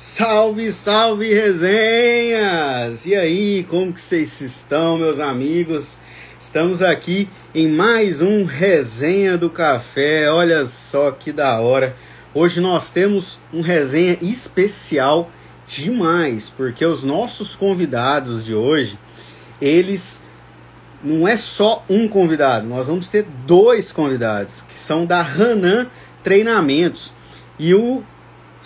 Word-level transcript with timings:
Salve, 0.00 0.70
salve 0.70 1.34
resenhas! 1.34 3.04
E 3.04 3.16
aí, 3.16 3.66
como 3.68 3.92
que 3.92 4.00
vocês 4.00 4.40
estão, 4.40 4.96
meus 4.96 5.18
amigos? 5.18 5.98
Estamos 6.38 6.82
aqui 6.82 7.28
em 7.52 7.66
mais 7.66 8.22
um 8.22 8.44
Resenha 8.44 9.36
do 9.36 9.50
Café. 9.50 10.30
Olha 10.30 10.64
só 10.66 11.10
que 11.10 11.32
da 11.32 11.60
hora. 11.60 11.96
Hoje 12.32 12.60
nós 12.60 12.90
temos 12.90 13.40
um 13.52 13.60
resenha 13.60 14.16
especial 14.22 15.32
demais, 15.66 16.48
porque 16.48 16.86
os 16.86 17.02
nossos 17.02 17.56
convidados 17.56 18.44
de 18.44 18.54
hoje, 18.54 18.96
eles 19.60 20.22
não 21.02 21.26
é 21.26 21.36
só 21.36 21.84
um 21.90 22.06
convidado, 22.06 22.68
nós 22.68 22.86
vamos 22.86 23.08
ter 23.08 23.26
dois 23.44 23.90
convidados, 23.90 24.60
que 24.60 24.76
são 24.76 25.04
da 25.04 25.20
Hanan 25.22 25.88
Treinamentos. 26.22 27.12
E 27.58 27.74
o 27.74 28.04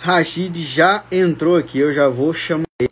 Rashid 0.05 0.61
já 0.65 1.07
entrou 1.09 1.55
aqui, 1.55 1.79
eu 1.79 1.93
já 1.93 2.09
vou 2.09 2.33
chamar 2.33 2.65
ele. 2.77 2.91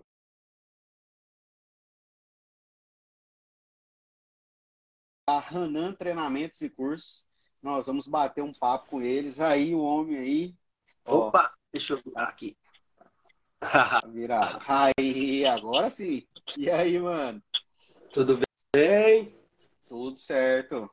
A 5.27 5.39
Hanan 5.39 5.93
Treinamentos 5.93 6.61
e 6.61 6.69
Cursos. 6.69 7.25
Nós 7.61 7.87
vamos 7.87 8.07
bater 8.07 8.41
um 8.41 8.53
papo 8.53 8.91
com 8.91 9.01
eles. 9.01 9.41
Aí, 9.41 9.75
o 9.75 9.81
homem 9.81 10.19
aí. 10.19 10.55
Opa, 11.03 11.51
ó. 11.53 11.57
deixa 11.73 11.95
eu 11.95 12.01
virar 12.01 12.29
aqui. 12.29 12.55
Virar. 14.07 14.63
Aí, 14.65 15.45
agora 15.45 15.89
sim. 15.89 16.25
E 16.55 16.71
aí, 16.71 16.97
mano? 16.97 17.43
Tudo 18.13 18.39
bem? 18.73 19.35
Tudo 19.89 20.17
certo. 20.17 20.89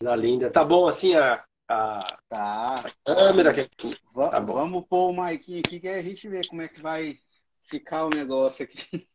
Coisa 0.00 0.16
linda. 0.16 0.50
Tá 0.50 0.64
bom 0.64 0.88
assim 0.88 1.14
a, 1.14 1.44
a, 1.68 2.18
tá. 2.28 2.74
a 2.76 2.92
câmera? 3.04 3.52
Que... 3.52 3.68
Va 4.14 4.30
tá 4.30 4.40
vamos 4.40 4.86
pôr 4.88 5.10
o 5.10 5.12
Maikinho 5.12 5.60
aqui 5.60 5.78
que 5.78 5.88
a 5.88 6.02
gente 6.02 6.28
vê 6.28 6.46
como 6.48 6.62
é 6.62 6.68
que 6.68 6.80
vai 6.80 7.18
ficar 7.64 8.06
o 8.06 8.10
negócio 8.10 8.64
aqui. 8.64 9.08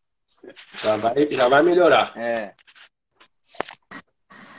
Já 0.84 0.98
vai, 0.98 1.32
já 1.32 1.48
vai 1.48 1.64
melhorar. 1.64 2.16
É. 2.18 2.54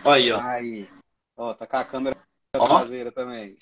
Olha 0.04 0.14
aí, 0.14 0.32
ó. 0.32 0.40
Aí. 0.40 0.88
Ó, 1.36 1.54
tá 1.54 1.66
com 1.66 1.76
a 1.76 1.84
câmera 1.84 2.16
ó. 2.56 2.66
traseira 2.66 3.12
também. 3.12 3.56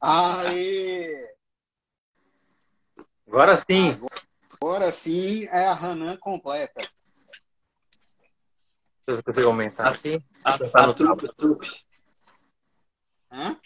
Aí. 0.00 1.28
Agora 3.26 3.56
sim. 3.58 4.00
Agora 4.60 4.90
sim 4.90 5.44
é 5.46 5.66
a 5.66 5.72
Hanan 5.72 6.16
completa. 6.16 6.88
Você 9.04 9.22
consegue 9.22 9.46
aumentar 9.46 9.94
assim? 9.94 10.22
Ah, 10.44 10.58
tá 10.58 10.86
no 10.86 10.94
truque, 10.94 11.28
truque. 11.36 11.68
Hã? 13.30 13.60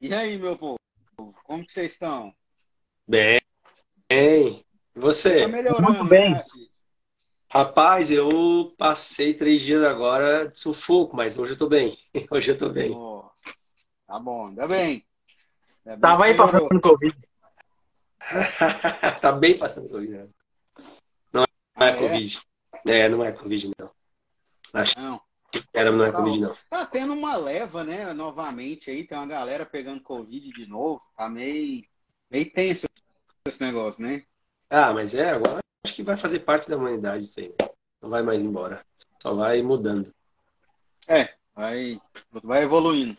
E 0.00 0.12
aí, 0.12 0.36
meu 0.36 0.58
povo? 0.58 0.76
Como 1.44 1.64
que 1.64 1.72
vocês 1.72 1.92
estão? 1.92 2.34
Bem. 3.06 3.38
Bem. 4.08 4.64
E 4.94 4.98
você? 4.98 5.42
Tá 5.42 5.48
melhorando, 5.48 5.92
Muito 5.92 6.04
bem. 6.06 6.32
Né, 6.32 6.42
Rapaz, 7.48 8.10
eu 8.10 8.74
passei 8.78 9.34
três 9.34 9.60
dias 9.60 9.84
agora 9.84 10.48
de 10.48 10.58
sufoco, 10.58 11.14
mas 11.14 11.38
hoje 11.38 11.52
eu 11.52 11.58
tô 11.58 11.68
bem. 11.68 11.98
Hoje 12.30 12.50
eu 12.50 12.58
tô 12.58 12.70
bem. 12.70 12.90
Nossa. 12.90 13.52
Tá 14.06 14.18
bom, 14.18 14.48
ainda 14.48 14.66
bem. 14.66 15.06
Ainda 15.84 15.96
bem 15.96 16.00
Tava 16.00 16.24
aí 16.24 16.34
passando 16.34 16.80
Covid. 16.80 17.16
tá 19.20 19.32
bem 19.32 19.58
passando 19.58 19.88
Covid. 19.90 20.12
Né? 20.14 20.28
Não 21.30 21.44
Ah, 21.74 21.88
é 21.88 21.90
é? 21.90 21.96
Covid. 21.98 22.42
É, 22.86 23.08
não 23.10 23.22
é 23.22 23.32
Covid, 23.32 23.70
não. 23.78 23.90
Acho 24.72 24.98
Não. 24.98 25.20
Não 25.74 26.04
é 26.04 26.10
Tá, 26.12 26.18
Covid, 26.18 26.40
não. 26.40 26.56
tá 26.70 26.86
tendo 26.86 27.12
uma 27.12 27.36
leva, 27.36 27.84
né? 27.84 28.12
Novamente 28.12 28.90
aí, 28.90 29.04
tem 29.04 29.16
uma 29.18 29.26
galera 29.26 29.66
pegando 29.66 30.02
Covid 30.02 30.50
de 30.50 30.66
novo. 30.66 31.02
Tá 31.16 31.28
meio, 31.28 31.84
meio 32.30 32.50
tenso 32.52 32.86
esse 33.46 33.60
negócio, 33.62 34.02
né? 34.02 34.24
Ah, 34.70 34.92
mas 34.92 35.14
é, 35.14 35.30
agora 35.30 35.58
acho 35.84 35.94
que 35.94 36.02
vai 36.02 36.16
fazer 36.16 36.40
parte 36.40 36.68
da 36.68 36.76
humanidade 36.76 37.24
isso 37.24 37.40
aí. 37.40 37.48
né? 37.48 37.68
Não 38.00 38.08
vai 38.08 38.22
mais 38.22 38.42
embora. 38.42 38.84
Só 39.22 39.34
vai 39.34 39.62
mudando. 39.62 40.12
É, 41.06 41.34
vai, 41.54 42.00
vai 42.42 42.62
evoluindo. 42.62 43.16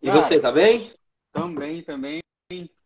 E 0.00 0.06
Cara, 0.06 0.20
você, 0.20 0.40
tá 0.40 0.50
bem? 0.50 0.92
Também, 1.32 1.82
também. 1.82 2.20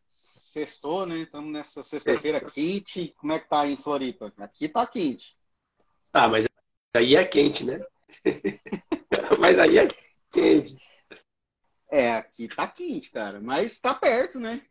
Sextou, 0.09 1.07
né? 1.07 1.17
Estamos 1.19 1.51
nessa 1.53 1.83
sexta-feira 1.83 2.41
quente. 2.51 3.15
Como 3.19 3.33
é 3.33 3.39
que 3.39 3.49
tá 3.49 3.61
aí 3.63 3.73
em 3.73 3.77
Floripa? 3.77 4.33
Aqui 4.39 4.69
tá 4.69 4.87
quente. 4.87 5.37
Ah, 6.13 6.29
mas 6.29 6.47
aí 6.97 7.15
é 7.17 7.25
quente, 7.25 7.65
né? 7.65 7.81
mas 9.39 9.59
aí 9.59 9.79
é 9.79 9.89
quente. 10.33 10.77
É, 11.91 12.13
aqui 12.13 12.49
tá 12.49 12.67
quente, 12.67 13.11
cara. 13.11 13.41
Mas 13.41 13.79
tá 13.79 13.95
perto, 13.95 14.41
né? 14.41 14.63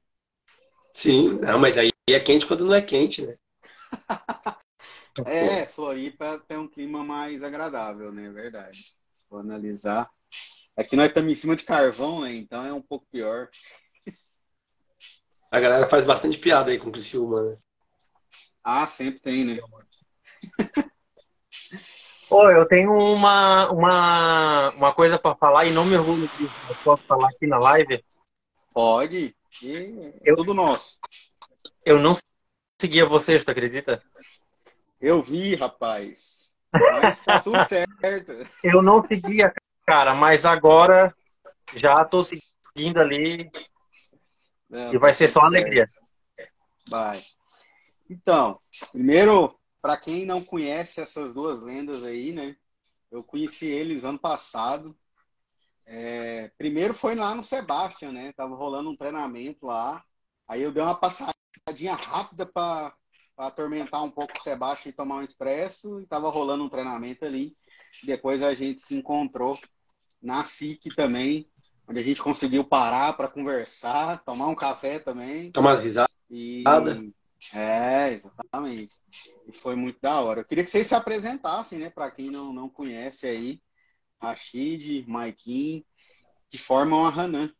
Sim, 0.93 1.39
não, 1.39 1.59
mas 1.59 1.77
aí 1.77 1.89
é 2.09 2.19
quente 2.19 2.45
quando 2.45 2.65
não 2.65 2.73
é 2.73 2.81
quente, 2.81 3.25
né? 3.25 3.35
É, 5.25 5.65
Floripa 5.65 6.39
tem 6.45 6.57
um 6.57 6.67
clima 6.67 7.01
mais 7.01 7.41
agradável, 7.41 8.11
né? 8.11 8.25
É 8.25 8.31
verdade. 8.31 8.79
Se 9.15 9.25
for 9.29 9.39
analisar. 9.39 10.09
Aqui 10.75 10.97
nós 10.97 11.07
estamos 11.07 11.31
em 11.31 11.35
cima 11.35 11.55
de 11.55 11.63
carvão, 11.63 12.21
né? 12.21 12.35
Então 12.35 12.65
é 12.65 12.73
um 12.73 12.81
pouco 12.81 13.07
pior. 13.09 13.49
A 15.49 15.57
galera 15.57 15.89
faz 15.89 16.05
bastante 16.05 16.37
piada 16.37 16.69
aí 16.69 16.77
com 16.77 16.89
o 16.89 16.91
Criciúma, 16.91 17.43
né? 17.43 17.57
Ah, 18.61 18.87
sempre 18.87 19.21
tem, 19.21 19.45
né? 19.45 19.57
Ô, 22.37 22.49
eu 22.51 22.67
tenho 22.67 22.91
uma, 22.91 23.71
uma, 23.71 24.69
uma 24.71 24.93
coisa 24.93 25.17
para 25.17 25.37
falar 25.37 25.67
e 25.67 25.71
não 25.71 25.85
me 25.85 25.95
orgulho 25.95 26.27
disso. 26.27 26.53
Eu 26.67 26.75
posso 26.83 27.01
falar 27.07 27.29
aqui 27.29 27.47
na 27.47 27.57
live. 27.57 28.03
Pode. 28.73 29.33
É 29.63 30.11
Eu- 30.25 30.35
tudo 30.35 30.53
nosso. 30.53 30.99
Eu 31.85 31.97
não 31.97 32.13
seguia 32.81 33.05
vocês, 33.05 33.45
tu 33.45 33.51
acredita? 33.51 34.03
Eu 34.99 35.21
vi, 35.21 35.55
rapaz. 35.55 36.53
Mas 36.73 37.21
tá 37.21 37.39
tudo 37.39 37.63
certo. 37.63 38.33
Eu 38.61 38.81
não 38.81 39.01
seguia, 39.07 39.53
cara, 39.85 40.13
mas 40.13 40.43
agora 40.43 41.15
já 41.73 42.03
tô 42.03 42.21
seguindo 42.21 42.99
ali 42.99 43.49
Não, 44.69 44.93
e 44.93 44.97
vai 44.97 45.13
ser 45.13 45.29
só 45.29 45.39
tá 45.39 45.45
tudo 45.45 45.55
alegria. 45.55 45.87
certo. 45.87 46.05
Vai. 46.89 47.23
Então, 48.09 48.59
primeiro, 48.91 49.57
para 49.85 49.97
quem 49.97 50.25
não 50.25 50.43
conhece 50.43 50.99
essas 50.99 51.31
duas 51.31 51.61
lendas 51.61 52.03
aí, 52.03 52.31
né? 52.33 52.55
Eu 53.11 53.23
conheci 53.23 53.67
eles 53.67 54.03
ano 54.03 54.17
passado. 54.17 54.97
É, 55.85 56.49
primeiro 56.57 56.91
foi 56.91 57.13
lá 57.13 57.35
no 57.35 57.43
Sebastian, 57.43 58.11
né? 58.11 58.33
Tava 58.35 58.55
rolando 58.55 58.89
um 58.89 58.97
treinamento 58.97 59.67
lá. 59.67 60.03
Aí 60.47 60.63
eu 60.63 60.71
dei 60.71 60.81
uma 60.81 60.95
passadinha 60.95 61.93
rápida 61.93 62.47
para 62.47 62.95
atormentar 63.37 64.03
um 64.03 64.09
pouco 64.09 64.35
o 64.35 64.41
Sebastian 64.41 64.89
e 64.89 64.93
tomar 64.93 65.17
um 65.17 65.23
expresso. 65.23 66.01
E 66.01 66.07
tava 66.07 66.31
rolando 66.31 66.63
um 66.63 66.69
treinamento 66.69 67.23
ali. 67.23 67.55
Depois 68.03 68.41
a 68.41 68.55
gente 68.55 68.81
se 68.81 68.95
encontrou 68.95 69.55
na 70.19 70.43
SIC 70.43 70.95
também, 70.95 71.47
onde 71.87 71.99
a 71.99 72.03
gente 72.03 72.23
conseguiu 72.23 72.63
parar 72.63 73.15
para 73.15 73.27
conversar, 73.27 74.23
tomar 74.23 74.47
um 74.47 74.55
café 74.55 74.97
também. 74.97 75.51
Toma 75.51 75.79
risada. 75.79 76.09
E... 76.27 76.63
É, 77.53 78.11
exatamente. 78.11 78.93
E 79.47 79.51
foi 79.51 79.75
muito 79.75 79.99
da 80.01 80.21
hora. 80.21 80.41
Eu 80.41 80.45
queria 80.45 80.63
que 80.63 80.69
vocês 80.69 80.87
se 80.87 80.95
apresentassem, 80.95 81.79
né? 81.79 81.89
Para 81.89 82.11
quem 82.11 82.29
não, 82.29 82.51
não 82.51 82.69
conhece 82.69 83.27
aí, 83.27 83.61
Rashid, 84.21 85.05
Maikin, 85.07 85.85
que 86.49 86.57
formam 86.57 87.05
a 87.05 87.09
Hanan. 87.09 87.51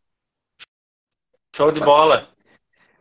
Show 1.56 1.72
de 1.72 1.80
bola. 1.80 2.30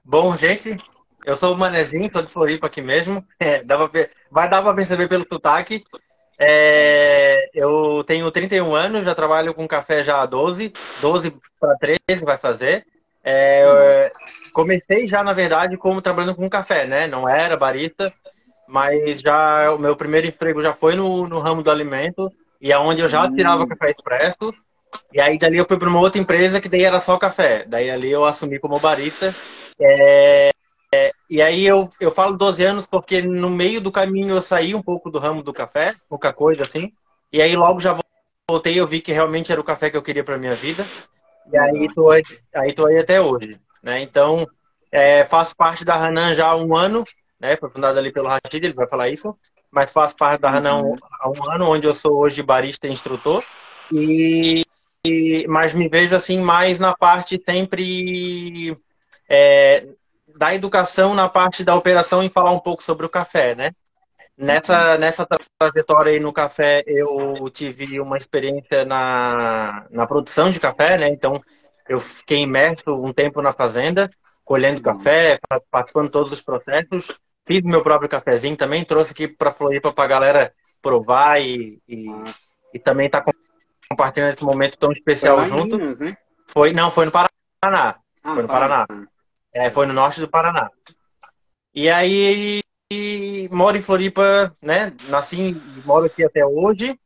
Bom, 0.05 0.37
gente, 0.37 0.77
eu 1.25 1.37
sou 1.37 1.55
o 1.55 1.57
Manezinho, 1.57 2.11
tô 2.11 2.23
de 2.23 2.33
Floripa 2.33 2.67
aqui 2.67 2.81
mesmo. 2.81 3.27
É, 3.41 3.63
dá 3.63 3.77
pra 3.77 4.09
vai 4.31 4.49
dar 4.49 4.63
para 4.63 4.75
perceber 4.75 5.09
pelo 5.09 5.27
sotaque. 5.27 5.85
É, 6.39 7.51
eu 7.55 8.03
tenho 8.07 8.31
31 8.31 8.75
anos, 8.75 9.05
já 9.05 9.15
trabalho 9.15 9.55
com 9.55 9.69
café 9.69 10.03
já 10.03 10.21
há 10.23 10.27
12, 10.27 10.73
12 11.01 11.37
para 11.61 11.77
13 11.79 12.25
vai 12.25 12.39
fazer. 12.39 12.87
É, 13.23 14.13
comecei 14.55 15.07
já, 15.09 15.23
na 15.23 15.35
verdade, 15.35 15.77
como 15.77 16.03
trabalhando 16.03 16.37
com 16.37 16.49
café, 16.51 16.87
né? 16.87 17.07
Não 17.09 17.29
era 17.29 17.57
barista, 17.57 18.15
mas 18.67 19.21
já 19.21 19.73
o 19.75 19.79
meu 19.79 19.97
primeiro 19.97 20.27
emprego 20.29 20.63
já 20.63 20.73
foi 20.73 20.97
no, 20.97 21.29
no 21.29 21.41
ramo 21.41 21.63
do 21.63 21.71
alimento 21.71 22.33
e 22.61 22.73
aonde 22.73 23.03
eu 23.03 23.09
já 23.09 23.29
Hum. 23.29 23.35
tirava 23.35 23.67
café 23.67 23.91
expresso. 23.91 24.55
E 25.13 25.21
aí 25.21 25.39
dali 25.39 25.59
eu 25.59 25.67
fui 25.69 25.79
para 25.79 25.89
uma 25.89 26.01
outra 26.01 26.21
empresa 26.21 26.61
que 26.61 26.69
daí 26.69 26.85
era 26.85 27.01
só 27.01 27.19
café. 27.19 27.65
Daí 27.67 27.91
ali 27.91 28.11
eu 28.11 28.25
assumi 28.25 28.59
como 28.59 28.81
barista. 28.81 29.37
É, 29.81 30.51
é, 30.95 31.13
e 31.29 31.43
aí 31.43 31.67
eu, 31.67 31.89
eu 32.01 32.11
falo 32.11 32.37
12 32.37 32.65
anos 32.65 32.87
porque 32.87 33.23
no 33.23 33.51
meio 33.51 33.81
do 33.81 33.93
caminho 33.93 34.37
eu 34.37 34.43
saí 34.43 34.75
um 34.75 34.83
pouco 34.83 35.11
do 35.11 35.19
ramo 35.19 35.43
do 35.43 35.53
café, 35.55 35.95
pouca 36.09 36.33
coisa 36.33 36.65
assim. 36.65 36.93
E 37.33 37.43
aí 37.43 37.55
logo 37.57 37.81
já 37.81 37.97
voltei 38.51 38.79
eu 38.81 38.87
vi 38.87 39.01
que 39.01 39.13
realmente 39.13 39.53
era 39.53 39.61
o 39.61 39.65
café 39.65 39.91
que 39.91 39.97
eu 39.97 40.03
queria 40.03 40.25
para 40.25 40.39
minha 40.39 40.57
vida. 40.57 40.91
E 41.53 41.59
aí 41.59 41.89
tô, 41.95 42.11
aí 42.11 42.75
tô 42.75 42.87
aí 42.87 42.99
até 42.99 43.21
hoje. 43.21 43.61
Né? 43.85 44.01
Então, 44.01 44.49
é, 44.91 45.27
faço 45.27 45.55
parte 45.55 45.85
da 45.85 45.95
Hanan 45.95 46.35
já 46.35 46.49
há 46.49 46.57
um 46.57 46.75
ano, 46.75 47.05
né? 47.39 47.55
Foi 47.57 47.69
fundada 47.69 48.01
ali 48.01 48.11
pelo 48.11 48.29
Rashid, 48.29 48.65
ele 48.65 48.73
vai 48.73 48.89
falar 48.89 49.11
isso. 49.11 49.37
Mas 49.71 49.91
faço 49.91 50.17
parte 50.17 50.41
da 50.41 50.49
Hanan 50.49 50.97
há 51.21 51.29
um 51.29 51.51
ano, 51.51 51.69
onde 51.69 51.87
eu 51.87 51.95
sou 51.95 52.17
hoje 52.17 52.43
barista 52.43 52.89
e 52.89 52.93
instrutor. 52.93 53.45
E 53.93 54.65
mas 55.47 55.75
me 55.75 55.87
vejo 55.87 56.17
assim 56.17 56.39
mais 56.39 56.79
na 56.79 56.97
parte 56.97 57.39
sempre 57.45 58.75
é, 59.29 59.87
da 60.35 60.55
educação, 60.55 61.15
na 61.15 61.29
parte 61.29 61.63
da 61.63 61.75
operação 61.77 62.23
e 62.23 62.31
falar 62.31 62.53
um 62.53 62.59
pouco 62.59 62.83
sobre 62.83 63.05
o 63.05 63.11
café, 63.11 63.55
né? 63.55 63.73
Nessa, 64.37 64.97
nessa 64.97 65.27
trajetória 65.59 66.13
aí 66.13 66.19
no 66.19 66.33
café, 66.33 66.83
eu 66.87 67.49
tive 67.51 68.01
uma 68.01 68.17
experiência 68.17 68.85
na, 68.85 69.87
na 69.91 70.07
produção 70.07 70.51
de 70.51 70.59
café, 70.59 70.97
né? 70.97 71.09
Então, 71.09 71.41
eu 71.89 72.01
fiquei 72.01 72.41
imerso 72.41 72.95
um 72.95 73.13
tempo 73.13 73.43
na 73.43 73.53
fazenda, 73.53 74.11
colhendo 74.45 74.81
café, 74.81 75.39
participando 75.71 76.07
de 76.07 76.13
todos 76.13 76.33
os 76.33 76.43
processos. 76.43 77.09
Fiz 77.47 77.61
meu 77.63 77.83
próprio 77.83 78.09
cafezinho 78.09 78.57
também, 78.57 78.85
trouxe 78.85 79.13
aqui 79.13 79.29
para 79.29 79.53
Floripa 79.53 79.93
para 79.93 80.05
a 80.05 80.09
galera 80.09 80.55
provar 80.81 81.41
e, 81.41 81.79
e, 81.87 82.07
e 82.73 82.79
também 82.79 83.09
tá 83.09 83.23
compartilhando 83.89 84.33
esse 84.33 84.45
momento 84.45 84.79
tão 84.79 84.93
especial 84.93 85.39
foi 85.41 85.49
junto. 85.49 85.77
Minas, 85.77 85.99
né? 85.99 86.17
Foi, 86.47 86.73
não, 86.73 86.91
foi 86.91 87.05
no 87.05 87.11
Paraná. 87.11 87.31
Ah, 88.23 88.35
foi 88.35 88.43
no 88.43 88.49
Paraná. 88.49 88.87
Paraná. 88.87 89.09
É, 89.53 89.71
foi 89.71 89.87
no 89.87 89.93
norte 89.93 90.21
do 90.21 90.29
Paraná. 90.29 90.71
E 91.75 91.91
aí 91.91 92.63
moro 93.51 93.77
em 93.77 93.83
Floripa, 93.83 94.57
né? 94.63 94.95
Nasci, 95.09 95.61
moro 95.85 96.07
aqui 96.07 96.25
até 96.25 96.47
hoje. 96.47 96.99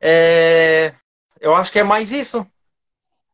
É, 0.00 0.92
eu 1.40 1.54
acho 1.54 1.72
que 1.72 1.78
é 1.78 1.82
mais 1.82 2.12
isso 2.12 2.46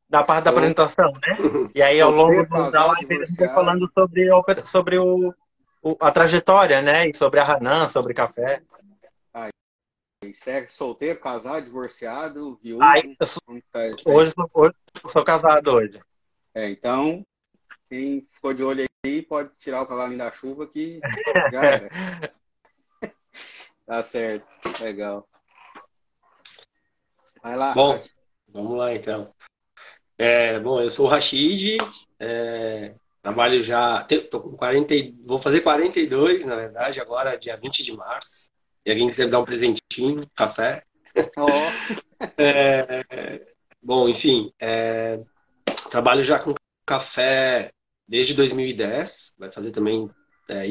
da 0.08 0.22
parte 0.22 0.44
da 0.44 0.50
apresentação, 0.50 1.12
né? 1.12 1.70
E 1.74 1.82
aí 1.82 2.00
ao 2.00 2.10
longo 2.10 2.46
da 2.70 2.86
live 2.86 3.22
a 3.22 3.24
gente 3.24 3.36
vai 3.36 3.48
falando 3.48 3.90
sobre, 3.92 4.30
sobre 4.64 4.98
o, 4.98 5.34
o, 5.82 5.96
a 6.00 6.10
trajetória, 6.10 6.80
né? 6.80 7.08
E 7.08 7.14
sobre 7.14 7.40
a 7.40 7.44
Hanan, 7.44 7.86
sobre 7.88 8.14
café. 8.14 8.62
Aí, 9.34 9.50
é 10.46 10.66
solteiro, 10.68 11.20
casado, 11.20 11.64
divorciado, 11.64 12.58
viúvo? 12.62 12.82
Ai, 12.82 13.16
sou, 13.22 13.42
tá 13.70 13.80
hoje, 14.06 14.32
hoje 14.54 14.74
eu 15.02 15.08
sou 15.08 15.24
casado 15.24 15.74
hoje. 15.74 16.00
É, 16.54 16.70
então, 16.70 17.24
quem 17.88 18.26
ficou 18.30 18.54
de 18.54 18.64
olho 18.64 18.86
aí 19.04 19.22
pode 19.22 19.50
tirar 19.58 19.82
o 19.82 19.86
cavalinho 19.86 20.18
da 20.18 20.32
chuva 20.32 20.66
que 20.66 21.00
já 21.52 21.64
era. 21.64 22.32
tá 23.86 24.02
certo, 24.02 24.46
legal. 24.82 25.28
Vai 27.42 27.56
lá. 27.56 27.74
Bom, 27.74 28.02
vamos 28.48 28.76
lá 28.76 28.94
então. 28.94 29.32
É, 30.18 30.58
bom, 30.58 30.80
eu 30.80 30.90
sou 30.90 31.06
o 31.06 31.08
Rashid, 31.08 31.78
é, 32.18 32.92
trabalho 33.22 33.62
já, 33.62 34.04
tô 34.28 34.40
com 34.40 34.56
40, 34.56 34.92
vou 35.24 35.38
fazer 35.38 35.60
42, 35.60 36.44
na 36.44 36.56
verdade, 36.56 37.00
agora 37.00 37.36
dia 37.36 37.56
20 37.56 37.84
de 37.84 37.96
março. 37.96 38.50
E 38.84 38.90
alguém 38.90 39.08
quiser 39.08 39.28
dar 39.28 39.38
um 39.38 39.44
presentinho, 39.44 40.26
café. 40.34 40.82
Oh. 41.36 41.46
é, 42.36 43.46
bom, 43.80 44.08
enfim, 44.08 44.52
é, 44.60 45.20
trabalho 45.88 46.24
já 46.24 46.40
com 46.40 46.52
café 46.84 47.70
desde 48.08 48.34
2010, 48.34 49.36
vai 49.38 49.52
fazer 49.52 49.70
também, 49.70 50.10
é, 50.48 50.64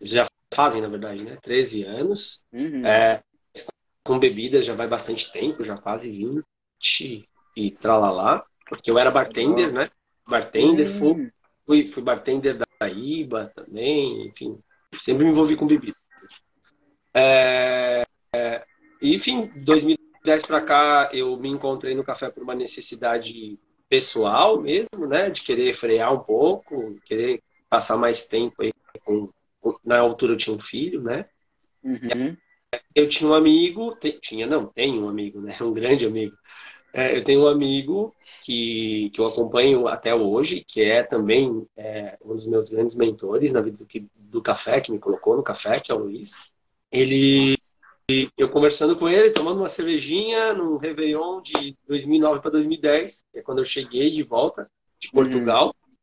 já 0.00 0.26
fazem, 0.54 0.80
na 0.80 0.88
verdade, 0.88 1.24
né, 1.24 1.38
13 1.42 1.82
anos. 1.82 2.44
Uhum. 2.52 2.86
É, 2.86 3.20
com 4.04 4.18
bebidas 4.18 4.64
já 4.64 4.74
vai 4.74 4.86
bastante 4.86 5.32
tempo, 5.32 5.64
já 5.64 5.76
quase 5.76 6.10
20 6.12 7.28
e 7.56 7.70
tralalá 7.72 8.44
porque 8.72 8.90
eu 8.90 8.98
era 8.98 9.10
bartender, 9.10 9.70
né? 9.70 9.90
Bartender, 10.26 10.88
hum. 10.88 11.30
fui, 11.66 11.86
fui 11.86 12.02
bartender 12.02 12.56
da 12.56 12.88
IBA 12.88 13.52
também, 13.54 14.28
enfim, 14.28 14.58
sempre 14.98 15.24
me 15.24 15.30
envolvi 15.30 15.56
com 15.56 15.66
bebida. 15.66 15.92
É, 17.12 18.02
é, 18.34 18.64
enfim, 19.02 19.52
2010 19.56 20.46
para 20.46 20.62
cá 20.62 21.10
eu 21.12 21.36
me 21.36 21.50
encontrei 21.50 21.94
no 21.94 22.02
café 22.02 22.30
por 22.30 22.42
uma 22.42 22.54
necessidade 22.54 23.58
pessoal 23.90 24.58
mesmo, 24.58 25.06
né? 25.06 25.28
De 25.28 25.44
querer 25.44 25.74
frear 25.74 26.14
um 26.14 26.20
pouco, 26.20 26.98
querer 27.04 27.42
passar 27.68 27.98
mais 27.98 28.26
tempo 28.26 28.62
aí 28.62 28.72
com, 29.04 29.28
com 29.60 29.76
na 29.84 29.98
altura 29.98 30.32
eu 30.32 30.38
tinha 30.38 30.56
um 30.56 30.58
filho, 30.58 31.02
né? 31.02 31.26
Uhum. 31.84 32.34
Eu 32.94 33.06
tinha 33.06 33.28
um 33.28 33.34
amigo, 33.34 33.94
tinha 34.22 34.46
não, 34.46 34.64
tenho 34.64 35.04
um 35.04 35.10
amigo, 35.10 35.42
né? 35.42 35.54
Um 35.60 35.74
grande 35.74 36.06
amigo 36.06 36.34
é, 36.92 37.16
eu 37.16 37.24
tenho 37.24 37.44
um 37.44 37.46
amigo 37.46 38.14
que, 38.42 39.10
que 39.14 39.20
eu 39.20 39.26
acompanho 39.26 39.88
até 39.88 40.14
hoje, 40.14 40.62
que 40.66 40.82
é 40.82 41.02
também 41.02 41.66
é, 41.74 42.18
um 42.22 42.34
dos 42.34 42.46
meus 42.46 42.68
grandes 42.68 42.94
mentores 42.94 43.52
na 43.54 43.62
vida 43.62 43.78
do, 43.78 43.86
do, 44.14 44.42
café, 44.42 44.80
que 44.80 44.92
me 44.92 44.98
colocou 44.98 45.34
no 45.34 45.42
café, 45.42 45.80
que 45.80 45.90
é 45.90 45.94
o 45.94 45.98
Luiz. 45.98 46.50
Ele, 46.90 47.56
eu 48.36 48.50
conversando 48.50 48.94
com 48.96 49.08
ele, 49.08 49.30
tomando 49.30 49.58
uma 49.58 49.68
cervejinha 49.68 50.52
no 50.52 50.76
Réveillon 50.76 51.40
de 51.40 51.74
2009 51.88 52.40
para 52.40 52.50
2010, 52.50 53.24
que 53.32 53.38
é 53.38 53.42
quando 53.42 53.60
eu 53.60 53.64
cheguei 53.64 54.10
de 54.10 54.22
volta 54.22 54.70
de 55.00 55.08
uhum. 55.08 55.14
Portugal. 55.14 55.66
Uhum. 55.66 55.94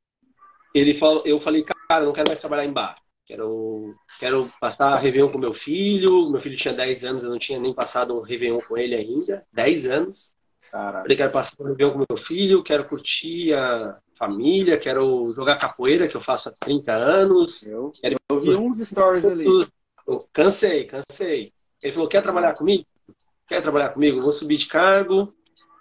Ele 0.73 0.95
falou, 0.95 1.21
eu 1.23 1.39
falei, 1.39 1.63
cara, 1.63 2.05
não 2.05 2.13
quero 2.13 2.29
mais 2.29 2.39
trabalhar 2.39 2.65
em 2.65 2.73
bar. 2.73 2.97
Quero, 3.27 3.95
quero 4.19 4.51
passar 4.59 4.97
Réveillon 4.97 5.31
com 5.31 5.37
meu 5.37 5.53
filho. 5.53 6.31
Meu 6.31 6.41
filho 6.41 6.57
tinha 6.57 6.73
10 6.73 7.03
anos, 7.03 7.23
eu 7.23 7.29
não 7.29 7.37
tinha 7.37 7.59
nem 7.59 7.75
passado 7.75 8.17
um 8.17 8.21
Réveillon 8.21 8.59
com 8.67 8.75
ele 8.75 8.95
ainda. 8.95 9.45
10 9.53 9.85
anos. 9.85 10.38
Falei, 10.71 11.17
quero 11.17 11.31
passar 11.31 11.55
um 11.59 11.67
avião 11.67 11.91
com 11.91 12.05
meu 12.07 12.17
filho, 12.17 12.63
quero 12.63 12.85
curtir 12.85 13.53
a 13.53 13.97
família, 14.17 14.77
quero 14.77 15.33
jogar 15.33 15.57
capoeira, 15.57 16.07
que 16.07 16.15
eu 16.15 16.21
faço 16.21 16.49
há 16.49 16.51
30 16.51 16.91
anos. 16.91 17.65
Eu, 17.65 17.91
quero... 17.99 18.15
eu 18.29 18.39
vi 18.39 18.55
uns 18.55 18.77
stories 18.79 19.25
ali. 19.25 19.45
Eu 19.45 20.27
cansei, 20.31 20.85
cansei. 20.85 21.53
Ele 21.81 21.93
falou, 21.93 22.09
quer 22.09 22.21
trabalhar 22.21 22.53
comigo? 22.53 22.85
Quer 23.47 23.61
trabalhar 23.61 23.89
comigo? 23.89 24.21
Vou 24.21 24.35
subir 24.35 24.57
de 24.57 24.67
cargo 24.67 25.33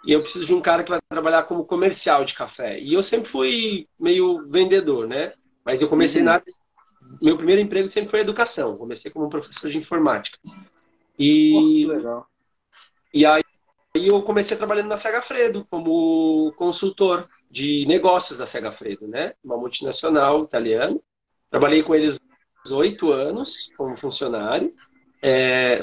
e 0.06 0.12
eu 0.12 0.22
preciso 0.22 0.46
de 0.46 0.54
um 0.54 0.60
cara 0.60 0.82
que 0.82 0.90
vai 0.90 1.00
trabalhar 1.08 1.42
como 1.42 1.64
comercial 1.64 2.24
de 2.24 2.34
café. 2.34 2.78
E 2.80 2.94
eu 2.94 3.02
sempre 3.02 3.28
fui 3.28 3.86
meio 3.98 4.48
vendedor, 4.48 5.06
né? 5.06 5.32
Mas 5.64 5.80
eu 5.80 5.88
comecei 5.88 6.20
uhum. 6.22 6.26
na... 6.26 6.42
Meu 7.20 7.36
primeiro 7.36 7.60
emprego 7.60 7.90
sempre 7.90 8.10
foi 8.10 8.20
educação. 8.20 8.76
Comecei 8.76 9.10
como 9.10 9.28
professor 9.28 9.70
de 9.70 9.78
informática. 9.78 10.38
E... 11.18 11.84
Oh, 11.86 11.88
legal. 11.88 12.26
E 13.12 13.26
aí 13.26 13.42
Aí 13.94 14.08
eu 14.08 14.22
comecei 14.22 14.56
trabalhando 14.56 14.88
na 14.88 14.98
Segafredo 14.98 15.66
como 15.70 16.52
consultor 16.56 17.28
de 17.50 17.86
negócios 17.86 18.38
da 18.38 18.46
Segafredo, 18.46 19.08
né? 19.08 19.32
Uma 19.42 19.56
multinacional 19.56 20.44
italiana. 20.44 20.98
Trabalhei 21.50 21.82
com 21.82 21.94
eles 21.94 22.18
oito 22.70 23.10
anos 23.12 23.70
como 23.76 23.96
funcionário. 23.96 24.74
É, 25.22 25.80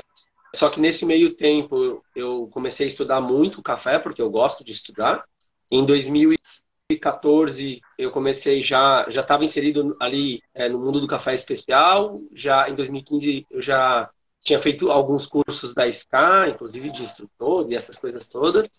só 0.56 0.70
que 0.70 0.80
nesse 0.80 1.06
meio 1.06 1.36
tempo 1.36 2.02
eu 2.16 2.48
comecei 2.48 2.86
a 2.86 2.90
estudar 2.90 3.20
muito 3.20 3.62
café, 3.62 4.00
porque 4.00 4.22
eu 4.22 4.30
gosto 4.30 4.64
de 4.64 4.72
estudar. 4.72 5.26
Em 5.70 5.86
2014 5.86 7.82
eu 7.98 8.12
comecei 8.12 8.64
já 8.64 9.06
já 9.10 9.22
estava 9.22 9.44
inserido 9.44 9.98
ali 10.00 10.42
é, 10.54 10.70
no 10.70 10.80
mundo 10.80 11.02
do 11.02 11.08
café 11.08 11.34
especial. 11.34 12.16
Já 12.34 12.70
em 12.70 12.76
2015 12.76 13.48
eu 13.50 13.62
já 13.62 14.10
tinha 14.46 14.62
feito 14.62 14.92
alguns 14.92 15.26
cursos 15.26 15.74
da 15.74 15.92
SCA, 15.92 16.48
inclusive 16.48 16.92
de 16.92 17.02
instrutor 17.02 17.70
e 17.70 17.76
essas 17.76 17.98
coisas 17.98 18.30
todas. 18.30 18.70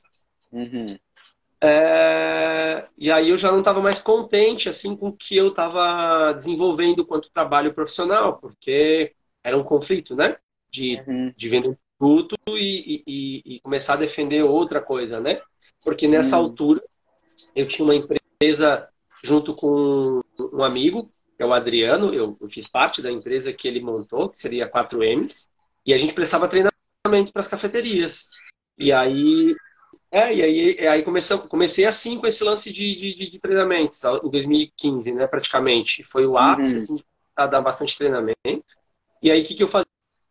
Uhum. 0.53 0.97
É, 1.61 2.87
e 2.97 3.11
aí 3.11 3.31
eu 3.31 3.37
já 3.37 3.51
não 3.51 3.59
estava 3.59 3.81
mais 3.81 3.99
contente 3.99 4.69
assim 4.69 4.97
com 4.97 5.09
o 5.09 5.17
que 5.17 5.37
eu 5.37 5.49
estava 5.49 6.33
desenvolvendo 6.35 7.05
quanto 7.05 7.31
trabalho 7.31 7.75
profissional, 7.75 8.39
porque 8.39 9.13
era 9.43 9.59
um 9.59 9.65
conflito, 9.65 10.15
né? 10.15 10.37
De, 10.71 11.03
uhum. 11.05 11.33
de 11.37 11.49
vender 11.49 11.69
um 11.69 11.77
produto 11.99 12.37
e, 12.51 13.03
e, 13.05 13.43
e, 13.45 13.61
começar 13.61 13.95
a 13.95 13.99
defender 13.99 14.45
outra 14.45 14.81
coisa, 14.81 15.19
né? 15.19 15.41
Porque 15.83 16.07
nessa 16.07 16.37
uhum. 16.37 16.45
altura 16.45 16.83
eu 17.57 17.67
tinha 17.67 17.85
uma 17.85 17.95
empresa 17.95 18.89
junto 19.25 19.53
com 19.53 20.21
um 20.53 20.63
amigo, 20.63 21.11
que 21.37 21.43
é 21.43 21.47
o 21.47 21.53
Adriano, 21.53 22.15
eu, 22.15 22.37
eu 22.41 22.49
fiz 22.51 22.69
parte 22.69 23.03
da 23.03 23.11
empresa 23.11 23.53
que 23.53 23.67
ele 23.67 23.81
montou, 23.81 24.29
que 24.29 24.39
seria 24.39 24.71
4Ms. 24.71 25.49
E 25.87 25.95
a 25.95 25.99
gente 25.99 26.13
prestava 26.13 26.49
treinamento 26.49 27.33
para 27.33 27.41
as 27.41 27.49
cafeterias. 27.49 28.29
E 28.77 28.93
aí, 28.93 29.55
é, 30.11 30.35
e 30.35 30.43
aí, 30.43 30.89
aí 30.89 31.03
comecei, 31.03 31.39
comecei 31.39 31.85
assim 31.87 32.19
com 32.19 32.27
esse 32.27 32.43
lance 32.43 32.73
de, 32.73 33.15
de, 33.15 33.31
de 33.31 33.39
treinamentos, 33.39 34.03
em 34.03 34.31
2015, 34.31 35.13
né, 35.13 35.27
praticamente. 35.27 36.03
Foi 36.03 36.27
o 36.27 36.37
ápice, 36.37 36.73
uhum. 36.73 36.79
assim, 36.79 37.05
a 37.37 37.47
dar 37.47 37.61
bastante 37.61 37.97
treinamento. 37.97 38.65
E 39.23 39.31
aí, 39.31 39.43
o 39.43 39.45
que, 39.45 39.55
que 39.55 39.63
eu 39.63 39.69
fazia? 39.69 39.87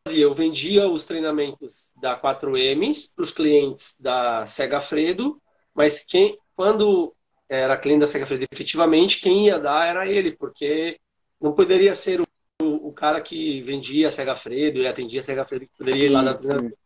Eu 0.07 0.35
vendia 0.35 0.87
os 0.87 1.05
treinamentos 1.05 1.91
da 1.99 2.19
4Ms 2.19 3.15
para 3.15 3.23
os 3.23 3.31
clientes 3.31 3.95
da 3.99 4.45
Sega 4.45 4.79
Fredo, 4.79 5.41
mas 5.73 6.03
quem, 6.03 6.37
quando 6.55 7.15
era 7.49 7.77
cliente 7.77 8.01
da 8.01 8.07
Sega 8.07 8.25
Fredo 8.25 8.45
efetivamente, 8.51 9.19
quem 9.19 9.45
ia 9.47 9.59
dar 9.59 9.87
era 9.87 10.07
ele, 10.07 10.31
porque 10.31 10.99
não 11.41 11.53
poderia 11.53 11.95
ser 11.95 12.21
o 12.61 12.87
o, 12.87 12.93
cara 12.93 13.21
que 13.21 13.61
vendia 13.61 14.07
a 14.07 14.35
Fredo 14.35 14.79
e 14.79 14.87
atendia 14.87 15.21
a 15.21 15.45
Fredo 15.45 15.65
que 15.65 15.77
poderia 15.77 16.05
ir 16.05 16.09
lá 16.09 16.21
na 16.21 16.33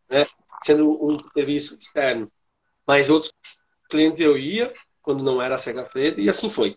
né, 0.09 0.25
sendo 0.63 0.89
um 0.89 1.19
serviço 1.33 1.77
externo. 1.77 2.29
Mas 2.87 3.09
outros 3.09 3.33
clientes 3.89 4.19
eu 4.19 4.37
ia, 4.37 4.73
quando 5.01 5.23
não 5.23 5.41
era 5.41 5.55
a 5.55 5.85
Fredo 5.85 6.19
e 6.19 6.29
assim 6.29 6.49
foi. 6.49 6.75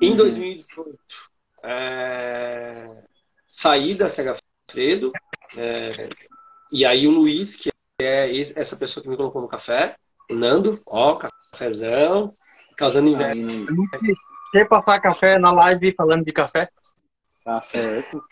Em 0.00 0.10
uhum. 0.10 0.16
2018, 0.16 0.98
é, 1.62 3.02
saí 3.48 3.94
da 3.94 4.10
Segafredo, 4.10 5.12
é, 5.56 6.08
e 6.70 6.84
aí 6.84 7.06
o 7.06 7.10
Luiz, 7.10 7.58
que 7.58 7.70
é 8.00 8.38
essa 8.38 8.76
pessoa 8.76 9.02
que 9.02 9.08
me 9.08 9.16
colocou 9.16 9.40
no 9.40 9.48
café, 9.48 9.96
o 10.30 10.34
Nando, 10.34 10.80
ó, 10.86 11.16
cafezão, 11.16 12.32
causando 12.76 13.08
inveja. 13.08 13.66
Quer 14.52 14.68
passar 14.68 15.00
café 15.00 15.38
na 15.38 15.52
live 15.52 15.94
falando 15.96 16.24
de 16.24 16.32
café? 16.32 16.68
Tá 17.44 17.60
certo. 17.62 18.22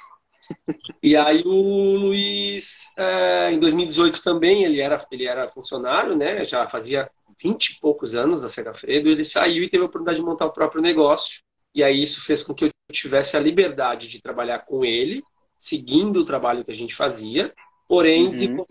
E 1.03 1.15
aí 1.17 1.43
o 1.45 1.97
Luiz, 1.99 2.93
é, 2.97 3.53
em 3.53 3.61
2018 3.61 4.23
também, 4.23 4.65
ele 4.65 4.81
era, 4.81 5.05
ele 5.11 5.27
era 5.27 5.49
funcionário, 5.51 6.17
né? 6.17 6.45
Já 6.45 6.69
fazia 6.69 7.11
20 7.41 7.67
e 7.67 7.81
poucos 7.81 8.15
anos 8.15 8.41
da 8.41 8.49
Segafredo, 8.49 9.09
ele 9.09 9.25
saiu 9.25 9.63
e 9.63 9.69
teve 9.69 9.83
a 9.83 9.87
oportunidade 9.87 10.19
de 10.19 10.25
montar 10.25 10.47
o 10.47 10.53
próprio 10.53 10.83
negócio. 10.83 11.43
E 11.75 11.83
aí 11.83 12.03
isso 12.03 12.21
fez 12.23 12.43
com 12.43 12.55
que 12.55 12.67
eu 12.67 12.71
tivesse 12.91 13.37
a 13.37 13.41
liberdade 13.41 14.09
de 14.09 14.21
trabalhar 14.21 14.61
com 14.61 14.85
ele, 14.85 15.23
seguindo 15.59 16.21
o 16.21 16.25
trabalho 16.25 16.65
que 16.65 16.71
a 16.71 16.77
gente 16.77 16.95
fazia, 16.95 17.55
porém 17.89 18.29
uhum. 18.29 18.67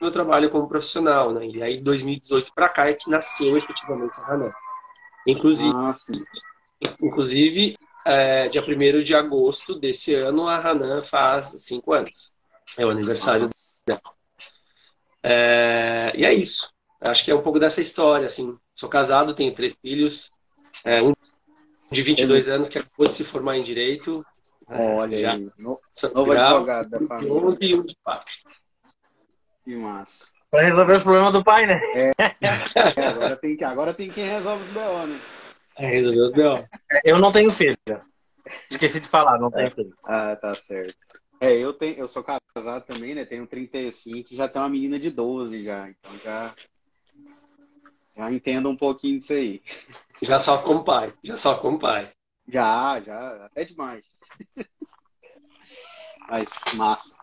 meu 0.00 0.10
trabalho 0.10 0.50
como 0.50 0.68
profissional, 0.68 1.32
né? 1.32 1.46
E 1.46 1.62
aí 1.62 1.80
2018 1.80 2.52
para 2.54 2.68
cá 2.68 2.88
é 2.88 2.94
que 2.94 3.10
nasceu 3.10 3.56
efetivamente 3.56 4.20
a 4.20 4.32
Hanan. 4.32 4.52
Inclusive, 5.26 5.74
ah, 5.74 5.94
inclusive 7.00 7.76
é, 8.04 8.48
dia 8.48 8.62
1 8.62 9.02
de 9.02 9.14
agosto 9.14 9.78
desse 9.78 10.14
ano, 10.14 10.46
a 10.46 10.56
Hanan 10.56 11.02
faz 11.02 11.46
cinco 11.62 11.92
anos. 11.92 12.32
É 12.76 12.84
o 12.84 12.90
aniversário 12.90 13.48
dela. 13.86 14.00
É, 15.22 16.12
e 16.14 16.24
é 16.24 16.34
isso. 16.34 16.68
Acho 17.00 17.24
que 17.24 17.30
é 17.30 17.34
um 17.34 17.42
pouco 17.42 17.58
dessa 17.58 17.80
história. 17.80 18.28
Assim. 18.28 18.56
Sou 18.74 18.88
casado, 18.88 19.34
tenho 19.34 19.54
três 19.54 19.76
filhos. 19.80 20.30
É, 20.84 21.02
um 21.02 21.14
de 21.90 22.02
22 22.02 22.48
anos 22.48 22.68
que 22.68 22.78
acabou 22.78 23.08
de 23.08 23.16
se 23.16 23.24
formar 23.24 23.56
em 23.56 23.62
Direito. 23.62 24.24
Olha 24.66 25.20
já, 25.20 25.32
aí. 25.32 25.50
No, 25.58 25.78
novo 26.14 26.32
advogado 26.32 26.90
da 26.90 27.00
família. 27.00 27.58
E 27.60 27.74
um 27.74 27.84
de 27.84 27.96
quatro. 28.02 28.32
Que 29.64 29.76
massa. 29.76 30.32
Para 30.50 30.62
resolver 30.62 30.92
os 30.92 31.02
problemas 31.02 31.32
do 31.32 31.44
pai, 31.44 31.66
né? 31.66 31.80
É, 31.94 32.12
é, 32.40 33.06
agora, 33.08 33.36
tem, 33.36 33.64
agora 33.64 33.94
tem 33.94 34.10
quem 34.10 34.24
resolve 34.24 34.62
os 34.62 34.70
BO, 34.70 35.06
né? 35.06 35.20
É, 35.76 35.86
resolveu 35.86 36.32
B.O. 36.32 36.68
Eu 37.04 37.18
não 37.18 37.32
tenho 37.32 37.50
filho. 37.50 37.76
Esqueci 38.70 39.00
de 39.00 39.08
falar, 39.08 39.38
não 39.38 39.50
tenho 39.50 39.70
filho. 39.70 39.94
Ah, 40.04 40.36
tá 40.36 40.54
certo. 40.56 40.96
É, 41.40 41.52
eu, 41.52 41.72
tenho, 41.72 41.98
eu 41.98 42.08
sou 42.08 42.22
casado 42.22 42.84
também, 42.86 43.14
né? 43.14 43.24
Tenho 43.24 43.46
35 43.46 44.32
e 44.32 44.36
já 44.36 44.48
tem 44.48 44.62
uma 44.62 44.68
menina 44.68 44.98
de 44.98 45.10
12 45.10 45.62
já. 45.62 45.88
Então 45.88 46.18
já, 46.18 46.54
já 48.16 48.32
entendo 48.32 48.68
um 48.68 48.76
pouquinho 48.76 49.18
disso 49.18 49.32
aí. 49.32 49.62
Já 50.22 50.42
só 50.42 50.58
como 50.58 50.84
pai. 50.84 51.12
Já 51.22 51.36
só 51.36 51.56
como 51.56 51.78
pai. 51.78 52.10
Já, 52.46 53.00
já. 53.00 53.46
Até 53.46 53.64
demais. 53.64 54.16
Mas 56.28 56.48
massa. 56.74 57.16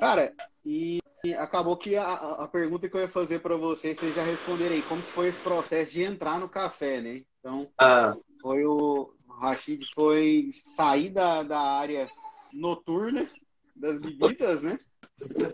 Cara, 0.00 0.34
e 0.64 1.00
acabou 1.38 1.76
que 1.76 1.96
a, 1.96 2.12
a 2.12 2.48
pergunta 2.48 2.88
que 2.88 2.96
eu 2.96 3.00
ia 3.00 3.08
fazer 3.08 3.40
para 3.40 3.56
vocês, 3.56 3.98
vocês 3.98 4.14
já 4.14 4.24
responderam 4.24 4.74
aí. 4.74 4.82
Como 4.82 5.02
que 5.02 5.12
foi 5.12 5.28
esse 5.28 5.40
processo 5.40 5.92
de 5.92 6.02
entrar 6.02 6.40
no 6.40 6.48
café, 6.48 7.00
né? 7.00 7.22
Então, 7.42 7.68
ah. 7.76 8.14
foi 8.40 8.64
o, 8.64 9.12
Rashid 9.42 9.84
foi 9.92 10.50
sair 10.52 11.10
da, 11.10 11.42
da 11.42 11.60
área 11.60 12.08
noturna 12.52 13.28
das 13.74 13.98
bebidas, 13.98 14.62
né? 14.62 14.78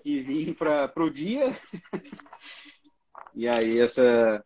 E 0.04 0.21
vir 0.21 0.54
para 0.54 0.92
o 1.02 1.11
dia. 1.11 1.57
e 3.35 3.49
aí 3.49 3.80
essa. 3.80 4.45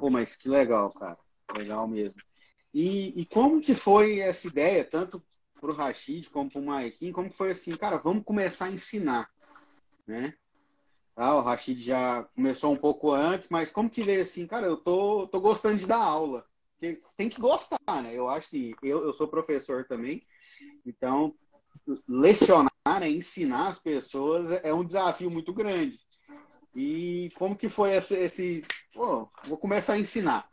Pô, 0.00 0.10
mas 0.10 0.34
que 0.34 0.48
legal, 0.48 0.92
cara. 0.92 1.16
Legal 1.56 1.86
mesmo. 1.86 2.20
E, 2.72 3.20
e 3.20 3.24
como 3.24 3.60
que 3.60 3.76
foi 3.76 4.18
essa 4.18 4.48
ideia, 4.48 4.84
tanto 4.84 5.24
para 5.60 5.70
o 5.70 5.74
Rashid 5.74 6.28
como 6.28 6.50
para 6.50 6.60
o 6.60 6.64
Maikin, 6.64 7.12
como 7.12 7.30
que 7.30 7.36
foi 7.36 7.52
assim, 7.52 7.76
cara, 7.76 7.98
vamos 7.98 8.24
começar 8.24 8.64
a 8.64 8.72
ensinar, 8.72 9.30
né? 10.04 10.34
Ah, 11.14 11.36
o 11.36 11.42
Rashid 11.42 11.80
já 11.80 12.24
começou 12.34 12.72
um 12.72 12.76
pouco 12.76 13.12
antes, 13.12 13.48
mas 13.48 13.70
como 13.70 13.88
que 13.88 14.02
veio 14.02 14.22
assim, 14.22 14.48
cara, 14.48 14.66
eu 14.66 14.76
tô, 14.76 15.28
tô 15.28 15.40
gostando 15.40 15.76
de 15.76 15.86
dar 15.86 16.02
aula 16.02 16.44
tem 17.16 17.28
que 17.28 17.40
gostar, 17.40 17.78
né? 18.02 18.12
Eu 18.12 18.28
acho 18.28 18.46
assim, 18.48 18.74
eu, 18.82 19.04
eu 19.04 19.12
sou 19.12 19.28
professor 19.28 19.84
também, 19.84 20.22
então 20.86 21.34
lecionar, 22.08 22.70
né, 23.00 23.10
ensinar 23.10 23.68
as 23.68 23.78
pessoas 23.78 24.50
é 24.62 24.72
um 24.72 24.84
desafio 24.84 25.30
muito 25.30 25.52
grande. 25.52 25.98
E 26.74 27.30
como 27.36 27.56
que 27.56 27.68
foi 27.68 27.94
esse, 27.94 28.14
esse 28.14 28.62
pô, 28.92 29.28
vou 29.46 29.58
começar 29.58 29.94
a 29.94 29.98
ensinar. 29.98 30.48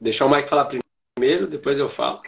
Deixar 0.00 0.26
o 0.26 0.30
Mike 0.30 0.48
falar 0.48 0.70
primeiro, 1.16 1.48
depois 1.48 1.78
eu 1.78 1.90
falo. 1.90 2.20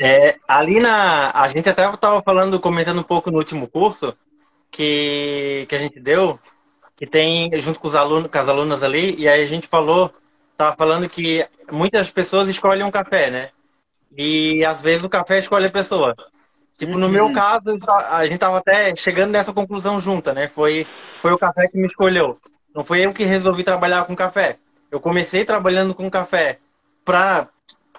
É, 0.00 0.38
ali 0.46 0.78
na. 0.78 1.30
A 1.30 1.48
gente 1.48 1.68
até 1.68 1.88
estava 1.88 2.22
falando, 2.22 2.60
comentando 2.60 3.00
um 3.00 3.04
pouco 3.04 3.30
no 3.30 3.38
último 3.38 3.66
curso 3.66 4.16
que, 4.70 5.66
que 5.68 5.74
a 5.74 5.78
gente 5.78 5.98
deu, 5.98 6.38
que 6.94 7.06
tem, 7.06 7.50
junto 7.58 7.80
com, 7.80 7.88
os 7.88 7.94
alunos, 7.94 8.30
com 8.30 8.38
as 8.38 8.48
alunas 8.48 8.82
ali, 8.82 9.16
e 9.16 9.28
aí 9.28 9.42
a 9.42 9.46
gente 9.48 9.66
falou 9.66 10.12
tava 10.58 10.76
falando 10.76 11.08
que 11.08 11.46
muitas 11.70 12.10
pessoas 12.10 12.48
escolhem 12.48 12.82
um 12.82 12.90
café, 12.90 13.30
né? 13.30 13.50
E 14.16 14.64
às 14.64 14.82
vezes 14.82 15.04
o 15.04 15.08
café 15.08 15.38
escolhe 15.38 15.66
a 15.66 15.70
pessoa. 15.70 16.16
Tipo, 16.76 16.98
no 16.98 17.06
uhum. 17.06 17.12
meu 17.12 17.32
caso, 17.32 17.78
a 18.10 18.26
gente 18.26 18.38
tava 18.38 18.58
até 18.58 18.94
chegando 18.96 19.30
nessa 19.30 19.52
conclusão 19.52 20.00
junta, 20.00 20.34
né? 20.34 20.48
Foi, 20.48 20.84
foi 21.20 21.32
o 21.32 21.38
café 21.38 21.68
que 21.68 21.78
me 21.78 21.86
escolheu. 21.86 22.38
Não 22.74 22.84
foi 22.84 23.06
eu 23.06 23.12
que 23.12 23.24
resolvi 23.24 23.62
trabalhar 23.62 24.04
com 24.04 24.16
café. 24.16 24.58
Eu 24.90 25.00
comecei 25.00 25.44
trabalhando 25.44 25.94
com 25.94 26.10
café 26.10 26.58
pra, 27.04 27.48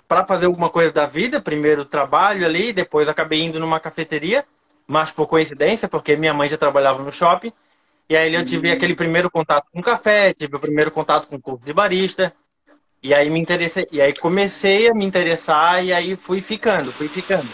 pra 0.08 0.26
fazer 0.26 0.48
alguma 0.48 0.70
coisa 0.70 0.92
da 0.92 1.06
vida. 1.06 1.42
Primeiro 1.42 1.86
trabalho 1.86 2.46
ali, 2.46 2.74
depois 2.74 3.08
acabei 3.08 3.42
indo 3.42 3.60
numa 3.60 3.80
cafeteria, 3.80 4.46
mas 4.86 5.12
por 5.12 5.28
coincidência, 5.28 5.88
porque 5.88 6.18
minha 6.18 6.34
mãe 6.34 6.50
já 6.50 6.58
trabalhava 6.58 7.02
no 7.02 7.12
shopping. 7.12 7.54
E 8.10 8.18
aí 8.18 8.34
eu 8.34 8.44
tive 8.44 8.68
uhum. 8.68 8.74
aquele 8.74 8.96
primeiro 8.96 9.30
contato 9.30 9.68
com 9.72 9.82
café, 9.82 10.34
tive 10.34 10.56
o 10.56 10.60
primeiro 10.60 10.92
contato 10.92 11.28
com 11.28 11.38
o 11.38 11.42
curso 11.42 11.66
de 11.66 11.74
barista. 11.74 12.34
E 13.02 13.14
aí 13.14 13.30
me 13.30 13.40
interessei, 13.40 13.88
e 13.92 14.02
aí 14.02 14.14
comecei 14.14 14.90
a 14.90 14.94
me 14.94 15.06
interessar 15.06 15.84
e 15.84 15.94
aí 15.94 16.16
fui 16.18 16.42
ficando, 16.42 16.92
fui 16.92 17.08
ficando. 17.08 17.50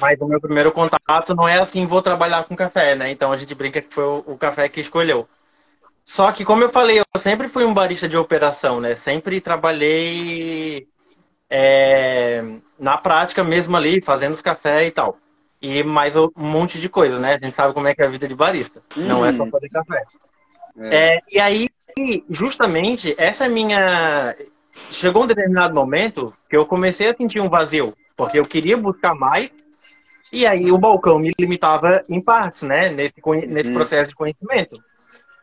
Mas 0.00 0.18
o 0.20 0.26
meu 0.26 0.40
primeiro 0.40 0.72
contato 0.72 1.34
não 1.34 1.48
é 1.48 1.58
assim, 1.58 1.86
vou 1.86 2.00
trabalhar 2.00 2.44
com 2.44 2.56
café, 2.56 2.94
né? 2.94 3.10
Então 3.10 3.30
a 3.30 3.36
gente 3.36 3.54
brinca 3.54 3.80
que 3.80 3.92
foi 3.92 4.04
o, 4.04 4.24
o 4.26 4.38
café 4.38 4.68
que 4.68 4.80
escolheu. 4.80 5.28
Só 6.04 6.30
que, 6.32 6.44
como 6.44 6.62
eu 6.62 6.68
falei, 6.68 7.00
eu 7.00 7.20
sempre 7.20 7.48
fui 7.48 7.64
um 7.64 7.74
barista 7.74 8.08
de 8.08 8.16
operação, 8.16 8.80
né? 8.80 8.94
Sempre 8.94 9.40
trabalhei 9.40 10.86
é, 11.50 12.44
na 12.78 12.96
prática 12.96 13.42
mesmo 13.42 13.76
ali, 13.76 14.00
fazendo 14.00 14.34
os 14.34 14.42
cafés 14.42 14.88
e 14.88 14.92
tal. 14.92 15.18
E 15.60 15.82
mais 15.82 16.14
um 16.14 16.30
monte 16.36 16.78
de 16.78 16.88
coisa, 16.88 17.18
né? 17.18 17.34
A 17.40 17.44
gente 17.44 17.56
sabe 17.56 17.74
como 17.74 17.88
é 17.88 17.94
que 17.94 18.02
é 18.02 18.06
a 18.06 18.10
vida 18.10 18.28
de 18.28 18.34
barista. 18.34 18.82
Hum. 18.96 19.06
Não 19.06 19.26
é 19.26 19.36
só 19.36 19.46
fazer 19.46 19.68
café. 19.68 20.02
É. 20.78 20.96
É, 20.96 21.20
e 21.32 21.40
aí, 21.40 21.68
justamente, 22.30 23.14
essa 23.18 23.46
é 23.46 23.48
minha 23.48 24.36
chegou 24.90 25.24
um 25.24 25.26
determinado 25.26 25.74
momento 25.74 26.32
que 26.48 26.56
eu 26.56 26.66
comecei 26.66 27.10
a 27.10 27.16
sentir 27.16 27.40
um 27.40 27.48
vazio, 27.48 27.94
porque 28.16 28.38
eu 28.38 28.46
queria 28.46 28.76
buscar 28.76 29.14
mais, 29.14 29.50
e 30.32 30.46
aí 30.46 30.70
o 30.70 30.78
balcão 30.78 31.18
me 31.18 31.32
limitava 31.38 32.04
em 32.08 32.20
partes, 32.20 32.62
né, 32.62 32.88
nesse, 32.88 33.14
nesse 33.48 33.70
uhum. 33.70 33.76
processo 33.76 34.10
de 34.10 34.14
conhecimento. 34.14 34.82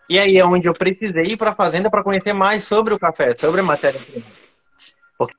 E 0.10 0.20
aí 0.20 0.38
é 0.38 0.46
onde 0.46 0.68
eu 0.68 0.74
precisei 0.74 1.24
ir 1.24 1.38
para 1.38 1.52
a 1.52 1.56
fazenda 1.56 1.90
para 1.90 2.04
conhecer 2.04 2.34
mais 2.34 2.64
sobre 2.66 2.94
o 2.94 3.00
café, 3.00 3.36
sobre 3.38 3.62
a 3.62 3.64
matéria-prima. 3.64 4.26
Porque 5.18 5.36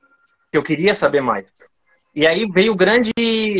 eu 0.52 0.62
queria 0.62 0.94
saber 0.94 1.20
mais. 1.20 1.46
E 2.14 2.26
aí 2.26 2.46
veio 2.50 2.72
o 2.72 2.76
grande, 2.76 3.12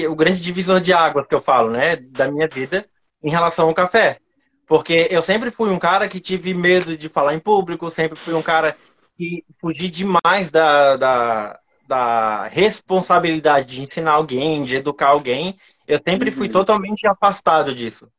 o 0.09 0.15
grande 0.15 0.41
divisor 0.41 0.81
de 0.81 0.93
águas 0.93 1.27
que 1.27 1.35
eu 1.35 1.41
falo, 1.41 1.71
né, 1.71 1.97
da 1.97 2.31
minha 2.31 2.49
vida 2.49 2.87
em 3.23 3.31
relação 3.31 3.69
ao 3.69 3.75
café. 3.75 4.19
Porque 4.67 5.09
eu 5.11 5.23
sempre 5.23 5.51
fui 5.51 5.71
um 5.71 5.79
cara 5.79 6.09
que 6.09 6.21
tive 6.21 6.55
medo 6.55 6.97
de 6.97 7.09
falar 7.09 7.35
em 7.35 7.39
público, 7.39 7.91
sempre 7.91 8.19
fui 8.25 8.33
um 8.33 8.43
cara 8.43 8.77
que 9.17 9.45
fugir 9.61 9.91
demais 9.91 10.51
da, 10.51 10.97
da, 10.97 11.61
da 11.87 12.45
responsabilidade 12.47 13.77
de 13.77 13.83
ensinar 13.83 14.13
alguém, 14.13 14.65
de 14.65 14.77
educar 14.77 15.09
alguém. 15.09 15.57
Eu 15.87 16.01
sempre 16.07 16.31
fui 16.31 16.47
uhum. 16.47 16.53
totalmente 16.53 17.07
afastado 17.07 17.75
disso. 17.75 18.11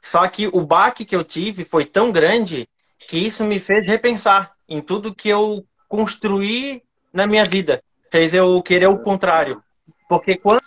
Só 0.00 0.26
que 0.28 0.48
o 0.48 0.60
baque 0.62 1.04
que 1.04 1.14
eu 1.14 1.22
tive 1.22 1.64
foi 1.64 1.84
tão 1.84 2.10
grande 2.10 2.68
que 3.08 3.18
isso 3.18 3.44
me 3.44 3.58
fez 3.58 3.86
repensar 3.86 4.52
em 4.68 4.80
tudo 4.80 5.14
que 5.14 5.28
eu 5.28 5.64
construí 5.88 6.82
na 7.12 7.26
minha 7.26 7.44
vida. 7.44 7.82
Fez 8.10 8.34
eu 8.34 8.60
querer 8.62 8.88
o 8.88 8.98
contrário. 8.98 9.62
Porque 10.08 10.36
quando 10.36 10.62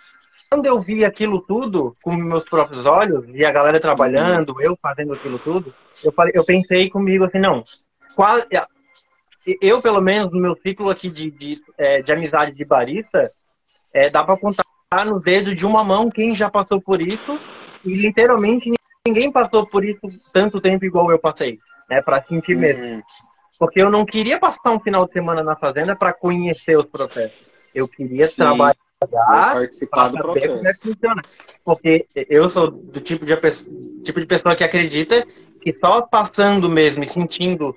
eu 0.66 0.80
vi 0.80 1.04
aquilo 1.04 1.42
tudo 1.42 1.96
com 2.02 2.16
meus 2.16 2.44
próprios 2.44 2.86
olhos, 2.86 3.26
e 3.30 3.44
a 3.44 3.52
galera 3.52 3.80
trabalhando, 3.80 4.62
eu 4.62 4.78
fazendo 4.82 5.14
aquilo 5.14 5.38
tudo, 5.40 5.74
eu, 6.04 6.12
falei, 6.12 6.32
eu 6.36 6.46
pensei 6.46 6.90
comigo 6.90 7.26
assim, 7.26 7.40
não, 7.40 7.64
quase, 8.16 8.46
eu, 9.62 9.82
pelo 9.82 10.02
menos, 10.02 10.32
no 10.32 10.40
meu 10.40 10.56
ciclo 10.56 10.90
aqui 10.90 11.10
de, 11.10 11.30
de, 11.32 11.62
é, 11.78 12.02
de 12.02 12.12
amizade 12.12 12.54
de 12.54 12.66
barista, 12.66 13.30
é, 13.94 14.10
dá 14.10 14.24
para 14.24 14.38
contar 14.38 14.66
no 15.06 15.20
dedo 15.20 15.54
de 15.54 15.66
uma 15.66 15.84
mão 15.84 16.10
quem 16.10 16.36
já 16.36 16.50
passou 16.50 16.82
por 16.82 17.02
isso 17.02 17.40
e 17.84 17.94
literalmente 17.94 18.72
ninguém 19.08 19.32
passou 19.32 19.66
por 19.66 19.86
isso 19.86 20.02
tanto 20.34 20.60
tempo 20.60 20.86
igual 20.86 21.12
eu 21.12 21.20
passei, 21.20 21.60
né, 21.90 22.02
para 22.02 22.24
sentir 22.24 22.56
mesmo. 22.56 22.84
Uhum. 22.84 23.02
Porque 23.60 23.82
eu 23.82 23.90
não 23.90 24.06
queria 24.06 24.40
passar 24.40 24.72
um 24.72 24.80
final 24.80 25.06
de 25.06 25.14
semana 25.14 25.42
na 25.42 25.56
fazenda 25.56 25.96
para 25.96 26.12
conhecer 26.12 26.78
os 26.78 26.86
processos. 26.86 27.54
Eu 27.74 27.88
queria 27.88 28.28
Sim. 28.28 28.36
trabalhar 28.36 28.76
participar 29.08 30.10
do 30.10 30.18
processo. 30.18 30.56
Como 30.56 30.68
é 30.68 30.74
que 30.74 30.80
funciona. 30.80 31.24
Porque 31.64 32.08
eu 32.30 32.50
sou 32.50 32.72
do 32.72 33.00
tipo 33.00 33.26
de, 33.26 33.36
tipo 34.04 34.20
de 34.20 34.26
pessoa 34.26 34.56
que 34.56 34.64
acredita 34.64 35.26
que 35.62 35.74
só 35.80 36.02
passando 36.02 36.70
mesmo 36.70 37.04
e 37.04 37.08
sentindo 37.08 37.76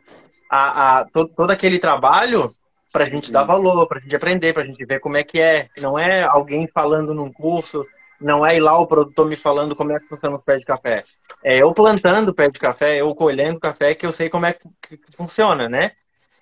a, 0.49 1.01
a 1.01 1.05
todo, 1.07 1.31
todo 1.35 1.51
aquele 1.51 1.79
trabalho 1.79 2.51
para 2.93 3.05
a 3.05 3.09
gente 3.09 3.31
dar 3.31 3.45
valor, 3.45 3.87
para 3.87 3.99
a 3.99 4.01
gente 4.01 4.17
aprender, 4.17 4.53
para 4.53 4.63
a 4.63 4.67
gente 4.67 4.85
ver 4.85 5.01
como 5.01 5.17
é 5.17 5.23
que 5.23 5.41
é. 5.41 5.69
Não 5.77 5.99
é 5.99 6.23
alguém 6.23 6.67
falando 6.73 7.13
num 7.13 7.33
curso, 7.33 7.87
não 8.21 8.45
é 8.45 8.57
ir 8.57 8.61
lá 8.61 8.79
o 8.79 8.87
produtor 8.87 9.27
me 9.27 9.37
falando 9.37 9.77
como 9.77 9.93
é 9.93 9.99
que 9.99 10.09
funciona 10.09 10.37
o 10.37 10.43
pé 10.43 10.59
de 10.59 10.65
café. 10.65 11.05
É 11.43 11.59
eu 11.59 11.73
plantando 11.73 12.31
o 12.31 12.35
pé 12.35 12.49
de 12.49 12.59
café, 12.59 12.97
eu 12.97 13.15
colhendo 13.15 13.61
café, 13.61 13.95
que 13.95 14.07
eu 14.07 14.13
sei 14.13 14.29
como 14.29 14.47
é 14.47 14.53
que, 14.53 14.69
que 14.97 15.17
funciona, 15.17 15.69
né? 15.69 15.93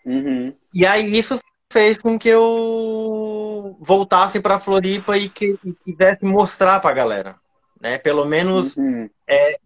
Uhum. 0.05 0.55
E 0.73 0.87
aí 0.87 1.11
isso 1.11 1.39
fez 1.71 1.97
com 1.99 2.19
que 2.19 2.29
eu 2.29 3.77
voltasse 3.81 4.41
para 4.41 4.61
Floripa 4.61 5.19
e 5.19 5.29
que 5.29 5.59
e 5.65 5.73
quisesse 5.85 6.25
mostrar 6.25 6.81
para 6.81 6.91
a 6.91 6.95
galera, 6.95 7.37
né? 7.81 7.99
Pelo 7.99 8.25
menos 8.25 8.77
uhum. 8.77 9.11
é, 9.27 9.59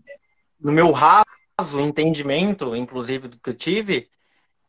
no 0.58 0.72
meu 0.72 0.90
raso 0.90 1.78
entendimento, 1.78 2.74
inclusive 2.74 3.28
do 3.28 3.38
que 3.38 3.50
eu 3.50 3.54
tive, 3.54 4.08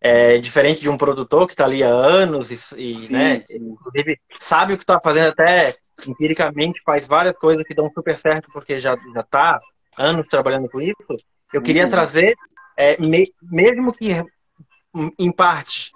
é, 0.01 0.37
diferente 0.39 0.81
de 0.81 0.89
um 0.89 0.97
produtor 0.97 1.45
que 1.45 1.53
está 1.53 1.65
ali 1.65 1.83
há 1.83 1.89
anos 1.89 2.49
e, 2.49 2.55
e 2.55 2.57
sim, 3.05 3.13
né, 3.13 3.41
sim. 3.43 3.57
inclusive 3.57 4.19
sabe 4.39 4.73
o 4.73 4.77
que 4.77 4.83
está 4.83 4.99
fazendo 4.99 5.29
até 5.29 5.77
empiricamente 6.07 6.81
faz 6.83 7.05
várias 7.05 7.37
coisas 7.37 7.63
que 7.65 7.75
dão 7.75 7.89
super 7.93 8.17
certo 8.17 8.49
porque 8.51 8.79
já 8.79 8.97
já 9.13 9.21
está 9.21 9.61
anos 9.97 10.27
trabalhando 10.27 10.69
com 10.69 10.81
isso. 10.81 10.95
Eu 11.53 11.61
queria 11.61 11.83
uhum. 11.83 11.89
trazer, 11.89 12.35
é, 12.77 12.99
me, 12.99 13.31
mesmo 13.41 13.93
que 13.93 14.15
em 15.19 15.31
parte 15.31 15.91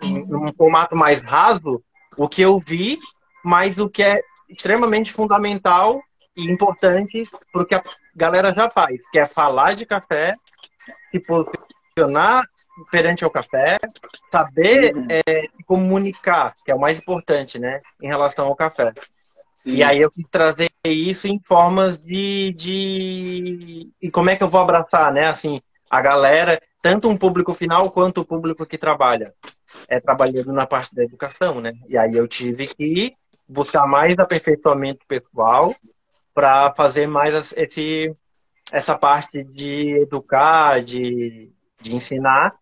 num 0.00 0.52
formato 0.52 0.94
mais 0.94 1.20
raso, 1.20 1.82
o 2.16 2.28
que 2.28 2.42
eu 2.42 2.58
vi, 2.58 2.98
mas 3.44 3.76
o 3.78 3.88
que 3.88 4.02
é 4.02 4.20
extremamente 4.48 5.12
fundamental 5.12 6.00
e 6.36 6.44
importante 6.50 7.22
para 7.52 7.62
o 7.62 7.66
que 7.66 7.74
a 7.74 7.82
galera 8.14 8.52
já 8.54 8.70
faz, 8.70 9.00
que 9.10 9.18
é 9.18 9.26
falar 9.26 9.74
de 9.74 9.86
café, 9.86 10.34
se 11.10 11.20
posicionar 11.94 12.48
perante 12.90 13.24
ao 13.24 13.30
café, 13.30 13.78
saber 14.30 14.94
uhum. 14.94 15.06
é, 15.10 15.46
comunicar, 15.66 16.54
que 16.64 16.70
é 16.70 16.74
o 16.74 16.80
mais 16.80 16.98
importante, 16.98 17.58
né, 17.58 17.80
em 18.00 18.08
relação 18.08 18.46
ao 18.46 18.56
café. 18.56 18.92
Sim. 19.56 19.74
E 19.74 19.84
aí 19.84 20.00
eu 20.00 20.10
quis 20.10 20.26
trazer 20.30 20.70
isso 20.84 21.28
em 21.28 21.40
formas 21.44 21.98
de, 21.98 22.52
de... 22.56 23.90
E 24.00 24.10
como 24.10 24.30
é 24.30 24.36
que 24.36 24.42
eu 24.42 24.48
vou 24.48 24.60
abraçar, 24.60 25.12
né, 25.12 25.26
assim, 25.26 25.60
a 25.88 26.00
galera, 26.00 26.60
tanto 26.80 27.08
um 27.08 27.16
público 27.16 27.54
final 27.54 27.90
quanto 27.90 28.22
o 28.22 28.24
público 28.24 28.66
que 28.66 28.78
trabalha, 28.78 29.32
é, 29.86 30.00
trabalhando 30.00 30.52
na 30.52 30.66
parte 30.66 30.94
da 30.94 31.04
educação, 31.04 31.60
né? 31.60 31.74
E 31.86 31.96
aí 31.96 32.16
eu 32.16 32.26
tive 32.26 32.66
que 32.66 33.14
buscar 33.46 33.86
mais 33.86 34.18
aperfeiçoamento 34.18 35.06
pessoal 35.06 35.74
para 36.34 36.72
fazer 36.74 37.06
mais 37.06 37.52
esse, 37.56 38.10
essa 38.72 38.96
parte 38.96 39.44
de 39.44 40.00
educar, 40.00 40.82
de, 40.82 41.52
de 41.82 41.94
ensinar 41.94 42.54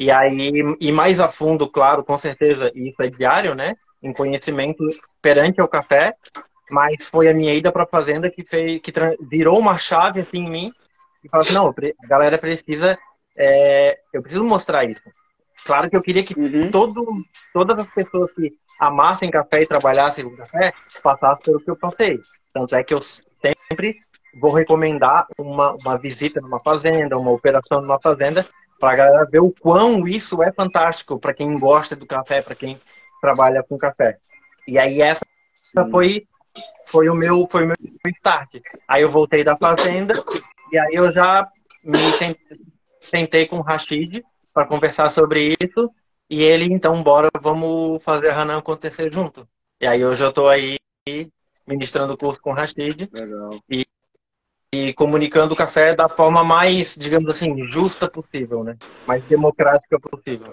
e 0.00 0.10
aí, 0.10 0.50
e 0.80 0.90
mais 0.90 1.20
a 1.20 1.28
fundo, 1.28 1.68
claro, 1.68 2.02
com 2.02 2.16
certeza, 2.16 2.72
isso 2.74 3.02
é 3.02 3.08
diário, 3.10 3.54
né? 3.54 3.74
Em 4.02 4.14
conhecimento 4.14 4.82
perante 5.20 5.60
o 5.60 5.68
café, 5.68 6.14
mas 6.70 7.06
foi 7.06 7.28
a 7.28 7.34
minha 7.34 7.52
ida 7.52 7.70
para 7.70 7.82
a 7.82 7.86
fazenda 7.86 8.30
que 8.30 8.42
fez, 8.42 8.80
que 8.80 8.90
virou 9.28 9.58
uma 9.58 9.76
chave 9.76 10.22
assim 10.22 10.38
em 10.38 10.50
mim 10.50 10.72
e 11.22 11.28
falou 11.28 11.44
assim, 11.44 11.52
não, 11.52 11.68
a 11.68 12.08
galera 12.08 12.38
precisa, 12.38 12.98
é, 13.36 13.98
eu 14.10 14.22
preciso 14.22 14.42
mostrar 14.42 14.84
isso. 14.84 15.02
Claro 15.66 15.90
que 15.90 15.96
eu 15.98 16.02
queria 16.02 16.24
que 16.24 16.32
uhum. 16.32 16.70
todo, 16.70 17.06
todas 17.52 17.78
as 17.78 17.92
pessoas 17.92 18.32
que 18.32 18.54
amassem 18.78 19.30
café 19.30 19.60
e 19.60 19.66
trabalhassem 19.66 20.24
com 20.24 20.34
café 20.34 20.72
passassem 21.02 21.44
pelo 21.44 21.60
que 21.60 21.70
eu 21.70 21.76
passei. 21.76 22.18
Tanto 22.54 22.74
é 22.74 22.82
que 22.82 22.94
eu 22.94 23.02
sempre 23.02 23.98
vou 24.34 24.52
recomendar 24.52 25.26
uma, 25.38 25.72
uma 25.72 25.98
visita 25.98 26.40
numa 26.40 26.60
fazenda, 26.60 27.18
uma 27.18 27.30
operação 27.30 27.80
numa 27.80 28.00
fazenda, 28.00 28.46
para 28.78 28.92
a 28.92 28.96
galera 28.96 29.28
ver 29.30 29.40
o 29.40 29.50
quão 29.50 30.08
isso 30.08 30.42
é 30.42 30.50
fantástico 30.52 31.18
para 31.18 31.34
quem 31.34 31.58
gosta 31.58 31.94
do 31.94 32.06
café, 32.06 32.40
para 32.40 32.54
quem 32.54 32.80
trabalha 33.20 33.62
com 33.62 33.76
café. 33.76 34.18
E 34.66 34.78
aí 34.78 35.02
essa 35.02 35.20
foi 35.90 36.26
foi 36.86 37.08
o 37.08 37.14
meu 37.14 37.46
foi 37.50 37.64
o 37.64 37.66
meu 37.68 37.76
start. 38.16 38.56
Aí 38.88 39.02
eu 39.02 39.10
voltei 39.10 39.44
da 39.44 39.56
fazenda 39.56 40.24
e 40.72 40.78
aí 40.78 40.94
eu 40.94 41.12
já 41.12 41.46
me 41.84 41.98
sentei 43.02 43.46
com 43.46 43.58
o 43.58 43.62
Rashid 43.62 44.24
para 44.52 44.66
conversar 44.66 45.10
sobre 45.10 45.56
isso 45.60 45.90
e 46.28 46.42
ele 46.42 46.72
então 46.72 47.02
bora 47.02 47.28
vamos 47.40 48.02
fazer 48.02 48.30
a 48.30 48.40
Hanan 48.40 48.58
acontecer 48.58 49.12
junto. 49.12 49.46
E 49.80 49.86
aí 49.86 50.04
hoje 50.04 50.24
eu 50.24 50.30
estou 50.30 50.48
aí 50.48 50.76
ministrando 51.66 52.14
o 52.14 52.18
curso 52.18 52.40
com 52.40 52.50
o 52.50 52.54
Rashid 52.54 53.08
Legal. 53.12 53.60
e 53.68 53.86
e 54.72 54.94
comunicando 54.94 55.52
o 55.52 55.56
café 55.56 55.94
da 55.94 56.08
forma 56.08 56.44
mais, 56.44 56.94
digamos 56.94 57.28
assim, 57.30 57.68
justa 57.68 58.08
possível, 58.08 58.62
né? 58.62 58.78
Mais 59.06 59.24
democrática 59.26 59.98
possível. 59.98 60.52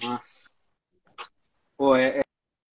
Nossa. 0.00 0.50
Pô, 1.76 1.94
é, 1.94 2.20
é, 2.20 2.22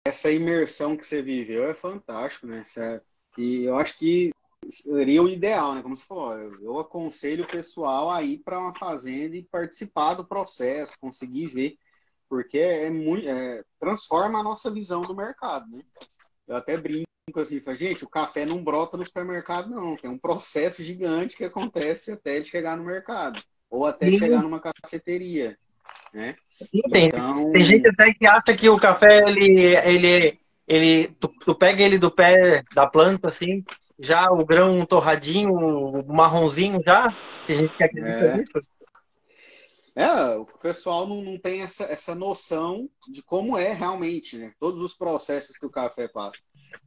essa 0.06 0.30
imersão 0.30 0.96
que 0.96 1.06
você 1.06 1.22
viveu 1.22 1.64
é 1.64 1.74
fantástico, 1.74 2.46
né? 2.46 2.60
Essa, 2.60 3.02
e 3.38 3.64
eu 3.64 3.78
acho 3.78 3.96
que 3.96 4.30
seria 4.70 5.22
o 5.22 5.28
ideal, 5.28 5.74
né? 5.74 5.82
Como 5.82 5.96
você 5.96 6.04
falou, 6.04 6.36
eu, 6.36 6.62
eu 6.62 6.78
aconselho 6.78 7.44
o 7.44 7.50
pessoal 7.50 8.10
a 8.10 8.22
ir 8.22 8.38
para 8.38 8.58
uma 8.58 8.78
fazenda 8.78 9.34
e 9.34 9.44
participar 9.44 10.14
do 10.14 10.26
processo, 10.26 10.98
conseguir 11.00 11.46
ver, 11.46 11.78
porque 12.28 12.58
é 12.58 12.90
muito, 12.90 13.26
é, 13.26 13.64
transforma 13.80 14.40
a 14.40 14.42
nossa 14.42 14.70
visão 14.70 15.02
do 15.02 15.16
mercado, 15.16 15.70
né? 15.70 15.82
Eu 16.46 16.56
até 16.56 16.76
brinco 16.76 17.13
assim, 17.36 17.60
fala, 17.60 17.76
gente, 17.76 18.04
o 18.04 18.08
café 18.08 18.44
não 18.44 18.62
brota 18.62 18.96
no 18.96 19.04
supermercado, 19.04 19.70
não. 19.70 19.96
Tem 19.96 20.10
um 20.10 20.18
processo 20.18 20.82
gigante 20.82 21.36
que 21.36 21.44
acontece 21.44 22.12
até 22.12 22.36
ele 22.36 22.44
chegar 22.44 22.76
no 22.76 22.84
mercado. 22.84 23.40
Ou 23.70 23.86
até 23.86 24.08
Sim. 24.08 24.18
chegar 24.18 24.42
numa 24.42 24.60
cafeteria. 24.60 25.56
Né? 26.12 26.36
Tem, 26.92 27.06
então... 27.06 27.52
tem 27.52 27.64
gente 27.64 27.88
até 27.88 28.12
que 28.12 28.26
acha 28.26 28.54
que 28.56 28.68
o 28.68 28.78
café, 28.78 29.24
ele, 29.26 29.74
ele, 29.76 30.38
ele 30.68 31.08
tu, 31.18 31.28
tu, 31.44 31.54
pega 31.54 31.82
ele 31.82 31.98
do 31.98 32.10
pé 32.10 32.62
da 32.74 32.86
planta, 32.86 33.28
assim, 33.28 33.64
já 33.98 34.30
o 34.30 34.44
grão 34.44 34.84
torradinho, 34.86 35.52
o 35.52 36.14
marronzinho 36.14 36.80
já. 36.86 37.06
Tem 37.46 37.56
gente 37.56 37.76
que 37.76 37.84
acredita 37.84 38.24
é. 38.24 38.36
nisso. 38.36 38.62
É, 39.96 40.36
o 40.36 40.44
pessoal 40.44 41.06
não, 41.06 41.22
não 41.22 41.38
tem 41.38 41.62
essa, 41.62 41.84
essa 41.84 42.16
noção 42.16 42.90
de 43.08 43.22
como 43.22 43.56
é 43.56 43.72
realmente, 43.72 44.36
né? 44.36 44.52
Todos 44.58 44.82
os 44.82 44.92
processos 44.92 45.56
que 45.56 45.64
o 45.64 45.70
café 45.70 46.08
passa. 46.08 46.38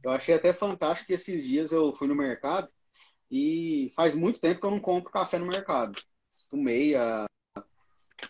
Eu 0.02 0.10
achei 0.10 0.34
até 0.34 0.52
fantástico 0.52 1.08
que 1.08 1.12
esses 1.14 1.44
dias 1.44 1.72
eu 1.72 1.92
fui 1.94 2.08
no 2.08 2.14
mercado 2.14 2.68
e 3.30 3.92
faz 3.94 4.14
muito 4.14 4.40
tempo 4.40 4.60
que 4.60 4.66
eu 4.66 4.70
não 4.70 4.80
compro 4.80 5.10
café 5.10 5.38
no 5.38 5.46
mercado. 5.46 6.00
Estumei 6.34 6.94
a 6.94 7.26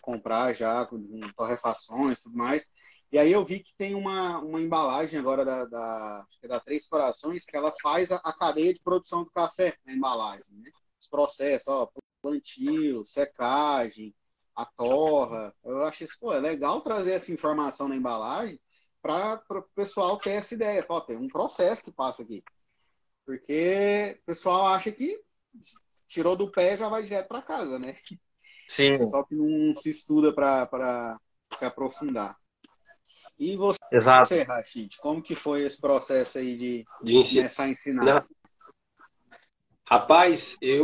comprar 0.01 0.53
já 0.53 0.85
com 0.85 0.99
torrefações 1.35 2.19
e 2.19 2.23
tudo 2.23 2.37
mais. 2.37 2.65
E 3.11 3.17
aí 3.17 3.31
eu 3.31 3.43
vi 3.43 3.59
que 3.59 3.73
tem 3.75 3.95
uma, 3.95 4.39
uma 4.39 4.61
embalagem 4.61 5.19
agora 5.19 5.43
da, 5.43 5.65
da, 5.65 6.27
é 6.43 6.47
da 6.47 6.59
Três 6.59 6.85
Corações 6.87 7.45
que 7.45 7.57
ela 7.57 7.73
faz 7.81 8.11
a, 8.11 8.17
a, 8.17 8.31
cadeia 8.31 8.73
de 8.73 8.81
produção 8.81 9.23
do 9.23 9.31
café 9.31 9.75
na 9.85 9.93
embalagem. 9.93 10.45
Né? 10.51 10.69
Os 11.01 11.07
processos, 11.07 11.67
ó, 11.67 11.89
plantio, 12.21 13.03
secagem, 13.05 14.13
a 14.55 14.65
torra. 14.65 15.55
Eu 15.63 15.83
acho 15.85 16.03
isso, 16.03 16.17
pô, 16.19 16.33
é 16.33 16.39
legal 16.39 16.81
trazer 16.81 17.13
essa 17.13 17.31
informação 17.31 17.87
na 17.87 17.95
embalagem 17.95 18.59
para 19.01 19.41
o 19.49 19.61
pessoal 19.75 20.17
ter 20.19 20.31
essa 20.31 20.53
ideia. 20.53 20.83
Fala, 20.83 21.05
tem 21.05 21.17
um 21.17 21.27
processo 21.27 21.83
que 21.83 21.91
passa 21.91 22.23
aqui. 22.23 22.43
Porque 23.25 24.19
o 24.21 24.25
pessoal 24.25 24.67
acha 24.67 24.91
que 24.91 25.21
tirou 26.07 26.35
do 26.35 26.51
pé 26.51 26.77
já 26.77 26.89
vai 26.89 27.03
direto 27.03 27.27
para 27.27 27.41
casa, 27.41 27.77
né? 27.77 27.95
Sim. 28.67 29.05
Só 29.07 29.23
que 29.23 29.35
não 29.35 29.75
se 29.75 29.89
estuda 29.89 30.33
para 30.33 31.19
se 31.57 31.65
aprofundar. 31.65 32.37
E 33.37 33.55
você, 33.55 33.79
Exato. 33.91 34.35
Rachid, 34.43 34.97
como 34.97 35.21
que 35.21 35.35
foi 35.35 35.63
esse 35.63 35.79
processo 35.79 36.37
aí 36.37 36.57
de, 36.57 36.85
de 37.01 37.17
ensinar. 37.17 37.41
começar 37.41 37.63
a 37.63 37.69
ensinar? 37.69 38.27
Rapaz, 39.85 40.57
eu 40.61 40.83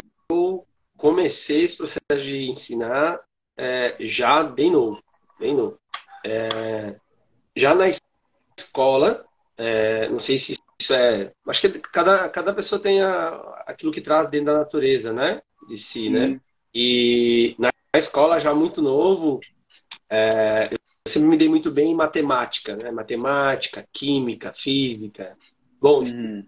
comecei 0.98 1.66
esse 1.66 1.78
processo 1.78 2.24
de 2.24 2.50
ensinar 2.50 3.20
é, 3.58 3.98
já 4.00 4.44
bem 4.44 4.72
novo, 4.72 5.04
bem 5.38 5.56
novo. 5.56 5.80
É, 6.26 7.00
já 7.56 7.76
na 7.76 7.86
escola, 8.76 9.26
é, 9.58 10.10
não 10.10 10.20
sei 10.20 10.38
se 10.38 10.58
isso 10.80 10.94
é. 10.94 11.32
Acho 11.48 11.62
que 11.62 11.80
cada, 11.80 12.28
cada 12.28 12.54
pessoa 12.54 12.80
tem 12.80 13.02
a, 13.02 13.30
aquilo 13.66 13.92
que 13.92 14.02
traz 14.02 14.30
dentro 14.30 14.48
da 14.48 14.60
natureza, 14.60 15.14
né? 15.14 15.42
De 15.70 15.78
si, 15.78 16.10
né? 16.10 16.28
Sim. 16.28 16.34
né? 16.34 16.42
E 16.74 17.56
na 17.58 17.72
escola, 17.96 18.40
já 18.40 18.54
muito 18.54 18.82
novo, 18.82 19.40
é, 20.10 20.70
eu 20.72 20.78
sempre 21.10 21.30
me 21.30 21.38
dei 21.38 21.48
muito 21.48 21.72
bem 21.72 21.92
em 21.92 21.96
matemática, 21.96 22.76
né? 22.76 22.92
Matemática, 22.92 23.88
química, 23.94 24.52
física. 24.54 25.38
Bom, 25.80 26.04
hum. 26.04 26.46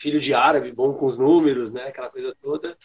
filho 0.00 0.20
de 0.20 0.32
árabe, 0.32 0.72
bom 0.72 0.94
com 0.94 1.04
os 1.04 1.18
números, 1.18 1.72
né? 1.72 1.88
Aquela 1.88 2.08
coisa 2.08 2.34
toda. 2.40 2.76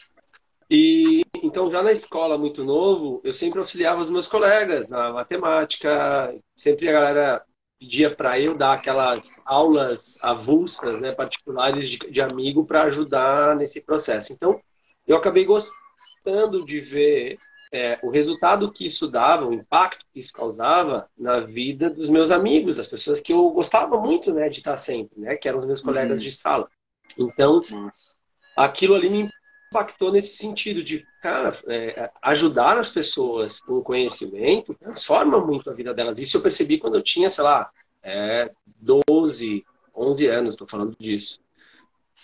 E 0.69 1.21
então, 1.41 1.71
já 1.71 1.81
na 1.81 1.93
escola, 1.93 2.37
muito 2.37 2.63
novo, 2.63 3.21
eu 3.23 3.31
sempre 3.31 3.59
auxiliava 3.59 4.01
os 4.01 4.09
meus 4.09 4.27
colegas 4.27 4.89
na 4.89 5.11
matemática. 5.13 6.35
Sempre 6.57 6.89
a 6.89 6.93
galera 6.93 7.45
pedia 7.79 8.13
para 8.15 8.39
eu 8.39 8.55
dar 8.55 8.73
aquelas 8.73 9.23
aulas 9.45 10.17
avulsas, 10.21 10.99
né, 11.01 11.11
particulares 11.11 11.89
de, 11.89 11.97
de 11.97 12.21
amigo 12.21 12.65
para 12.65 12.83
ajudar 12.83 13.55
nesse 13.55 13.81
processo. 13.81 14.31
Então, 14.33 14.61
eu 15.05 15.17
acabei 15.17 15.45
gostando 15.45 16.65
de 16.65 16.79
ver 16.79 17.37
é, 17.73 17.99
o 18.03 18.09
resultado 18.09 18.71
que 18.71 18.85
isso 18.85 19.07
dava, 19.07 19.47
o 19.47 19.53
impacto 19.53 20.05
que 20.13 20.19
isso 20.19 20.31
causava 20.31 21.09
na 21.17 21.39
vida 21.39 21.89
dos 21.89 22.07
meus 22.07 22.29
amigos, 22.29 22.77
das 22.77 22.87
pessoas 22.87 23.19
que 23.19 23.33
eu 23.33 23.49
gostava 23.49 23.99
muito 23.99 24.33
né, 24.33 24.47
de 24.47 24.59
estar 24.59 24.77
sempre, 24.77 25.19
né, 25.19 25.35
que 25.35 25.49
eram 25.49 25.59
os 25.59 25.65
meus 25.65 25.81
colegas 25.81 26.19
uhum. 26.19 26.23
de 26.23 26.31
sala. 26.31 26.69
Então, 27.17 27.61
Nossa. 27.69 28.15
aquilo 28.55 28.95
ali 28.95 29.09
me 29.09 29.29
impactou 29.73 30.11
nesse 30.11 30.35
sentido 30.35 30.83
de, 30.83 31.03
cara, 31.21 31.59
é, 31.67 32.11
ajudar 32.21 32.77
as 32.77 32.91
pessoas 32.91 33.59
com 33.59 33.81
conhecimento 33.81 34.75
transforma 34.75 35.43
muito 35.43 35.69
a 35.69 35.73
vida 35.73 35.93
delas. 35.93 36.19
Isso 36.19 36.37
eu 36.37 36.41
percebi 36.41 36.77
quando 36.77 36.95
eu 36.95 37.03
tinha, 37.03 37.29
sei 37.29 37.43
lá, 37.43 37.71
é, 38.03 38.51
12, 38.65 39.65
11 39.95 40.27
anos, 40.27 40.53
estou 40.53 40.67
falando 40.67 40.95
disso. 40.99 41.39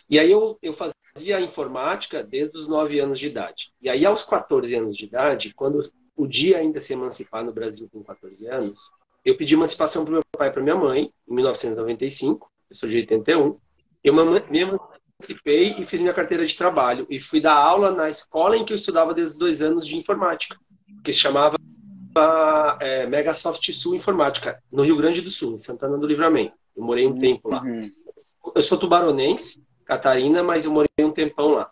E 0.07 0.19
aí 0.19 0.31
eu, 0.31 0.57
eu 0.61 0.73
fazia 0.73 1.41
informática 1.41 2.23
desde 2.23 2.57
os 2.57 2.67
9 2.67 2.99
anos 2.99 3.17
de 3.17 3.27
idade. 3.27 3.71
E 3.81 3.89
aí 3.89 4.05
aos 4.05 4.23
14 4.23 4.73
anos 4.75 4.95
de 4.95 5.05
idade, 5.05 5.53
quando 5.55 5.79
podia 6.15 6.59
ainda 6.59 6.79
se 6.79 6.93
emancipar 6.93 7.43
no 7.43 7.53
Brasil 7.53 7.89
com 7.91 8.03
14 8.03 8.45
anos, 8.47 8.91
eu 9.25 9.35
pedi 9.35 9.55
emancipação 9.55 10.03
para 10.03 10.13
meu 10.13 10.23
pai 10.37 10.49
e 10.49 10.51
para 10.51 10.61
minha 10.61 10.75
mãe, 10.75 11.11
em 11.27 11.33
1995, 11.33 12.51
eu 12.69 12.75
sou 12.75 12.87
de 12.87 12.97
81. 12.97 13.57
Eu 14.03 14.13
me 14.13 14.69
emancipei 15.19 15.75
e 15.77 15.85
fiz 15.85 16.01
minha 16.01 16.13
carteira 16.13 16.45
de 16.45 16.55
trabalho. 16.55 17.05
E 17.09 17.19
fui 17.19 17.41
dar 17.41 17.53
aula 17.53 17.91
na 17.91 18.09
escola 18.09 18.57
em 18.57 18.63
que 18.63 18.71
eu 18.71 18.75
estudava 18.75 19.13
desde 19.13 19.33
os 19.33 19.39
dois 19.39 19.61
anos 19.61 19.85
de 19.85 19.97
informática, 19.97 20.57
que 21.03 21.11
se 21.11 21.19
chamava 21.19 21.57
é, 22.79 23.05
Megasoft 23.05 23.71
Sul 23.73 23.95
Informática, 23.95 24.61
no 24.71 24.83
Rio 24.83 24.97
Grande 24.97 25.21
do 25.21 25.29
Sul, 25.29 25.55
em 25.55 25.59
Santana 25.59 25.97
do 25.97 26.07
Livramento. 26.07 26.53
Eu 26.75 26.83
morei 26.83 27.05
um 27.05 27.19
tempo 27.19 27.49
lá. 27.49 27.61
Uhum. 27.61 27.91
Eu 28.55 28.63
sou 28.63 28.77
tubaronense, 28.77 29.61
Catarina, 29.85 30.41
mas 30.41 30.65
eu 30.65 30.71
morei 30.71 30.89
um 30.99 31.11
tempão 31.11 31.49
lá. 31.49 31.69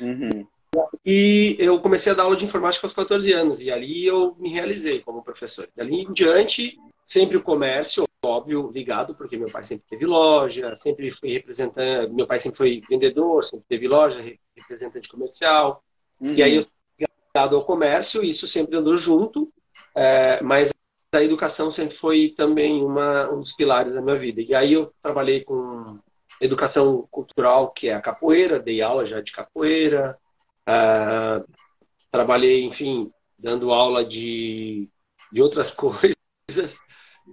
Uhum. 0.00 0.46
E 1.04 1.56
eu 1.58 1.80
comecei 1.80 2.12
a 2.12 2.14
dar 2.14 2.24
aula 2.24 2.36
de 2.36 2.44
informática 2.44 2.86
aos 2.86 2.94
14 2.94 3.32
anos, 3.32 3.60
e 3.60 3.72
ali 3.72 4.06
eu 4.06 4.36
me 4.38 4.50
realizei 4.50 5.00
como 5.00 5.22
professor. 5.22 5.68
Dali 5.74 6.02
em 6.02 6.12
diante, 6.12 6.78
sempre 7.04 7.36
o 7.36 7.42
comércio, 7.42 8.04
óbvio, 8.24 8.70
ligado, 8.70 9.14
porque 9.14 9.36
meu 9.36 9.50
pai 9.50 9.64
sempre 9.64 9.86
teve 9.88 10.04
loja, 10.04 10.76
sempre 10.76 11.10
foi 11.10 11.30
representante, 11.30 12.12
meu 12.12 12.26
pai 12.26 12.38
sempre 12.38 12.58
foi 12.58 12.82
vendedor, 12.88 13.42
sempre 13.44 13.64
teve 13.68 13.88
loja, 13.88 14.22
representante 14.56 15.08
comercial. 15.08 15.82
Uhum. 16.20 16.34
E 16.34 16.42
aí 16.42 16.56
eu 16.56 16.64
ligado 16.98 17.56
ao 17.56 17.64
comércio, 17.64 18.22
isso 18.22 18.46
sempre 18.46 18.76
andou 18.76 18.96
junto, 18.96 19.52
é, 19.94 20.42
mas 20.42 20.70
a 21.12 21.22
educação 21.22 21.72
sempre 21.72 21.96
foi 21.96 22.34
também 22.36 22.82
uma, 22.82 23.30
um 23.30 23.40
dos 23.40 23.54
pilares 23.54 23.94
da 23.94 24.00
minha 24.00 24.18
vida. 24.18 24.40
E 24.40 24.54
aí 24.54 24.72
eu 24.74 24.92
trabalhei 25.02 25.42
com 25.42 25.98
educação 26.40 27.06
cultural, 27.10 27.70
que 27.70 27.88
é 27.88 27.94
a 27.94 28.00
capoeira, 28.00 28.60
dei 28.60 28.80
aula 28.80 29.04
já 29.04 29.20
de 29.20 29.32
capoeira, 29.32 30.16
uh, 30.68 31.44
trabalhei, 32.10 32.64
enfim, 32.64 33.10
dando 33.38 33.72
aula 33.72 34.04
de, 34.04 34.88
de 35.32 35.42
outras 35.42 35.70
coisas, 35.74 36.80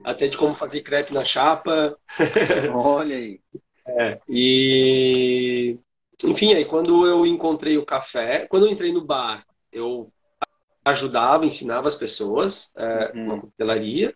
até 0.03 0.27
de 0.27 0.37
como 0.37 0.55
fazer 0.55 0.81
crepe 0.81 1.13
na 1.13 1.25
chapa. 1.25 1.97
Olha 2.73 3.15
aí. 3.15 3.39
É, 3.87 4.19
e, 4.27 5.77
enfim, 6.23 6.53
aí 6.53 6.65
quando 6.65 7.07
eu 7.07 7.25
encontrei 7.25 7.77
o 7.77 7.85
café, 7.85 8.45
quando 8.47 8.65
eu 8.65 8.71
entrei 8.71 8.91
no 8.91 9.03
bar, 9.03 9.45
eu 9.71 10.11
ajudava, 10.85 11.45
ensinava 11.45 11.87
as 11.87 11.95
pessoas 11.95 12.71
é, 12.75 13.11
uhum. 13.13 13.25
uma 13.25 13.41
coquetelaria, 13.41 14.13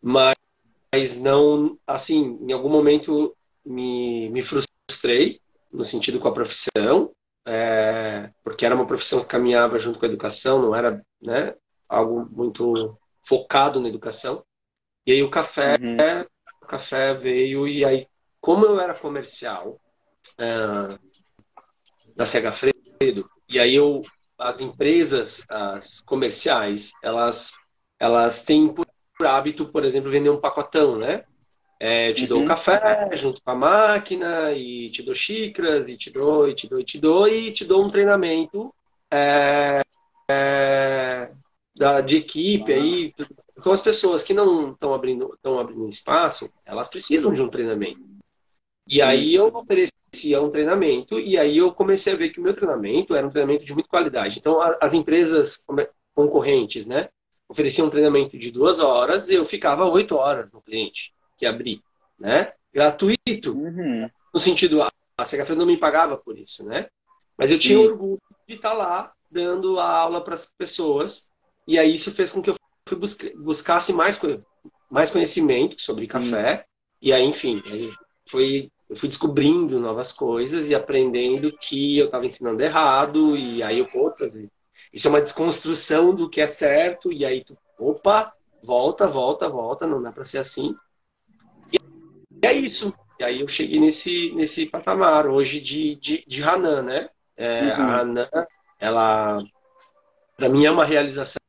mas 0.00 1.20
não, 1.20 1.78
assim, 1.86 2.38
em 2.42 2.52
algum 2.52 2.68
momento 2.68 3.34
me, 3.64 4.28
me 4.30 4.42
frustrei 4.42 5.40
no 5.72 5.84
sentido 5.84 6.20
com 6.20 6.28
a 6.28 6.34
profissão, 6.34 7.12
é, 7.46 8.30
porque 8.44 8.66
era 8.66 8.74
uma 8.74 8.86
profissão 8.86 9.20
que 9.20 9.26
caminhava 9.26 9.78
junto 9.78 9.98
com 9.98 10.04
a 10.04 10.08
educação, 10.08 10.60
não 10.60 10.74
era 10.74 11.02
né, 11.20 11.54
algo 11.88 12.28
muito 12.30 12.96
focado 13.22 13.80
na 13.80 13.88
educação. 13.88 14.44
E 15.06 15.12
aí 15.12 15.22
o 15.22 15.30
café, 15.30 15.76
uhum. 15.80 16.24
o 16.62 16.66
café 16.66 17.14
veio 17.14 17.66
e 17.66 17.84
aí, 17.84 18.06
como 18.40 18.64
eu 18.64 18.80
era 18.80 18.94
comercial 18.94 19.80
é, 20.38 20.98
da 22.16 22.26
Cega 22.26 22.52
Fredo, 22.52 23.28
e 23.48 23.58
aí 23.58 23.74
eu 23.74 24.02
as 24.38 24.60
empresas 24.60 25.44
as 25.48 26.00
comerciais, 26.00 26.90
elas, 27.02 27.50
elas 27.98 28.44
têm 28.44 28.72
por 28.72 28.86
hábito, 29.24 29.66
por 29.66 29.84
exemplo, 29.84 30.10
vender 30.10 30.30
um 30.30 30.40
pacotão, 30.40 30.96
né? 30.96 31.24
É, 31.78 32.12
te 32.12 32.28
dou 32.28 32.38
um 32.38 32.42
uhum. 32.42 32.48
café 32.48 33.08
junto 33.16 33.42
com 33.42 33.50
a 33.50 33.56
máquina, 33.56 34.52
e 34.52 34.88
te 34.90 35.02
dou 35.02 35.14
xícaras, 35.14 35.88
e 35.88 35.96
te 35.96 36.10
dou, 36.10 36.48
e 36.48 36.54
te 36.54 36.68
dou, 36.68 36.80
e 36.80 36.84
te 36.84 36.98
dou, 36.98 37.28
e 37.28 37.52
te 37.52 37.64
dou 37.64 37.84
um 37.84 37.90
treinamento 37.90 38.72
é, 39.10 39.80
é, 40.30 41.30
da, 41.74 42.00
de 42.00 42.16
equipe 42.18 42.72
aí. 42.72 43.12
Então, 43.62 43.72
as 43.72 43.80
pessoas 43.80 44.24
que 44.24 44.34
não 44.34 44.72
estão 44.72 44.92
abrindo, 44.92 45.34
estão 45.34 45.60
abrindo 45.60 45.88
espaço, 45.88 46.52
elas 46.66 46.88
precisam 46.88 47.32
de 47.32 47.40
um 47.40 47.48
treinamento. 47.48 48.02
E 48.88 49.00
aí 49.00 49.32
eu 49.32 49.46
ofereci 49.54 49.92
oferecia 50.12 50.42
um 50.42 50.50
treinamento 50.50 51.18
e 51.18 51.38
aí 51.38 51.56
eu 51.56 51.72
comecei 51.72 52.12
a 52.12 52.16
ver 52.16 52.28
que 52.28 52.38
o 52.38 52.42
meu 52.42 52.54
treinamento 52.54 53.14
era 53.14 53.26
um 53.26 53.30
treinamento 53.30 53.64
de 53.64 53.72
muita 53.72 53.88
qualidade. 53.88 54.38
Então, 54.38 54.60
as 54.80 54.92
empresas 54.92 55.64
concorrentes, 56.14 56.86
né, 56.86 57.08
ofereciam 57.48 57.86
um 57.86 57.90
treinamento 57.90 58.38
de 58.38 58.50
duas 58.50 58.78
horas 58.78 59.28
e 59.28 59.34
eu 59.34 59.46
ficava 59.46 59.86
oito 59.86 60.16
horas 60.16 60.52
no 60.52 60.60
cliente 60.60 61.14
que 61.38 61.46
abri, 61.46 61.82
né, 62.18 62.52
gratuito, 62.72 63.52
uhum. 63.52 64.08
no 64.32 64.38
sentido, 64.40 64.82
a 64.82 65.24
Segafredo 65.24 65.60
não 65.60 65.66
me 65.66 65.78
pagava 65.78 66.16
por 66.18 66.38
isso, 66.38 66.64
né, 66.64 66.88
mas 67.38 67.50
eu 67.50 67.58
tinha 67.58 67.78
Sim. 67.78 67.84
orgulho 67.86 68.20
de 68.46 68.54
estar 68.54 68.74
lá 68.74 69.12
dando 69.30 69.80
a 69.80 69.88
aula 69.88 70.20
para 70.20 70.34
as 70.34 70.52
pessoas 70.52 71.30
e 71.66 71.78
aí 71.78 71.94
isso 71.94 72.14
fez 72.14 72.32
com 72.32 72.42
que 72.42 72.50
eu 72.50 72.56
buscasse 72.96 73.92
mais, 73.92 74.20
mais 74.90 75.10
conhecimento 75.10 75.80
sobre 75.80 76.04
Sim. 76.04 76.10
café 76.10 76.64
e 77.00 77.12
aí, 77.12 77.24
enfim, 77.24 77.62
foi 78.30 78.70
eu 78.92 78.96
fui 78.96 79.08
descobrindo 79.08 79.80
novas 79.80 80.12
coisas 80.12 80.68
e 80.68 80.74
aprendendo 80.74 81.50
que 81.56 81.98
eu 81.98 82.06
estava 82.06 82.26
ensinando 82.26 82.62
errado, 82.62 83.34
e 83.34 83.62
aí 83.62 83.78
eu, 83.78 83.88
outra 83.94 84.28
vez. 84.28 84.50
Isso 84.92 85.08
é 85.08 85.10
uma 85.10 85.22
desconstrução 85.22 86.14
do 86.14 86.28
que 86.28 86.42
é 86.42 86.46
certo, 86.46 87.10
e 87.10 87.24
aí 87.24 87.42
tu, 87.42 87.56
opa, 87.78 88.34
volta, 88.62 89.06
volta, 89.06 89.48
volta, 89.48 89.86
não 89.86 90.02
dá 90.02 90.12
para 90.12 90.24
ser 90.24 90.36
assim. 90.36 90.76
E 91.72 92.46
é 92.46 92.52
isso. 92.52 92.92
E 93.18 93.24
aí 93.24 93.40
eu 93.40 93.48
cheguei 93.48 93.80
nesse, 93.80 94.30
nesse 94.32 94.66
patamar 94.66 95.26
hoje 95.26 95.58
de, 95.58 95.96
de, 95.96 96.22
de 96.26 96.42
Hanan, 96.42 96.82
né? 96.82 97.08
É, 97.34 97.62
uhum. 97.62 97.72
A 97.72 98.00
Hanan, 98.00 98.28
ela, 98.78 99.42
para 100.36 100.50
mim 100.50 100.66
é 100.66 100.70
uma 100.70 100.84
realização 100.84 101.40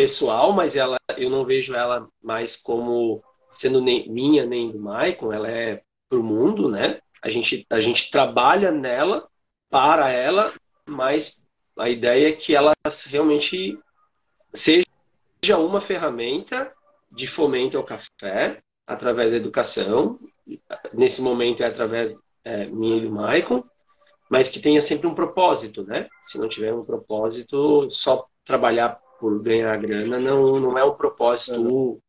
pessoal, 0.00 0.50
mas 0.54 0.76
ela, 0.76 0.96
eu 1.18 1.28
não 1.28 1.44
vejo 1.44 1.74
ela 1.74 2.08
mais 2.22 2.56
como 2.56 3.22
sendo 3.52 3.82
nem, 3.82 4.08
minha 4.08 4.46
nem 4.46 4.72
do 4.72 4.78
Maicon, 4.78 5.30
ela 5.30 5.50
é 5.50 5.82
para 6.08 6.18
o 6.18 6.22
mundo, 6.22 6.70
né? 6.70 7.00
A 7.22 7.28
gente, 7.28 7.66
a 7.68 7.80
gente 7.80 8.10
trabalha 8.10 8.72
nela, 8.72 9.28
para 9.68 10.10
ela, 10.10 10.54
mas 10.86 11.44
a 11.78 11.90
ideia 11.90 12.30
é 12.30 12.32
que 12.32 12.56
ela 12.56 12.72
realmente 13.08 13.78
seja 14.54 15.58
uma 15.58 15.82
ferramenta 15.82 16.72
de 17.12 17.26
fomento 17.26 17.76
ao 17.76 17.84
café 17.84 18.62
através 18.86 19.32
da 19.32 19.36
educação. 19.36 20.18
Nesse 20.94 21.20
momento 21.20 21.62
é 21.62 21.66
através 21.66 22.16
é, 22.42 22.64
minha 22.64 22.96
e 22.96 23.00
do 23.02 23.10
Maicon, 23.10 23.62
mas 24.30 24.48
que 24.48 24.60
tenha 24.60 24.80
sempre 24.80 25.06
um 25.06 25.14
propósito, 25.14 25.84
né? 25.84 26.08
Se 26.22 26.38
não 26.38 26.48
tiver 26.48 26.72
um 26.72 26.86
propósito, 26.86 27.90
só 27.90 28.26
trabalhar 28.46 28.98
por 29.20 29.40
ganhar 29.42 29.76
grana 29.76 30.18
não, 30.18 30.58
não 30.58 30.78
é 30.78 30.82
um 30.82 30.94
propósito 30.94 32.02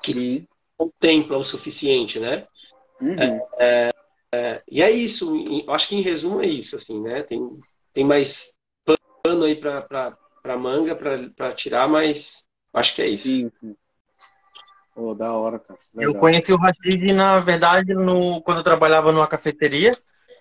que 0.00 0.48
contempla 0.76 1.36
o 1.36 1.42
suficiente, 1.42 2.20
né? 2.20 2.46
Uhum. 3.00 3.40
É, 3.58 3.90
é, 4.32 4.62
e 4.70 4.80
é 4.80 4.90
isso, 4.90 5.34
eu 5.66 5.74
acho 5.74 5.88
que 5.88 5.96
em 5.96 6.00
resumo 6.00 6.40
é 6.40 6.46
isso, 6.46 6.76
assim, 6.76 7.02
né? 7.02 7.24
Tem, 7.24 7.40
tem 7.92 8.04
mais 8.04 8.56
pano 9.22 9.44
aí 9.44 9.56
para 9.56 10.56
manga 10.56 10.94
para 10.94 11.52
tirar, 11.54 11.88
mas 11.88 12.46
acho 12.72 12.94
que 12.94 13.02
é 13.02 13.08
isso. 13.08 13.24
Sim, 13.24 13.50
sim. 13.60 13.76
Oh, 14.94 15.14
da 15.14 15.32
hora, 15.32 15.58
cara. 15.58 15.78
Legal. 15.94 16.14
Eu 16.14 16.18
conheci 16.20 16.52
o 16.52 16.56
Rashid, 16.56 17.12
na 17.12 17.40
verdade, 17.40 17.94
no, 17.94 18.42
quando 18.42 18.58
eu 18.58 18.64
trabalhava 18.64 19.12
numa 19.12 19.28
cafeteria. 19.28 19.96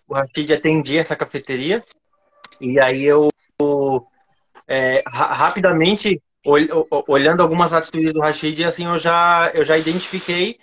O 0.08 0.16
Rashid 0.16 0.52
atendia 0.52 1.02
essa 1.02 1.16
cafeteria. 1.16 1.84
E 2.60 2.80
aí 2.80 3.04
eu, 3.04 3.28
é, 4.68 5.04
rapidamente, 5.08 6.22
olhando 7.08 7.42
algumas 7.42 7.74
atitudes 7.74 8.14
do 8.14 8.20
Rashid, 8.20 8.64
assim, 8.64 8.86
eu 8.86 8.98
já, 8.98 9.52
eu 9.54 9.64
já 9.64 9.78
identifiquei 9.78 10.58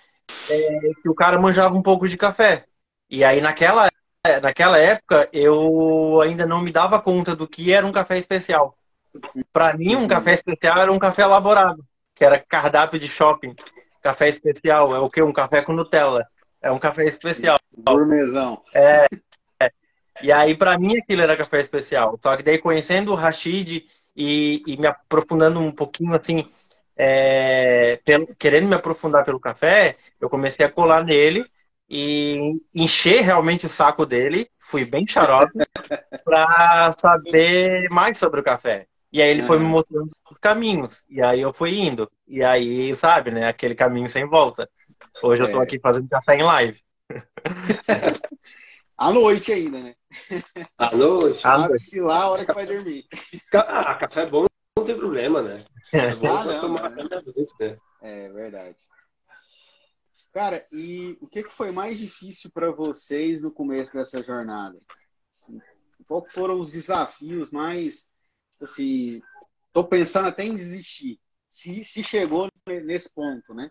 é, 0.49 0.81
que 1.03 1.09
o 1.09 1.15
cara 1.15 1.39
manjava 1.39 1.75
um 1.75 1.83
pouco 1.83 2.09
de 2.09 2.17
café. 2.17 2.65
E 3.09 3.25
aí 3.25 3.41
naquela, 3.41 3.89
naquela 4.43 4.79
época 4.79 5.29
eu 5.33 6.21
ainda 6.23 6.47
não 6.47 6.61
me 6.61 6.73
dava 6.73 7.01
conta 7.01 7.35
do 7.35 7.47
que 7.47 7.73
era 7.73 7.87
um 7.87 7.93
café 7.93 8.19
especial. 8.19 8.77
Para 9.53 9.77
mim, 9.77 9.95
um 9.95 10.09
café 10.09 10.35
especial 10.35 10.79
era 10.79 10.93
um 10.93 10.99
café 10.99 11.23
elaborado, 11.23 11.85
que 12.15 12.25
era 12.25 12.39
cardápio 12.39 12.99
de 12.99 13.07
shopping. 13.07 13.55
Café 14.03 14.29
especial 14.29 14.95
é 14.95 14.99
o 14.99 15.09
que? 15.09 15.23
Um 15.23 15.33
café 15.33 15.63
com 15.63 15.73
Nutella. 15.73 16.27
É 16.61 16.71
um 16.71 16.79
café 16.79 17.05
especial. 17.05 17.59
Gourmetzão. 17.87 18.61
É, 18.73 19.05
é. 19.05 19.07
E 20.23 20.33
aí, 20.33 20.57
para 20.57 20.79
mim, 20.79 20.97
aquilo 20.97 21.23
era 21.23 21.37
café 21.37 21.61
especial. 21.61 22.19
Só 22.23 22.37
que 22.37 22.43
daí, 22.43 22.59
conhecendo 22.59 23.13
o 23.13 23.15
Rashid 23.15 23.85
e, 24.17 24.63
e 24.67 24.77
me 24.77 24.87
aprofundando 24.87 25.61
um 25.61 25.73
pouquinho, 25.73 26.15
assim, 26.15 26.49
é, 26.97 28.01
pelo, 28.05 28.35
querendo 28.37 28.69
me 28.69 28.75
aprofundar 28.75 29.25
pelo 29.25 29.41
café, 29.41 29.97
eu 30.21 30.31
comecei 30.31 30.65
a 30.65 30.71
colar 30.71 31.05
nele 31.05 31.45
e 31.89 32.61
encher 32.75 33.23
realmente 33.23 33.67
o 33.67 33.69
saco 33.69 34.07
dele. 34.07 34.49
Fui 34.59 34.85
bem 34.85 35.07
xarope 35.07 35.53
para 36.25 36.93
saber 36.99 37.89
mais 37.91 38.17
sobre 38.17 38.41
o 38.41 38.45
café. 38.45 38.87
E 39.13 39.23
aí 39.23 39.31
ele 39.31 39.43
foi 39.43 39.59
me 39.59 39.65
mostrando 39.65 40.11
os 40.31 40.39
caminhos. 40.39 41.05
E 41.09 41.23
aí 41.23 41.41
eu 41.41 41.53
fui 41.53 41.79
indo. 41.79 42.11
E 42.27 42.43
aí, 42.43 42.95
sabe, 42.97 43.31
né? 43.31 43.47
Aquele 43.47 43.75
caminho 43.75 44.09
sem 44.09 44.27
volta. 44.27 44.69
Hoje 45.23 45.43
eu 45.43 45.53
tô 45.53 45.61
é. 45.61 45.65
aqui 45.65 45.79
fazendo 45.79 46.09
café 46.09 46.37
em 46.37 46.43
live. 46.43 46.81
À 48.97 49.13
noite 49.13 49.53
ainda, 49.53 49.81
né? 49.81 49.95
Noite. 50.93 51.41
Sabe-se 51.41 52.01
lá 52.01 52.23
a 52.23 52.31
hora 52.31 52.47
que 52.47 52.53
vai 52.53 52.67
dormir. 52.67 53.05
Ah, 53.55 53.95
café 53.95 54.23
é 54.23 54.31
bom 54.31 54.47
não 54.77 54.85
tem 54.85 54.99
problema, 54.99 55.41
né? 55.41 55.65
É 55.93 56.15
bom 56.15 56.27
ah, 56.27 56.45
não, 56.45 56.61
tomar 56.61 56.91
né? 56.91 57.05
né? 57.61 57.79
É 58.03 58.29
verdade. 58.31 58.77
Cara, 60.33 60.67
e 60.73 61.17
o 61.21 61.29
que, 61.29 61.45
que 61.45 61.53
foi 61.53 61.71
mais 61.71 61.99
difícil 61.99 62.51
para 62.53 62.71
vocês 62.71 63.41
no 63.41 63.53
começo 63.53 63.95
dessa 63.95 64.23
jornada? 64.23 64.79
Assim, 65.33 65.61
qual 66.07 66.27
foram 66.29 66.59
os 66.59 66.73
desafios 66.73 67.51
mais, 67.51 68.09
assim, 68.61 69.23
tô 69.73 69.85
pensando 69.85 70.29
até 70.29 70.45
em 70.45 70.57
desistir, 70.57 71.21
se, 71.51 71.85
se 71.85 72.03
chegou 72.03 72.49
nesse 72.67 73.13
ponto, 73.15 73.55
né? 73.55 73.69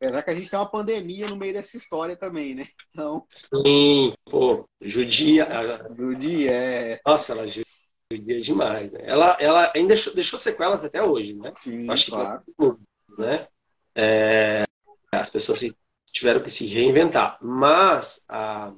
Apesar 0.00 0.22
que 0.22 0.30
a 0.30 0.34
gente 0.34 0.50
tem 0.50 0.58
uma 0.58 0.70
pandemia 0.70 1.28
no 1.28 1.36
meio 1.36 1.52
dessa 1.52 1.76
história 1.76 2.16
também, 2.16 2.54
né? 2.54 2.66
Então... 2.90 3.26
Sim, 3.30 4.12
pô, 4.24 4.68
judia. 4.80 5.48
Judia, 5.96 6.50
é. 6.50 7.00
Nossa, 7.06 7.32
ela 7.32 7.46
judia 7.46 8.42
demais, 8.42 8.92
né? 8.92 9.00
Ela, 9.04 9.36
ela 9.40 9.72
ainda 9.74 9.94
deixou, 9.94 10.14
deixou 10.14 10.38
sequelas 10.38 10.84
até 10.84 11.02
hoje, 11.02 11.34
né? 11.34 11.52
Sim, 11.56 11.90
Acho 11.90 12.10
claro. 12.10 12.42
que 12.44 13.20
né? 13.20 13.46
É, 13.94 14.64
as 15.12 15.30
pessoas 15.30 15.60
tiveram 16.06 16.42
que 16.42 16.50
se 16.50 16.66
reinventar. 16.66 17.38
Mas 17.40 18.24
a, 18.28 18.72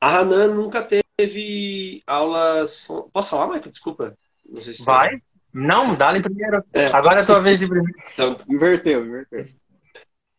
a 0.00 0.18
Hanan 0.18 0.54
nunca 0.54 0.82
teve 0.82 2.02
aulas. 2.06 2.88
Posso 3.12 3.30
falar, 3.30 3.48
Michael? 3.48 3.70
Desculpa. 3.70 4.18
Não 4.44 4.62
sei 4.62 4.74
se 4.74 4.84
Vai. 4.84 5.20
Não, 5.52 5.94
dá-lhe 5.94 6.20
primeiro. 6.20 6.62
É. 6.72 6.86
Agora 6.86 7.20
é 7.20 7.22
a 7.22 7.26
tua 7.26 7.40
vez 7.40 7.58
de 7.58 7.68
primeiro. 7.68 7.98
Então, 8.12 8.40
inverteu, 8.48 9.04
inverteu. 9.04 9.46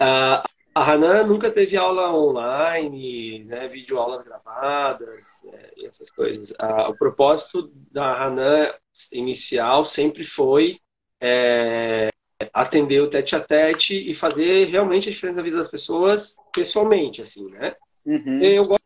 Uh, 0.02 0.41
a 0.74 0.91
Hanan 0.91 1.28
nunca 1.28 1.52
teve 1.52 1.76
aula 1.76 2.13
online, 2.13 3.43
né, 3.43 3.67
vídeo 3.67 4.00
aulas 4.00 4.24
gravadas, 4.24 5.43
é, 5.52 5.74
e 5.78 5.86
essas 5.86 6.10
coisas. 6.10 6.52
Uh, 6.52 6.89
o 6.89 6.97
propósito 6.97 7.71
da 7.91 8.24
Hanan 8.24 8.74
inicial 9.12 9.84
sempre 9.84 10.24
foi 10.24 10.80
é, 11.19 12.08
atender 12.54 13.02
o 13.02 13.10
tete 13.10 13.36
a 13.36 13.39
tete 13.39 14.10
e 14.10 14.13
fazer 14.13 14.65
realmente 14.65 15.10
a 15.10 15.12
diferença 15.12 15.38
na 15.38 15.43
vida 15.43 15.58
das 15.58 15.69
pessoas 15.69 16.36
pessoalmente, 16.54 17.21
assim, 17.21 17.50
né? 17.50 17.76
Uhum. 18.06 18.41
Eu 18.41 18.65
gosto 18.65 18.82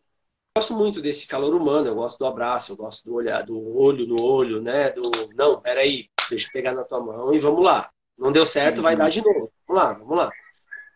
gosto 0.57 0.73
muito 0.73 1.01
desse 1.01 1.27
calor 1.27 1.53
humano, 1.53 1.87
eu 1.87 1.95
gosto 1.95 2.17
do 2.17 2.25
abraço, 2.25 2.71
eu 2.71 2.77
gosto 2.77 3.03
do 3.03 3.13
olhar, 3.13 3.43
do 3.43 3.77
olho 3.77 4.07
no 4.07 4.21
olho, 4.23 4.61
né? 4.61 4.89
Do 4.89 5.11
não, 5.35 5.59
peraí, 5.59 6.09
deixa 6.29 6.47
eu 6.47 6.51
pegar 6.51 6.73
na 6.73 6.83
tua 6.83 6.99
mão 6.99 7.33
e 7.33 7.39
vamos 7.39 7.63
lá. 7.63 7.89
Não 8.17 8.31
deu 8.31 8.45
certo, 8.45 8.77
uhum. 8.77 8.83
vai 8.83 8.95
dar 8.95 9.09
de 9.09 9.21
novo. 9.21 9.51
Vamos 9.67 9.83
lá, 9.83 9.93
vamos 9.93 10.17
lá. 10.17 10.31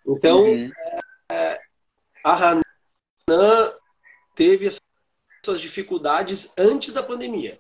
Então, 0.08 0.44
uhum. 0.44 0.72
é, 1.32 1.60
a 2.24 2.34
Hanan 2.34 3.74
teve 4.36 4.68
as 4.68 4.80
suas 5.44 5.60
dificuldades 5.60 6.54
antes 6.58 6.94
da 6.94 7.04
pandemia. 7.04 7.60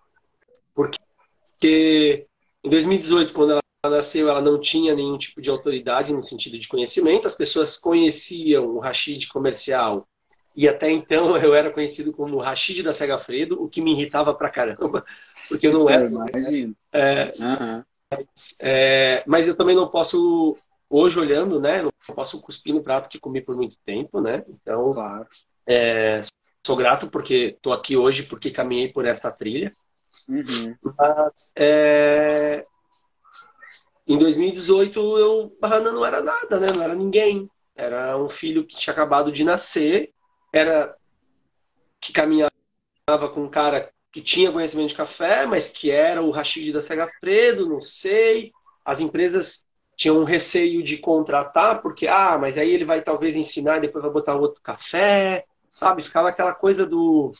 Porque 0.74 2.26
em 2.64 2.70
2018, 2.70 3.34
quando 3.34 3.52
ela 3.52 3.62
nasceu, 3.86 4.30
ela 4.30 4.42
não 4.42 4.60
tinha 4.60 4.96
nenhum 4.96 5.18
tipo 5.18 5.42
de 5.42 5.50
autoridade 5.50 6.14
no 6.14 6.24
sentido 6.24 6.58
de 6.58 6.68
conhecimento. 6.68 7.28
As 7.28 7.36
pessoas 7.36 7.78
conheciam 7.78 8.66
o 8.68 8.80
Rashid 8.80 9.28
comercial 9.28 10.08
e 10.56 10.68
até 10.68 10.92
então 10.92 11.36
eu 11.38 11.54
era 11.54 11.72
conhecido 11.72 12.12
como 12.12 12.40
Rashid 12.40 12.84
da 12.84 12.94
Sega 12.94 13.18
Fredo, 13.18 13.62
o 13.64 13.70
que 13.70 13.82
me 13.82 13.94
irritava 13.94 14.34
pra 14.34 14.50
caramba, 14.50 15.06
porque 15.48 15.68
eu 15.68 15.74
não 15.74 15.90
era. 15.90 16.06
Imagino. 16.06 16.76
É, 16.92 17.32
uhum. 17.40 17.84
é, 18.62 19.24
mas 19.28 19.46
eu 19.46 19.56
também 19.56 19.76
não 19.76 19.90
posso, 19.90 20.56
hoje 20.90 21.20
olhando, 21.20 21.60
né, 21.60 21.82
não 21.82 21.92
posso 22.16 22.42
cuspir 22.42 22.74
no 22.74 22.84
prato 22.84 23.10
que 23.10 23.20
comi 23.20 23.42
por 23.42 23.56
muito 23.56 23.78
tempo, 23.86 24.20
né? 24.20 24.44
Então, 24.48 24.94
claro. 24.94 25.28
é, 25.68 26.22
sou 26.66 26.76
grato 26.76 27.10
porque 27.10 27.56
estou 27.56 27.74
aqui 27.74 27.96
hoje, 27.96 28.24
porque 28.24 28.52
caminhei 28.52 28.92
por 28.92 29.06
essa 29.06 29.32
trilha. 29.32 29.72
Uhum. 30.28 30.76
Mas, 30.98 31.52
é, 31.56 32.66
em 34.08 34.18
2018 34.18 35.00
eu 35.20 35.58
não 35.62 36.04
era 36.04 36.22
nada, 36.22 36.60
né? 36.60 36.68
Não 36.72 36.82
era 36.82 36.96
ninguém. 36.96 37.50
Era 37.76 38.18
um 38.18 38.28
filho 38.28 38.66
que 38.66 38.76
tinha 38.76 38.92
acabado 38.92 39.32
de 39.32 39.44
nascer 39.44 40.12
era 40.52 40.96
que 42.02 42.12
caminhava 42.12 42.50
com 43.34 43.44
um 43.44 43.50
cara 43.50 43.92
que 44.12 44.22
tinha 44.22 44.52
conhecimento 44.52 44.90
de 44.90 44.96
café, 44.96 45.46
mas 45.46 45.70
que 45.70 45.92
era 45.92 46.22
o 46.22 46.32
Rashid 46.32 46.72
da 46.74 46.82
Sega 46.82 47.10
Fredo, 47.20 47.68
não 47.68 47.82
sei. 47.82 48.52
As 48.84 49.00
empresas 49.00 49.66
tinham 49.96 50.18
um 50.18 50.24
receio 50.24 50.82
de 50.82 50.98
contratar, 50.98 51.82
porque, 51.82 52.08
ah, 52.08 52.38
mas 52.38 52.58
aí 52.58 52.74
ele 52.74 52.86
vai 52.86 53.02
talvez 53.02 53.36
ensinar 53.36 53.78
e 53.78 53.82
depois 53.82 54.04
vai 54.04 54.12
botar 54.12 54.36
outro 54.36 54.62
café, 54.64 55.46
sabe? 55.70 56.02
Ficava 56.02 56.30
aquela 56.30 56.54
coisa 56.54 56.86
do. 56.86 57.32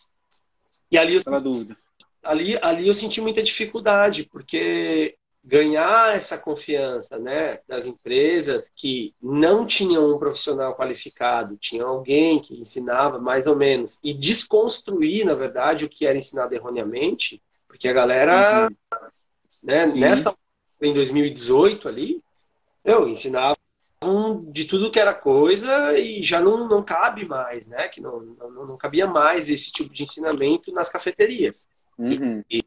E 0.92 0.98
ali 0.98 1.16
eu, 1.16 1.42
dúvida. 1.42 1.78
ali, 2.24 2.58
ali 2.62 2.88
eu 2.88 2.94
senti 2.94 3.22
muita 3.22 3.42
dificuldade, 3.42 4.28
porque 4.32 5.16
ganhar 5.50 6.16
essa 6.16 6.38
confiança 6.38 7.18
né, 7.18 7.60
das 7.68 7.88
empresas 7.88 8.64
que 8.76 9.16
não 9.20 9.66
tinham 9.66 10.14
um 10.14 10.20
profissional 10.20 10.76
qualificado, 10.76 11.58
tinha 11.58 11.84
alguém 11.84 12.40
que 12.40 12.62
ensinava 12.62 13.18
mais 13.18 13.48
ou 13.48 13.56
menos, 13.56 14.00
e 14.04 14.14
desconstruir, 14.14 15.26
na 15.26 15.34
verdade, 15.34 15.86
o 15.86 15.90
que 15.90 16.06
era 16.06 16.18
ensinado 16.18 16.54
erroneamente, 16.54 17.42
porque 17.68 17.88
a 17.88 17.94
galera, 17.94 18.68
uhum. 18.68 19.08
né, 19.64 19.88
nessa 19.88 20.36
em 20.82 20.94
2018 20.94 21.90
ali, 21.90 22.22
eu 22.86 23.10
ensinava 23.10 23.58
de 24.52 24.66
tudo 24.66 24.92
que 24.92 25.00
era 25.00 25.14
coisa 25.14 25.98
e 25.98 26.24
já 26.24 26.40
não, 26.40 26.70
não 26.70 26.82
cabe 26.82 27.26
mais, 27.26 27.68
né? 27.68 27.90
Que 27.90 28.00
não, 28.00 28.22
não, 28.22 28.68
não 28.68 28.78
cabia 28.78 29.06
mais 29.06 29.50
esse 29.50 29.72
tipo 29.74 29.94
de 29.94 30.04
ensinamento 30.04 30.72
nas 30.72 30.90
cafeterias. 30.90 31.68
Uhum. 31.98 32.42
E, 32.50 32.64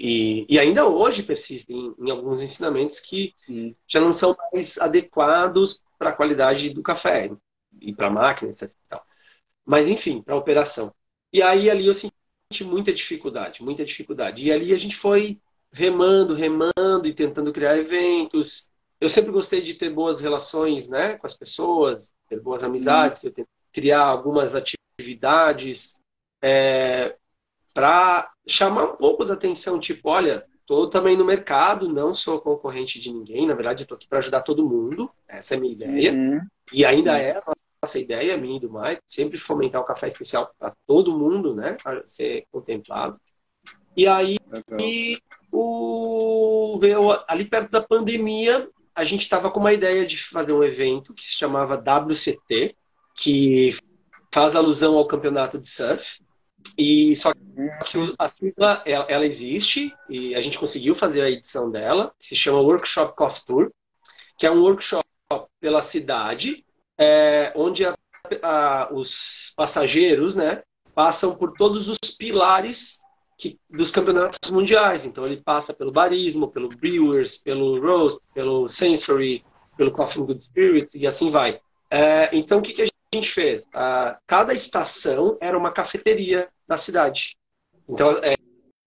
e, 0.00 0.46
e, 0.48 0.58
ainda 0.58 0.86
hoje 0.86 1.22
persistem 1.22 1.94
em, 1.98 2.10
alguns 2.10 2.42
ensinamentos 2.42 3.00
que 3.00 3.32
Sim. 3.36 3.74
já 3.86 4.00
não 4.00 4.12
são 4.12 4.36
mais 4.52 4.78
adequados 4.78 5.82
para 5.98 6.10
a 6.10 6.12
qualidade 6.12 6.70
do 6.70 6.82
café 6.82 7.30
e 7.80 7.94
para 7.94 8.08
a 8.08 8.10
máquina, 8.10 8.50
etc. 8.50 8.72
Mas, 9.64 9.88
enfim, 9.88 10.22
para 10.22 10.34
a 10.34 10.38
operação. 10.38 10.94
E 11.32 11.42
aí 11.42 11.70
ali 11.70 11.86
eu 11.86 11.94
senti 11.94 12.14
muita 12.62 12.92
dificuldade, 12.92 13.62
muita 13.62 13.84
dificuldade. 13.84 14.44
E 14.44 14.52
ali 14.52 14.72
a 14.72 14.78
gente 14.78 14.96
foi 14.96 15.40
remando, 15.72 16.34
remando 16.34 17.06
e 17.06 17.12
tentando 17.12 17.52
criar 17.52 17.76
eventos. 17.76 18.70
Eu 19.00 19.08
sempre 19.08 19.32
gostei 19.32 19.60
de 19.60 19.74
ter 19.74 19.90
boas 19.90 20.20
relações 20.20 20.88
né, 20.88 21.18
com 21.18 21.26
as 21.26 21.36
pessoas, 21.36 22.14
ter 22.28 22.40
boas 22.40 22.62
amizades, 22.62 23.24
hum. 23.24 23.44
criar 23.72 24.02
algumas 24.02 24.54
atividades. 24.54 25.98
É, 26.40 27.16
para 27.74 28.30
chamar 28.46 28.84
um 28.84 28.96
pouco 28.96 29.24
da 29.24 29.34
atenção, 29.34 29.80
tipo, 29.80 30.08
olha, 30.08 30.46
estou 30.60 30.88
também 30.88 31.16
no 31.16 31.24
mercado, 31.24 31.92
não 31.92 32.14
sou 32.14 32.40
concorrente 32.40 33.00
de 33.00 33.12
ninguém, 33.12 33.46
na 33.46 33.54
verdade 33.54 33.82
estou 33.82 33.96
aqui 33.96 34.08
para 34.08 34.20
ajudar 34.20 34.42
todo 34.42 34.66
mundo, 34.66 35.10
essa 35.28 35.54
é 35.54 35.56
a 35.56 35.60
minha 35.60 35.72
ideia, 35.72 36.12
uhum. 36.12 36.40
e 36.72 36.84
ainda 36.84 37.18
é 37.18 37.36
a 37.36 37.42
nossa 37.82 37.98
ideia, 37.98 38.36
minha 38.36 38.56
e 38.56 38.60
do 38.60 38.72
Mike, 38.72 39.02
sempre 39.06 39.36
fomentar 39.36 39.80
o 39.80 39.84
café 39.84 40.06
especial 40.06 40.54
para 40.58 40.74
todo 40.86 41.18
mundo, 41.18 41.54
né, 41.54 41.76
ser 42.06 42.46
contemplado. 42.50 43.20
E 43.96 44.06
aí, 44.06 44.38
e 44.80 45.18
o, 45.52 46.78
veio, 46.80 47.10
ali 47.28 47.44
perto 47.44 47.70
da 47.70 47.82
pandemia, 47.82 48.68
a 48.94 49.04
gente 49.04 49.22
estava 49.22 49.50
com 49.50 49.60
uma 49.60 49.72
ideia 49.72 50.06
de 50.06 50.16
fazer 50.16 50.52
um 50.52 50.64
evento 50.64 51.12
que 51.12 51.24
se 51.24 51.36
chamava 51.36 51.76
WCT, 51.76 52.76
que 53.16 53.76
faz 54.32 54.56
alusão 54.56 54.96
ao 54.96 55.06
campeonato 55.06 55.58
de 55.58 55.68
surf, 55.68 56.23
e 56.76 57.16
só 57.16 57.32
que 57.32 58.14
a 58.18 58.28
sigla 58.28 58.82
ela, 58.84 59.06
ela, 59.08 59.26
existe 59.26 59.94
e 60.08 60.34
a 60.34 60.42
gente 60.42 60.58
conseguiu 60.58 60.94
fazer 60.94 61.20
a 61.20 61.30
edição 61.30 61.70
dela, 61.70 62.12
se 62.18 62.34
chama 62.34 62.60
Workshop 62.60 63.14
Coffee 63.16 63.46
Tour, 63.46 63.72
que 64.36 64.46
é 64.46 64.50
um 64.50 64.62
workshop 64.62 65.04
pela 65.60 65.80
cidade, 65.82 66.64
é, 66.98 67.52
onde 67.54 67.84
a, 67.86 67.94
a, 68.42 68.88
os 68.92 69.52
passageiros, 69.56 70.36
né, 70.36 70.62
passam 70.94 71.36
por 71.36 71.52
todos 71.52 71.88
os 71.88 71.98
pilares 72.16 73.00
que, 73.36 73.58
dos 73.68 73.90
campeonatos 73.90 74.50
mundiais. 74.50 75.04
Então 75.04 75.26
ele 75.26 75.38
passa 75.38 75.74
pelo 75.74 75.92
barismo, 75.92 76.48
pelo 76.48 76.68
brewers, 76.68 77.38
pelo 77.38 77.80
roast, 77.80 78.20
pelo 78.32 78.68
sensory, 78.68 79.44
pelo 79.76 79.90
coffee 79.90 80.22
good 80.22 80.42
spirit 80.42 80.96
e 80.96 81.06
assim 81.06 81.30
vai. 81.30 81.60
É, 81.90 82.30
então 82.32 82.58
o 82.58 82.62
que, 82.62 82.72
que 82.72 82.82
a 82.82 82.86
gente 83.14 83.30
fez? 83.30 83.62
Uh, 83.62 84.16
cada 84.26 84.52
estação 84.52 85.36
era 85.40 85.56
uma 85.56 85.72
cafeteria 85.72 86.48
da 86.66 86.76
cidade. 86.76 87.36
Então, 87.88 88.18
é, 88.22 88.34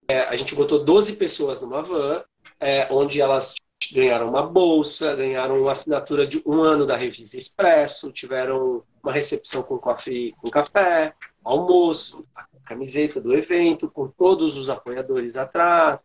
é, 0.08 0.20
a 0.22 0.36
gente 0.36 0.54
botou 0.54 0.84
12 0.84 1.16
pessoas 1.16 1.60
numa 1.62 1.82
van, 1.82 2.22
é, 2.58 2.88
onde 2.90 3.20
elas 3.20 3.54
ganharam 3.92 4.28
uma 4.28 4.42
bolsa, 4.42 5.14
ganharam 5.14 5.60
uma 5.60 5.72
assinatura 5.72 6.26
de 6.26 6.42
um 6.44 6.60
ano 6.60 6.84
da 6.84 6.96
revista 6.96 7.36
Expresso, 7.36 8.12
tiveram 8.12 8.82
uma 9.02 9.12
recepção 9.12 9.62
com, 9.62 9.78
café, 9.78 10.32
com 10.40 10.50
café, 10.50 11.14
almoço, 11.44 12.26
a 12.34 12.44
camiseta 12.66 13.20
do 13.20 13.34
evento, 13.34 13.90
com 13.90 14.08
todos 14.08 14.56
os 14.56 14.68
apoiadores 14.68 15.36
atrás. 15.36 16.00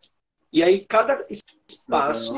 E 0.52 0.62
aí, 0.62 0.84
cada 0.84 1.26
espaço 1.68 2.32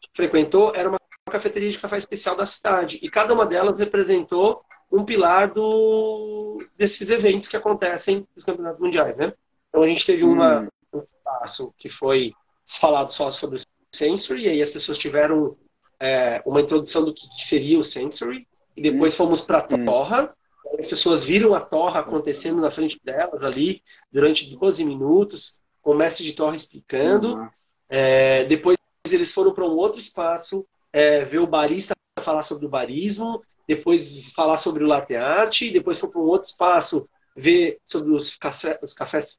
que 0.00 0.10
frequentou 0.14 0.74
era 0.74 0.88
uma 0.88 0.98
cafeteria 1.30 1.70
de 1.70 1.78
café 1.78 1.96
especial 1.96 2.36
da 2.36 2.44
cidade. 2.44 2.98
E 3.00 3.08
cada 3.08 3.32
uma 3.32 3.46
delas 3.46 3.78
representou 3.78 4.62
um 4.92 5.04
pilar 5.04 5.52
do, 5.52 6.58
desses 6.76 7.08
eventos 7.08 7.48
que 7.48 7.56
acontecem 7.56 8.28
nos 8.36 8.44
campeonatos 8.44 8.78
mundiais, 8.78 9.16
né? 9.16 9.32
Então 9.68 9.82
a 9.82 9.88
gente 9.88 10.04
teve 10.04 10.22
uma, 10.22 10.60
hum. 10.60 10.68
um 10.92 11.02
espaço 11.02 11.72
que 11.78 11.88
foi 11.88 12.34
falado 12.66 13.10
só 13.10 13.30
sobre 13.30 13.58
o 13.58 13.60
sensory, 13.90 14.42
e 14.42 14.48
aí 14.50 14.62
as 14.62 14.70
pessoas 14.70 14.98
tiveram 14.98 15.56
é, 15.98 16.42
uma 16.44 16.60
introdução 16.60 17.04
do 17.04 17.14
que, 17.14 17.26
seria 17.38 17.78
o 17.78 17.84
sensory, 17.84 18.46
e 18.76 18.82
depois 18.82 19.16
fomos 19.16 19.40
para 19.40 19.58
a 19.58 19.74
hum. 19.74 19.84
torra. 19.86 20.34
As 20.78 20.86
pessoas 20.86 21.24
viram 21.24 21.54
a 21.54 21.60
torra 21.60 22.00
acontecendo 22.00 22.60
na 22.60 22.70
frente 22.70 23.00
delas 23.02 23.44
ali 23.44 23.82
durante 24.10 24.54
12 24.54 24.84
minutos, 24.84 25.60
com 25.80 25.92
o 25.92 25.96
mestre 25.96 26.24
de 26.24 26.34
torra 26.34 26.54
explicando. 26.54 27.48
É, 27.88 28.44
depois 28.44 28.76
eles 29.10 29.32
foram 29.32 29.52
para 29.52 29.64
um 29.64 29.76
outro 29.76 29.98
espaço, 29.98 30.66
é, 30.92 31.24
ver 31.24 31.38
o 31.38 31.46
barista 31.46 31.94
falar 32.20 32.42
sobre 32.42 32.66
o 32.66 32.68
barismo, 32.68 33.42
depois 33.66 34.26
falar 34.34 34.56
sobre 34.56 34.84
o 34.84 34.86
latte 34.86 35.14
art, 35.14 35.62
depois 35.72 35.98
foi 35.98 36.08
para 36.08 36.20
um 36.20 36.24
outro 36.24 36.48
espaço 36.48 37.08
ver 37.36 37.78
sobre 37.84 38.12
os, 38.12 38.36
café, 38.36 38.78
os 38.82 38.92
cafés 38.92 39.38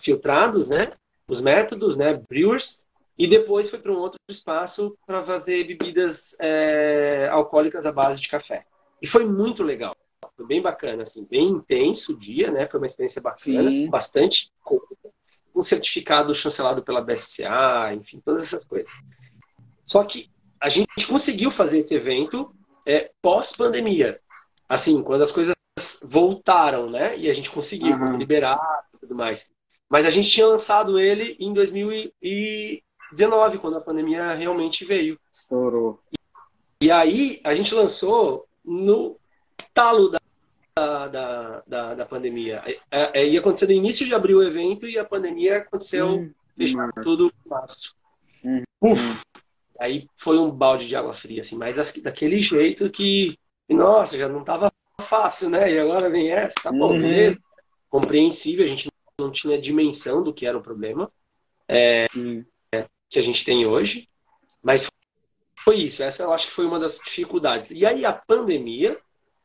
filtrados, 0.00 0.68
né? 0.68 0.92
Os 1.28 1.42
métodos, 1.42 1.96
né? 1.96 2.20
Brewers. 2.28 2.84
E 3.16 3.28
depois 3.28 3.70
foi 3.70 3.78
para 3.78 3.92
um 3.92 3.98
outro 3.98 4.18
espaço 4.28 4.96
para 5.06 5.24
fazer 5.24 5.64
bebidas 5.64 6.34
é, 6.40 7.28
alcoólicas 7.30 7.86
à 7.86 7.92
base 7.92 8.20
de 8.20 8.28
café. 8.28 8.64
E 9.00 9.06
foi 9.06 9.24
muito 9.24 9.62
legal. 9.62 9.94
Foi 10.36 10.46
bem 10.46 10.60
bacana, 10.60 11.04
assim, 11.04 11.24
bem 11.24 11.44
intenso 11.44 12.12
o 12.12 12.18
dia, 12.18 12.50
né? 12.50 12.66
Foi 12.66 12.80
uma 12.80 12.86
experiência 12.86 13.22
bacana, 13.22 13.70
Sim. 13.70 13.88
bastante 13.88 14.50
um 15.54 15.62
certificado 15.62 16.34
chancelado 16.34 16.82
pela 16.82 17.00
BSCA, 17.00 17.94
enfim, 17.94 18.20
todas 18.24 18.42
essas 18.42 18.64
coisas. 18.64 18.92
Só 19.86 20.02
que 20.02 20.28
a 20.60 20.68
gente 20.68 21.06
conseguiu 21.06 21.50
fazer 21.50 21.80
esse 21.80 21.94
evento 21.94 22.52
é, 22.86 23.10
pós-pandemia. 23.20 24.20
Assim, 24.68 25.02
quando 25.02 25.22
as 25.22 25.32
coisas 25.32 25.54
voltaram, 26.04 26.90
né? 26.90 27.18
E 27.18 27.30
a 27.30 27.34
gente 27.34 27.50
conseguiu 27.50 27.96
uhum. 27.96 28.16
liberar 28.16 28.84
e 28.94 28.98
tudo 28.98 29.14
mais. 29.14 29.50
Mas 29.88 30.04
a 30.06 30.10
gente 30.10 30.28
tinha 30.30 30.46
lançado 30.46 30.98
ele 30.98 31.36
em 31.38 31.52
2019, 31.52 33.58
quando 33.58 33.76
a 33.76 33.80
pandemia 33.80 34.34
realmente 34.34 34.84
veio. 34.84 35.18
Estourou. 35.32 36.00
E, 36.80 36.86
e 36.86 36.90
aí 36.90 37.40
a 37.44 37.54
gente 37.54 37.72
lançou 37.74 38.46
no 38.64 39.16
talo 39.72 40.10
da, 40.10 40.18
da, 41.08 41.62
da, 41.66 41.94
da 41.94 42.06
pandemia. 42.06 42.62
É, 42.90 43.20
é, 43.20 43.28
ia 43.28 43.38
acontecer 43.40 43.66
no 43.66 43.72
início 43.72 44.06
de 44.06 44.14
abril 44.14 44.38
o 44.38 44.42
evento 44.42 44.86
e 44.86 44.98
a 44.98 45.04
pandemia 45.04 45.58
aconteceu, 45.58 46.08
hum, 46.08 46.32
tudo 47.02 47.32
em 47.44 47.48
março. 47.48 47.94
Hum, 48.44 48.62
Uf. 48.80 49.22
Aí 49.80 50.08
foi 50.16 50.38
um 50.38 50.50
balde 50.50 50.86
de 50.86 50.96
água 50.96 51.12
fria, 51.12 51.40
assim, 51.40 51.56
mas 51.56 51.76
daquele 52.02 52.40
jeito 52.40 52.88
que, 52.90 53.36
nossa, 53.68 54.16
já 54.16 54.28
não 54.28 54.40
estava 54.40 54.72
fácil, 55.00 55.50
né? 55.50 55.72
E 55.72 55.78
agora 55.78 56.08
vem 56.08 56.30
essa, 56.30 56.54
tá 56.62 56.70
bom, 56.70 56.92
uhum. 56.92 57.00
beleza. 57.00 57.38
Compreensível, 57.90 58.64
a 58.64 58.68
gente 58.68 58.88
não 59.18 59.30
tinha 59.30 59.60
dimensão 59.60 60.22
do 60.22 60.32
que 60.32 60.46
era 60.46 60.56
o 60.56 60.62
problema 60.62 61.10
é, 61.68 62.06
que 63.10 63.18
a 63.18 63.22
gente 63.22 63.44
tem 63.44 63.66
hoje, 63.66 64.08
mas 64.62 64.90
foi 65.64 65.76
isso. 65.76 66.02
Essa 66.02 66.22
eu 66.22 66.32
acho 66.32 66.48
que 66.48 66.52
foi 66.52 66.66
uma 66.66 66.78
das 66.78 66.98
dificuldades. 66.98 67.70
E 67.70 67.86
aí 67.86 68.04
a 68.04 68.12
pandemia 68.12 68.98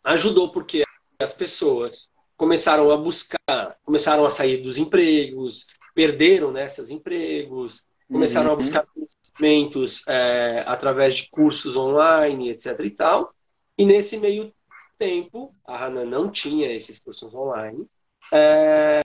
ajudou 0.03 0.51
porque 0.51 0.83
as 1.21 1.33
pessoas 1.33 2.07
começaram 2.35 2.91
a 2.91 2.97
buscar, 2.97 3.77
começaram 3.83 4.25
a 4.25 4.31
sair 4.31 4.57
dos 4.57 4.77
empregos, 4.77 5.67
perderam 5.93 6.51
né, 6.51 6.67
empregos, 6.89 7.85
começaram 8.11 8.47
uhum. 8.47 8.53
a 8.53 8.57
buscar 8.57 8.85
conhecimentos 8.87 10.07
é, 10.07 10.63
através 10.65 11.15
de 11.15 11.29
cursos 11.29 11.77
online, 11.77 12.49
etc. 12.49 12.79
e 12.79 12.89
tal. 12.89 13.33
E 13.77 13.85
nesse 13.85 14.17
meio 14.17 14.53
tempo, 14.97 15.55
a 15.65 15.85
Hanan 15.85 16.05
não 16.05 16.29
tinha 16.29 16.71
esses 16.71 16.99
cursos 16.99 17.33
online. 17.33 17.87
É, 18.33 19.01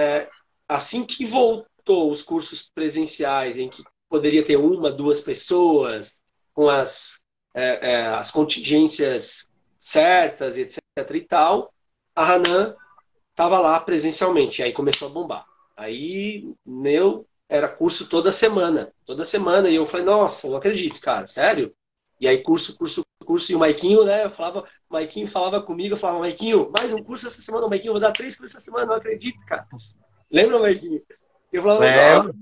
é, 0.00 0.28
assim 0.68 1.04
que 1.04 1.24
voltou 1.26 2.10
os 2.10 2.22
cursos 2.22 2.70
presenciais, 2.74 3.56
em 3.56 3.68
que 3.68 3.82
poderia 4.08 4.44
ter 4.44 4.56
uma, 4.56 4.90
duas 4.90 5.22
pessoas, 5.22 6.20
com 6.52 6.68
as, 6.68 7.22
as 8.18 8.30
contingências 8.30 9.48
certas, 9.78 10.58
etc. 10.58 10.78
e 11.14 11.20
tal, 11.20 11.72
a 12.14 12.34
Hanan 12.34 12.74
estava 13.30 13.60
lá 13.60 13.78
presencialmente. 13.80 14.62
Aí 14.62 14.72
começou 14.72 15.08
a 15.08 15.12
bombar. 15.12 15.46
Aí, 15.76 16.52
meu, 16.66 17.27
era 17.48 17.68
curso 17.68 18.08
toda 18.08 18.30
semana. 18.30 18.92
Toda 19.06 19.24
semana. 19.24 19.68
E 19.68 19.76
eu 19.76 19.86
falei, 19.86 20.04
nossa, 20.04 20.48
não 20.48 20.56
acredito, 20.56 21.00
cara, 21.00 21.26
sério? 21.26 21.74
E 22.20 22.28
aí, 22.28 22.42
curso, 22.42 22.76
curso, 22.76 23.02
curso. 23.24 23.50
E 23.50 23.54
o 23.54 23.58
Maiquinho, 23.58 24.04
né? 24.04 24.24
Eu 24.24 24.30
falava, 24.30 24.64
o 24.88 24.94
Maiquinho 24.94 25.26
falava 25.26 25.62
comigo, 25.62 25.94
eu 25.94 25.98
falava, 25.98 26.20
Maiquinho, 26.20 26.70
mais 26.76 26.92
um 26.92 27.02
curso 27.02 27.26
essa 27.26 27.40
semana, 27.40 27.68
Maiquinho, 27.68 27.92
vou 27.92 28.00
dar 28.00 28.12
três 28.12 28.36
cursos 28.36 28.56
essa 28.56 28.64
semana, 28.64 28.86
não 28.86 28.94
acredito, 28.94 29.38
cara. 29.46 29.66
Lembra, 30.30 30.58
Maiquinho? 30.58 31.00
Eu 31.52 31.62
falava, 31.62 31.86
é. 31.86 32.32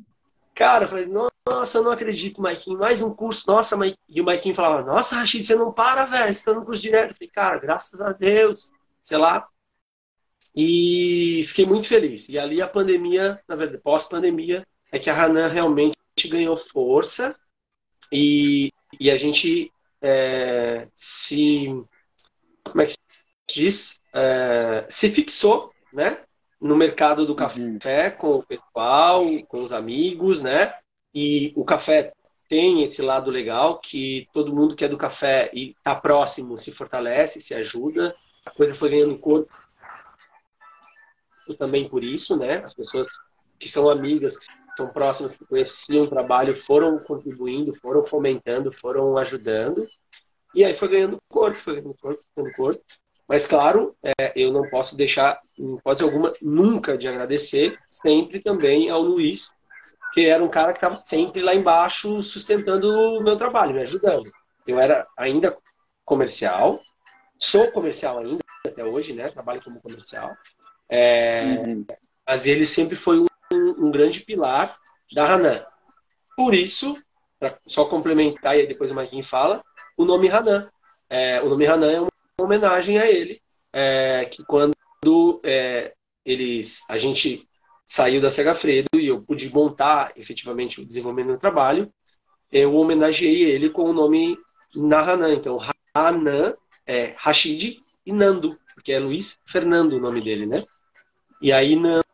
cara, 0.54 0.84
eu 0.84 0.88
falei, 0.88 1.06
nossa, 1.06 1.78
eu 1.78 1.84
não 1.84 1.92
acredito, 1.92 2.42
Maiquinho, 2.42 2.78
mais 2.78 3.02
um 3.02 3.14
curso, 3.14 3.44
nossa, 3.46 3.76
Maiquinho. 3.76 3.98
E 4.08 4.20
o 4.20 4.24
Maiquinho 4.24 4.54
falava, 4.54 4.84
nossa, 4.84 5.16
Rachid, 5.16 5.44
você 5.44 5.54
não 5.54 5.72
para, 5.72 6.06
velho, 6.06 6.34
você 6.34 6.44
tá 6.44 6.52
no 6.52 6.64
curso 6.64 6.82
direto. 6.82 7.10
Eu 7.10 7.16
falei, 7.16 7.30
cara, 7.30 7.58
graças 7.58 8.00
a 8.00 8.12
Deus, 8.12 8.72
sei 9.02 9.18
lá. 9.18 9.46
E 10.54 11.44
fiquei 11.46 11.66
muito 11.66 11.86
feliz. 11.86 12.28
E 12.28 12.38
ali 12.38 12.62
a 12.62 12.66
pandemia, 12.66 13.40
na 13.46 13.54
verdade, 13.54 13.82
pós-pandemia, 13.82 14.66
é 14.92 14.98
que 14.98 15.10
a 15.10 15.24
Hanan 15.24 15.48
realmente 15.48 15.96
ganhou 16.28 16.56
força 16.56 17.36
e, 18.12 18.72
e 18.98 19.10
a 19.10 19.18
gente 19.18 19.72
é, 20.00 20.88
se 20.94 21.66
como 22.64 22.82
é 22.82 22.86
que 22.86 22.92
se 22.92 22.98
diz? 23.48 24.00
É, 24.12 24.86
se 24.88 25.10
fixou 25.10 25.72
né 25.92 26.22
no 26.60 26.76
mercado 26.76 27.26
do 27.26 27.34
café 27.34 28.08
uhum. 28.08 28.16
com 28.16 28.30
o 28.36 28.42
pessoal 28.42 29.24
com 29.48 29.64
os 29.64 29.72
amigos 29.72 30.40
né? 30.40 30.74
E 31.14 31.52
o 31.56 31.64
café 31.64 32.12
tem 32.48 32.84
esse 32.84 33.02
lado 33.02 33.30
legal 33.30 33.80
que 33.80 34.28
todo 34.32 34.54
mundo 34.54 34.76
que 34.76 34.84
é 34.84 34.88
do 34.88 34.98
café 34.98 35.50
e 35.52 35.70
está 35.70 35.94
próximo 35.94 36.56
se 36.56 36.70
fortalece 36.70 37.40
se 37.40 37.54
ajuda. 37.54 38.14
A 38.44 38.50
coisa 38.50 38.74
foi 38.74 38.90
ganhando 38.90 39.18
corpo 39.18 39.52
também 41.58 41.88
por 41.88 42.04
isso 42.04 42.36
né? 42.36 42.58
As 42.58 42.74
pessoas 42.74 43.06
que 43.58 43.68
são 43.68 43.88
amigas 43.88 44.36
que 44.36 44.46
são 44.76 44.88
próximas, 44.88 45.36
que 45.36 45.46
conheciam 45.46 46.04
o 46.04 46.10
trabalho, 46.10 46.62
foram 46.64 46.98
contribuindo, 46.98 47.74
foram 47.80 48.06
fomentando, 48.06 48.72
foram 48.72 49.16
ajudando. 49.16 49.86
E 50.54 50.64
aí 50.64 50.74
foi 50.74 50.88
ganhando 50.88 51.18
corpo, 51.28 51.56
foi 51.56 51.76
ganhando 51.76 51.96
corpo, 52.00 52.20
ganhando 52.36 52.54
corpo. 52.54 52.82
Mas, 53.28 53.46
claro, 53.46 53.96
é, 54.04 54.32
eu 54.36 54.52
não 54.52 54.68
posso 54.70 54.96
deixar, 54.96 55.40
em 55.58 55.74
hipótese 55.74 56.04
alguma, 56.04 56.32
nunca 56.40 56.96
de 56.96 57.08
agradecer, 57.08 57.76
sempre 57.88 58.40
também 58.40 58.88
ao 58.88 59.02
Luiz, 59.02 59.50
que 60.14 60.26
era 60.26 60.42
um 60.42 60.48
cara 60.48 60.72
que 60.72 60.78
estava 60.78 60.94
sempre 60.94 61.42
lá 61.42 61.54
embaixo 61.54 62.22
sustentando 62.22 62.88
o 62.88 63.22
meu 63.22 63.36
trabalho, 63.36 63.74
me 63.74 63.82
ajudando. 63.82 64.30
Eu 64.66 64.78
era 64.78 65.06
ainda 65.18 65.56
comercial, 66.04 66.80
sou 67.38 67.70
comercial 67.72 68.18
ainda, 68.18 68.42
até 68.64 68.84
hoje, 68.84 69.12
né? 69.12 69.28
Trabalho 69.30 69.62
como 69.62 69.80
comercial. 69.80 70.32
É, 70.88 71.62
uhum. 71.66 71.84
Mas 72.26 72.46
ele 72.46 72.66
sempre 72.66 72.96
foi 72.96 73.18
um 73.18 73.26
um, 73.56 73.86
um 73.86 73.90
grande 73.90 74.20
pilar 74.20 74.76
da 75.12 75.34
Hanan. 75.34 75.64
Por 76.36 76.54
isso, 76.54 76.94
só 77.66 77.84
complementar 77.86 78.58
e 78.58 78.66
depois 78.66 78.90
o 78.90 78.94
Marquinhos 78.94 79.28
fala, 79.28 79.62
o 79.96 80.04
nome 80.04 80.28
Hanan. 80.28 80.68
É, 81.08 81.40
o 81.42 81.48
nome 81.48 81.66
Hanan 81.66 81.90
é 81.90 82.00
uma 82.00 82.10
homenagem 82.40 82.98
a 82.98 83.10
ele, 83.10 83.40
é, 83.72 84.24
que 84.26 84.44
quando 84.44 84.74
é, 85.44 85.94
eles, 86.24 86.80
a 86.90 86.98
gente 86.98 87.48
saiu 87.84 88.20
da 88.20 88.30
Sega 88.30 88.52
Fredo 88.54 88.88
e 88.96 89.06
eu 89.06 89.22
pude 89.22 89.52
montar 89.52 90.12
efetivamente 90.16 90.80
o 90.80 90.84
desenvolvimento 90.84 91.36
do 91.36 91.40
trabalho, 91.40 91.92
eu 92.50 92.74
homenageei 92.74 93.42
ele 93.42 93.70
com 93.70 93.84
o 93.84 93.92
nome 93.92 94.36
Nahanan. 94.74 95.32
Então, 95.34 95.58
Hanan 95.94 96.54
é 96.86 97.14
Rashid 97.16 97.80
e 98.04 98.12
Nando, 98.12 98.58
porque 98.74 98.92
é 98.92 98.98
Luiz 98.98 99.36
Fernando 99.46 99.94
o 99.94 100.00
nome 100.00 100.22
dele, 100.22 100.46
né? 100.46 100.64
E 101.40 101.52
aí, 101.52 101.76
Nando 101.76 102.05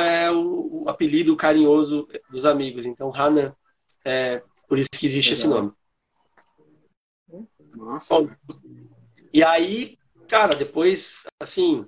é 0.00 0.30
o, 0.30 0.84
o 0.84 0.88
apelido 0.88 1.36
carinhoso 1.36 2.08
dos 2.30 2.44
amigos. 2.44 2.86
Então, 2.86 3.14
Hanan, 3.14 3.54
é 4.04 4.42
por 4.68 4.78
isso 4.78 4.90
que 4.90 5.06
existe 5.06 5.34
Legal. 5.34 5.42
esse 5.42 5.48
nome. 5.48 5.72
Nossa. 7.74 8.14
Bom, 8.14 8.28
e 9.32 9.42
aí, 9.42 9.98
cara, 10.28 10.56
depois, 10.56 11.24
assim, 11.40 11.86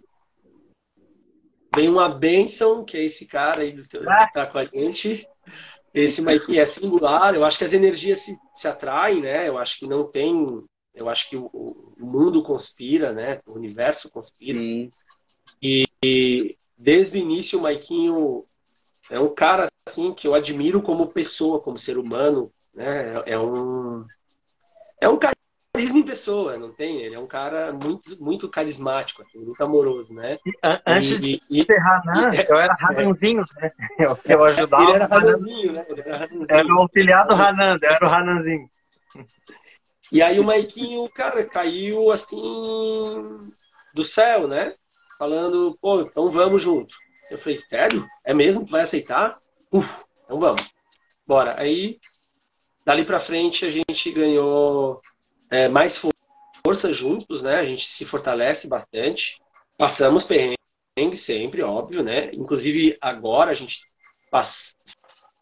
vem 1.74 1.88
uma 1.88 2.08
benção, 2.08 2.84
que 2.84 2.96
é 2.96 3.04
esse 3.04 3.26
cara 3.26 3.62
aí 3.62 3.72
que 3.72 3.88
tá 4.34 4.46
com 4.46 4.58
a 4.58 4.64
gente. 4.64 5.26
Esse 5.94 6.22
Mike 6.22 6.58
é 6.58 6.66
singular, 6.66 7.34
eu 7.34 7.44
acho 7.44 7.58
que 7.58 7.64
as 7.64 7.72
energias 7.72 8.20
se, 8.20 8.36
se 8.54 8.68
atraem, 8.68 9.22
né? 9.22 9.48
Eu 9.48 9.56
acho 9.56 9.78
que 9.78 9.86
não 9.86 10.06
tem. 10.06 10.62
Eu 10.94 11.08
acho 11.08 11.30
que 11.30 11.36
o, 11.36 11.46
o 11.52 12.04
mundo 12.04 12.42
conspira, 12.42 13.12
né? 13.12 13.40
O 13.46 13.54
universo 13.54 14.10
conspira. 14.10 14.58
Sim. 14.58 14.90
E, 15.62 15.84
e 16.04 16.56
desde 16.76 17.16
o 17.16 17.20
início 17.20 17.58
o 17.58 17.62
Maiquinho 17.62 18.44
é 19.10 19.18
um 19.18 19.34
cara 19.34 19.68
assim 19.86 20.12
que 20.14 20.26
eu 20.26 20.34
admiro 20.34 20.82
como 20.82 21.08
pessoa, 21.08 21.60
como 21.60 21.78
ser 21.78 21.98
humano, 21.98 22.50
né? 22.74 23.14
É, 23.26 23.32
é 23.32 23.38
um 23.38 24.04
é 25.00 25.08
um 25.08 25.18
carisma 25.18 25.98
em 25.98 26.02
pessoa, 26.02 26.58
não 26.58 26.72
tem? 26.72 27.02
Ele 27.02 27.14
é 27.14 27.18
um 27.18 27.26
cara 27.26 27.72
muito 27.72 28.22
muito 28.22 28.48
carismático, 28.48 29.22
assim, 29.22 29.38
muito 29.38 29.62
amoroso, 29.62 30.12
né? 30.12 30.38
Antes 30.86 31.12
e, 31.12 31.40
de 31.50 31.64
ser 31.64 31.78
Hanan, 31.80 32.34
eu 32.34 32.56
era 32.56 32.76
Hananzinho, 32.80 33.44
né? 33.60 33.70
Eu, 33.98 34.16
eu 34.24 34.44
ajudava. 34.44 34.82
Ele 34.84 34.92
era 34.92 35.04
Hananzinho, 35.06 35.72
né? 35.72 35.86
Ele 35.88 36.00
era, 36.00 36.28
era 36.48 36.66
o 36.68 36.78
auxiliar 36.80 37.26
do 37.26 37.34
Hanan, 37.34 37.76
eu 37.82 37.88
era 37.88 38.06
o 38.06 38.08
Hananzinho. 38.08 38.70
E 40.10 40.22
aí 40.22 40.38
o 40.38 40.44
Maiquinho, 40.44 41.08
cara, 41.10 41.44
caiu 41.44 42.10
assim 42.10 43.50
do 43.94 44.06
céu, 44.14 44.46
né? 44.46 44.70
Falando, 45.18 45.76
pô, 45.80 46.02
então 46.02 46.30
vamos 46.30 46.62
junto. 46.62 46.94
Eu 47.30 47.38
falei, 47.38 47.60
sério? 47.68 48.06
É 48.24 48.32
mesmo? 48.32 48.64
Tu 48.64 48.70
vai 48.70 48.82
aceitar? 48.82 49.38
Uf, 49.72 49.86
então 50.24 50.38
vamos. 50.38 50.62
Bora. 51.26 51.60
Aí, 51.60 51.98
dali 52.86 53.04
pra 53.04 53.20
frente, 53.20 53.64
a 53.64 53.70
gente 53.70 54.12
ganhou 54.12 55.00
é, 55.50 55.68
mais 55.68 56.00
força 56.64 56.92
juntos, 56.92 57.42
né? 57.42 57.56
A 57.56 57.64
gente 57.64 57.86
se 57.86 58.04
fortalece 58.04 58.68
bastante. 58.68 59.36
Passamos 59.76 60.24
perrengue 60.24 61.22
sempre, 61.22 61.62
óbvio, 61.62 62.02
né? 62.02 62.30
Inclusive, 62.34 62.96
agora 63.00 63.50
a 63.50 63.54
gente 63.54 63.78
passa... 64.30 64.54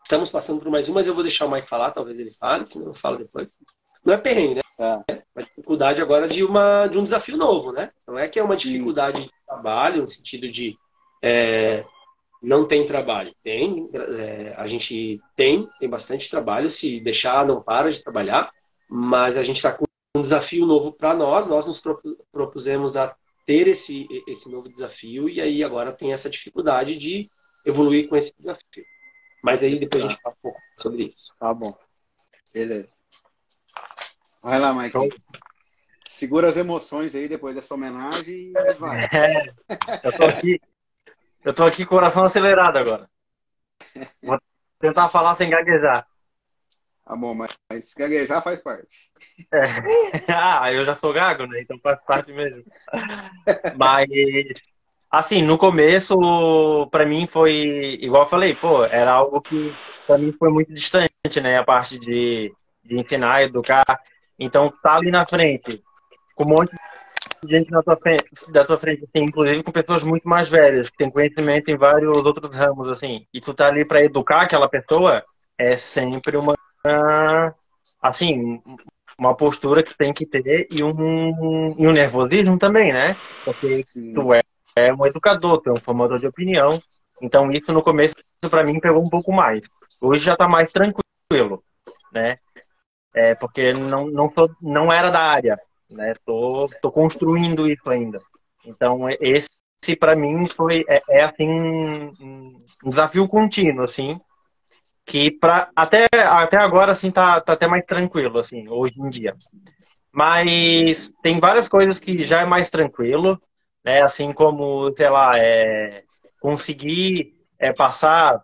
estamos 0.02 0.30
passando 0.30 0.60
por 0.60 0.70
mais 0.70 0.88
um, 0.88 0.94
mas 0.94 1.06
eu 1.06 1.14
vou 1.14 1.22
deixar 1.22 1.46
o 1.46 1.50
Mike 1.50 1.68
falar, 1.68 1.90
talvez 1.90 2.18
ele 2.18 2.34
fale, 2.38 2.66
senão 2.68 2.88
eu 2.88 2.94
falo 2.94 3.18
depois. 3.18 3.56
Não 4.04 4.14
é 4.14 4.18
perrengue, 4.18 4.56
né? 4.56 4.60
É 4.78 5.22
uma 5.34 5.44
dificuldade 5.44 6.02
agora 6.02 6.28
de, 6.28 6.44
uma, 6.44 6.86
de 6.86 6.98
um 6.98 7.04
desafio 7.04 7.36
novo, 7.36 7.72
né? 7.72 7.90
Não 8.06 8.18
é 8.18 8.28
que 8.28 8.38
é 8.38 8.42
uma 8.42 8.56
dificuldade 8.56 9.22
de 9.22 9.30
trabalho, 9.46 10.02
no 10.02 10.08
sentido 10.08 10.50
de 10.50 10.76
é, 11.22 11.84
não 12.42 12.66
tem 12.66 12.86
trabalho. 12.86 13.34
Tem, 13.42 13.88
é, 13.92 14.54
a 14.56 14.66
gente 14.68 15.20
tem, 15.34 15.68
tem 15.78 15.88
bastante 15.88 16.28
trabalho. 16.28 16.74
Se 16.76 17.00
deixar, 17.00 17.46
não 17.46 17.62
para 17.62 17.92
de 17.92 18.02
trabalhar. 18.02 18.50
Mas 18.88 19.36
a 19.36 19.42
gente 19.42 19.56
está 19.56 19.72
com 19.72 19.84
um 20.16 20.20
desafio 20.20 20.66
novo 20.66 20.92
para 20.92 21.14
nós. 21.14 21.48
Nós 21.48 21.66
nos 21.66 21.82
propusemos 22.30 22.96
a 22.96 23.14
ter 23.46 23.68
esse, 23.68 24.06
esse 24.26 24.48
novo 24.48 24.68
desafio 24.68 25.28
e 25.28 25.40
aí 25.40 25.62
agora 25.62 25.92
tem 25.92 26.12
essa 26.12 26.28
dificuldade 26.28 26.98
de 26.98 27.28
evoluir 27.64 28.08
com 28.08 28.16
esse 28.16 28.32
desafio. 28.38 28.84
Mas 29.42 29.62
aí 29.62 29.78
depois 29.78 30.02
tá. 30.02 30.08
a 30.08 30.12
gente 30.12 30.22
fala 30.22 30.34
um 30.36 30.42
pouco 30.42 30.58
sobre 30.80 31.02
isso. 31.04 31.34
Tá 31.38 31.54
bom. 31.54 31.72
Beleza. 32.52 32.95
Vai 34.46 34.60
lá, 34.60 34.72
Michael. 34.72 35.08
Segura 36.06 36.48
as 36.48 36.56
emoções 36.56 37.16
aí 37.16 37.26
depois 37.26 37.56
dessa 37.56 37.74
homenagem 37.74 38.52
e 38.54 38.74
vai. 38.74 39.00
É, 39.12 39.52
eu 40.04 40.12
tô 40.12 40.24
aqui, 40.24 40.60
eu 41.44 41.52
tô 41.52 41.64
aqui 41.64 41.84
com 41.84 41.96
o 41.96 41.98
coração 41.98 42.22
acelerado 42.22 42.76
agora. 42.76 43.10
Vou 44.22 44.38
tentar 44.78 45.08
falar 45.08 45.34
sem 45.34 45.50
gaguejar. 45.50 46.06
Tá 47.04 47.16
bom, 47.16 47.34
mas, 47.34 47.52
mas 47.68 47.92
gaguejar 47.92 48.40
faz 48.40 48.62
parte. 48.62 49.10
É. 49.52 49.62
Ah, 50.32 50.72
eu 50.72 50.84
já 50.84 50.94
sou 50.94 51.12
gago, 51.12 51.44
né? 51.48 51.62
Então 51.62 51.76
faz 51.80 52.00
parte 52.04 52.32
mesmo. 52.32 52.62
Mas, 53.76 54.06
assim, 55.10 55.42
no 55.42 55.58
começo, 55.58 56.86
para 56.92 57.04
mim 57.04 57.26
foi, 57.26 57.98
igual 58.00 58.22
eu 58.22 58.28
falei, 58.28 58.54
pô, 58.54 58.84
era 58.84 59.10
algo 59.10 59.40
que 59.40 59.74
para 60.06 60.16
mim 60.18 60.32
foi 60.38 60.50
muito 60.50 60.72
distante, 60.72 61.40
né? 61.42 61.58
A 61.58 61.64
parte 61.64 61.98
de, 61.98 62.54
de 62.84 62.94
ensinar, 62.96 63.42
educar. 63.42 63.84
Então, 64.38 64.72
tá 64.82 64.96
ali 64.96 65.10
na 65.10 65.26
frente, 65.26 65.82
com 66.34 66.44
um 66.44 66.48
monte 66.48 66.76
gente 67.44 67.70
na 67.70 67.82
tua 67.82 67.96
frente, 67.96 68.24
da 68.48 68.64
tua 68.64 68.78
frente, 68.78 69.04
assim, 69.04 69.24
inclusive 69.24 69.62
com 69.62 69.72
pessoas 69.72 70.02
muito 70.02 70.28
mais 70.28 70.48
velhas, 70.48 70.88
que 70.88 70.96
têm 70.96 71.10
conhecimento 71.10 71.70
em 71.70 71.76
vários 71.76 72.26
outros 72.26 72.54
ramos, 72.54 72.88
assim, 72.88 73.26
e 73.32 73.40
tu 73.40 73.54
tá 73.54 73.66
ali 73.68 73.84
para 73.84 74.04
educar 74.04 74.42
aquela 74.42 74.68
pessoa, 74.68 75.24
é 75.58 75.76
sempre 75.76 76.36
uma, 76.36 76.54
assim, 78.00 78.60
uma 79.18 79.34
postura 79.34 79.82
que 79.82 79.96
tem 79.96 80.12
que 80.12 80.26
ter 80.26 80.66
e 80.70 80.82
um, 80.82 81.74
e 81.78 81.86
um 81.86 81.92
nervosismo 81.92 82.58
também, 82.58 82.92
né? 82.92 83.16
Porque 83.44 83.82
Sim. 83.84 84.14
tu 84.14 84.32
é, 84.32 84.42
é 84.76 84.92
um 84.92 85.06
educador, 85.06 85.60
tu 85.60 85.70
é 85.70 85.72
um 85.72 85.80
formador 85.80 86.18
de 86.18 86.26
opinião, 86.26 86.80
então 87.20 87.50
isso 87.50 87.72
no 87.72 87.82
começo 87.82 88.14
para 88.50 88.64
mim 88.64 88.78
pegou 88.78 89.02
um 89.02 89.08
pouco 89.10 89.32
mais. 89.32 89.66
Hoje 90.00 90.24
já 90.24 90.36
tá 90.36 90.46
mais 90.46 90.70
tranquilo, 90.70 91.62
né? 92.12 92.38
É, 93.16 93.34
porque 93.34 93.72
não, 93.72 94.06
não, 94.08 94.28
tô, 94.28 94.50
não 94.60 94.92
era 94.92 95.10
da 95.10 95.20
área, 95.20 95.58
né? 95.90 96.14
Tô, 96.26 96.68
tô 96.82 96.92
construindo 96.92 97.66
isso 97.66 97.88
ainda. 97.88 98.20
Então 98.62 99.08
esse 99.18 99.48
para 99.98 100.14
mim 100.14 100.46
foi 100.54 100.84
é, 100.86 101.00
é 101.08 101.22
assim 101.24 101.48
um, 101.48 102.62
desafio 102.84 103.26
contínuo, 103.26 103.84
assim, 103.84 104.20
que 105.06 105.30
para 105.30 105.70
até 105.74 106.06
até 106.28 106.58
agora 106.58 106.92
assim 106.92 107.10
tá, 107.10 107.40
tá 107.40 107.54
até 107.54 107.66
mais 107.66 107.84
tranquilo 107.86 108.38
assim 108.38 108.68
hoje 108.68 109.00
em 109.00 109.08
dia. 109.08 109.34
Mas 110.12 111.10
tem 111.22 111.40
várias 111.40 111.68
coisas 111.68 111.98
que 111.98 112.18
já 112.18 112.42
é 112.42 112.46
mais 112.46 112.68
tranquilo, 112.68 113.40
né? 113.82 114.02
Assim 114.02 114.30
como 114.32 114.92
sei 114.94 115.08
lá, 115.08 115.38
é, 115.38 116.04
conseguir 116.38 117.34
é, 117.58 117.72
passar 117.72 118.42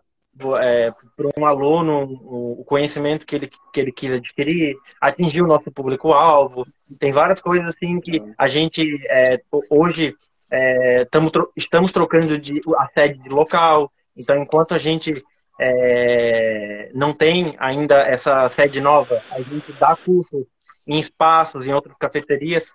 é, 0.61 0.91
para 1.17 1.29
um 1.39 1.47
aluno 1.47 2.03
o 2.03 2.65
conhecimento 2.65 3.27
que 3.27 3.37
ele, 3.37 3.51
que 3.73 3.81
ele 3.81 3.93
quis 3.93 4.13
adquirir, 4.13 4.77
atingir 5.01 5.43
o 5.43 5.47
nosso 5.47 5.71
público-alvo. 5.71 6.67
Tem 6.99 7.13
várias 7.13 7.41
coisas 7.41 7.67
assim 7.69 8.01
que 8.01 8.23
a 8.37 8.47
gente 8.47 8.83
é, 9.09 9.41
hoje 9.71 10.15
é, 10.51 11.05
tamo, 11.07 11.31
estamos 11.57 11.93
trocando 11.93 12.39
de, 12.39 12.61
a 12.77 12.89
sede 12.89 13.23
de 13.23 13.29
local. 13.29 13.91
Então, 14.17 14.37
enquanto 14.37 14.75
a 14.75 14.79
gente 14.79 15.23
é, 15.61 16.91
não 16.95 17.13
tem 17.13 17.55
ainda 17.59 17.97
essa 18.03 18.49
sede 18.51 18.81
nova, 18.81 19.23
a 19.31 19.41
gente 19.41 19.73
dá 19.79 19.97
cursos 19.97 20.47
em 20.87 20.99
espaços, 20.99 21.67
em 21.67 21.73
outras 21.73 21.97
cafeterias 21.99 22.67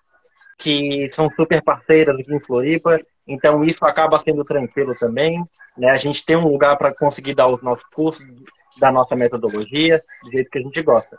que 0.58 1.10
são 1.12 1.30
super 1.36 1.62
parceiras 1.62 2.20
aqui 2.20 2.34
em 2.34 2.40
Floripa. 2.40 3.00
Então, 3.28 3.64
isso 3.64 3.86
acaba 3.86 4.18
sendo 4.20 4.44
tranquilo 4.44 4.96
também. 4.96 5.44
Né? 5.78 5.90
A 5.90 5.98
gente 5.98 6.26
tem 6.26 6.36
um 6.36 6.48
lugar 6.48 6.78
para 6.78 6.94
conseguir 6.94 7.36
dar 7.36 7.48
os 7.48 7.62
nossos 7.62 7.86
cursos, 7.94 8.26
da 8.80 8.92
nossa 8.92 9.16
metodologia, 9.16 10.02
do 10.24 10.32
jeito 10.32 10.50
que 10.50 10.60
a 10.60 10.62
gente 10.62 10.82
gosta. 10.82 11.18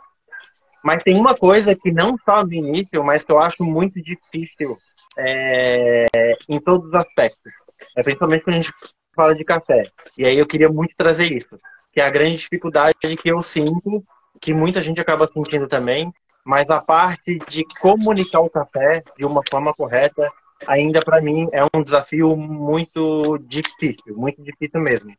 Mas 0.83 1.03
tem 1.03 1.15
uma 1.15 1.35
coisa 1.35 1.75
que 1.75 1.91
não 1.91 2.17
só 2.23 2.43
no 2.43 2.53
início, 2.53 3.03
mas 3.03 3.21
que 3.21 3.31
eu 3.31 3.39
acho 3.39 3.63
muito 3.63 4.01
difícil 4.01 4.77
é, 5.17 6.05
em 6.47 6.59
todos 6.59 6.87
os 6.87 6.93
aspectos. 6.93 7.51
É 7.97 8.03
principalmente 8.03 8.43
quando 8.43 8.55
a 8.55 8.61
gente 8.61 8.73
fala 9.13 9.35
de 9.35 9.43
café. 9.43 9.83
E 10.17 10.25
aí 10.25 10.37
eu 10.37 10.47
queria 10.47 10.69
muito 10.69 10.93
trazer 10.95 11.31
isso, 11.31 11.59
que 11.91 11.99
é 11.99 12.05
a 12.05 12.09
grande 12.09 12.37
dificuldade 12.37 12.95
que 13.01 13.29
eu 13.29 13.41
sinto, 13.41 14.03
que 14.39 14.53
muita 14.53 14.81
gente 14.81 15.01
acaba 15.01 15.29
sentindo 15.33 15.67
também, 15.67 16.13
mas 16.49 16.67
a 16.71 16.81
parte 16.81 17.37
de 17.47 17.63
comunicar 17.79 18.39
o 18.39 18.49
café 18.49 19.03
de 19.15 19.23
uma 19.23 19.43
forma 19.47 19.71
correta, 19.71 20.27
ainda 20.65 20.99
para 20.99 21.21
mim 21.21 21.45
é 21.53 21.59
um 21.77 21.83
desafio 21.83 22.35
muito 22.35 23.37
difícil, 23.37 24.17
muito 24.17 24.41
difícil 24.41 24.81
mesmo. 24.81 25.13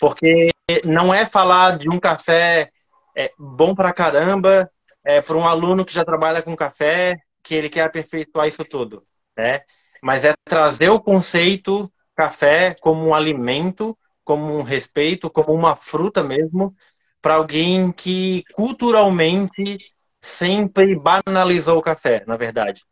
Porque 0.00 0.48
não 0.82 1.12
é 1.12 1.26
falar 1.26 1.76
de 1.76 1.90
um 1.90 2.00
café 2.00 2.70
é, 3.14 3.30
bom 3.38 3.74
pra 3.74 3.92
caramba 3.92 4.70
é, 5.04 5.20
para 5.20 5.36
um 5.36 5.46
aluno 5.46 5.84
que 5.84 5.92
já 5.92 6.02
trabalha 6.02 6.40
com 6.40 6.56
café, 6.56 7.18
que 7.42 7.54
ele 7.54 7.68
quer 7.68 7.82
aperfeiçoar 7.82 8.48
isso 8.48 8.64
tudo, 8.64 9.04
né? 9.36 9.60
Mas 10.02 10.24
é 10.24 10.32
trazer 10.46 10.88
o 10.88 10.98
conceito 10.98 11.92
café 12.16 12.74
como 12.80 13.06
um 13.06 13.12
alimento, 13.14 13.94
como 14.24 14.56
um 14.56 14.62
respeito, 14.62 15.28
como 15.28 15.52
uma 15.52 15.76
fruta 15.76 16.24
mesmo, 16.24 16.74
para 17.20 17.34
alguém 17.34 17.92
que 17.92 18.44
culturalmente 18.54 19.93
sempre 20.24 20.96
banalizou 20.96 21.78
o 21.78 21.82
café, 21.82 22.24
na 22.26 22.36
verdade. 22.36 22.82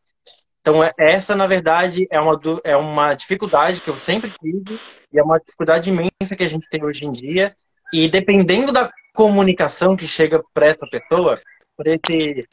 Então, 0.61 0.85
é, 0.85 0.93
essa, 0.99 1.35
na 1.35 1.47
verdade, 1.47 2.07
é 2.11 2.21
uma, 2.21 2.41
é 2.63 2.77
uma 2.77 3.15
dificuldade 3.15 3.81
que 3.81 3.91
eu 3.91 3.97
sempre 3.97 4.33
tive 4.41 4.79
e 5.13 5.19
é 5.19 5.23
uma 5.23 5.39
dificuldade 5.39 5.91
imensa 5.91 6.37
que 6.37 6.45
a 6.45 6.49
gente 6.49 6.69
tem 6.69 6.85
hoje 6.85 7.05
em 7.05 7.13
dia. 7.13 7.57
E 7.93 8.09
dependendo 8.09 8.71
da 8.71 8.91
comunicação 9.15 9.97
que 9.97 10.07
chega 10.07 10.43
para 10.53 10.67
essa 10.67 10.87
pessoa, 10.87 11.41
para 11.77 11.93
esse, 11.93 12.47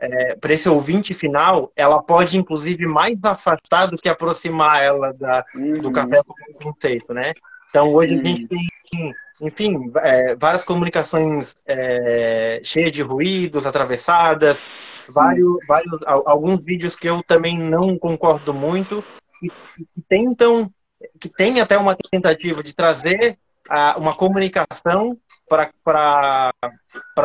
é, 0.00 0.36
esse 0.50 0.68
ouvinte 0.68 1.14
final, 1.14 1.72
ela 1.74 2.02
pode, 2.02 2.36
inclusive, 2.38 2.86
mais 2.86 3.18
afastar 3.24 3.86
do 3.86 3.96
que 3.96 4.08
aproximar 4.08 4.82
ela 4.82 5.12
da, 5.14 5.44
uhum. 5.54 5.80
do 5.80 5.90
café 5.90 6.22
como 6.22 6.72
conceito, 6.72 7.12
né? 7.14 7.32
Então, 7.70 7.92
hoje 7.92 8.14
uhum. 8.14 8.20
a 8.20 8.24
gente 8.24 8.46
tem, 8.46 9.14
enfim, 9.40 9.90
é, 9.96 10.34
várias 10.34 10.64
comunicações 10.64 11.56
é, 11.66 12.60
cheias 12.62 12.90
de 12.90 13.02
ruídos, 13.02 13.66
atravessadas, 13.66 14.62
vários, 15.08 15.56
vários, 15.66 16.00
alguns 16.04 16.62
vídeos 16.62 16.96
que 16.96 17.08
eu 17.08 17.22
também 17.22 17.58
não 17.58 17.98
concordo 17.98 18.52
muito, 18.52 19.02
que, 19.38 19.48
que 19.48 20.02
tentam, 20.08 20.70
que 21.18 21.28
tem 21.28 21.60
até 21.60 21.76
uma 21.78 21.96
tentativa 22.10 22.62
de 22.62 22.74
trazer 22.74 23.38
uh, 23.68 23.98
uma 23.98 24.14
comunicação 24.14 25.16
para 25.48 26.52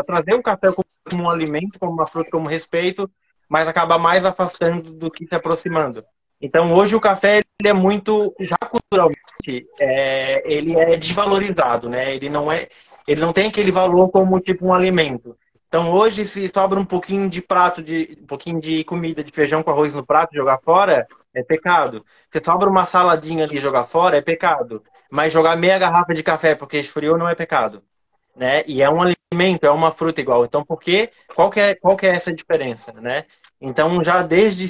trazer 0.05 0.33
o 0.33 0.43
café 0.43 0.69
como 0.71 1.23
um 1.23 1.29
alimento, 1.29 1.79
como 1.79 1.91
uma 1.91 2.07
fruta, 2.07 2.31
como 2.31 2.47
respeito, 2.47 3.09
mas 3.47 3.67
acaba 3.67 3.97
mais 3.97 4.25
afastando 4.25 4.91
do 4.91 5.11
que 5.11 5.27
se 5.27 5.35
aproximando. 5.35 6.03
Então, 6.41 6.73
hoje 6.73 6.95
o 6.95 7.01
café 7.01 7.43
ele 7.59 7.69
é 7.69 7.73
muito, 7.73 8.35
já 8.39 8.57
culturalmente, 8.67 9.67
é, 9.79 10.43
ele 10.51 10.77
é 10.77 10.97
desvalorizado, 10.97 11.89
né? 11.89 12.13
Ele 12.15 12.29
não 12.29 12.51
é, 12.51 12.67
ele 13.07 13.21
não 13.21 13.31
tem 13.31 13.47
aquele 13.47 13.71
valor 13.71 14.09
como 14.09 14.39
tipo 14.39 14.65
um 14.65 14.73
alimento. 14.73 15.37
Então, 15.67 15.91
hoje, 15.91 16.25
se 16.25 16.49
sobra 16.53 16.79
um 16.79 16.85
pouquinho 16.85 17.29
de 17.29 17.41
prato, 17.41 17.81
de 17.81 18.17
um 18.21 18.25
pouquinho 18.25 18.61
de 18.61 18.83
comida, 18.85 19.23
de 19.23 19.31
feijão 19.31 19.63
com 19.63 19.71
arroz 19.71 19.93
no 19.93 20.05
prato, 20.05 20.35
jogar 20.35 20.59
fora, 20.59 21.07
é 21.33 21.43
pecado. 21.43 22.05
Se 22.31 22.41
sobra 22.43 22.69
uma 22.69 22.85
saladinha 22.85 23.43
ali 23.45 23.59
jogar 23.59 23.85
fora, 23.85 24.17
é 24.17 24.21
pecado. 24.21 24.83
Mas 25.09 25.33
jogar 25.33 25.57
meia 25.57 25.77
garrafa 25.77 26.13
de 26.13 26.23
café 26.23 26.55
porque 26.55 26.77
esfriou 26.77 27.17
não 27.17 27.27
é 27.27 27.35
pecado. 27.35 27.81
Né? 28.35 28.63
E 28.67 28.81
é 28.81 28.89
um 28.89 29.01
alimento, 29.01 29.65
é 29.65 29.71
uma 29.71 29.91
fruta 29.91 30.21
igual. 30.21 30.45
Então, 30.45 30.63
por 30.63 30.79
quê? 30.79 31.09
Qual 31.35 31.49
que 31.49 31.59
é, 31.59 31.75
qual 31.75 31.95
que 31.95 32.05
é 32.05 32.09
essa 32.09 32.33
diferença, 32.33 32.93
né? 32.93 33.25
Então, 33.59 34.03
já 34.03 34.21
desde, 34.21 34.67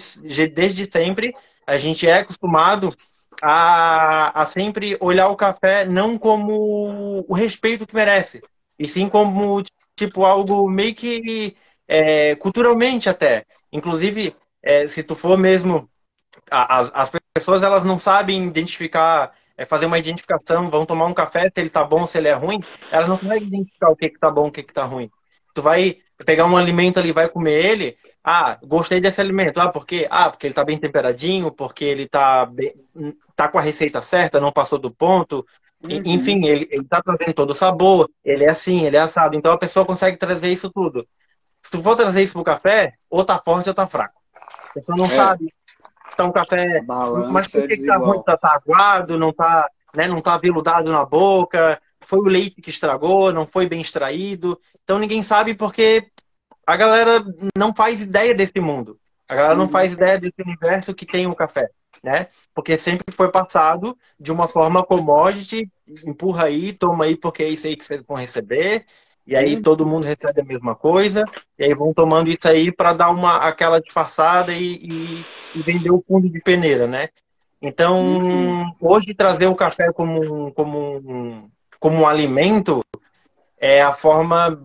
desde 0.47 0.87
sempre, 0.91 1.35
a 1.65 1.77
gente 1.77 2.07
é 2.07 2.19
acostumado 2.19 2.95
a, 3.41 4.41
a 4.41 4.45
sempre 4.45 4.97
olhar 4.99 5.29
o 5.29 5.35
café 5.35 5.85
não 5.85 6.17
como 6.17 7.25
o 7.27 7.33
respeito 7.33 7.85
que 7.85 7.95
merece, 7.95 8.41
e 8.77 8.87
sim 8.87 9.09
como 9.09 9.61
tipo 9.95 10.25
algo 10.25 10.69
meio 10.69 10.95
que 10.95 11.55
é, 11.87 12.35
culturalmente 12.35 13.09
até. 13.09 13.45
Inclusive, 13.71 14.35
é, 14.61 14.87
se 14.87 15.03
tu 15.03 15.15
for 15.15 15.37
mesmo, 15.37 15.89
as, 16.49 16.91
as 16.93 17.11
pessoas 17.33 17.63
elas 17.63 17.85
não 17.85 17.99
sabem 17.99 18.45
identificar, 18.45 19.33
é, 19.57 19.65
fazer 19.65 19.85
uma 19.85 19.99
identificação, 19.99 20.69
vão 20.69 20.85
tomar 20.85 21.05
um 21.05 21.13
café, 21.13 21.43
se 21.43 21.61
ele 21.61 21.69
tá 21.69 21.83
bom, 21.83 22.07
se 22.07 22.17
ele 22.17 22.27
é 22.27 22.33
ruim, 22.33 22.59
elas 22.91 23.07
não 23.07 23.17
conseguem 23.17 23.47
identificar 23.47 23.89
o 23.89 23.95
que 23.95 24.09
que 24.09 24.19
tá 24.19 24.29
bom, 24.31 24.47
o 24.47 24.51
que 24.51 24.63
que 24.63 24.73
tá 24.73 24.85
ruim. 24.85 25.09
Tu 25.53 25.61
vai 25.61 25.97
pegar 26.23 26.45
um 26.45 26.55
alimento 26.55 26.99
ali, 26.99 27.11
vai 27.11 27.27
comer 27.27 27.65
ele, 27.65 27.97
ah, 28.23 28.57
gostei 28.63 28.99
desse 28.99 29.21
alimento. 29.21 29.59
Ah, 29.59 29.69
porque 29.69 30.07
Ah, 30.09 30.29
porque 30.29 30.47
ele 30.47 30.51
está 30.51 30.63
bem 30.63 30.79
temperadinho, 30.79 31.51
porque 31.51 31.85
ele 31.85 32.03
está 32.03 32.49
tá 33.35 33.47
com 33.47 33.59
a 33.59 33.61
receita 33.61 34.01
certa, 34.01 34.39
não 34.39 34.51
passou 34.51 34.79
do 34.79 34.89
ponto. 34.89 35.45
Uhum. 35.83 36.01
Enfim, 36.05 36.45
ele, 36.45 36.67
está 36.71 37.01
trazendo 37.01 37.33
todo 37.33 37.51
o 37.51 37.55
sabor, 37.55 38.09
ele 38.23 38.45
é 38.45 38.49
assim, 38.49 38.85
ele 38.85 38.97
é 38.97 38.99
assado. 38.99 39.35
Então 39.35 39.53
a 39.53 39.57
pessoa 39.57 39.85
consegue 39.85 40.17
trazer 40.17 40.51
isso 40.51 40.71
tudo. 40.71 41.07
Se 41.61 41.71
tu 41.71 41.81
for 41.81 41.95
trazer 41.95 42.23
isso 42.23 42.33
pro 42.33 42.43
café, 42.43 42.93
ou 43.09 43.23
tá 43.23 43.37
forte 43.37 43.69
ou 43.69 43.75
tá 43.75 43.85
fraco. 43.85 44.19
A 44.69 44.73
pessoa 44.73 44.97
não 44.97 45.05
é. 45.05 45.09
sabe 45.09 45.53
se 46.09 46.17
tá 46.17 46.23
um 46.23 46.31
café. 46.31 46.81
Mas 47.31 47.47
por 47.51 47.67
que, 47.67 47.73
é 47.73 47.75
que 47.75 47.85
tá 47.85 47.97
ruim? 47.97 48.23
Tá, 48.23 48.37
tá 48.37 48.55
aguado, 48.55 49.19
não 49.19 49.33
tá, 49.33 49.69
né, 49.93 50.07
não 50.07 50.21
tá 50.21 50.37
veludado 50.37 50.91
na 50.91 51.05
boca, 51.05 51.79
foi 52.05 52.19
o 52.19 52.23
leite 52.23 52.61
que 52.61 52.69
estragou, 52.69 53.33
não 53.33 53.45
foi 53.45 53.67
bem 53.67 53.81
extraído. 53.81 54.59
Então 54.83 54.99
ninguém 54.99 55.23
sabe 55.23 55.53
porque 55.53 56.07
a 56.65 56.75
galera 56.75 57.23
não 57.57 57.73
faz 57.73 58.01
ideia 58.01 58.33
desse 58.33 58.59
mundo. 58.59 58.99
A 59.27 59.35
galera 59.35 59.55
não 59.55 59.67
faz 59.67 59.93
ideia 59.93 60.19
desse 60.19 60.41
universo 60.41 60.93
que 60.93 61.05
tem 61.05 61.25
o 61.27 61.35
café, 61.35 61.69
né? 62.03 62.27
Porque 62.53 62.77
sempre 62.77 63.13
foi 63.15 63.31
passado 63.31 63.97
de 64.19 64.31
uma 64.31 64.47
forma 64.47 64.83
commodity, 64.83 65.69
empurra 66.05 66.45
aí, 66.45 66.73
toma 66.73 67.05
aí 67.05 67.15
porque 67.15 67.43
é 67.43 67.49
isso 67.49 67.65
aí 67.65 67.75
que 67.75 67.83
vocês 67.83 68.03
vão 68.07 68.17
receber. 68.17 68.85
E 69.27 69.35
aí 69.35 69.59
todo 69.59 69.87
mundo 69.87 70.05
recebe 70.05 70.39
a 70.39 70.45
mesma 70.45 70.75
coisa, 70.75 71.25
e 71.57 71.65
aí 71.65 71.73
vão 71.73 71.91
tomando 71.91 72.29
isso 72.29 72.47
aí 72.47 72.71
para 72.71 72.93
dar 72.93 73.09
uma 73.09 73.37
aquela 73.37 73.81
disfarçada 73.81 74.53
e, 74.53 74.75
e, 74.75 75.25
e, 75.55 75.63
vender 75.63 75.89
o 75.89 76.03
fundo 76.07 76.29
de 76.29 76.39
peneira, 76.39 76.85
né? 76.85 77.09
Então, 77.59 78.19
uhum. 78.19 78.71
hoje 78.79 79.15
trazer 79.15 79.47
o 79.47 79.55
café 79.55 79.91
como 79.91 80.51
como 80.51 80.97
um, 80.97 81.49
como 81.79 82.01
um 82.01 82.07
alimento 82.07 82.81
é 83.57 83.81
a 83.81 83.93
forma 83.93 84.59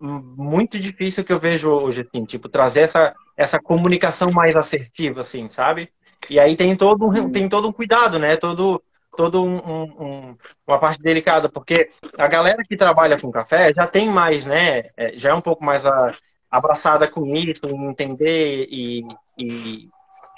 muito 0.00 0.78
difícil 0.78 1.24
que 1.24 1.32
eu 1.32 1.38
vejo 1.38 1.70
hoje, 1.70 2.02
assim, 2.02 2.24
tipo, 2.24 2.48
trazer 2.48 2.80
essa, 2.80 3.14
essa 3.36 3.58
comunicação 3.60 4.30
mais 4.30 4.54
assertiva, 4.56 5.20
assim, 5.20 5.48
sabe? 5.48 5.90
E 6.28 6.38
aí 6.38 6.56
tem 6.56 6.76
todo 6.76 7.06
um, 7.06 7.30
tem 7.30 7.48
todo 7.48 7.68
um 7.68 7.72
cuidado, 7.72 8.18
né? 8.18 8.36
Todo, 8.36 8.82
todo 9.16 9.44
um, 9.44 9.56
um, 9.56 10.36
uma 10.66 10.78
parte 10.78 11.00
delicada, 11.00 11.48
porque 11.48 11.90
a 12.18 12.26
galera 12.26 12.62
que 12.64 12.76
trabalha 12.76 13.20
com 13.20 13.30
café 13.30 13.72
já 13.74 13.86
tem 13.86 14.08
mais, 14.08 14.44
né? 14.44 14.90
É, 14.96 15.16
já 15.16 15.30
é 15.30 15.34
um 15.34 15.40
pouco 15.40 15.64
mais 15.64 15.86
a, 15.86 16.14
abraçada 16.50 17.08
com 17.08 17.34
isso, 17.34 17.66
em 17.66 17.86
entender 17.86 18.66
e, 18.70 19.02
e 19.38 19.88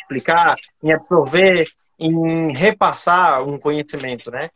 explicar, 0.00 0.56
em 0.82 0.92
absorver, 0.92 1.66
em 1.98 2.52
repassar 2.52 3.42
um 3.42 3.58
conhecimento, 3.58 4.30
né? 4.30 4.50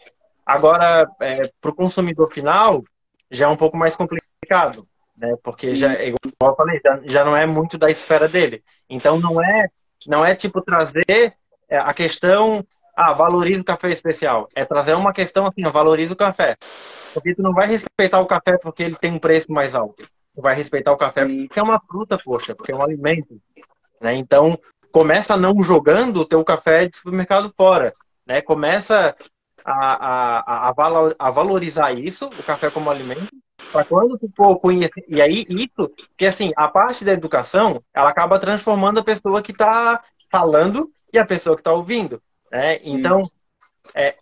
Agora, 0.48 1.06
é, 1.20 1.52
para 1.60 1.70
o 1.70 1.74
consumidor 1.74 2.32
final, 2.32 2.82
já 3.30 3.44
é 3.44 3.48
um 3.48 3.56
pouco 3.56 3.76
mais 3.76 3.94
complicado, 3.94 4.88
né? 5.14 5.36
Porque 5.42 5.74
já, 5.74 5.92
igual 6.02 6.16
eu 6.40 6.56
falei, 6.56 6.80
já, 6.82 7.00
já 7.04 7.22
não 7.22 7.36
é 7.36 7.44
muito 7.44 7.76
da 7.76 7.90
esfera 7.90 8.26
dele. 8.26 8.64
Então 8.88 9.20
não 9.20 9.42
é, 9.42 9.68
não 10.06 10.24
é 10.24 10.34
tipo 10.34 10.62
trazer 10.62 11.36
é, 11.68 11.76
a 11.76 11.92
questão, 11.92 12.64
ah, 12.96 13.12
valoriza 13.12 13.60
o 13.60 13.64
café 13.64 13.90
especial. 13.90 14.48
É 14.54 14.64
trazer 14.64 14.94
uma 14.94 15.12
questão 15.12 15.46
assim, 15.46 15.62
valoriza 15.64 16.14
o 16.14 16.16
café. 16.16 16.56
Porque 17.12 17.34
tu 17.34 17.42
não 17.42 17.52
vai 17.52 17.66
respeitar 17.66 18.18
o 18.18 18.26
café 18.26 18.56
porque 18.56 18.82
ele 18.82 18.96
tem 18.96 19.12
um 19.12 19.18
preço 19.18 19.52
mais 19.52 19.74
alto. 19.74 20.02
Tu 20.34 20.40
vai 20.40 20.54
respeitar 20.54 20.92
o 20.92 20.96
café 20.96 21.26
porque 21.26 21.60
é 21.60 21.62
uma 21.62 21.78
fruta, 21.78 22.18
poxa, 22.24 22.54
porque 22.54 22.72
é 22.72 22.74
um 22.74 22.82
alimento. 22.82 23.38
Né? 24.00 24.14
Então, 24.14 24.58
começa 24.90 25.36
não 25.36 25.60
jogando 25.60 26.20
o 26.20 26.24
teu 26.24 26.42
café 26.42 26.88
de 26.88 26.96
supermercado 26.96 27.52
fora. 27.54 27.94
Né? 28.26 28.40
Começa 28.40 29.14
a, 29.70 30.68
a, 30.68 31.18
a, 31.18 31.30
valorizar 31.30 31.92
isso, 31.92 32.26
o 32.26 32.42
café 32.42 32.70
como 32.70 32.90
alimento, 32.90 33.28
para 33.70 33.84
quando 33.84 34.18
tu 34.18 34.30
for 34.34 34.58
conhecer. 34.58 35.04
E 35.06 35.20
aí, 35.20 35.44
isso, 35.48 35.90
que 36.16 36.24
assim, 36.24 36.52
a 36.56 36.68
parte 36.68 37.04
da 37.04 37.12
educação, 37.12 37.82
ela 37.92 38.08
acaba 38.08 38.38
transformando 38.38 39.00
a 39.00 39.04
pessoa 39.04 39.42
que 39.42 39.52
está 39.52 40.02
falando 40.30 40.90
e 41.12 41.18
a 41.18 41.26
pessoa 41.26 41.54
que 41.54 41.60
está 41.60 41.72
ouvindo. 41.72 42.22
Né? 42.50 42.78
Então, 42.82 43.22
é, 43.94 44.16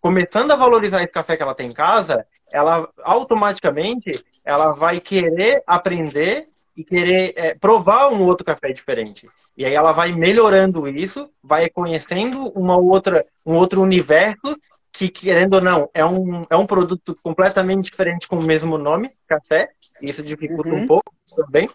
começando 0.00 0.50
a 0.50 0.56
valorizar 0.56 0.98
esse 0.98 1.12
café 1.12 1.36
que 1.36 1.42
ela 1.42 1.54
tem 1.54 1.70
em 1.70 1.74
casa, 1.74 2.26
ela 2.50 2.88
automaticamente 3.02 4.22
ela 4.44 4.72
vai 4.72 5.00
querer 5.00 5.62
aprender 5.66 6.48
e 6.76 6.84
querer 6.84 7.32
é, 7.36 7.54
provar 7.54 8.08
um 8.08 8.22
outro 8.22 8.44
café 8.44 8.72
diferente. 8.72 9.28
E 9.56 9.64
aí 9.64 9.74
ela 9.74 9.92
vai 9.92 10.12
melhorando 10.12 10.88
isso, 10.88 11.30
vai 11.42 11.68
conhecendo 11.68 12.48
uma 12.50 12.76
outra, 12.76 13.26
um 13.44 13.54
outro 13.54 13.82
universo 13.82 14.56
que, 14.92 15.08
querendo 15.08 15.54
ou 15.54 15.60
não, 15.60 15.90
é 15.94 16.04
um, 16.04 16.46
é 16.50 16.56
um 16.56 16.66
produto 16.66 17.16
completamente 17.22 17.90
diferente 17.90 18.26
com 18.26 18.36
o 18.36 18.42
mesmo 18.42 18.76
nome, 18.76 19.10
café. 19.26 19.70
Isso 20.00 20.22
dificulta 20.22 20.68
uhum. 20.68 20.82
um 20.82 20.86
pouco 20.86 21.14
também. 21.36 21.68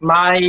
Mas 0.00 0.40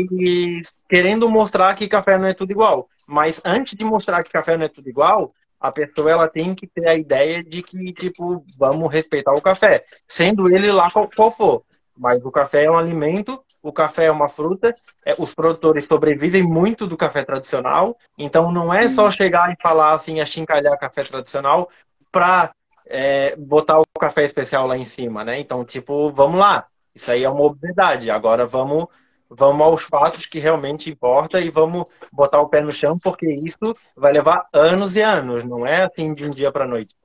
querendo 0.88 1.30
mostrar 1.30 1.74
que 1.76 1.88
café 1.88 2.18
não 2.18 2.28
é 2.28 2.34
tudo 2.34 2.52
igual. 2.52 2.88
Mas 3.08 3.42
antes 3.44 3.74
de 3.74 3.84
mostrar 3.84 4.24
que 4.24 4.32
café 4.32 4.56
não 4.56 4.66
é 4.66 4.70
tudo 4.70 4.88
igual, 4.88 5.34
a 5.60 5.72
pessoa 5.72 6.10
ela 6.10 6.28
tem 6.30 6.56
que 6.56 6.68
ter 6.68 6.88
a 6.88 6.96
ideia 6.96 7.44
de 7.44 7.62
que, 7.62 7.94
tipo, 7.94 8.46
vamos 8.58 8.92
respeitar 8.92 9.34
o 9.34 9.42
café, 9.42 9.84
sendo 10.08 10.48
ele 10.54 10.72
lá 10.72 10.90
qual, 10.90 11.10
qual 11.14 11.32
for. 11.32 11.64
Mas 11.98 12.24
o 12.24 12.32
café 12.32 12.64
é 12.64 12.72
um 12.72 12.78
alimento, 12.78 13.44
o 13.62 13.74
café 13.74 14.06
é 14.06 14.12
uma 14.12 14.30
fruta, 14.30 14.74
é, 15.06 15.14
os 15.18 15.34
produtores 15.34 15.84
sobrevivem 15.84 16.42
muito 16.42 16.88
do 16.88 16.96
café 16.96 17.26
tradicional, 17.26 17.98
então 18.18 18.54
não 18.54 18.74
é 18.74 18.88
só 18.88 19.12
chegar 19.12 19.52
e 19.52 19.62
falar 19.62 19.92
assim, 19.92 20.22
achincalhar 20.22 20.80
café 20.80 21.04
tradicional, 21.04 21.70
para 22.12 22.52
é, 22.86 23.36
botar 23.36 23.80
o 23.80 23.86
café 24.00 24.24
especial 24.24 24.68
lá 24.68 24.78
em 24.78 24.86
cima, 24.86 25.24
né? 25.24 25.40
Então, 25.40 25.64
tipo, 25.64 26.10
vamos 26.10 26.40
lá. 26.40 26.66
Isso 26.94 27.12
aí 27.12 27.24
é 27.24 27.30
uma 27.30 27.44
obviedade. 27.44 28.10
Agora 28.10 28.46
vamos 28.46 28.88
vamos 29.30 29.62
aos 29.62 29.84
fatos 29.84 30.26
que 30.26 30.40
realmente 30.40 30.90
importa 30.90 31.40
e 31.40 31.50
vamos 31.52 31.88
botar 32.12 32.42
o 32.42 32.50
pé 32.50 32.62
no 32.62 32.74
chão, 32.74 32.98
porque 32.98 33.28
isso 33.28 33.76
vai 33.96 34.12
levar 34.12 34.48
anos 34.52 34.96
e 34.96 35.02
anos, 35.02 35.44
não 35.44 35.68
é 35.68 35.84
assim 35.84 36.14
de 36.14 36.26
um 36.26 36.32
dia 36.32 36.52
para 36.52 36.68
noite, 36.68 36.96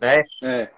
né? 0.00 0.24
É. 0.42 0.62
é 0.62 0.70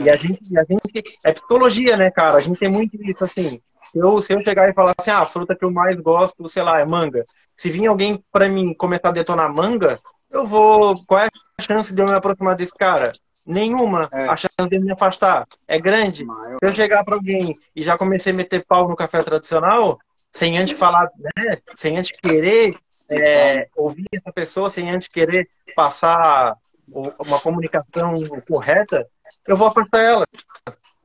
e 0.00 0.10
a 0.10 0.16
gente, 0.16 0.58
a 0.58 0.64
gente 0.64 1.18
é 1.24 1.32
psicologia, 1.32 1.96
né, 1.96 2.10
cara? 2.10 2.36
A 2.36 2.40
gente 2.40 2.58
tem 2.58 2.70
muito 2.70 2.94
isso 3.02 3.24
assim. 3.24 3.60
Se 3.90 3.98
eu, 3.98 4.20
se 4.20 4.34
eu 4.34 4.44
chegar 4.44 4.68
e 4.68 4.74
falar 4.74 4.94
assim, 4.98 5.10
ah, 5.10 5.20
a 5.20 5.26
fruta 5.26 5.56
que 5.56 5.64
eu 5.64 5.70
mais 5.70 5.96
gosto, 5.96 6.46
sei 6.46 6.62
lá, 6.62 6.78
é 6.78 6.84
manga. 6.84 7.24
Se 7.56 7.70
vir 7.70 7.86
alguém 7.86 8.22
para 8.30 8.46
mim 8.46 8.74
começar 8.74 9.08
a 9.08 9.12
detonar 9.12 9.52
manga, 9.52 9.98
eu 10.30 10.44
vou. 10.44 10.94
Qual 11.06 11.20
é 11.20 11.28
chance 11.60 11.94
de 11.94 12.02
eu 12.02 12.06
me 12.06 12.14
aproximar 12.14 12.56
desse 12.56 12.74
cara? 12.74 13.12
Nenhuma. 13.46 14.08
É. 14.12 14.28
A 14.28 14.36
chance 14.36 14.68
de 14.68 14.78
me 14.78 14.92
afastar 14.92 15.46
é 15.66 15.78
grande. 15.78 16.24
Maior. 16.24 16.58
Se 16.62 16.70
eu 16.70 16.74
chegar 16.74 17.04
para 17.04 17.14
alguém 17.14 17.54
e 17.74 17.82
já 17.82 17.96
comecei 17.96 18.32
a 18.32 18.36
meter 18.36 18.64
pau 18.66 18.88
no 18.88 18.96
café 18.96 19.22
tradicional, 19.22 19.98
sem 20.32 20.58
antes 20.58 20.78
falar, 20.78 21.10
né? 21.18 21.58
Sem 21.74 21.96
antes 21.96 22.10
querer 22.22 22.76
é, 23.10 23.68
ouvir 23.76 24.06
essa 24.12 24.32
pessoa, 24.32 24.70
sem 24.70 24.90
antes 24.90 25.08
querer 25.08 25.48
passar 25.74 26.56
uma 26.86 27.40
comunicação 27.40 28.14
correta, 28.46 29.06
eu 29.46 29.56
vou 29.56 29.68
afastar 29.68 30.00
ela. 30.00 30.26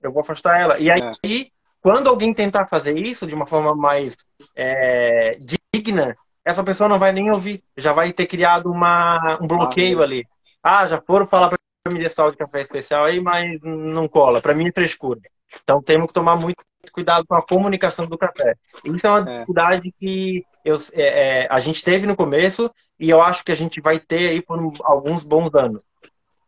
Eu 0.01 0.11
vou 0.11 0.21
afastar 0.21 0.59
ela. 0.59 0.77
E 0.79 0.91
aí, 0.91 1.01
é. 1.25 1.45
quando 1.81 2.09
alguém 2.09 2.33
tentar 2.33 2.67
fazer 2.67 2.97
isso 2.97 3.25
de 3.25 3.35
uma 3.35 3.45
forma 3.45 3.75
mais 3.75 4.15
é, 4.55 5.37
digna, 5.39 6.13
essa 6.45 6.63
pessoa 6.63 6.89
não 6.89 6.99
vai 6.99 7.11
nem 7.11 7.31
ouvir. 7.31 7.63
Já 7.77 7.93
vai 7.93 8.11
ter 8.11 8.25
criado 8.25 8.69
uma, 8.69 9.37
um 9.41 9.47
bloqueio 9.47 10.01
ah, 10.01 10.03
ali. 10.03 10.25
Ah, 10.63 10.87
já 10.87 11.01
foram 11.01 11.27
falar 11.27 11.49
para 11.49 11.93
mim 11.93 11.99
desse 11.99 12.15
tal 12.15 12.31
de 12.31 12.37
café 12.37 12.61
especial 12.61 13.03
aí, 13.03 13.19
mas 13.19 13.59
não 13.61 14.07
cola. 14.07 14.41
Para 14.41 14.55
mim 14.55 14.69
é 14.69 14.71
frescura. 14.71 15.19
Então 15.61 15.81
temos 15.81 16.07
que 16.07 16.13
tomar 16.13 16.37
muito 16.37 16.63
cuidado 16.91 17.25
com 17.27 17.35
a 17.35 17.45
comunicação 17.45 18.07
do 18.07 18.17
café. 18.17 18.55
Isso 18.83 19.05
é 19.05 19.09
uma 19.09 19.19
é. 19.19 19.33
dificuldade 19.33 19.93
que 19.99 20.43
eu, 20.63 20.77
é, 20.93 21.41
é, 21.41 21.47
a 21.49 21.59
gente 21.59 21.83
teve 21.83 22.07
no 22.07 22.15
começo 22.15 22.71
e 22.99 23.09
eu 23.09 23.21
acho 23.21 23.43
que 23.43 23.51
a 23.51 23.55
gente 23.55 23.81
vai 23.81 23.99
ter 23.99 24.29
aí 24.29 24.41
por 24.41 24.59
alguns 24.83 25.23
bons 25.23 25.53
anos. 25.53 25.81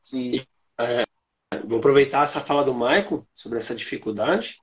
Sim. 0.02 0.46
É, 0.80 1.04
vou 1.66 1.80
aproveitar 1.80 2.24
essa 2.24 2.40
fala 2.40 2.64
do 2.64 2.74
Michael 2.74 3.26
sobre 3.34 3.60
essa 3.60 3.76
dificuldade. 3.76 4.58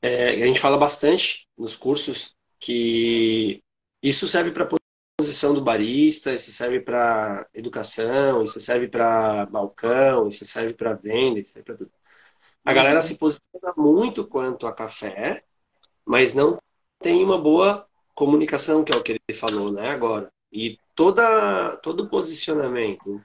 É, 0.00 0.30
a 0.30 0.46
gente 0.46 0.60
fala 0.60 0.76
bastante 0.76 1.46
nos 1.56 1.76
cursos 1.76 2.34
que 2.58 3.62
isso 4.02 4.26
serve 4.26 4.50
para 4.50 4.66
posição 5.22 5.54
do 5.54 5.62
barista, 5.62 6.34
isso 6.34 6.50
serve 6.50 6.80
para 6.80 7.46
educação, 7.54 8.42
isso 8.42 8.58
serve 8.58 8.88
para 8.88 9.46
balcão, 9.46 10.26
isso 10.26 10.44
serve 10.44 10.74
para 10.74 10.94
venda, 10.94 11.38
isso 11.38 11.52
serve 11.52 11.66
para 11.66 11.76
tudo. 11.76 11.92
A 12.64 12.72
galera 12.72 12.96
uhum. 12.96 13.02
se 13.02 13.18
posiciona 13.18 13.72
muito 13.76 14.26
quanto 14.26 14.66
a 14.66 14.72
café, 14.72 15.44
mas 16.04 16.34
não 16.34 16.58
tem 16.98 17.22
uma 17.22 17.38
boa 17.38 17.86
comunicação, 18.16 18.82
que 18.82 18.92
é 18.92 18.96
o 18.96 19.02
que 19.02 19.12
ele 19.12 19.38
falou, 19.38 19.70
né, 19.70 19.90
agora. 19.90 20.28
E 20.52 20.76
toda, 20.92 21.76
todo 21.76 22.08
posicionamento 22.08 23.22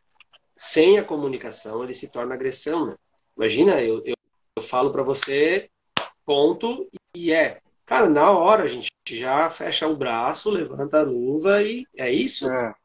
sem 0.56 1.00
a 1.00 1.04
comunicação, 1.04 1.84
ele 1.84 1.96
se 1.96 2.12
torna 2.12 2.36
agressão, 2.36 2.86
né? 2.86 2.96
Imagina, 3.36 3.82
eu, 3.82 4.04
eu, 4.06 4.16
eu 4.56 4.62
falo 4.62 4.92
para 4.92 5.02
você, 5.02 5.70
ponto, 6.24 6.88
e 7.16 7.32
é. 7.32 7.60
Cara, 7.88 8.10
na 8.10 8.30
hora 8.32 8.64
a 8.64 8.68
gente 8.68 8.92
já 9.10 9.50
fecha 9.50 9.88
o 9.88 9.96
braço, 9.96 10.50
levanta 10.50 11.00
a 11.00 11.04
luva 11.04 11.64
e 11.64 11.88
é 11.96 12.12
isso. 12.12 12.48
É, 12.50 12.76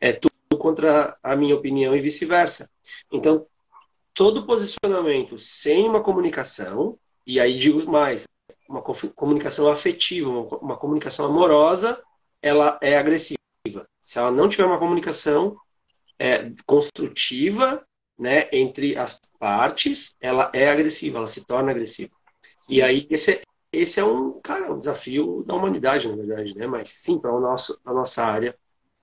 é 0.00 0.12
tudo 0.12 0.34
contra 0.58 1.16
a 1.22 1.36
minha 1.36 1.54
opinião 1.54 1.94
e 1.94 2.00
vice-versa. 2.00 2.68
Então, 3.12 3.46
todo 4.12 4.44
posicionamento 4.44 5.38
sem 5.38 5.88
uma 5.88 6.02
comunicação, 6.02 6.98
e 7.24 7.38
aí 7.38 7.56
digo 7.56 7.88
mais, 7.88 8.26
uma 8.68 8.82
comunicação 8.82 9.68
afetiva, 9.68 10.28
uma, 10.28 10.58
uma 10.58 10.76
comunicação 10.76 11.26
amorosa, 11.26 12.02
ela 12.42 12.76
é 12.82 12.98
agressiva. 12.98 13.38
Se 14.02 14.18
ela 14.18 14.32
não 14.32 14.48
tiver 14.48 14.64
uma 14.64 14.80
comunicação 14.80 15.56
é, 16.18 16.50
construtiva 16.66 17.86
né, 18.18 18.48
entre 18.52 18.98
as 18.98 19.20
partes, 19.38 20.16
ela 20.20 20.50
é 20.52 20.68
agressiva, 20.68 21.18
ela 21.18 21.28
se 21.28 21.44
torna 21.46 21.70
agressiva. 21.70 22.10
E 22.68 22.82
aí 22.82 23.06
esse, 23.08 23.40
esse 23.74 24.00
é 24.00 24.04
um, 24.04 24.40
cara, 24.40 24.72
um 24.72 24.78
desafio 24.78 25.42
da 25.46 25.54
humanidade, 25.54 26.08
na 26.08 26.16
verdade, 26.16 26.56
né? 26.56 26.66
Mas 26.66 26.90
sim, 26.90 27.18
para 27.18 27.30
a 27.30 27.92
nossa 27.92 28.24
área, 28.24 28.56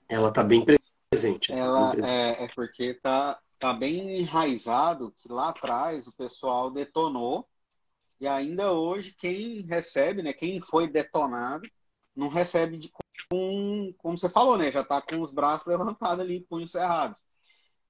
ela 0.08 0.30
está 0.30 0.44
bem 0.44 0.66
presente. 1.10 1.52
Ela 1.52 1.92
bem 1.92 2.02
presente. 2.02 2.42
É, 2.42 2.44
é 2.44 2.48
porque 2.54 2.84
está 2.84 3.40
tá 3.60 3.74
bem 3.74 4.20
enraizado 4.20 5.14
que 5.20 5.32
lá 5.32 5.50
atrás 5.50 6.08
o 6.08 6.12
pessoal 6.12 6.72
detonou 6.72 7.48
e 8.20 8.28
ainda 8.28 8.72
hoje 8.72 9.16
quem 9.18 9.62
recebe, 9.62 10.22
né, 10.22 10.32
quem 10.32 10.62
foi 10.62 10.88
detonado, 10.88 11.68
não 12.16 12.28
recebe 12.28 12.78
de, 12.78 12.92
com, 13.30 13.94
como 13.98 14.18
você 14.18 14.30
falou, 14.30 14.58
né, 14.58 14.72
já 14.72 14.82
está 14.82 15.02
com 15.02 15.20
os 15.22 15.32
braços 15.32 15.68
levantados 15.68 16.24
ali, 16.24 16.42
punhos 16.42 16.72
cerrados. 16.72 17.22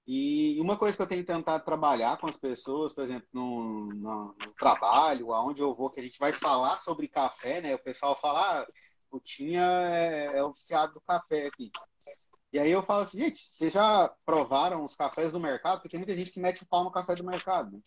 E 0.08 0.60
uma 0.60 0.78
coisa 0.78 0.95
que 0.95 1.04
eu 1.04 1.08
tenho 1.08 1.26
tentado 1.26 1.64
trabalhar 1.64 2.18
com 2.18 2.28
as 2.28 2.38
pessoas, 2.38 2.91
por 2.91 3.04
exemplo, 3.04 3.28
no, 3.32 3.86
no, 3.93 4.36
no, 4.38 4.54
trabalho, 4.60 5.34
aonde 5.34 5.62
eu 5.62 5.76
vou, 5.76 5.89
que 5.91 5.99
a 5.99 6.04
gente 6.04 6.20
vai 6.20 6.34
falar 6.34 6.80
sobre 6.80 7.08
café, 7.08 7.62
né? 7.62 7.76
O 7.76 7.80
pessoal 7.80 8.16
fala, 8.20 8.62
ah, 8.62 8.68
o 9.12 9.20
Tinha 9.20 9.62
é, 9.62 10.39
é 10.39 10.88
do 10.88 11.02
café 11.08 11.47
aqui. 11.47 11.72
E 12.52 12.60
aí 12.60 12.72
eu 12.72 12.84
falo 12.84 13.04
assim, 13.04 13.20
gente, 13.20 13.47
vocês 13.49 13.72
já 13.72 14.10
provaram 14.26 14.84
os 14.84 14.95
cafés 14.95 15.32
do 15.32 15.39
mercado? 15.39 15.78
Porque 15.78 15.89
tem 15.89 15.99
muita 15.99 16.16
gente 16.16 16.32
que 16.32 16.39
mete 16.39 16.64
o 16.64 16.68
pau 16.68 16.84
no 16.84 16.91
café 16.91 17.16
do 17.16 17.24
mercado. 17.24 17.72
Né? 17.72 17.80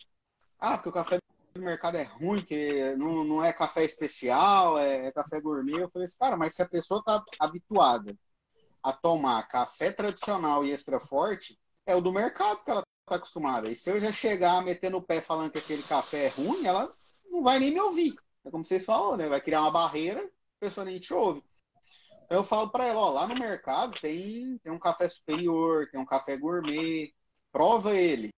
Ah, 0.59 0.77
porque 0.77 0.89
o 0.89 0.93
café 0.93 1.19
do 1.53 1.61
mercado 1.61 1.97
é 1.97 2.03
ruim, 2.03 2.43
que 2.43 2.95
não, 2.95 3.23
não 3.23 3.43
é 3.43 3.53
café 3.53 3.83
especial, 3.83 4.77
é, 4.77 5.07
é 5.07 5.11
café 5.11 5.39
gourmet. 5.41 5.81
Eu 5.81 5.89
falei 5.89 6.05
assim, 6.07 6.17
cara, 6.17 6.37
mas 6.37 6.55
se 6.55 6.61
a 6.61 6.67
pessoa 6.67 7.03
tá 7.03 7.23
habituada 7.39 8.17
a 8.81 8.93
tomar 8.93 9.47
café 9.47 9.91
tradicional 9.91 10.65
e 10.65 10.71
extra 10.71 10.99
forte, 10.99 11.59
é 11.85 11.95
o 11.95 12.01
do 12.01 12.11
mercado 12.11 12.63
que 12.63 12.71
ela 12.71 12.83
tá 13.05 13.15
acostumada. 13.15 13.69
E 13.69 13.75
se 13.75 13.89
eu 13.89 13.99
já 13.99 14.11
chegar 14.11 14.63
metendo 14.63 14.97
o 14.97 15.01
pé 15.01 15.21
falando 15.21 15.51
que 15.51 15.59
aquele 15.59 15.83
café 15.83 16.25
é 16.25 16.29
ruim, 16.29 16.65
ela 16.65 16.93
não 17.29 17.43
vai 17.43 17.59
nem 17.59 17.71
me 17.71 17.79
ouvir. 17.79 18.15
É 18.43 18.51
como 18.51 18.63
vocês 18.63 18.85
falaram, 18.85 19.17
né? 19.17 19.27
Vai 19.27 19.41
criar 19.41 19.61
uma 19.61 19.71
barreira, 19.71 20.21
a 20.21 20.59
pessoa 20.59 20.85
nem 20.85 20.99
te 20.99 21.13
ouve. 21.13 21.43
Então 22.25 22.39
eu 22.39 22.43
falo 22.43 22.69
para 22.69 22.85
ela, 22.85 22.99
ó, 22.99 23.09
lá 23.11 23.27
no 23.27 23.35
mercado 23.35 23.99
tem, 24.01 24.57
tem 24.59 24.71
um 24.71 24.79
café 24.79 25.07
superior, 25.07 25.87
tem 25.91 25.99
um 25.99 26.05
café 26.05 26.35
gourmet, 26.35 27.13
prova 27.51 27.93
ele. 27.95 28.33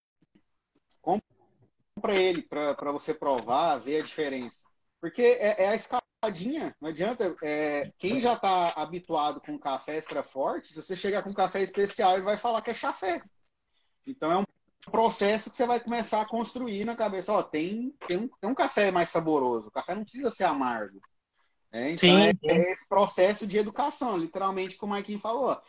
Compra 1.01 2.15
ele 2.15 2.41
para 2.41 2.91
você 2.91 3.13
provar, 3.13 3.77
ver 3.77 4.01
a 4.01 4.03
diferença. 4.03 4.65
Porque 4.99 5.21
é, 5.21 5.63
é 5.63 5.69
a 5.69 5.75
escadinha, 5.75 6.75
não 6.81 6.89
adianta. 6.89 7.35
É, 7.41 7.91
quem 7.97 8.19
já 8.19 8.33
está 8.33 8.69
habituado 8.71 9.39
com 9.39 9.57
café 9.57 9.97
extra 9.97 10.21
forte, 10.21 10.67
se 10.67 10.81
você 10.81 10.95
chegar 10.95 11.23
com 11.23 11.33
café 11.33 11.61
especial, 11.61 12.15
ele 12.15 12.23
vai 12.23 12.37
falar 12.37 12.61
que 12.61 12.71
é 12.71 12.73
chafé. 12.73 13.21
Então 14.07 14.31
é 14.31 14.37
um 14.37 14.45
processo 14.91 15.49
que 15.49 15.57
você 15.57 15.65
vai 15.65 15.79
começar 15.79 16.21
a 16.21 16.27
construir 16.27 16.85
na 16.85 16.95
cabeça. 16.95 17.33
Ó, 17.33 17.43
tem, 17.43 17.93
tem, 18.07 18.17
um, 18.17 18.27
tem 18.27 18.49
um 18.49 18.55
café 18.55 18.91
mais 18.91 19.09
saboroso. 19.09 19.67
O 19.67 19.71
café 19.71 19.93
não 19.95 20.03
precisa 20.03 20.31
ser 20.31 20.45
amargo. 20.45 20.99
É, 21.71 21.91
então 21.91 22.09
sim, 22.09 22.21
é, 22.21 22.31
sim. 22.31 22.39
é, 22.49 22.71
esse 22.71 22.87
processo 22.87 23.45
de 23.45 23.57
educação, 23.57 24.17
literalmente, 24.17 24.77
como 24.77 24.93
a 24.93 25.01
Kim 25.01 25.19
falou. 25.19 25.59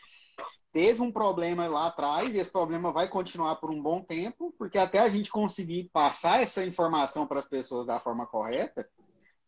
Teve 0.72 1.02
um 1.02 1.10
problema 1.10 1.66
lá 1.66 1.86
atrás 1.86 2.34
e 2.34 2.38
esse 2.38 2.50
problema 2.50 2.92
vai 2.92 3.08
continuar 3.08 3.56
por 3.56 3.70
um 3.70 3.82
bom 3.82 4.02
tempo, 4.02 4.54
porque 4.58 4.78
até 4.78 4.98
a 4.98 5.08
gente 5.08 5.30
conseguir 5.30 5.90
passar 5.92 6.42
essa 6.42 6.64
informação 6.64 7.26
para 7.26 7.40
as 7.40 7.46
pessoas 7.46 7.86
da 7.86 7.98
forma 7.98 8.26
correta, 8.26 8.88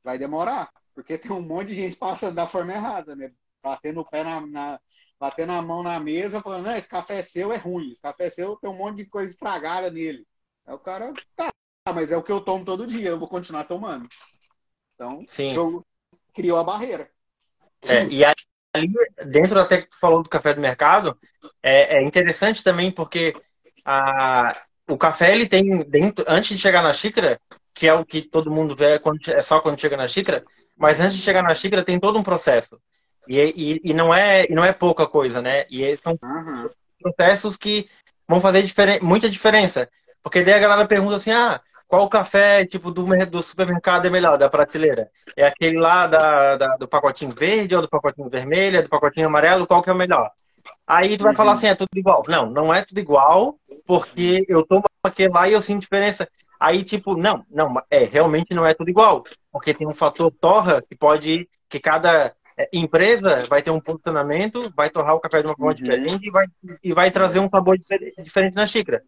vai 0.02 0.18
demorar. 0.18 0.70
Porque 0.94 1.16
tem 1.16 1.30
um 1.30 1.42
monte 1.42 1.68
de 1.68 1.74
gente 1.74 1.96
passando 1.96 2.34
da 2.34 2.48
forma 2.48 2.72
errada, 2.72 3.14
né? 3.14 3.32
Batendo 3.62 4.00
o 4.00 4.04
pé 4.04 4.24
na, 4.24 4.40
na 4.40 4.80
batendo 5.20 5.52
a 5.52 5.60
mão 5.60 5.82
na 5.82 6.00
mesa, 6.00 6.40
falando, 6.40 6.64
não, 6.64 6.76
esse 6.76 6.88
café 6.88 7.22
seu 7.22 7.52
é 7.52 7.56
ruim, 7.58 7.90
esse 7.90 8.00
café 8.00 8.30
seu 8.30 8.56
tem 8.56 8.70
um 8.70 8.76
monte 8.76 8.96
de 8.96 9.04
coisa 9.04 9.30
estragada 9.30 9.90
nele. 9.90 10.26
Aí 10.66 10.74
o 10.74 10.78
cara, 10.78 11.12
tá, 11.36 11.52
mas 11.94 12.10
é 12.10 12.16
o 12.16 12.22
que 12.22 12.32
eu 12.32 12.40
tomo 12.40 12.64
todo 12.64 12.86
dia, 12.86 13.10
eu 13.10 13.18
vou 13.18 13.28
continuar 13.28 13.64
tomando. 13.64 14.08
Então, 14.94 15.22
Sim. 15.28 15.54
criou 16.32 16.58
a 16.58 16.64
barreira. 16.64 17.10
É, 17.86 18.06
e 18.06 18.24
ali, 18.24 18.92
dentro 19.26 19.60
até 19.60 19.82
que 19.82 19.90
tu 19.90 19.98
falou 19.98 20.22
do 20.22 20.28
café 20.28 20.54
do 20.54 20.60
mercado, 20.60 21.18
é, 21.62 21.98
é 21.98 22.02
interessante 22.02 22.64
também 22.64 22.90
porque 22.90 23.34
a, 23.84 24.62
o 24.88 24.96
café, 24.96 25.32
ele 25.32 25.46
tem, 25.46 25.80
dentro, 25.88 26.24
antes 26.26 26.50
de 26.50 26.58
chegar 26.58 26.82
na 26.82 26.92
xícara, 26.94 27.38
que 27.74 27.86
é 27.86 27.92
o 27.92 28.04
que 28.04 28.22
todo 28.22 28.50
mundo 28.50 28.74
vê 28.74 28.98
quando, 28.98 29.20
é 29.28 29.40
só 29.42 29.60
quando 29.60 29.80
chega 29.80 29.96
na 29.96 30.08
xícara, 30.08 30.44
mas 30.76 30.98
antes 30.98 31.18
de 31.18 31.22
chegar 31.22 31.42
na 31.42 31.54
xícara 31.54 31.84
tem 31.84 32.00
todo 32.00 32.18
um 32.18 32.22
processo. 32.22 32.80
E, 33.28 33.38
e, 33.38 33.90
e, 33.90 33.94
não 33.94 34.12
é, 34.12 34.46
e 34.50 34.54
não 34.54 34.64
é 34.64 34.72
pouca 34.72 35.06
coisa, 35.06 35.40
né? 35.40 35.66
E 35.70 35.98
são 36.02 36.18
uhum. 36.22 36.68
processos 37.00 37.56
que 37.56 37.88
vão 38.26 38.40
fazer 38.40 38.62
diferen 38.62 39.00
muita 39.00 39.28
diferença. 39.28 39.88
Porque 40.22 40.42
daí 40.42 40.54
a 40.54 40.58
galera 40.58 40.86
pergunta 40.86 41.16
assim, 41.16 41.30
ah, 41.30 41.60
qual 41.86 42.08
café 42.08 42.64
tipo 42.64 42.90
do, 42.90 43.04
do 43.26 43.42
supermercado 43.42 44.06
é 44.06 44.10
melhor, 44.10 44.38
da 44.38 44.48
prateleira? 44.48 45.10
É 45.36 45.46
aquele 45.46 45.78
lá 45.78 46.06
da, 46.06 46.56
da, 46.56 46.76
do 46.76 46.86
pacotinho 46.86 47.34
verde 47.34 47.74
ou 47.74 47.82
do 47.82 47.88
pacotinho 47.88 48.28
vermelho, 48.28 48.78
é 48.78 48.82
do 48.82 48.88
pacotinho 48.88 49.26
amarelo, 49.26 49.66
qual 49.66 49.82
que 49.82 49.90
é 49.90 49.92
o 49.92 49.96
melhor? 49.96 50.30
Aí 50.86 51.16
tu 51.16 51.22
vai 51.22 51.32
uhum. 51.32 51.36
falar 51.36 51.52
assim, 51.52 51.68
é 51.68 51.74
tudo 51.74 51.88
igual. 51.94 52.24
Não, 52.28 52.50
não 52.50 52.72
é 52.72 52.82
tudo 52.82 52.98
igual, 52.98 53.58
porque 53.86 54.44
eu 54.48 54.64
tomo 54.64 54.84
aquele 55.02 55.32
lá 55.32 55.48
e 55.48 55.52
eu 55.52 55.62
sinto 55.62 55.80
diferença. 55.80 56.28
Aí, 56.58 56.84
tipo, 56.84 57.16
não, 57.16 57.44
não, 57.50 57.74
é, 57.90 58.04
realmente 58.04 58.54
não 58.54 58.66
é 58.66 58.74
tudo 58.74 58.90
igual. 58.90 59.24
Porque 59.50 59.72
tem 59.72 59.86
um 59.86 59.94
fator 59.94 60.30
torra 60.30 60.82
que 60.82 60.94
pode, 60.94 61.48
que 61.68 61.80
cada 61.80 62.26
é, 62.26 62.32
empresa 62.72 63.46
vai 63.48 63.62
ter 63.62 63.70
um 63.70 63.80
posicionamento, 63.80 64.72
vai 64.76 64.90
torrar 64.90 65.14
o 65.14 65.20
café 65.20 65.40
de 65.40 65.48
uma 65.48 65.56
forma 65.56 65.72
uhum. 65.72 65.76
diferente 65.76 66.26
e 66.26 66.30
vai, 66.30 66.46
e 66.82 66.92
vai 66.92 67.10
trazer 67.10 67.38
um 67.38 67.48
sabor 67.48 67.78
diferente 67.78 68.54
na 68.54 68.66
xícara. 68.66 69.02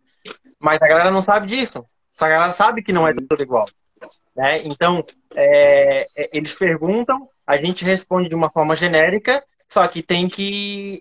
Mas 0.59 0.80
a 0.80 0.86
galera 0.86 1.11
não 1.11 1.22
sabe 1.22 1.47
disso. 1.47 1.84
A 2.20 2.28
galera 2.28 2.53
sabe 2.53 2.82
que 2.82 2.93
não 2.93 3.07
é 3.07 3.14
tudo 3.14 3.43
igual. 3.43 3.66
Né? 4.34 4.62
Então, 4.64 5.05
é, 5.34 6.07
é, 6.16 6.30
eles 6.32 6.55
perguntam, 6.55 7.28
a 7.47 7.57
gente 7.57 7.84
responde 7.84 8.28
de 8.28 8.34
uma 8.34 8.51
forma 8.51 8.76
genérica, 8.76 9.43
só 9.68 9.86
que 9.86 10.03
tem 10.03 10.28
que 10.28 11.01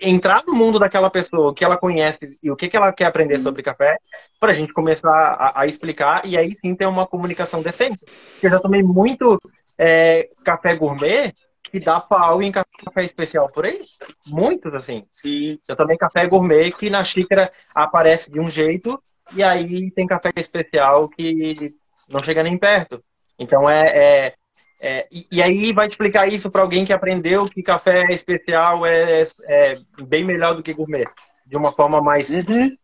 entrar 0.00 0.42
no 0.46 0.54
mundo 0.54 0.78
daquela 0.78 1.10
pessoa, 1.10 1.50
o 1.50 1.54
que 1.54 1.64
ela 1.64 1.76
conhece 1.76 2.38
e 2.42 2.50
o 2.50 2.56
que, 2.56 2.68
que 2.68 2.76
ela 2.76 2.92
quer 2.92 3.04
aprender 3.04 3.38
sobre 3.38 3.62
café, 3.62 3.96
para 4.38 4.52
a 4.52 4.54
gente 4.54 4.72
começar 4.72 5.10
a, 5.10 5.60
a, 5.60 5.66
explicar 5.66 6.22
e 6.24 6.36
aí 6.36 6.54
sim 6.54 6.74
ter 6.74 6.86
uma 6.86 7.06
comunicação 7.06 7.62
decente. 7.62 8.04
Eu 8.42 8.50
já 8.50 8.58
tomei 8.58 8.82
muito 8.82 9.38
é, 9.76 10.28
café 10.44 10.74
gourmet 10.74 11.34
que 11.70 11.80
dá 11.80 12.00
pau 12.00 12.42
em 12.42 12.50
café 12.50 13.04
especial 13.04 13.48
por 13.48 13.64
aí. 13.64 13.80
Muitos, 14.26 14.74
assim. 14.74 15.04
Sim. 15.10 15.58
Eu 15.68 15.76
também 15.76 15.96
café 15.96 16.26
gourmet 16.26 16.72
que 16.72 16.90
na 16.90 17.04
xícara 17.04 17.50
aparece 17.74 18.30
de 18.30 18.40
um 18.40 18.48
jeito 18.48 19.00
e 19.32 19.42
aí 19.42 19.90
tem 19.92 20.06
café 20.06 20.30
especial 20.36 21.08
que 21.08 21.74
não 22.08 22.22
chega 22.22 22.42
nem 22.42 22.58
perto. 22.58 23.02
Então 23.38 23.68
é, 23.68 23.84
é, 23.88 24.34
é 24.82 25.08
e, 25.10 25.26
e, 25.30 25.42
aí 25.42 25.72
vai 25.72 25.86
explicar 25.86 26.30
isso 26.30 26.50
para 26.50 26.62
alguém 26.62 26.84
que 26.84 26.92
aprendeu 26.92 27.48
que 27.48 27.62
café 27.62 28.02
especial 28.10 28.84
é, 28.84 29.24
é, 29.44 29.78
bem 30.06 30.24
melhor 30.24 30.54
do 30.54 30.62
que 30.62 30.74
gourmet, 30.74 31.06
de 31.46 31.56
uma 31.56 31.72
forma 31.72 32.00
mais 32.00 32.28
uhum. 32.30 32.76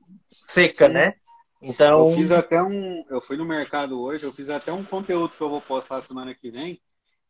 seca, 0.47 0.89
né? 0.89 1.15
Então. 1.61 2.11
Eu 2.11 2.15
fiz 2.15 2.31
até 2.31 2.63
um. 2.63 3.05
Eu 3.11 3.21
fui 3.21 3.37
no 3.37 3.45
mercado 3.45 4.01
hoje, 4.01 4.25
eu 4.25 4.33
fiz 4.33 4.49
até 4.49 4.73
um 4.73 4.85
conteúdo 4.85 5.35
que 5.37 5.41
eu 5.41 5.51
vou 5.51 5.61
postar 5.61 6.03
semana 6.03 6.35
que 6.35 6.51
vem, 6.51 6.81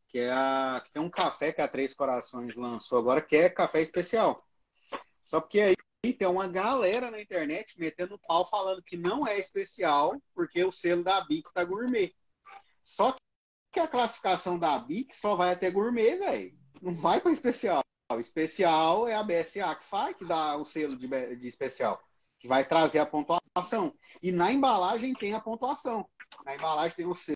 que 0.08 0.18
é 0.18 0.30
a. 0.30 0.82
Tem 0.92 1.02
um 1.02 1.10
café 1.10 1.52
que 1.52 1.60
a 1.60 1.68
Três 1.68 1.94
Corações 1.94 2.56
lançou 2.56 2.98
agora, 2.98 3.20
que 3.20 3.36
é 3.36 3.50
café 3.50 3.82
especial. 3.82 4.46
Só 5.24 5.40
porque 5.40 5.60
aí 5.60 6.12
tem 6.12 6.28
uma 6.28 6.46
galera 6.46 7.10
na 7.10 7.20
internet 7.20 7.78
metendo 7.78 8.18
pau 8.26 8.48
falando 8.48 8.82
que 8.82 8.96
não 8.96 9.26
é 9.26 9.38
especial, 9.38 10.20
porque 10.34 10.64
o 10.64 10.72
selo 10.72 11.02
da 11.02 11.20
BIC 11.22 11.52
tá 11.52 11.64
gourmet. 11.64 12.14
Só 12.82 13.16
que 13.72 13.80
a 13.80 13.88
classificação 13.88 14.58
da 14.58 14.78
BIC 14.78 15.14
só 15.14 15.34
vai 15.34 15.52
até 15.52 15.70
gourmet, 15.70 16.16
velho. 16.16 16.56
Não 16.80 16.94
vai 16.94 17.20
para 17.20 17.32
especial. 17.32 17.82
O 18.12 18.20
especial 18.20 19.08
é 19.08 19.16
a 19.16 19.22
BSA 19.22 19.74
que 19.74 19.84
faz, 19.84 20.16
que 20.16 20.24
dá 20.24 20.56
o 20.56 20.64
selo 20.64 20.96
de, 20.96 21.08
de 21.08 21.48
especial, 21.48 22.00
que 22.38 22.46
vai 22.46 22.64
trazer 22.64 23.00
a 23.00 23.06
pontuação. 23.06 23.92
E 24.22 24.30
na 24.30 24.52
embalagem 24.52 25.12
tem 25.14 25.34
a 25.34 25.40
pontuação. 25.40 26.08
Na 26.44 26.54
embalagem 26.54 26.96
tem 26.96 27.06
o 27.06 27.14
selo 27.14 27.35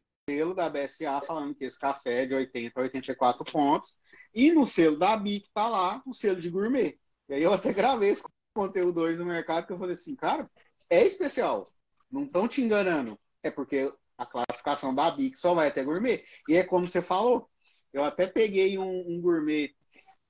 da 0.54 0.68
BSA 0.68 1.22
falando 1.26 1.54
que 1.54 1.64
esse 1.64 1.78
café 1.78 2.22
é 2.22 2.26
de 2.26 2.34
80 2.34 2.80
a 2.80 2.82
84 2.82 3.44
pontos. 3.52 3.96
E 4.34 4.52
no 4.52 4.66
selo 4.66 4.98
da 4.98 5.16
BIC 5.16 5.48
tá 5.52 5.68
lá 5.68 6.02
o 6.06 6.14
selo 6.14 6.40
de 6.40 6.50
gourmet. 6.50 6.98
E 7.28 7.34
aí 7.34 7.42
eu 7.42 7.52
até 7.52 7.72
gravei 7.72 8.10
esse 8.10 8.22
conteúdo 8.54 9.00
hoje 9.00 9.18
no 9.18 9.24
mercado 9.24 9.66
que 9.66 9.72
eu 9.72 9.78
falei 9.78 9.94
assim, 9.94 10.14
cara, 10.14 10.50
é 10.88 11.04
especial. 11.04 11.72
Não 12.10 12.24
estão 12.24 12.48
te 12.48 12.60
enganando. 12.60 13.18
É 13.42 13.50
porque 13.50 13.92
a 14.18 14.26
classificação 14.26 14.94
da 14.94 15.10
BIC 15.10 15.36
só 15.36 15.54
vai 15.54 15.68
até 15.68 15.82
gourmet. 15.84 16.24
E 16.48 16.56
é 16.56 16.64
como 16.64 16.86
você 16.86 17.00
falou. 17.00 17.48
Eu 17.92 18.04
até 18.04 18.26
peguei 18.26 18.78
um, 18.78 19.00
um 19.08 19.20
gourmet 19.20 19.74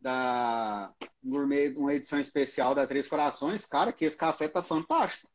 da 0.00 0.92
um 1.22 1.30
gourmet, 1.30 1.74
uma 1.76 1.92
edição 1.92 2.18
especial 2.18 2.74
da 2.74 2.86
Três 2.86 3.06
Corações, 3.06 3.66
cara, 3.66 3.92
que 3.92 4.04
esse 4.04 4.16
café 4.16 4.48
tá 4.48 4.62
fantástico. 4.62 5.30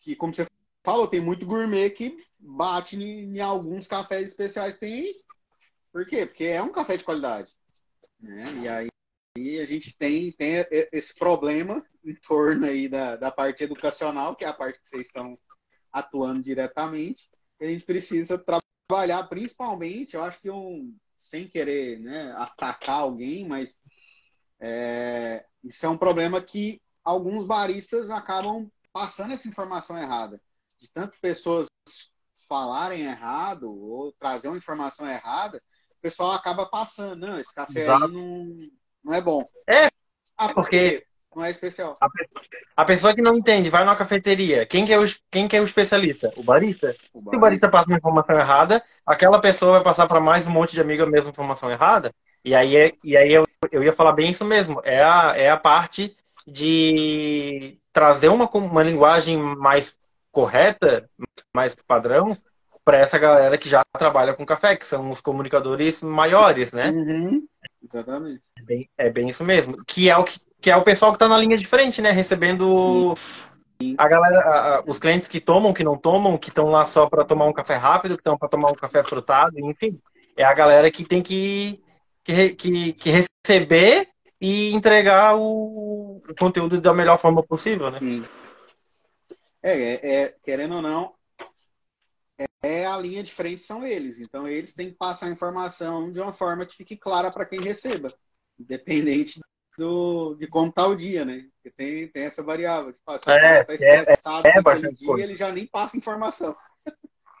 Que 0.00 0.14
como 0.14 0.32
você 0.32 0.46
falou, 0.84 1.08
tem 1.08 1.20
muito 1.20 1.44
gourmet 1.44 1.90
que 1.90 2.16
bate 2.38 2.96
em, 2.96 3.36
em 3.36 3.40
alguns 3.40 3.86
cafés 3.86 4.28
especiais 4.28 4.76
tem. 4.76 5.14
Por 5.92 6.06
quê? 6.06 6.26
Porque 6.26 6.44
é 6.44 6.62
um 6.62 6.72
café 6.72 6.96
de 6.96 7.04
qualidade. 7.04 7.52
Né? 8.20 8.60
E 8.62 8.68
aí 8.68 8.88
e 9.38 9.60
a 9.60 9.66
gente 9.66 9.96
tem, 9.96 10.32
tem 10.32 10.66
esse 10.92 11.14
problema 11.14 11.84
em 12.04 12.14
torno 12.14 12.66
aí 12.66 12.88
da, 12.88 13.14
da 13.14 13.30
parte 13.30 13.62
educacional, 13.62 14.34
que 14.34 14.44
é 14.44 14.48
a 14.48 14.52
parte 14.52 14.80
que 14.80 14.88
vocês 14.88 15.06
estão 15.06 15.38
atuando 15.92 16.42
diretamente, 16.42 17.30
que 17.56 17.64
a 17.64 17.68
gente 17.68 17.84
precisa 17.84 18.36
trabalhar 18.36 19.22
principalmente, 19.28 20.14
eu 20.14 20.22
acho 20.22 20.40
que 20.40 20.50
um, 20.50 20.96
sem 21.18 21.48
querer 21.48 22.00
né, 22.00 22.32
atacar 22.36 23.00
alguém, 23.00 23.46
mas 23.46 23.76
é, 24.60 25.44
isso 25.62 25.86
é 25.86 25.88
um 25.88 25.98
problema 25.98 26.42
que 26.42 26.80
alguns 27.04 27.44
baristas 27.44 28.10
acabam 28.10 28.68
passando 28.92 29.34
essa 29.34 29.48
informação 29.48 29.96
errada. 29.96 30.40
De 30.80 30.88
tanto 30.90 31.18
pessoas 31.20 31.66
falarem 32.48 33.04
errado 33.04 33.70
ou 33.70 34.12
trazer 34.12 34.48
uma 34.48 34.56
informação 34.56 35.06
errada, 35.06 35.62
o 35.90 36.00
pessoal 36.00 36.32
acaba 36.32 36.66
passando. 36.66 37.26
Não, 37.26 37.38
esse 37.38 37.54
café 37.54 37.82
Exato. 37.82 38.04
aí 38.04 38.10
não, 38.10 38.68
não 39.04 39.14
é 39.14 39.20
bom. 39.20 39.48
É, 39.66 39.88
ah, 40.36 40.52
porque 40.52 41.04
não 41.34 41.44
é 41.44 41.50
especial. 41.50 41.96
A, 42.00 42.08
a, 42.76 42.84
pessoa 42.84 43.14
que 43.14 43.22
não 43.22 43.36
entende, 43.36 43.70
vai 43.70 43.84
numa 43.84 43.96
cafeteria. 43.96 44.66
Quem 44.66 44.84
que 44.84 44.92
é 44.92 44.98
o, 44.98 45.04
quem 45.30 45.46
que 45.46 45.56
é 45.56 45.60
o 45.60 45.64
especialista? 45.64 46.32
O 46.36 46.42
barista? 46.42 46.96
o 47.12 47.20
barista? 47.20 47.30
Se 47.30 47.36
o 47.36 47.40
barista 47.40 47.68
passa 47.68 47.86
uma 47.86 47.98
informação 47.98 48.38
errada, 48.38 48.82
aquela 49.04 49.40
pessoa 49.40 49.72
vai 49.72 49.82
passar 49.82 50.08
para 50.08 50.20
mais 50.20 50.46
um 50.46 50.50
monte 50.50 50.72
de 50.72 50.80
amigo 50.80 51.02
a 51.02 51.06
mesma 51.06 51.30
informação 51.30 51.70
errada. 51.70 52.12
E 52.44 52.54
aí, 52.54 52.76
é, 52.76 52.92
e 53.04 53.16
aí 53.16 53.32
eu, 53.32 53.44
eu 53.70 53.82
ia 53.82 53.92
falar 53.92 54.12
bem 54.12 54.30
isso 54.30 54.44
mesmo. 54.44 54.80
É 54.84 55.02
a, 55.02 55.34
é 55.36 55.50
a 55.50 55.56
parte 55.56 56.16
de 56.46 57.78
trazer 57.92 58.28
uma, 58.28 58.48
uma 58.48 58.82
linguagem 58.82 59.36
mais 59.36 59.96
correta, 60.30 61.08
mais 61.58 61.74
padrão, 61.74 62.38
para 62.84 62.98
essa 62.98 63.18
galera 63.18 63.58
que 63.58 63.68
já 63.68 63.82
trabalha 63.98 64.32
com 64.32 64.46
café, 64.46 64.76
que 64.76 64.86
são 64.86 65.10
os 65.10 65.20
comunicadores 65.20 66.00
maiores, 66.02 66.72
né? 66.72 66.90
Uhum. 66.90 67.44
Exatamente. 67.82 68.40
É 68.56 68.62
bem, 68.62 68.90
é 68.96 69.10
bem 69.10 69.28
isso 69.28 69.44
mesmo. 69.44 69.84
Que 69.84 70.08
é 70.08 70.16
o, 70.16 70.22
que, 70.22 70.38
que 70.60 70.70
é 70.70 70.76
o 70.76 70.84
pessoal 70.84 71.10
que 71.10 71.16
está 71.16 71.28
na 71.28 71.36
linha 71.36 71.56
de 71.56 71.64
frente, 71.64 72.00
né? 72.00 72.12
Recebendo 72.12 73.16
Sim. 73.82 73.96
a 73.98 74.08
galera, 74.08 74.38
a, 74.38 74.82
os 74.86 75.00
clientes 75.00 75.26
que 75.26 75.40
tomam, 75.40 75.74
que 75.74 75.82
não 75.82 75.98
tomam, 75.98 76.38
que 76.38 76.48
estão 76.48 76.66
lá 76.66 76.86
só 76.86 77.08
para 77.08 77.24
tomar 77.24 77.46
um 77.46 77.52
café 77.52 77.74
rápido, 77.74 78.14
que 78.14 78.20
estão 78.20 78.38
para 78.38 78.48
tomar 78.48 78.70
um 78.70 78.76
café 78.76 79.02
frutado, 79.02 79.58
enfim. 79.58 80.00
É 80.36 80.44
a 80.44 80.54
galera 80.54 80.88
que 80.92 81.04
tem 81.04 81.20
que, 81.20 81.82
que, 82.22 82.50
que, 82.50 82.92
que 82.92 83.10
receber 83.10 84.08
e 84.40 84.72
entregar 84.72 85.36
o, 85.36 86.22
o, 86.28 86.34
conteúdo 86.38 86.80
da 86.80 86.94
melhor 86.94 87.18
forma 87.18 87.42
possível, 87.42 87.90
né? 87.90 87.98
Sim. 87.98 88.24
É, 89.60 89.72
é, 89.72 90.22
é, 90.22 90.34
querendo 90.44 90.76
ou 90.76 90.82
não, 90.82 91.17
é 92.62 92.86
a 92.86 92.96
linha 92.96 93.22
de 93.22 93.32
frente 93.32 93.62
são 93.62 93.86
eles. 93.86 94.18
Então 94.20 94.46
eles 94.46 94.74
têm 94.74 94.90
que 94.90 94.96
passar 94.96 95.26
a 95.26 95.30
informação 95.30 96.12
de 96.12 96.20
uma 96.20 96.32
forma 96.32 96.66
que 96.66 96.76
fique 96.76 96.96
clara 96.96 97.30
para 97.30 97.46
quem 97.46 97.60
receba, 97.60 98.14
independente 98.58 99.40
do, 99.76 100.34
de 100.34 100.46
como 100.48 100.68
está 100.68 100.86
o 100.86 100.96
dia, 100.96 101.24
né? 101.24 101.46
Porque 101.54 101.70
tem, 101.70 102.08
tem 102.08 102.24
essa 102.24 102.42
variável. 102.42 102.92
Tipo, 102.92 103.18
se 103.18 103.28
o 103.28 103.32
é, 103.32 103.60
está 103.60 103.74
estressado 103.74 104.48
é, 104.48 104.50
é, 104.50 104.54
naquele 104.60 104.92
dia, 104.92 105.06
coisa. 105.06 105.24
ele 105.24 105.36
já 105.36 105.52
nem 105.52 105.66
passa 105.66 105.96
informação. 105.96 106.56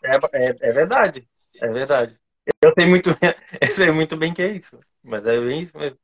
É, 0.04 0.14
é, 0.14 0.56
é, 0.60 0.72
verdade, 0.72 1.28
é 1.60 1.68
verdade. 1.68 2.18
Eu 2.62 2.72
sei 2.72 2.86
muito, 2.86 3.10
eu 3.60 3.74
sei 3.74 3.90
muito 3.90 4.16
bem 4.16 4.32
que 4.32 4.42
é 4.42 4.52
isso, 4.52 4.78
mas 5.02 5.26
é 5.26 5.38
bem 5.40 5.62
isso 5.62 5.76
mesmo. 5.76 5.98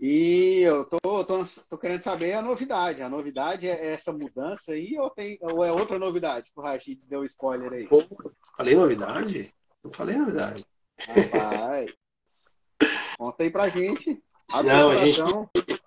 E 0.00 0.60
eu 0.60 0.84
tô, 0.84 1.24
tô, 1.24 1.44
tô, 1.68 1.76
querendo 1.76 2.02
saber 2.02 2.32
a 2.34 2.42
novidade. 2.42 3.02
A 3.02 3.08
novidade 3.08 3.68
é 3.68 3.94
essa 3.94 4.12
mudança 4.12 4.72
aí 4.72 4.96
ou, 4.96 5.10
tem, 5.10 5.38
ou 5.40 5.64
é 5.64 5.72
outra 5.72 5.98
novidade 5.98 6.50
que 6.52 6.60
o 6.60 6.62
Rashid 6.62 7.00
deu 7.08 7.24
spoiler 7.24 7.72
aí? 7.72 7.86
Pô, 7.88 8.04
falei 8.56 8.76
novidade? 8.76 9.52
Não 9.82 9.92
falei 9.92 10.16
novidade. 10.16 10.64
Rapaz, 11.00 11.90
conta 13.18 13.42
aí 13.42 13.50
pra 13.50 13.68
gente. 13.68 14.22
Abre 14.50 14.72
Não, 14.72 14.88
o 14.88 14.94
coração. 14.94 15.50
Gente... 15.54 15.78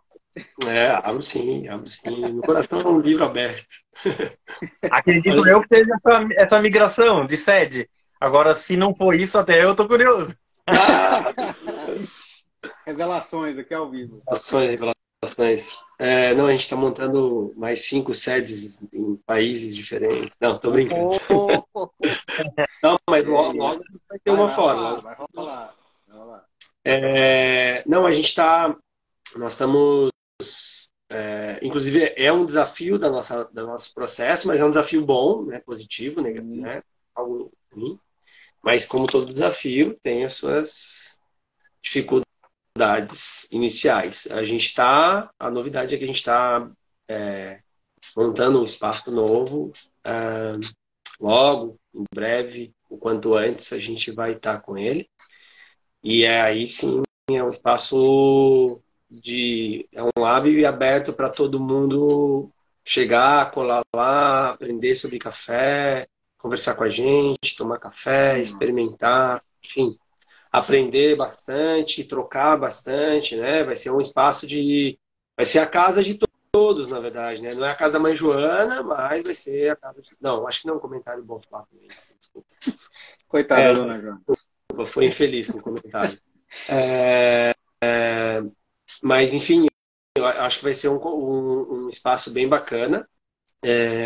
É, 0.68 0.90
abro 0.90 1.24
sim, 1.24 1.68
abro 1.68 1.88
sim. 1.88 2.34
Meu 2.34 2.42
coração 2.42 2.82
é 2.82 2.88
um 2.88 3.00
livro 3.00 3.24
aberto. 3.24 3.66
Acredito 4.92 5.46
eu 5.48 5.62
que 5.62 5.76
seja 5.76 5.94
essa, 5.96 6.28
essa 6.36 6.62
migração 6.62 7.26
de 7.26 7.38
sede. 7.38 7.90
Agora, 8.20 8.54
se 8.54 8.78
não 8.78 8.94
for 8.94 9.16
isso, 9.16 9.38
até 9.38 9.64
eu 9.64 9.76
tô 9.76 9.88
curioso. 9.88 10.36
Revelações 12.86 13.58
aqui 13.58 13.74
ao 13.74 13.90
vivo. 13.90 14.18
Revelações, 14.20 14.70
revelações. 14.70 15.78
É, 16.00 16.34
não, 16.34 16.48
a 16.48 16.52
gente 16.52 16.62
está 16.62 16.76
montando 16.76 17.54
mais 17.56 17.86
cinco 17.86 18.14
sedes 18.14 18.82
em 18.92 19.16
países 19.18 19.76
diferentes. 19.76 20.32
Não, 20.40 20.58
tô 20.58 20.72
brincando. 20.72 21.18
Oh, 21.30 21.64
oh, 21.74 21.74
oh. 21.74 21.90
não, 22.82 22.98
mas 23.08 23.28
logo, 23.28 23.58
logo 23.58 23.84
vai 24.10 24.20
ter 24.20 24.32
vai, 24.32 24.40
uma 24.40 24.48
vai. 24.48 24.56
Rolar, 24.56 25.02
vai 25.02 25.16
rolar. 25.16 25.76
Vai 26.08 26.18
rolar. 26.18 26.46
É, 26.84 27.84
não, 27.88 28.06
a 28.06 28.12
gente 28.12 28.26
está. 28.26 28.76
Nós 29.38 29.54
estamos. 29.54 30.12
É, 31.10 31.60
inclusive, 31.62 32.14
é 32.16 32.32
um 32.32 32.46
desafio 32.46 32.98
da 32.98 33.10
nossa, 33.10 33.44
do 33.46 33.68
nosso 33.68 33.94
processo, 33.94 34.48
mas 34.48 34.60
é 34.60 34.66
um 34.66 34.70
desafio 34.70 35.06
bom, 35.06 35.44
né, 35.46 35.60
positivo, 35.60 36.22
né, 36.22 36.32
hum. 36.32 36.62
né, 36.62 36.82
algo 37.14 37.52
ruim. 37.72 38.00
Mas, 38.64 38.86
como 38.86 39.08
todo 39.08 39.26
desafio, 39.26 40.00
tem 40.02 40.24
as 40.24 40.34
suas 40.34 41.20
dificuldades 41.84 42.31
dificuldades 42.72 43.52
iniciais. 43.52 44.28
A 44.32 44.44
gente 44.44 44.66
está, 44.66 45.30
a 45.40 45.50
novidade 45.50 45.94
é 45.94 45.98
que 45.98 46.04
a 46.04 46.08
gente 46.08 46.18
está 46.18 46.62
é, 47.08 47.60
montando 48.16 48.62
um 48.62 48.64
espaço 48.64 49.12
novo. 49.12 49.72
É, 50.04 50.54
logo, 51.20 51.78
em 51.94 52.04
breve, 52.14 52.74
o 52.90 52.98
quanto 52.98 53.36
antes, 53.36 53.72
a 53.74 53.80
gente 53.80 54.12
vai 54.12 54.34
estar 54.34 54.56
tá 54.56 54.62
com 54.62 54.78
ele. 54.78 55.10
E 56.04 56.24
é 56.24 56.42
aí 56.42 56.68
sim 56.68 57.04
é 57.32 57.44
um 57.44 57.52
espaço 57.52 58.82
de 59.10 59.88
é 59.92 60.04
um 60.04 60.10
lab 60.18 60.66
aberto 60.66 61.14
para 61.14 61.30
todo 61.30 61.60
mundo 61.60 62.52
chegar, 62.84 63.52
colar 63.52 63.84
lá, 63.96 64.52
aprender 64.52 64.96
sobre 64.96 65.20
café, 65.20 66.08
conversar 66.38 66.76
com 66.76 66.84
a 66.84 66.90
gente, 66.90 67.56
tomar 67.56 67.78
café, 67.78 68.40
experimentar, 68.40 69.42
enfim, 69.64 69.98
aprender 70.52 71.16
bastante, 71.16 72.04
trocar 72.04 72.58
bastante, 72.58 73.36
né? 73.36 73.64
Vai 73.64 73.76
ser 73.76 73.92
um 73.92 74.02
espaço 74.02 74.46
de. 74.46 75.00
Vai 75.36 75.46
ser 75.46 75.60
a 75.60 75.68
casa 75.68 76.04
de 76.04 76.20
todos, 76.52 76.90
na 76.90 77.00
verdade, 77.00 77.42
né? 77.42 77.52
Não 77.54 77.66
é 77.66 77.72
a 77.72 77.76
casa 77.76 77.94
da 77.94 78.00
mãe 78.00 78.16
Joana, 78.16 78.84
mas 78.84 79.24
vai 79.24 79.34
ser 79.34 79.72
a 79.72 79.76
casa 79.76 80.02
de. 80.02 80.10
Não, 80.20 80.48
acho 80.48 80.62
que 80.62 80.68
não 80.68 80.76
é 80.76 80.78
um 80.78 80.82
comentário 80.82 81.24
bom 81.24 81.40
falar 81.50 81.66
também. 81.66 81.88
Desculpa. 81.88 82.48
Coitada, 83.28 83.62
é, 83.62 83.74
dona 83.74 84.00
Joana. 84.02 84.22
Desculpa, 84.28 84.92
foi 84.92 85.06
infeliz 85.06 85.50
com 85.50 85.60
o 85.60 85.64
comentário. 85.64 86.20
É, 86.68 87.56
é, 87.82 88.44
mas, 89.02 89.34
enfim, 89.34 89.68
eu 90.18 90.26
acho 90.26 90.58
que 90.58 90.66
vai 90.66 90.76
ser 90.76 90.90
um, 90.90 90.98
um, 90.98 91.86
um 91.86 91.90
espaço 91.90 92.30
bem 92.32 92.48
bacana 92.48 93.08
é, 93.64 94.06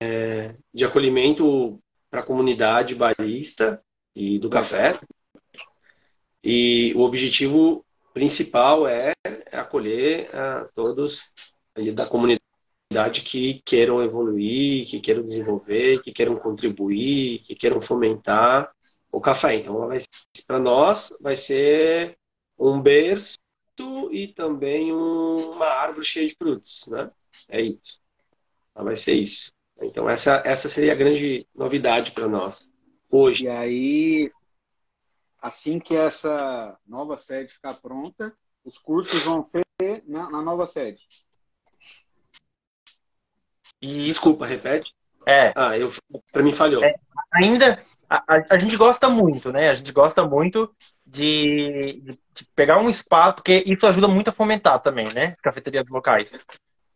é 0.00 0.54
de 0.74 0.84
acolhimento 0.84 1.80
para 2.10 2.20
a 2.20 2.24
comunidade 2.24 2.94
barista 2.94 3.82
e 4.14 4.38
do 4.38 4.50
café. 4.50 4.98
E 6.48 6.94
o 6.94 7.00
objetivo 7.00 7.84
principal 8.14 8.86
é 8.86 9.12
acolher 9.50 10.28
uh, 10.28 10.68
todos 10.76 11.34
da 11.92 12.06
comunidade 12.06 13.22
que 13.24 13.60
queiram 13.64 14.00
evoluir, 14.00 14.86
que 14.86 15.00
queiram 15.00 15.24
desenvolver, 15.24 16.00
que 16.02 16.12
queiram 16.12 16.36
contribuir, 16.36 17.40
que 17.40 17.56
queiram 17.56 17.82
fomentar 17.82 18.72
o 19.10 19.20
café. 19.20 19.56
Então, 19.56 19.88
para 20.46 20.60
nós, 20.60 21.12
vai 21.20 21.34
ser 21.34 22.16
um 22.56 22.80
berço 22.80 23.36
e 24.12 24.28
também 24.28 24.92
um, 24.92 25.50
uma 25.50 25.66
árvore 25.66 26.06
cheia 26.06 26.28
de 26.28 26.36
frutos, 26.36 26.86
né? 26.86 27.10
É 27.48 27.60
isso. 27.60 28.00
Então, 28.70 28.84
vai 28.84 28.94
ser 28.94 29.14
isso. 29.14 29.50
Então, 29.82 30.08
essa, 30.08 30.40
essa 30.44 30.68
seria 30.68 30.92
a 30.92 30.96
grande 30.96 31.44
novidade 31.52 32.12
para 32.12 32.28
nós 32.28 32.70
hoje. 33.10 33.46
E 33.46 33.48
aí, 33.48 34.30
assim 35.46 35.78
que 35.78 35.94
essa 35.94 36.76
nova 36.86 37.16
sede 37.16 37.52
ficar 37.52 37.74
pronta, 37.74 38.34
os 38.64 38.78
cursos 38.78 39.22
vão 39.22 39.44
ser 39.44 39.64
na, 40.06 40.28
na 40.28 40.42
nova 40.42 40.66
sede. 40.66 41.00
E 43.80 44.06
desculpa, 44.06 44.46
repete. 44.46 44.92
É. 45.26 45.52
Ah, 45.54 45.78
eu 45.78 45.92
para 46.32 46.42
mim 46.42 46.52
falhou. 46.52 46.82
É, 46.84 46.96
ainda 47.32 47.80
a, 48.08 48.22
a, 48.50 48.58
gente 48.58 48.76
gosta 48.76 49.08
muito, 49.08 49.52
né? 49.52 49.68
A 49.68 49.74
gente 49.74 49.92
gosta 49.92 50.26
muito 50.26 50.74
de, 51.04 52.00
de, 52.32 52.44
pegar 52.54 52.78
um 52.78 52.88
espaço, 52.88 53.36
porque 53.36 53.62
isso 53.66 53.86
ajuda 53.86 54.08
muito 54.08 54.30
a 54.30 54.32
fomentar 54.32 54.80
também, 54.80 55.12
né? 55.12 55.34
Cafeterias 55.42 55.86
locais. 55.88 56.32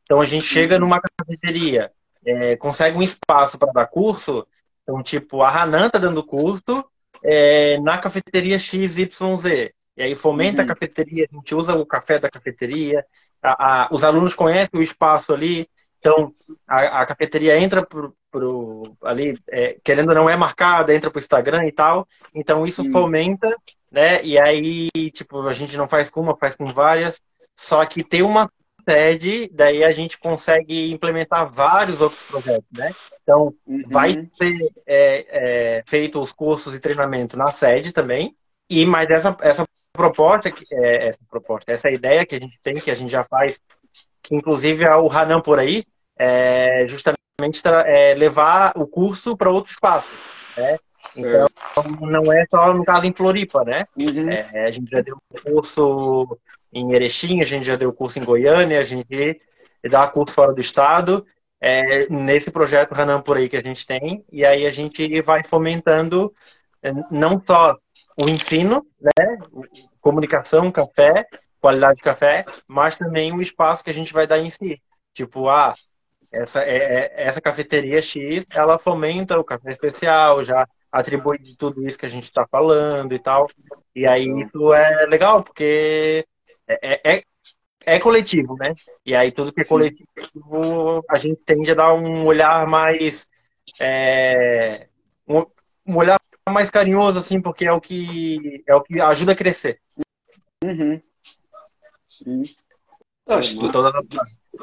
Então 0.05 0.21
a 0.21 0.25
gente 0.25 0.45
chega 0.45 0.79
numa 0.79 1.01
cafeteria, 1.01 1.93
é, 2.25 2.57
consegue 2.57 2.97
um 2.97 3.03
espaço 3.03 3.59
para 3.59 3.73
dar 3.73 3.87
curso. 3.87 4.47
Então, 4.83 5.03
tipo, 5.03 5.43
a 5.43 5.63
Hanan 5.63 5.89
tá 5.89 5.99
dando 5.99 6.25
curso 6.25 6.85
é, 7.23 7.79
na 7.81 7.99
cafeteria 7.99 8.59
XYZ. 8.59 9.73
E 9.97 10.03
aí 10.03 10.15
fomenta 10.15 10.63
uhum. 10.63 10.67
a 10.67 10.75
cafeteria, 10.75 11.29
a 11.31 11.35
gente 11.35 11.55
usa 11.55 11.75
o 11.75 11.85
café 11.85 12.19
da 12.19 12.31
cafeteria, 12.31 13.05
a, 13.43 13.85
a, 13.85 13.89
os 13.93 14.05
alunos 14.05 14.35
conhecem 14.35 14.79
o 14.79 14.83
espaço 14.83 15.33
ali, 15.33 15.69
então 15.99 16.33
a, 16.67 17.03
a 17.03 17.07
cafeteria 17.07 17.59
entra 17.59 17.85
pro, 17.85 18.15
pro 18.31 18.97
ali, 19.03 19.39
é, 19.49 19.77
querendo 19.85 20.11
ou 20.11 20.15
não 20.15 20.31
é 20.31 20.37
marcada, 20.37 20.95
entra 20.95 21.11
pro 21.11 21.21
Instagram 21.21 21.67
e 21.67 21.73
tal, 21.73 22.07
então 22.35 22.67
isso 22.67 22.83
uhum. 22.83 22.93
fomenta, 22.93 23.55
né? 23.91 24.23
E 24.25 24.39
aí, 24.39 24.89
tipo, 25.13 25.47
a 25.47 25.53
gente 25.53 25.77
não 25.77 25.89
faz 25.89 26.09
com 26.09 26.21
uma, 26.21 26.37
faz 26.37 26.55
com 26.55 26.73
várias, 26.73 27.21
só 27.57 27.85
que 27.85 28.03
tem 28.03 28.23
uma 28.23 28.51
sede, 28.91 29.49
daí 29.53 29.85
a 29.85 29.91
gente 29.93 30.19
consegue 30.19 30.91
implementar 30.91 31.51
vários 31.51 32.01
outros 32.01 32.23
projetos, 32.25 32.67
né? 32.73 32.93
Então, 33.23 33.55
uhum. 33.67 33.83
vai 33.87 34.11
ser 34.11 34.73
é, 34.87 35.79
é, 35.79 35.83
feito 35.87 36.21
os 36.21 36.33
cursos 36.33 36.75
e 36.75 36.81
treinamento 36.81 37.37
na 37.37 37.53
sede 37.53 37.93
também, 37.93 38.35
e 38.69 38.85
mas 38.85 39.09
essa, 39.09 39.37
essa 39.41 39.65
proposta, 39.93 40.53
é, 40.73 41.09
essa 41.09 41.19
proposta, 41.29 41.73
essa 41.73 41.91
ideia 41.91 42.27
que 42.27 42.35
a 42.35 42.41
gente 42.41 42.59
tem, 42.63 42.81
que 42.81 42.91
a 42.91 42.95
gente 42.95 43.11
já 43.11 43.25
faz, 43.25 43.61
que 44.23 44.35
inclusive 44.35 44.85
é 44.85 44.97
o 44.97 45.11
Hanan 45.11 45.41
por 45.41 45.59
aí, 45.59 45.85
é 46.19 46.87
justamente 46.89 47.21
é 47.87 48.15
levar 48.15 48.73
o 48.77 48.87
curso 48.87 49.37
para 49.37 49.51
outros 49.51 49.75
espaços. 49.75 50.13
Né? 50.57 50.79
Então, 51.17 51.47
não 52.01 52.33
é 52.33 52.45
só 52.51 52.75
no 52.75 52.85
caso 52.85 53.07
em 53.07 53.13
Floripa, 53.13 53.65
né? 53.65 53.87
Uhum. 53.97 54.31
É, 54.31 54.67
a 54.67 54.71
gente 54.71 54.91
já 54.91 55.01
deu 55.01 55.17
curso 55.43 56.39
em 56.73 56.93
Erechim, 56.93 57.41
a 57.41 57.45
gente 57.45 57.67
já 57.67 57.77
deu 57.77 57.93
curso 57.93 58.19
em 58.19 58.25
Goiânia, 58.25 58.81
a 58.81 58.85
gente 58.85 59.41
dá 59.91 60.07
curso 60.07 60.35
fora 60.35 60.53
do 60.53 60.61
estado, 60.61 61.27
é, 61.61 62.09
nesse 62.09 62.51
projeto 62.51 62.93
Hanan 62.93 63.21
por 63.21 63.37
aí 63.37 63.49
que 63.49 63.57
a 63.57 63.63
gente 63.63 63.87
tem, 63.87 64.25
e 64.31 64.45
aí 64.45 64.67
a 64.67 64.71
gente 64.71 65.21
vai 65.23 65.45
fomentando 65.45 66.33
é, 66.83 66.93
não 67.11 67.43
só 67.45 67.77
o 68.17 68.29
ensino, 68.29 68.87
né? 69.01 69.39
Comunicação, 70.01 70.71
café, 70.73 71.27
qualidade 71.61 71.97
de 71.97 72.03
café, 72.03 72.45
mas 72.67 72.97
também 72.97 73.33
o 73.33 73.43
espaço 73.43 73.85
que 73.85 73.91
a 73.91 73.95
gente 73.95 74.13
vai 74.13 74.27
dar 74.27 74.39
em 74.39 74.51
si. 74.51 74.81
Tipo, 75.13 75.49
ah, 75.49 75.75
essa, 76.33 76.63
é, 76.63 76.77
é, 76.77 77.13
essa 77.17 77.41
cafeteria 77.41 78.01
X, 78.01 78.45
ela 78.51 78.79
fomenta 78.79 79.39
o 79.39 79.45
café 79.45 79.71
especial, 79.71 80.43
já 80.45 80.67
atribui 80.91 81.39
de 81.39 81.57
tudo 81.57 81.87
isso 81.87 81.99
que 81.99 82.07
a 82.07 82.09
gente 82.09 82.25
está 82.25 82.47
falando 82.47 83.15
e 83.15 83.19
tal. 83.19 83.49
E 83.95 84.07
aí 84.07 84.27
isso 84.43 84.73
é 84.73 85.07
legal, 85.07 85.43
porque 85.43 86.25
é, 86.71 86.79
é, 86.83 87.17
é, 87.17 87.25
é 87.97 88.01
coletivo, 88.01 88.57
né? 88.57 88.75
E 89.05 89.15
aí 89.15 89.33
tudo 89.33 89.53
que 89.53 89.63
é 89.63 89.65
coletivo, 89.65 91.05
a 91.09 91.19
gente 91.19 91.41
tende 91.45 91.71
a 91.71 91.75
dar 91.75 91.95
um 91.95 92.25
olhar 92.25 92.67
mais. 92.67 93.29
É, 93.81 94.89
um, 95.27 95.45
um 95.87 95.97
olhar 95.97 96.21
mais 96.49 96.71
carinhoso, 96.71 97.19
assim, 97.19 97.41
porque 97.41 97.65
é 97.65 97.73
o 97.73 97.81
que, 97.81 98.63
é 98.67 98.75
o 98.75 98.83
que 98.83 99.01
ajuda 99.01 99.33
a 99.33 99.37
crescer. 99.37 99.81
Uhum. 100.65 101.01
Sim. 102.09 102.43
Acho 103.27 103.59
que 103.59 103.73
toda, 103.73 103.93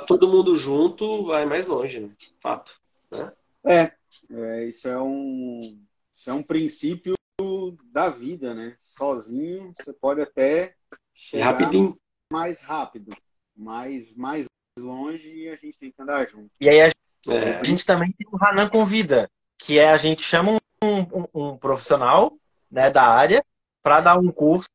todo 0.08 0.28
mundo 0.28 0.58
junto 0.58 1.26
vai 1.26 1.46
mais 1.46 1.68
longe, 1.68 2.00
né? 2.02 2.10
Fato. 2.42 2.80
Né? 3.10 3.32
É, 3.66 3.92
é, 4.30 4.66
isso 4.66 4.88
é 4.88 5.02
um 5.02 5.82
isso 6.14 6.30
é 6.30 6.34
um 6.34 6.44
princípio 6.44 7.16
da 7.92 8.10
vida, 8.10 8.54
né? 8.54 8.76
Sozinho 8.80 9.74
você 9.78 9.94
pode 9.94 10.22
até 10.22 10.76
chegar 11.18 11.46
Rapidinho. 11.46 11.98
mais 12.32 12.62
rápido, 12.62 13.16
mas 13.56 14.16
mais 14.16 14.46
longe 14.80 15.30
e 15.34 15.50
a 15.50 15.56
gente 15.56 15.80
tem 15.80 15.92
que 15.92 16.02
andar 16.02 16.28
junto. 16.30 16.50
E 16.62 16.70
aí 16.70 16.82
a, 16.82 16.92
é. 17.34 17.60
a 17.60 17.64
gente 17.64 17.86
também 17.86 18.12
tem 18.12 18.28
o 18.32 18.38
Hanan 18.42 18.70
Convida, 18.70 19.30
que 19.58 19.80
é 19.80 19.90
a 19.90 19.98
gente 19.98 20.24
chama 20.24 20.52
um 20.52 20.58
um, 20.84 21.28
um 21.34 21.58
profissional 21.58 22.34
né, 22.72 22.90
da 22.90 23.04
área 23.04 23.44
para 23.82 24.02
dar 24.02 24.20
um 24.20 24.32
curso, 24.32 24.70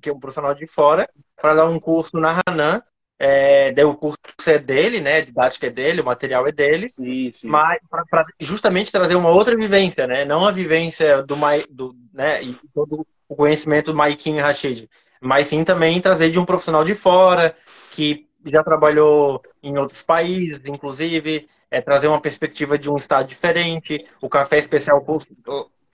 que 0.00 0.08
é 0.08 0.12
um 0.12 0.20
profissional 0.20 0.54
de 0.54 0.66
fora, 0.66 1.08
para 1.36 1.54
dar 1.54 1.68
um 1.68 1.80
curso 1.80 2.16
na 2.18 2.40
Hanan. 2.46 2.82
É, 3.18 3.72
o 3.84 3.94
curso 3.94 4.18
é 4.46 4.58
dele, 4.58 5.00
né? 5.00 5.18
A 5.18 5.24
didática 5.24 5.68
é 5.68 5.70
dele, 5.70 6.00
o 6.00 6.04
material 6.04 6.46
é 6.48 6.50
dele, 6.50 6.88
sim, 6.88 7.30
sim. 7.32 7.46
mas 7.46 7.78
para 7.88 8.26
justamente 8.40 8.90
trazer 8.90 9.14
uma 9.14 9.30
outra 9.30 9.56
vivência, 9.56 10.08
né? 10.08 10.24
Não 10.24 10.44
a 10.44 10.50
vivência 10.50 11.22
do, 11.22 11.36
do 11.70 11.96
né? 12.12 12.42
E 12.42 12.58
todo 12.74 13.06
o 13.28 13.36
conhecimento 13.36 13.92
do 13.92 13.96
Maikin 13.96 14.40
Rashid, 14.40 14.88
mas 15.22 15.48
sim 15.48 15.64
também 15.64 16.00
trazer 16.00 16.30
de 16.30 16.38
um 16.38 16.44
profissional 16.44 16.84
de 16.84 16.94
fora 16.94 17.54
que 17.90 18.26
já 18.44 18.62
trabalhou 18.62 19.40
em 19.62 19.78
outros 19.78 20.02
países, 20.02 20.60
inclusive, 20.66 21.48
é 21.70 21.80
trazer 21.80 22.08
uma 22.08 22.20
perspectiva 22.20 22.76
de 22.76 22.90
um 22.90 22.96
estado 22.96 23.28
diferente. 23.28 24.04
O 24.20 24.28
café 24.28 24.58
especial 24.58 25.04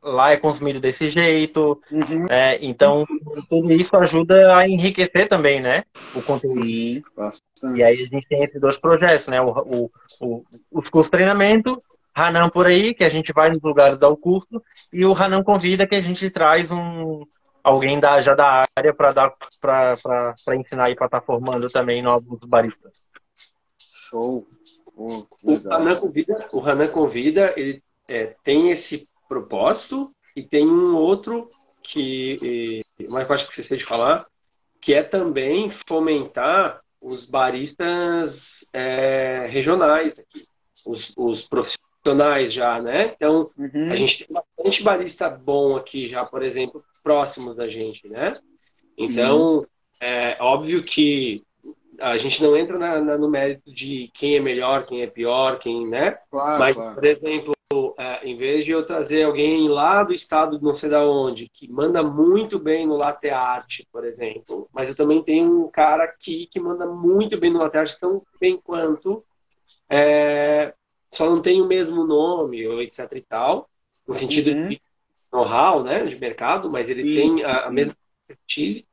lá 0.02 0.32
é 0.32 0.36
consumido 0.36 0.80
desse 0.80 1.08
jeito. 1.08 1.80
Uhum. 1.90 2.26
É, 2.30 2.58
então, 2.64 3.04
tudo 3.48 3.72
isso 3.72 3.94
ajuda 3.96 4.56
a 4.56 4.68
enriquecer 4.68 5.28
também, 5.28 5.60
né? 5.60 5.84
O 6.14 6.22
conteúdo. 6.22 6.64
Sim, 6.64 7.02
e 7.74 7.82
aí 7.82 8.02
a 8.02 8.06
gente 8.06 8.26
tem 8.28 8.42
esses 8.42 8.60
dois 8.60 8.78
projetos, 8.78 9.28
né? 9.28 9.40
O, 9.40 9.50
o, 9.50 9.90
o, 10.20 10.44
os 10.70 10.88
cursos 10.88 11.08
de 11.08 11.12
treinamento, 11.12 11.78
Hanan 12.14 12.48
por 12.48 12.66
aí, 12.66 12.94
que 12.94 13.04
a 13.04 13.08
gente 13.08 13.32
vai 13.32 13.50
nos 13.50 13.62
lugares 13.62 13.98
dar 13.98 14.08
o 14.08 14.16
curso, 14.16 14.62
e 14.92 15.04
o 15.04 15.12
Hanan 15.12 15.42
Convida, 15.42 15.86
que 15.86 15.94
a 15.94 16.00
gente 16.00 16.30
traz 16.30 16.70
um, 16.70 17.24
alguém 17.68 18.00
da, 18.00 18.20
já 18.20 18.34
da 18.34 18.64
área 18.76 18.94
para 18.94 19.12
dar 19.12 19.34
para 19.60 20.56
ensinar 20.56 20.90
e 20.90 20.94
para 20.94 21.06
estar 21.06 21.20
tá 21.20 21.26
formando 21.26 21.68
também 21.70 22.02
novos 22.02 22.40
baristas. 22.46 23.06
Show. 23.78 24.46
Oh, 24.96 25.26
o 25.42 25.72
Hanan 25.72 25.96
Convida, 25.96 26.48
o 26.52 26.60
Hanan 26.60 26.88
Convida 26.88 27.54
ele 27.56 27.82
é, 28.08 28.34
tem 28.42 28.72
esse 28.72 29.08
propósito 29.28 30.10
e 30.34 30.42
tem 30.42 30.66
um 30.66 30.96
outro 30.96 31.48
que 31.82 32.82
mais 33.08 33.30
acho 33.30 33.48
que 33.48 33.54
vocês 33.54 33.68
têm 33.68 33.78
de 33.78 33.84
falar, 33.84 34.26
que 34.80 34.94
é 34.94 35.02
também 35.02 35.70
fomentar 35.70 36.80
os 37.00 37.22
baristas 37.22 38.50
é, 38.72 39.46
regionais 39.48 40.18
aqui, 40.18 40.46
os, 40.84 41.12
os 41.16 41.46
profissionais 41.46 41.87
já, 42.48 42.80
né? 42.80 43.12
Então, 43.14 43.50
uhum. 43.56 43.90
a 43.90 43.96
gente 43.96 44.18
tem 44.18 44.28
bastante 44.30 44.82
barista 44.82 45.30
bom 45.30 45.76
aqui 45.76 46.08
já, 46.08 46.24
por 46.24 46.42
exemplo, 46.42 46.82
próximos 47.02 47.56
da 47.56 47.68
gente, 47.68 48.08
né? 48.08 48.38
Então, 48.96 49.66
é 50.00 50.36
óbvio 50.40 50.82
que 50.82 51.42
a 52.00 52.16
gente 52.16 52.42
não 52.42 52.56
entra 52.56 52.78
na, 52.78 53.00
na, 53.00 53.18
no 53.18 53.28
mérito 53.28 53.72
de 53.72 54.10
quem 54.14 54.36
é 54.36 54.40
melhor, 54.40 54.86
quem 54.86 55.02
é 55.02 55.06
pior, 55.06 55.58
quem, 55.58 55.88
né? 55.88 56.18
Claro, 56.30 56.58
Mas, 56.58 56.74
claro. 56.74 56.94
por 56.94 57.04
exemplo, 57.04 57.54
é, 57.98 58.26
em 58.26 58.36
vez 58.36 58.64
de 58.64 58.70
eu 58.70 58.86
trazer 58.86 59.24
alguém 59.24 59.68
lá 59.68 60.02
do 60.02 60.12
estado 60.12 60.60
não 60.60 60.74
sei 60.74 60.88
da 60.88 61.04
onde, 61.04 61.48
que 61.48 61.70
manda 61.70 62.02
muito 62.02 62.58
bem 62.58 62.86
no 62.86 62.96
latte 62.96 63.28
art, 63.28 63.80
por 63.92 64.04
exemplo, 64.04 64.68
mas 64.72 64.88
eu 64.88 64.96
também 64.96 65.22
tenho 65.22 65.66
um 65.66 65.68
cara 65.68 66.04
aqui 66.04 66.46
que 66.46 66.60
manda 66.60 66.86
muito 66.86 67.36
bem 67.38 67.52
no 67.52 67.58
latte 67.58 67.76
art, 67.76 67.94
tão 67.98 68.22
bem 68.40 68.56
quanto, 68.56 69.24
é, 69.90 70.72
só 71.12 71.28
não 71.28 71.40
tem 71.40 71.60
o 71.60 71.66
mesmo 71.66 72.04
nome, 72.04 72.62
etc 72.82 73.10
e 73.14 73.22
tal, 73.22 73.68
no 74.06 74.14
sentido 74.14 74.50
uhum. 74.50 74.68
de 74.68 74.80
know-how 75.32 75.82
né, 75.82 76.04
de 76.04 76.18
mercado, 76.18 76.70
mas 76.70 76.88
ele 76.88 77.02
sim, 77.02 77.14
tem 77.14 77.44
a, 77.44 77.66
a 77.66 77.70
mesma 77.70 77.96
expertise. 78.28 78.86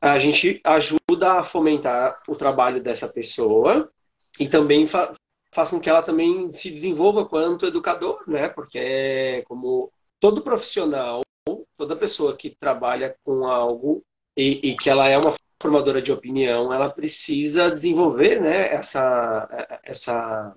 A 0.00 0.18
gente 0.18 0.60
ajuda 0.64 1.38
a 1.38 1.42
fomentar 1.42 2.22
o 2.28 2.36
trabalho 2.36 2.82
dessa 2.82 3.08
pessoa 3.08 3.90
e 4.38 4.48
também 4.48 4.86
fa 4.86 5.12
faz 5.52 5.70
com 5.70 5.78
que 5.78 5.88
ela 5.88 6.02
também 6.02 6.50
se 6.50 6.68
desenvolva 6.68 7.24
quanto 7.26 7.66
educador, 7.66 8.24
né? 8.26 8.48
Porque 8.48 8.76
é 8.76 9.42
como 9.42 9.88
todo 10.18 10.42
profissional, 10.42 11.22
toda 11.76 11.94
pessoa 11.94 12.36
que 12.36 12.50
trabalha 12.50 13.14
com 13.22 13.46
algo 13.46 14.02
e, 14.36 14.70
e 14.70 14.76
que 14.76 14.90
ela 14.90 15.08
é 15.08 15.16
uma 15.16 15.32
formadora 15.62 16.02
de 16.02 16.10
opinião, 16.10 16.72
ela 16.72 16.90
precisa 16.90 17.70
desenvolver, 17.70 18.40
né? 18.40 18.74
Essa 18.74 19.80
essa 19.84 20.56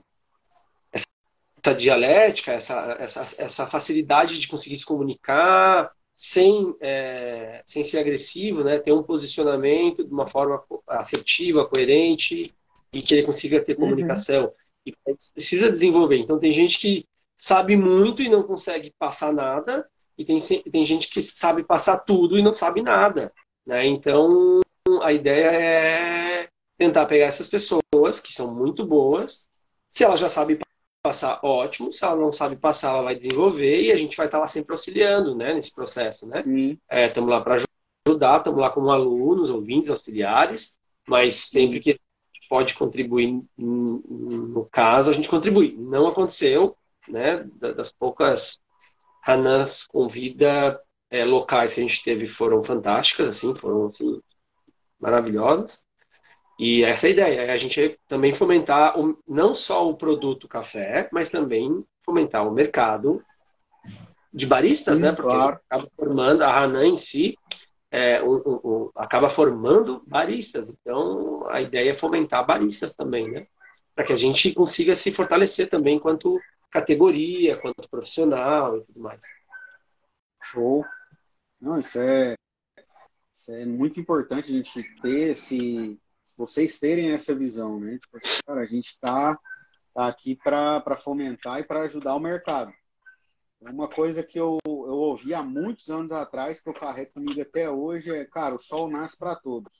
essa 1.68 1.76
dialética, 1.76 2.54
essa, 2.54 2.96
essa, 3.00 3.22
essa 3.44 3.68
facilidade 3.68 4.40
de 4.40 4.48
conseguir 4.48 4.78
se 4.78 4.86
comunicar 4.86 5.92
sem, 6.16 6.76
é, 6.80 7.62
sem 7.66 7.84
ser 7.84 8.00
agressivo, 8.00 8.64
né? 8.64 8.80
ter 8.80 8.94
um 8.94 9.04
posicionamento 9.04 10.04
de 10.04 10.12
uma 10.12 10.28
forma 10.28 10.64
assertiva, 10.88 11.68
coerente 11.68 12.54
e 12.94 13.02
que 13.02 13.14
ele 13.14 13.24
consiga 13.24 13.62
ter 13.62 13.74
uhum. 13.74 13.82
comunicação. 13.82 14.46
Uhum. 14.46 14.52
E 14.86 14.94
precisa 15.34 15.70
desenvolver. 15.70 16.18
Então, 16.18 16.40
tem 16.40 16.54
gente 16.54 16.80
que 16.80 17.06
sabe 17.36 17.76
muito 17.76 18.22
e 18.22 18.30
não 18.30 18.44
consegue 18.44 18.94
passar 18.98 19.34
nada, 19.34 19.88
e 20.18 20.26
tem, 20.26 20.40
tem 20.40 20.86
gente 20.86 21.10
que 21.10 21.22
sabe 21.22 21.64
passar 21.64 22.00
tudo 22.00 22.40
e 22.40 22.42
não 22.42 22.54
sabe 22.54 22.82
nada. 22.82 23.32
Né? 23.66 23.86
Então, 23.86 24.62
a 25.02 25.12
ideia 25.12 25.52
é 25.52 26.50
tentar 26.78 27.06
pegar 27.06 27.26
essas 27.26 27.50
pessoas 27.50 28.20
que 28.22 28.34
são 28.34 28.56
muito 28.56 28.86
boas, 28.86 29.50
se 29.90 30.04
ela 30.04 30.16
já 30.16 30.30
sabe 30.30 30.58
passar, 31.08 31.40
ótimo. 31.42 31.92
Se 31.92 32.04
ela 32.04 32.18
não 32.18 32.34
sabe 32.34 32.58
passar, 32.58 32.90
ela 32.90 33.04
vai 33.04 33.16
desenvolver 33.16 33.82
e 33.82 33.92
a 33.92 33.96
gente 33.96 34.18
vai 34.18 34.26
estar 34.26 34.40
lá 34.40 34.48
sempre 34.48 34.74
auxiliando, 34.74 35.36
né, 35.36 35.54
nesse 35.54 35.74
processo, 35.74 36.26
né? 36.28 36.40
Estamos 36.90 37.30
é, 37.30 37.34
lá 37.34 37.42
para 37.42 37.64
ajudar, 38.06 38.40
estamos 38.40 38.60
lá 38.60 38.70
como 38.70 38.90
alunos, 38.90 39.50
ouvintes, 39.50 39.90
auxiliares, 39.90 40.78
mas 41.08 41.36
sempre 41.36 41.80
que 41.80 41.98
pode 42.50 42.74
contribuir 42.76 43.42
no 43.58 44.68
caso, 44.72 45.10
a 45.10 45.14
gente 45.14 45.30
contribui. 45.30 45.76
Não 45.78 46.08
aconteceu, 46.08 46.76
né, 47.08 47.46
das 47.56 47.90
poucas 47.90 48.58
Hanans 49.26 49.88
com 49.88 50.10
vida 50.10 50.82
é, 51.10 51.24
locais 51.24 51.74
que 51.74 51.80
a 51.80 51.84
gente 51.84 52.04
teve 52.04 52.28
foram 52.28 52.64
fantásticas, 52.64 53.30
assim, 53.30 53.56
foram 53.56 53.88
assim, 53.88 54.22
maravilhosas. 55.00 55.86
E 56.60 56.84
essa 56.84 57.08
é 57.08 57.10
a 57.10 57.12
ideia, 57.12 57.42
é 57.42 57.52
a 57.52 57.58
gente 57.58 58.00
também 58.08 58.34
fomentar 58.34 59.00
o, 59.00 59.18
não 59.28 59.54
só 59.54 59.88
o 59.88 59.96
produto 59.96 60.48
café, 60.48 61.08
mas 61.12 61.30
também 61.30 61.86
fomentar 62.04 62.48
o 62.48 62.52
mercado 62.52 63.24
de 64.34 64.46
baristas, 64.48 64.98
Sim, 64.98 65.04
né? 65.04 65.12
Porque 65.12 65.30
claro. 65.32 65.60
acaba 65.70 65.88
formando, 65.96 66.42
a 66.42 66.64
Hanan 66.64 66.88
em 66.88 66.98
si 66.98 67.38
é, 67.92 68.22
um, 68.22 68.36
um, 68.36 68.60
um, 68.64 68.92
acaba 68.96 69.30
formando 69.30 70.04
baristas. 70.08 70.70
Então, 70.70 71.48
a 71.50 71.62
ideia 71.62 71.92
é 71.92 71.94
fomentar 71.94 72.46
baristas 72.46 72.96
também, 72.96 73.30
né? 73.30 73.48
Para 73.96 74.06
que 74.06 74.14
a 74.14 74.18
gente 74.18 74.54
consiga 74.54 74.96
se 74.96 75.12
fortalecer 75.12 75.70
também 75.70 75.98
enquanto 75.98 76.40
categoria, 76.72 77.58
quanto 77.58 77.90
profissional 77.90 78.78
e 78.78 78.84
tudo 78.84 79.00
mais. 79.00 79.22
Show. 80.44 80.86
Não, 81.60 81.80
isso 81.80 82.00
é, 82.00 82.36
isso 83.34 83.52
é 83.52 83.66
muito 83.66 84.00
importante 84.00 84.52
a 84.52 84.56
gente 84.56 84.84
ter 85.02 85.32
esse, 85.32 86.00
vocês 86.38 86.80
terem 86.80 87.12
essa 87.12 87.34
visão, 87.34 87.80
né? 87.80 87.98
Tipo 87.98 88.18
assim, 88.18 88.40
cara, 88.46 88.62
a 88.62 88.66
gente 88.66 88.90
está 88.90 89.38
tá 89.94 90.08
aqui 90.08 90.36
para 90.36 90.96
fomentar 90.96 91.60
e 91.60 91.64
para 91.64 91.82
ajudar 91.82 92.16
o 92.16 92.20
mercado. 92.20 92.72
Uma 93.60 93.90
coisa 93.90 94.22
que 94.22 94.40
eu, 94.40 94.60
eu 94.68 94.74
ouvi 94.74 95.34
há 95.34 95.42
muitos 95.42 95.90
anos 95.90 96.12
atrás, 96.12 96.62
que 96.62 96.70
eu 96.70 96.74
carrego 96.76 97.14
comigo 97.14 97.42
até 97.42 97.68
hoje, 97.68 98.12
é, 98.12 98.24
cara, 98.24 98.54
o 98.54 98.60
sol 98.60 98.88
nasce 98.88 99.18
para 99.18 99.36
todos. 99.36 99.72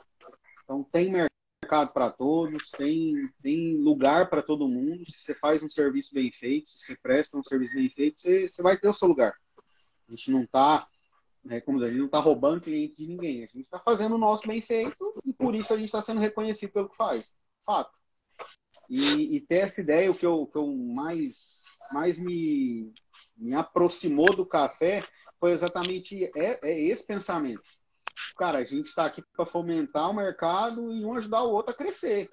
Então 0.64 0.84
tem 0.92 1.12
mercado 1.12 1.94
para 1.94 2.10
todos, 2.10 2.72
tem, 2.72 3.14
tem 3.42 3.78
lugar 3.78 4.28
para 4.30 4.42
todo 4.42 4.68
mundo. 4.68 5.06
Se 5.06 5.20
você 5.20 5.36
faz 5.36 5.62
um 5.62 5.70
serviço 5.70 6.14
bem 6.16 6.32
feito, 6.32 6.72
se 6.72 6.80
você 6.80 6.96
presta 6.96 7.38
um 7.38 7.44
serviço 7.44 7.76
bem 7.76 7.88
feito, 7.88 8.20
você, 8.20 8.50
você 8.50 8.64
vai 8.64 8.78
ter 8.78 8.88
o 8.88 8.94
seu 8.94 9.08
lugar. 9.08 9.36
A 10.08 10.12
gente 10.12 10.32
não 10.32 10.42
está 10.42 10.88
né, 11.48 11.62
como 11.62 11.82
a 11.82 11.88
gente 11.88 12.00
não 12.00 12.06
está 12.08 12.20
roubando 12.20 12.62
cliente 12.62 12.98
de 12.98 13.08
ninguém, 13.08 13.38
a 13.38 13.48
gente 13.48 13.62
está 13.62 13.80
fazendo 13.80 14.16
o 14.16 14.18
nosso 14.18 14.46
bem 14.46 14.60
feito 14.60 15.22
e 15.26 15.32
por 15.34 15.56
isso 15.56 15.74
a 15.74 15.78
gente 15.78 15.86
está 15.86 16.02
sendo 16.02 16.20
reconhecido 16.20 16.72
pelo 16.72 16.90
que 16.90 16.98
faz. 16.98 17.34
Fato. 17.66 17.92
E, 18.90 19.36
e, 19.36 19.42
ter 19.42 19.60
essa 19.60 19.82
ideia, 19.82 20.12
o 20.12 20.16
que 20.16 20.26
eu, 20.26 20.46
que 20.48 20.58
eu 20.58 20.68
mais, 20.76 21.64
mais 21.92 22.18
me, 22.18 22.94
me 23.36 23.54
aproximou 23.54 24.36
do 24.36 24.46
café 24.46 25.06
foi 25.40 25.52
exatamente 25.52 26.26
é, 26.36 26.60
é 26.62 26.80
esse 26.82 27.06
pensamento. 27.06 27.64
Cara, 28.38 28.60
a 28.60 28.66
gente 28.66 28.88
está 28.88 29.06
aqui 29.06 29.24
para 29.36 29.46
fomentar 29.46 30.10
o 30.10 30.14
mercado 30.14 30.92
e 30.92 31.06
um 31.06 31.14
ajudar 31.16 31.44
o 31.44 31.52
outro 31.52 31.74
a 31.74 31.78
crescer. 31.78 32.30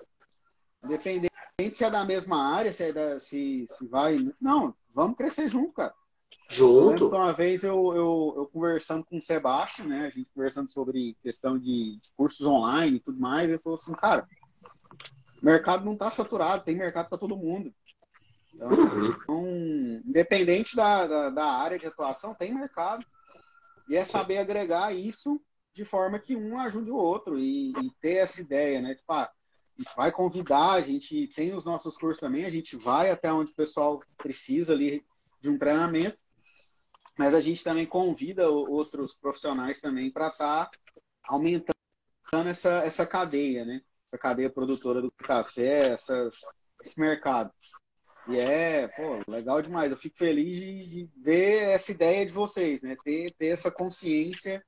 Independente 0.82 1.30
se 1.72 1.84
é 1.84 1.90
da 1.90 2.04
mesma 2.04 2.54
área, 2.54 2.72
se, 2.72 2.84
é 2.84 2.92
da, 2.92 3.18
se, 3.20 3.66
se 3.68 3.86
vai. 3.86 4.18
Não, 4.40 4.74
vamos 4.90 5.16
crescer 5.16 5.48
junto, 5.48 5.72
cara. 5.72 5.94
Junto. 6.54 7.08
uma 7.08 7.32
vez 7.32 7.64
eu, 7.64 7.92
eu, 7.94 8.34
eu, 8.36 8.50
conversando 8.52 9.04
com 9.04 9.18
o 9.18 9.22
Sebastião, 9.22 9.88
né? 9.88 10.06
A 10.06 10.10
gente 10.10 10.30
conversando 10.32 10.70
sobre 10.70 11.16
questão 11.22 11.58
de, 11.58 11.98
de 12.00 12.10
cursos 12.16 12.46
online 12.46 12.96
e 12.96 13.00
tudo 13.00 13.18
mais, 13.18 13.50
ele 13.50 13.58
falou 13.58 13.76
assim, 13.76 13.92
cara, 13.92 14.28
o 15.42 15.44
mercado 15.44 15.84
não 15.84 15.94
está 15.94 16.10
saturado, 16.10 16.64
tem 16.64 16.76
mercado 16.76 17.08
para 17.08 17.18
todo 17.18 17.36
mundo. 17.36 17.74
Então, 18.54 18.70
então 19.06 19.46
independente 20.06 20.76
da, 20.76 21.06
da, 21.06 21.30
da, 21.30 21.44
área 21.44 21.78
de 21.78 21.86
atuação, 21.86 22.34
tem 22.34 22.54
mercado. 22.54 23.04
E 23.88 23.96
é 23.96 24.06
saber 24.06 24.38
agregar 24.38 24.94
isso 24.94 25.40
de 25.74 25.84
forma 25.84 26.20
que 26.20 26.36
um 26.36 26.58
ajude 26.58 26.90
o 26.90 26.96
outro 26.96 27.36
e, 27.36 27.72
e 27.72 27.90
ter 28.00 28.18
essa 28.18 28.40
ideia, 28.40 28.80
né? 28.80 28.94
Tipo, 28.94 29.12
ah, 29.12 29.30
a 29.76 29.82
gente 29.82 29.96
vai 29.96 30.12
convidar, 30.12 30.72
a 30.72 30.80
gente 30.80 31.26
tem 31.34 31.52
os 31.52 31.64
nossos 31.64 31.98
cursos 31.98 32.20
também, 32.20 32.44
a 32.44 32.50
gente 32.50 32.76
vai 32.76 33.10
até 33.10 33.32
onde 33.32 33.50
o 33.50 33.56
pessoal 33.56 34.00
precisa 34.16 34.72
ali 34.72 35.04
de 35.40 35.50
um 35.50 35.58
treinamento 35.58 36.16
mas 37.16 37.34
a 37.34 37.40
gente 37.40 37.62
também 37.62 37.86
convida 37.86 38.48
outros 38.48 39.14
profissionais 39.14 39.80
também 39.80 40.10
para 40.10 40.28
estar 40.28 40.66
tá 40.66 40.70
aumentando 41.24 41.74
essa, 42.48 42.82
essa 42.84 43.06
cadeia, 43.06 43.64
né? 43.64 43.80
Essa 44.06 44.18
cadeia 44.18 44.50
produtora 44.50 45.00
do 45.00 45.10
café, 45.10 45.92
essas, 45.92 46.34
esse 46.82 46.98
mercado. 47.00 47.52
E 48.28 48.38
é, 48.38 48.88
pô, 48.88 49.30
legal 49.30 49.60
demais. 49.60 49.90
Eu 49.90 49.96
fico 49.96 50.16
feliz 50.16 50.58
de, 50.58 51.08
ver 51.16 51.70
essa 51.70 51.92
ideia 51.92 52.24
de 52.26 52.32
vocês, 52.32 52.82
né? 52.82 52.96
Ter, 53.04 53.34
ter 53.38 53.48
essa 53.48 53.70
consciência. 53.70 54.64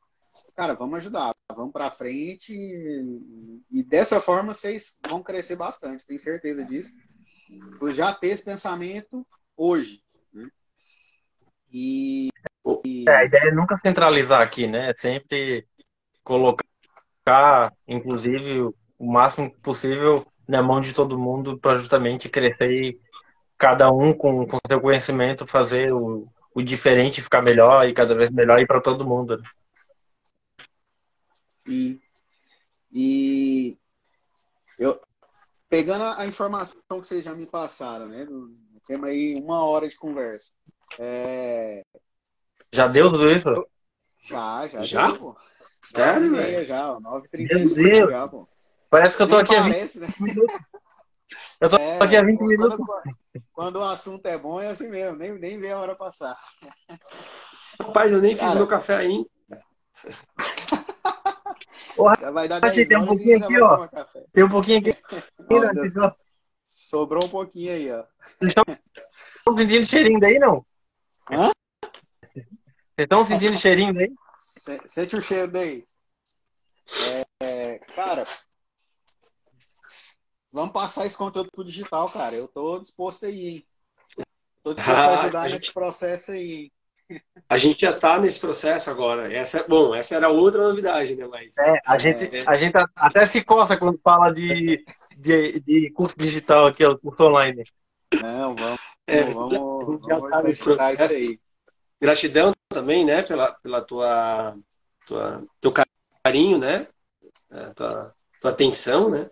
Cara, 0.55 0.74
vamos 0.74 0.99
ajudar, 0.99 1.34
vamos 1.55 1.72
para 1.72 1.90
frente. 1.90 2.53
E, 2.53 3.61
e, 3.70 3.82
dessa 3.82 4.20
forma 4.20 4.55
vocês 4.55 4.97
vão 5.09 5.22
crescer 5.22 5.57
bastante, 5.57 6.07
tenho 6.07 6.20
certeza 6.20 6.64
disso. 6.64 6.94
Por 7.78 7.92
já 7.92 8.14
ter 8.14 8.28
esse 8.28 8.44
pensamento 8.44 9.26
hoje. 9.57 10.03
E, 11.77 12.31
e... 12.87 13.05
É, 13.07 13.16
a 13.16 13.24
ideia 13.27 13.51
é 13.51 13.55
nunca 13.55 13.79
centralizar 13.85 14.41
aqui, 14.41 14.66
né? 14.66 14.91
É 14.91 14.95
sempre 14.97 15.66
colocar, 16.24 17.70
inclusive, 17.87 18.61
o 18.99 19.12
máximo 19.12 19.55
possível 19.61 20.27
na 20.49 20.62
mão 20.62 20.81
de 20.81 20.95
todo 20.95 21.18
mundo 21.18 21.59
para 21.59 21.79
justamente 21.79 22.31
crescer 22.31 22.70
e 22.70 23.01
cada 23.59 23.91
um 23.91 24.14
com, 24.14 24.47
com 24.47 24.57
seu 24.66 24.81
conhecimento 24.81 25.47
fazer 25.47 25.93
o, 25.93 26.27
o 26.55 26.62
diferente 26.62 27.20
ficar 27.20 27.43
melhor 27.43 27.87
e 27.87 27.93
cada 27.93 28.14
vez 28.14 28.31
melhor 28.31 28.59
e 28.59 28.66
para 28.66 28.81
todo 28.81 29.07
mundo. 29.07 29.37
Né? 29.37 29.45
E, 31.66 32.01
e 32.91 33.79
eu 34.79 34.99
pegando 35.68 36.05
a 36.05 36.27
informação 36.27 36.81
que 36.89 37.07
vocês 37.07 37.22
já 37.22 37.35
me 37.35 37.45
passaram, 37.45 38.09
né? 38.09 38.27
Temos 38.87 39.11
aí 39.11 39.35
uma 39.35 39.62
hora 39.62 39.87
de 39.87 39.97
conversa. 39.97 40.53
É... 40.99 41.84
Já 42.72 42.87
deu 42.87 43.11
tudo 43.11 43.30
isso? 43.30 43.49
Já, 44.22 44.68
já, 44.68 44.84
já? 44.84 45.07
deu, 45.09 45.18
pô. 45.18 45.37
Sério, 45.80 46.34
velho? 46.34 46.66
já, 46.66 46.99
9h35 47.01 48.11
já, 48.11 48.28
pô. 48.28 48.49
Parece 48.91 49.16
que 49.16 49.22
eu 49.22 49.28
tô 49.28 49.37
Nem 49.37 49.45
aqui 49.45 49.57
parece, 49.57 49.99
a 49.99 50.07
20 50.07 50.09
né? 50.09 50.14
minutos. 50.20 50.57
Eu 51.61 51.70
tô 51.70 51.76
é, 51.76 51.99
aqui 51.99 52.16
há 52.16 52.22
20 52.22 52.41
minutos. 52.43 52.76
Quando, 52.76 53.16
quando, 53.53 53.76
o 53.76 53.84
assunto 53.84 54.26
é 54.26 54.39
bom, 54.39 54.61
é 54.61 54.68
assim 54.68 54.89
mesmo, 54.89 55.18
nem, 55.18 55.39
nem 55.39 55.59
vê 55.59 55.72
a 55.72 55.78
hora 55.78 55.95
passar. 55.95 56.39
Rapaz, 57.80 58.12
eu 58.12 58.20
nem 58.20 58.37
fiz 58.37 58.55
meu 58.55 58.66
café 58.66 58.97
ainda. 58.97 59.28
Já 62.20 62.30
vai 62.30 62.47
dar 62.47 62.61
10 62.61 62.89
tem 62.89 62.99
um 62.99 63.07
pouquinho 63.07 63.39
aqui, 63.39 63.57
ó. 63.61 63.89
Tem 64.32 64.45
um 64.45 64.49
pouquinho 64.49 64.80
aqui. 64.80 64.97
Sobrou 66.64 67.24
um 67.24 67.28
pouquinho 67.28 67.72
aí, 67.72 67.91
ó. 67.91 68.05
Então, 68.43 68.64
estão 69.37 69.57
sentindo 69.57 69.87
cheirinho 69.87 70.20
daí, 70.20 70.39
não? 70.39 70.64
Hã? 71.31 71.51
Vocês 72.33 72.47
estão 72.99 73.24
sentindo 73.24 73.57
cheirinho 73.57 73.93
daí? 73.93 74.12
Sente 74.87 75.16
o 75.16 75.22
cheiro 75.22 75.51
daí. 75.53 75.85
É, 77.41 77.79
cara, 77.95 78.24
vamos 80.53 80.72
passar 80.72 81.05
esse 81.05 81.16
conteúdo 81.16 81.51
pro 81.51 81.64
digital, 81.64 82.09
cara. 82.09 82.35
Eu 82.37 82.49
tô 82.49 82.79
disposto 82.79 83.27
aí, 83.27 83.49
hein? 83.49 83.66
Tô 84.62 84.72
disposto 84.72 84.99
ah, 84.99 85.07
a 85.07 85.20
ajudar 85.22 85.47
a 85.47 85.49
nesse 85.49 85.72
processo 85.72 86.33
aí, 86.33 86.70
A 87.49 87.59
gente 87.59 87.81
já 87.81 87.91
está 87.91 88.18
nesse 88.18 88.41
processo 88.41 88.89
agora. 88.89 89.33
Essa, 89.33 89.64
bom, 89.68 89.95
essa 89.95 90.14
era 90.14 90.29
outra 90.29 90.62
novidade, 90.62 91.14
né? 91.14 91.27
Mas, 91.27 91.57
é, 91.59 91.81
a, 91.85 91.99
gente, 91.99 92.37
é... 92.37 92.45
a 92.47 92.55
gente 92.55 92.74
até 92.95 93.27
se 93.27 93.45
coça 93.45 93.77
quando 93.77 94.01
fala 94.03 94.33
de, 94.33 94.85
de, 95.16 95.61
de 95.61 95.91
curso 95.91 96.16
digital 96.16 96.66
aqui, 96.66 96.85
o 96.85 96.99
curso 96.99 97.24
online. 97.24 97.64
Não, 98.22 98.55
vamos, 98.55 98.81
é, 99.07 99.33
vamos, 99.33 100.01
já 100.07 100.17
vamos 100.17 100.31
tá 100.31 100.43
nesse 100.43 100.65
processo. 100.65 101.15
aí. 101.15 101.41
Gratidão 102.01 102.53
também, 102.69 103.05
né, 103.05 103.23
pela, 103.23 103.53
pela 103.53 103.81
tua, 103.83 104.57
tua 105.07 105.43
teu 105.61 105.73
carinho, 106.23 106.59
né, 106.59 106.87
é, 107.51 107.67
tua, 107.71 108.15
tua 108.41 108.51
atenção, 108.51 109.11
né. 109.11 109.31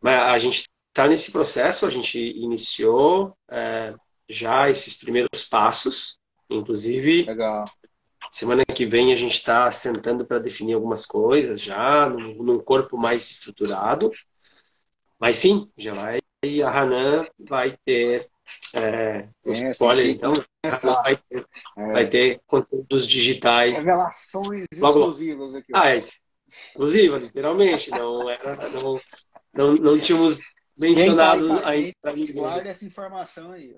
Mas 0.00 0.14
a 0.14 0.38
gente 0.38 0.68
está 0.88 1.08
nesse 1.08 1.32
processo, 1.32 1.86
a 1.86 1.90
gente 1.90 2.18
iniciou 2.18 3.36
é, 3.48 3.94
já 4.28 4.68
esses 4.68 4.96
primeiros 4.96 5.44
passos, 5.48 6.18
inclusive. 6.50 7.24
Legal. 7.24 7.64
Semana 8.30 8.64
que 8.64 8.84
vem 8.84 9.12
a 9.12 9.16
gente 9.16 9.34
está 9.34 9.70
sentando 9.70 10.26
para 10.26 10.38
definir 10.38 10.74
algumas 10.74 11.06
coisas 11.06 11.60
já, 11.60 12.08
num, 12.08 12.42
num, 12.42 12.58
corpo 12.58 12.96
mais 12.96 13.30
estruturado. 13.30 14.10
Mas 15.18 15.38
sim, 15.38 15.70
já 15.76 15.94
vai. 15.94 16.20
E 16.42 16.62
a 16.62 16.70
Hanan 16.70 17.26
vai 17.38 17.76
ter. 17.84 18.28
É, 18.74 19.28
é, 19.46 19.70
spoiler, 19.70 20.06
então. 20.08 20.32
Vai 21.02 21.16
ter, 21.16 21.46
é. 21.76 21.92
vai 21.92 22.06
ter 22.06 22.40
conteúdos 22.46 23.06
digitais. 23.06 23.74
Revelações 23.74 24.66
exclusivas 24.72 25.54
aqui. 25.54 25.72
Ah, 25.74 25.96
é. 25.96 26.04
Exclusiva, 26.68 27.18
literalmente. 27.18 27.90
Não, 27.90 28.28
era, 28.28 28.56
não, 28.70 29.00
não, 29.52 29.74
não 29.74 29.98
tínhamos 29.98 30.36
mencionado 30.76 31.60
tá 31.60 31.68
aí. 31.68 31.92
Guarda 32.34 32.68
essa 32.68 32.84
informação 32.84 33.52
aí. 33.52 33.74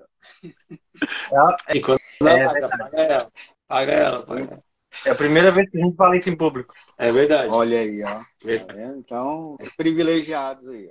Ó. 1.33 1.57
É, 1.69 1.81
quando 1.81 2.01
é, 2.23 2.47
paga, 2.47 2.69
paga 2.69 2.99
ela. 2.99 3.33
Paga 3.69 3.93
ela, 3.93 4.23
paga 4.27 4.41
ela. 4.41 4.63
É 5.05 5.11
a 5.11 5.15
primeira 5.15 5.51
vez 5.51 5.71
que 5.71 5.79
a 5.79 5.85
gente 5.85 5.97
fala 5.97 6.17
isso 6.17 6.29
em 6.29 6.37
público. 6.37 6.75
É 6.99 7.13
verdade. 7.13 7.49
Olha 7.53 7.79
aí, 7.79 8.03
ó. 8.03 8.19
Tá 8.19 8.89
então, 8.97 9.57
privilegiados 9.77 10.69
aí. 10.69 10.91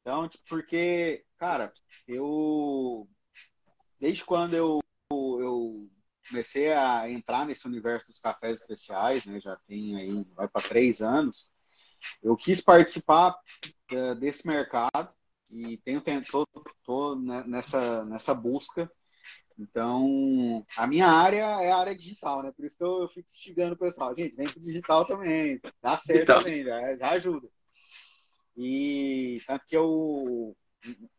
Então, 0.00 0.28
porque, 0.48 1.24
cara, 1.38 1.72
eu. 2.06 3.08
Desde 4.00 4.24
quando 4.24 4.54
eu, 4.54 4.80
eu 5.10 5.88
comecei 6.28 6.72
a 6.72 7.08
entrar 7.08 7.46
nesse 7.46 7.66
universo 7.66 8.06
dos 8.06 8.18
cafés 8.18 8.60
especiais, 8.60 9.24
né? 9.24 9.40
Já 9.40 9.56
tem 9.56 9.96
aí, 9.96 10.24
vai 10.34 10.48
para 10.48 10.68
três 10.68 11.00
anos. 11.00 11.50
Eu 12.22 12.36
quis 12.36 12.60
participar 12.60 13.34
uh, 13.92 14.14
desse 14.16 14.46
mercado 14.46 15.12
e 15.50 15.78
tenho 15.78 16.02
tô 16.84 17.16
nessa, 17.16 18.04
nessa 18.04 18.34
busca 18.34 18.90
então, 19.58 20.66
a 20.76 20.86
minha 20.86 21.06
área 21.06 21.62
é 21.62 21.70
a 21.70 21.76
área 21.76 21.94
digital, 21.94 22.42
né? 22.42 22.52
Por 22.52 22.64
isso 22.64 22.76
que 22.76 22.82
eu, 22.82 23.02
eu 23.02 23.08
fico 23.08 23.28
instigando 23.28 23.74
o 23.74 23.78
pessoal. 23.78 24.14
Gente, 24.16 24.34
vem 24.34 24.52
pro 24.52 24.60
digital 24.60 25.06
também. 25.06 25.60
Dá 25.80 25.96
certo 25.96 26.18
digital. 26.18 26.42
também, 26.42 26.64
já, 26.64 26.96
já 26.96 27.10
ajuda. 27.10 27.48
E 28.56 29.40
tanto 29.46 29.64
que 29.66 29.76
eu 29.76 30.56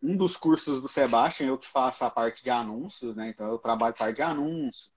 um 0.01 0.15
dos 0.15 0.37
cursos 0.37 0.81
do 0.81 0.87
Sebastian, 0.87 1.47
eu 1.47 1.57
que 1.57 1.67
faço 1.67 2.03
a 2.05 2.09
parte 2.09 2.43
de 2.43 2.49
anúncios, 2.49 3.15
né? 3.15 3.29
Então 3.29 3.47
eu 3.47 3.57
trabalho 3.57 3.95
parte 3.95 4.17
de 4.17 4.21
anúncio, 4.21 4.91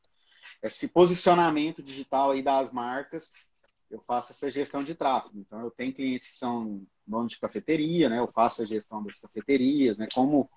esse 0.63 0.89
posicionamento 0.89 1.83
digital 1.83 2.33
aí 2.33 2.43
das 2.43 2.73
marcas, 2.73 3.33
eu 3.91 4.01
faço 4.07 4.33
essa 4.33 4.51
gestão 4.51 4.85
de 4.85 4.95
tráfego. 4.95 5.39
Então 5.39 5.61
eu 5.61 5.71
tenho 5.71 5.95
clientes 5.95 6.29
que 6.29 6.37
são 6.37 6.87
donos 7.07 7.33
de 7.33 7.41
cafeteria, 7.41 8.09
né? 8.09 8.19
Eu 8.19 8.29
faço 8.29 8.63
a 8.63 8.67
gestão 8.67 9.03
das 9.03 9.19
cafeterias, 9.19 9.97
né? 9.97 10.09
Como 10.13 10.51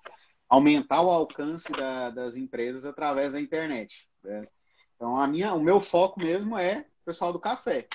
aumentar 0.52 1.00
o 1.00 1.10
alcance 1.10 1.72
da, 1.72 2.10
das 2.10 2.36
empresas 2.36 2.84
através 2.84 3.32
da 3.32 3.40
internet. 3.40 4.06
Né? 4.22 4.46
Então, 4.94 5.16
a 5.16 5.26
minha, 5.26 5.54
o 5.54 5.60
meu 5.62 5.80
foco 5.80 6.20
mesmo 6.20 6.58
é 6.58 6.86
o 7.00 7.04
pessoal 7.06 7.32
do 7.32 7.40
café. 7.40 7.88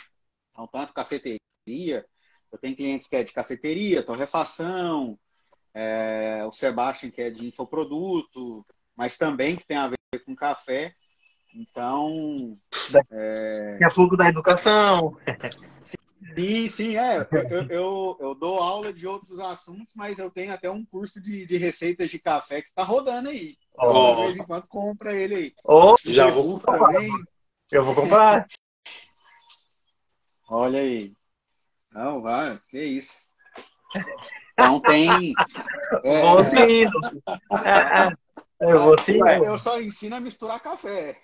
Então, 0.52 0.68
tanto 0.68 0.92
cafeteria, 0.92 1.40
eu 2.52 2.58
tenho 2.60 2.76
clientes 2.76 3.08
que 3.08 3.16
é 3.16 3.24
de 3.24 3.32
cafeteria, 3.32 4.02
torrefação, 4.02 5.20
é, 5.80 6.44
o 6.44 6.52
Sebastian 6.52 7.12
que 7.12 7.22
é 7.22 7.30
de 7.30 7.46
infoproduto, 7.46 8.66
mas 8.96 9.16
também 9.16 9.56
que 9.56 9.66
tem 9.66 9.78
a 9.78 9.88
ver 9.88 10.26
com 10.26 10.36
café. 10.36 10.96
Então. 11.54 12.58
É... 13.12 13.78
A 13.84 13.92
pouco 13.92 14.18
da 14.18 14.28
educação. 14.28 15.16
Sim, 16.36 16.68
sim, 16.68 16.98
é. 16.98 17.28
Eu, 17.32 17.68
eu, 17.70 18.18
eu, 18.20 18.36
dou 18.36 18.60
aula 18.60 18.92
de 18.92 19.08
outros 19.08 19.40
assuntos, 19.40 19.94
mas 19.96 20.18
eu 20.18 20.32
tenho 20.32 20.52
até 20.52 20.70
um 20.70 20.84
curso 20.84 21.22
de, 21.22 21.46
de 21.46 21.58
receitas 21.58 22.10
de 22.10 22.18
café 22.18 22.62
que 22.64 22.74
tá 22.74 22.84
rodando 22.84 23.30
aí. 23.30 23.56
Oh. 23.78 24.16
De 24.16 24.22
vez 24.24 24.38
em 24.38 24.46
quando 24.46 24.68
compra 24.68 25.16
ele 25.16 25.36
aí. 25.36 25.54
Oh, 25.64 25.96
já 26.04 26.32
vou 26.32 26.60
também. 26.60 27.10
Eu 27.72 27.84
vou 27.84 27.94
comprar. 27.94 28.48
Olha 30.50 30.80
aí. 30.80 31.14
Não, 31.92 32.22
vai, 32.22 32.60
que 32.72 32.82
isso. 32.82 33.28
Não 34.58 34.80
tem. 34.80 35.34
É, 36.04 36.22
vou 36.22 36.44
sim. 36.44 36.86
É, 37.66 38.04
é, 38.04 38.74
eu 38.74 38.82
vou 38.82 38.98
sim. 39.00 39.20
Eu 39.46 39.60
só 39.60 39.80
ensino 39.80 40.16
a 40.16 40.20
misturar 40.20 40.60
café. 40.60 41.22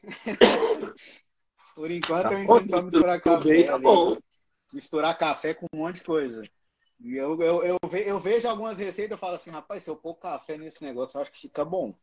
Por 1.76 1.90
enquanto 1.90 2.32
eu 2.32 2.40
ensino 2.44 2.70
só 2.70 2.78
a 2.78 2.82
misturar 2.82 3.22
café. 3.22 3.64
Tá 3.64 3.78
bom 3.78 4.18
misturar 4.74 5.18
café 5.18 5.54
com 5.54 5.68
um 5.72 5.78
monte 5.78 5.98
de 5.98 6.04
coisa. 6.04 6.44
E 7.00 7.16
eu, 7.16 7.40
eu, 7.42 7.64
eu, 7.64 7.78
ve, 7.88 8.08
eu 8.08 8.20
vejo 8.20 8.48
algumas 8.48 8.78
receitas 8.78 9.18
e 9.18 9.22
falo 9.22 9.36
assim, 9.36 9.52
rapaz, 9.52 9.84
se 9.84 9.90
eu 9.90 9.96
pôr 9.96 10.16
café 10.16 10.58
nesse 10.58 10.84
negócio, 10.84 11.18
eu 11.18 11.22
acho 11.22 11.32
que 11.32 11.42
fica 11.42 11.64
bom. 11.64 11.94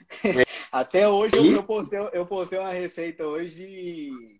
Até 0.70 1.08
hoje 1.08 1.36
eu, 1.36 1.46
eu, 1.46 1.64
postei, 1.64 1.98
eu 2.12 2.26
postei 2.26 2.58
uma 2.58 2.72
receita 2.72 3.24
hoje 3.24 3.54
de. 3.54 4.37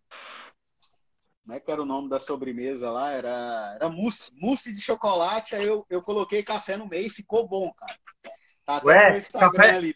Como 1.49 1.57
é 1.57 1.61
que 1.61 1.71
era 1.71 1.81
o 1.81 1.87
nome 1.87 2.11
da 2.11 2.21
sobremesa 2.21 2.91
lá? 2.91 3.11
Era, 3.11 3.77
era 3.77 3.89
mousse, 3.89 4.31
mousse 4.39 4.71
de 4.71 4.83
chocolate. 4.83 5.55
Aí 5.55 5.67
eu, 5.67 5.83
eu 5.89 6.03
coloquei 6.03 6.43
café 6.43 6.77
no 6.77 6.87
meio 6.87 7.07
e 7.07 7.11
ficou 7.11 7.49
bom, 7.49 7.73
cara. 7.73 7.97
Tá 8.67 8.77
até 8.77 8.87
Ué, 8.87 9.21
café, 9.23 9.71
ali 9.71 9.95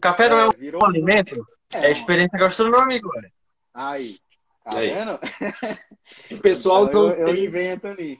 Café 0.00 0.28
não 0.28 0.38
é, 0.38 0.42
é 0.42 0.46
um 0.46 0.50
virou... 0.52 0.84
alimento? 0.86 1.44
É, 1.72 1.86
é 1.86 1.90
experiência 1.90 2.38
gastronômica. 2.38 3.08
Aí. 3.74 4.20
Tá 4.62 4.76
vendo? 4.76 5.18
O 6.30 6.38
pessoal 6.38 6.86
então, 6.86 7.10
eu, 7.10 7.28
eu 7.28 7.36
invento 7.36 7.86
ali. 7.88 8.18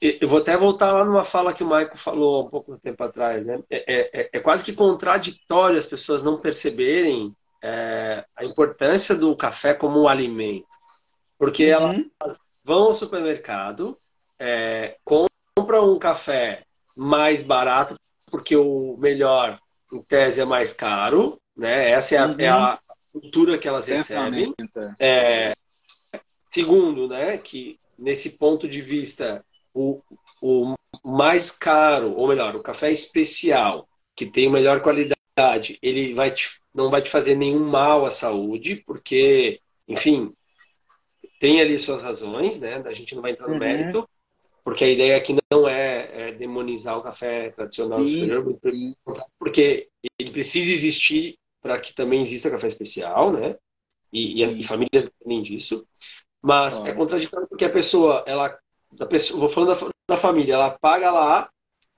Eu 0.00 0.28
vou 0.28 0.40
até 0.40 0.56
voltar 0.56 0.90
lá 0.90 1.04
numa 1.04 1.22
fala 1.22 1.52
que 1.52 1.62
o 1.62 1.66
Maico 1.66 1.96
falou 1.96 2.46
um 2.46 2.50
pouco 2.50 2.76
tempo 2.78 3.04
atrás, 3.04 3.46
né? 3.46 3.62
É, 3.70 4.20
é, 4.22 4.30
é 4.32 4.40
quase 4.40 4.64
que 4.64 4.72
contraditório 4.72 5.78
as 5.78 5.86
pessoas 5.86 6.24
não 6.24 6.40
perceberem 6.40 7.32
é, 7.62 8.24
a 8.34 8.44
importância 8.44 9.14
do 9.14 9.36
café 9.36 9.74
como 9.74 10.02
um 10.02 10.08
alimento. 10.08 10.66
Porque 11.38 11.74
uhum. 11.74 12.10
elas 12.20 12.38
vão 12.64 12.84
ao 12.84 12.94
supermercado, 12.94 13.96
é, 14.38 14.96
compram 15.04 15.94
um 15.94 15.98
café 15.98 16.64
mais 16.96 17.44
barato, 17.44 17.96
porque 18.30 18.56
o 18.56 18.96
melhor, 18.98 19.58
em 19.92 20.02
tese, 20.02 20.40
é 20.40 20.44
mais 20.44 20.76
caro, 20.76 21.40
né? 21.56 21.90
Essa 21.90 22.14
é 22.14 22.18
a, 22.18 22.26
uhum. 22.26 22.36
é 22.38 22.48
a 22.48 22.78
cultura 23.12 23.58
que 23.58 23.68
elas 23.68 23.86
recebem. 23.86 24.54
É, 24.98 25.54
segundo, 26.52 27.08
né, 27.08 27.36
que 27.36 27.78
nesse 27.98 28.38
ponto 28.38 28.68
de 28.68 28.80
vista, 28.80 29.44
o, 29.74 30.00
o 30.42 30.74
mais 31.04 31.50
caro, 31.50 32.14
ou 32.14 32.28
melhor, 32.28 32.56
o 32.56 32.62
café 32.62 32.90
especial, 32.90 33.88
que 34.14 34.26
tem 34.26 34.50
melhor 34.50 34.80
qualidade, 34.80 35.78
ele 35.82 36.14
vai 36.14 36.30
te, 36.30 36.58
não 36.74 36.90
vai 36.90 37.02
te 37.02 37.10
fazer 37.10 37.34
nenhum 37.36 37.68
mal 37.68 38.06
à 38.06 38.10
saúde, 38.10 38.82
porque, 38.86 39.60
enfim, 39.86 40.32
tem 41.38 41.60
ali 41.60 41.78
suas 41.78 42.02
razões, 42.02 42.60
né? 42.60 42.82
A 42.84 42.92
gente 42.92 43.14
não 43.14 43.22
vai 43.22 43.32
entrar 43.32 43.46
no 43.46 43.54
uhum. 43.54 43.58
mérito, 43.58 44.08
porque 44.64 44.84
a 44.84 44.88
ideia 44.88 45.16
aqui 45.16 45.36
não 45.52 45.68
é, 45.68 46.30
é 46.30 46.32
demonizar 46.32 46.98
o 46.98 47.02
café 47.02 47.50
tradicional 47.50 48.06
sim, 48.06 48.32
superior, 48.32 48.94
porque 49.38 49.88
ele 50.18 50.30
precisa 50.30 50.70
existir 50.70 51.38
para 51.62 51.78
que 51.80 51.94
também 51.94 52.22
exista 52.22 52.50
café 52.50 52.66
especial, 52.66 53.32
né? 53.32 53.56
E, 54.12 54.42
e, 54.42 54.60
e 54.60 54.64
família 54.64 55.10
nem 55.24 55.42
disso. 55.42 55.86
Mas 56.42 56.84
é 56.84 56.92
contraditório 56.92 57.48
porque 57.48 57.64
a 57.64 57.70
pessoa, 57.70 58.22
ela, 58.26 58.56
da 58.92 59.06
pessoa, 59.06 59.40
vou 59.40 59.48
falando 59.48 59.74
da, 59.74 60.14
da 60.14 60.20
família, 60.20 60.54
ela 60.54 60.70
paga 60.70 61.10
lá, 61.10 61.50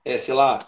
é, 0.04 0.16
sei 0.16 0.34
lá, 0.34 0.66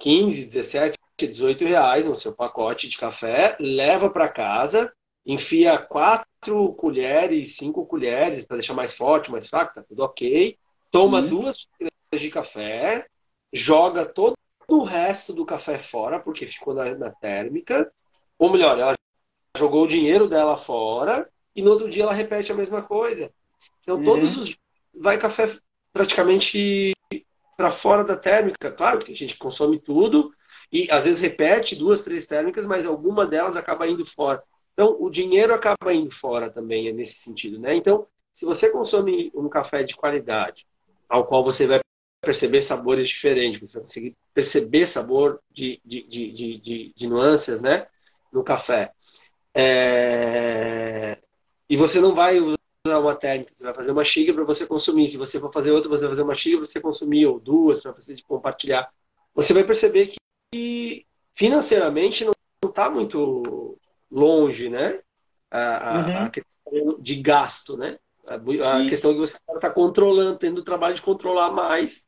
15, 0.00 0.46
17, 0.46 0.98
18 1.16 1.64
reais 1.64 2.06
no 2.06 2.16
seu 2.16 2.34
pacote 2.34 2.88
de 2.88 2.96
café, 2.96 3.56
leva 3.60 4.10
para 4.10 4.28
casa, 4.28 4.92
enfia 5.32 5.78
quatro 5.78 6.72
colheres, 6.74 7.56
cinco 7.56 7.86
colheres 7.86 8.44
para 8.44 8.56
deixar 8.56 8.74
mais 8.74 8.94
forte, 8.94 9.30
mais 9.30 9.48
fraco, 9.48 9.74
tá 9.74 9.82
tudo 9.82 10.02
ok. 10.02 10.58
Toma 10.90 11.20
uhum. 11.20 11.28
duas 11.28 11.58
colheres 11.76 12.20
de 12.20 12.30
café, 12.30 13.06
joga 13.52 14.04
todo 14.04 14.34
o 14.68 14.82
resto 14.82 15.32
do 15.32 15.44
café 15.44 15.78
fora, 15.78 16.18
porque 16.20 16.46
ficou 16.46 16.74
na, 16.74 16.94
na 16.94 17.10
térmica, 17.10 17.90
ou 18.38 18.50
melhor, 18.50 18.78
ela 18.78 18.94
jogou 19.56 19.84
o 19.84 19.88
dinheiro 19.88 20.28
dela 20.28 20.56
fora 20.56 21.28
e 21.54 21.62
no 21.62 21.70
outro 21.70 21.88
dia 21.88 22.04
ela 22.04 22.12
repete 22.12 22.50
a 22.50 22.54
mesma 22.54 22.82
coisa. 22.82 23.32
Então, 23.82 23.96
uhum. 23.96 24.04
todos 24.04 24.36
os. 24.38 24.56
Vai 24.92 25.18
café 25.18 25.56
praticamente 25.92 26.92
para 27.56 27.70
fora 27.70 28.02
da 28.02 28.16
térmica. 28.16 28.72
Claro 28.72 28.98
que 28.98 29.12
a 29.12 29.16
gente 29.16 29.36
consome 29.36 29.78
tudo 29.78 30.32
e 30.72 30.90
às 30.90 31.04
vezes 31.04 31.20
repete 31.20 31.76
duas, 31.76 32.02
três 32.02 32.26
térmicas, 32.26 32.66
mas 32.66 32.86
alguma 32.86 33.26
delas 33.26 33.56
acaba 33.56 33.86
indo 33.86 34.04
fora. 34.06 34.42
Então, 34.80 34.96
o 34.98 35.10
dinheiro 35.10 35.52
acaba 35.52 35.92
indo 35.92 36.10
fora 36.10 36.48
também, 36.48 36.88
é 36.88 36.92
nesse 36.92 37.16
sentido, 37.16 37.58
né? 37.58 37.74
Então, 37.74 38.06
se 38.32 38.46
você 38.46 38.72
consome 38.72 39.30
um 39.34 39.46
café 39.46 39.82
de 39.82 39.94
qualidade, 39.94 40.66
ao 41.06 41.26
qual 41.26 41.44
você 41.44 41.66
vai 41.66 41.80
perceber 42.22 42.62
sabores 42.62 43.06
diferentes, 43.06 43.60
você 43.60 43.74
vai 43.74 43.82
conseguir 43.82 44.16
perceber 44.32 44.86
sabor 44.86 45.38
de, 45.50 45.78
de, 45.84 46.08
de, 46.08 46.32
de, 46.32 46.94
de, 46.96 47.06
nuances, 47.06 47.60
né? 47.60 47.88
No 48.32 48.42
café. 48.42 48.90
É... 49.52 51.18
E 51.68 51.76
você 51.76 52.00
não 52.00 52.14
vai 52.14 52.40
usar 52.40 53.00
uma 53.00 53.14
técnica, 53.14 53.52
você 53.54 53.64
vai 53.64 53.74
fazer 53.74 53.92
uma 53.92 54.04
xícara 54.04 54.34
para 54.34 54.44
você 54.46 54.66
consumir. 54.66 55.10
Se 55.10 55.18
você 55.18 55.38
for 55.38 55.52
fazer 55.52 55.72
outra, 55.72 55.90
você 55.90 56.04
vai 56.04 56.12
fazer 56.12 56.22
uma 56.22 56.34
xícara 56.34 56.62
para 56.62 56.70
você 56.70 56.80
consumir, 56.80 57.26
ou 57.26 57.38
duas 57.38 57.82
para 57.82 57.92
você 57.92 58.16
compartilhar. 58.26 58.90
Você 59.34 59.52
vai 59.52 59.62
perceber 59.62 60.14
que 60.50 61.06
financeiramente 61.34 62.24
não 62.24 62.32
está 62.64 62.88
muito 62.88 63.78
longe, 64.10 64.68
né? 64.68 65.00
A, 65.50 65.90
a, 65.90 66.06
uhum. 66.06 66.18
a, 66.24 66.30
questão 66.30 66.98
de 67.00 67.16
gasto, 67.16 67.76
né? 67.76 67.98
A, 68.28 68.34
a 68.34 68.88
questão 68.88 69.12
que 69.12 69.20
você 69.20 69.36
está 69.54 69.70
controlando, 69.70 70.38
tendo 70.38 70.58
o 70.58 70.64
trabalho 70.64 70.94
de 70.94 71.02
controlar 71.02 71.50
mais 71.50 72.06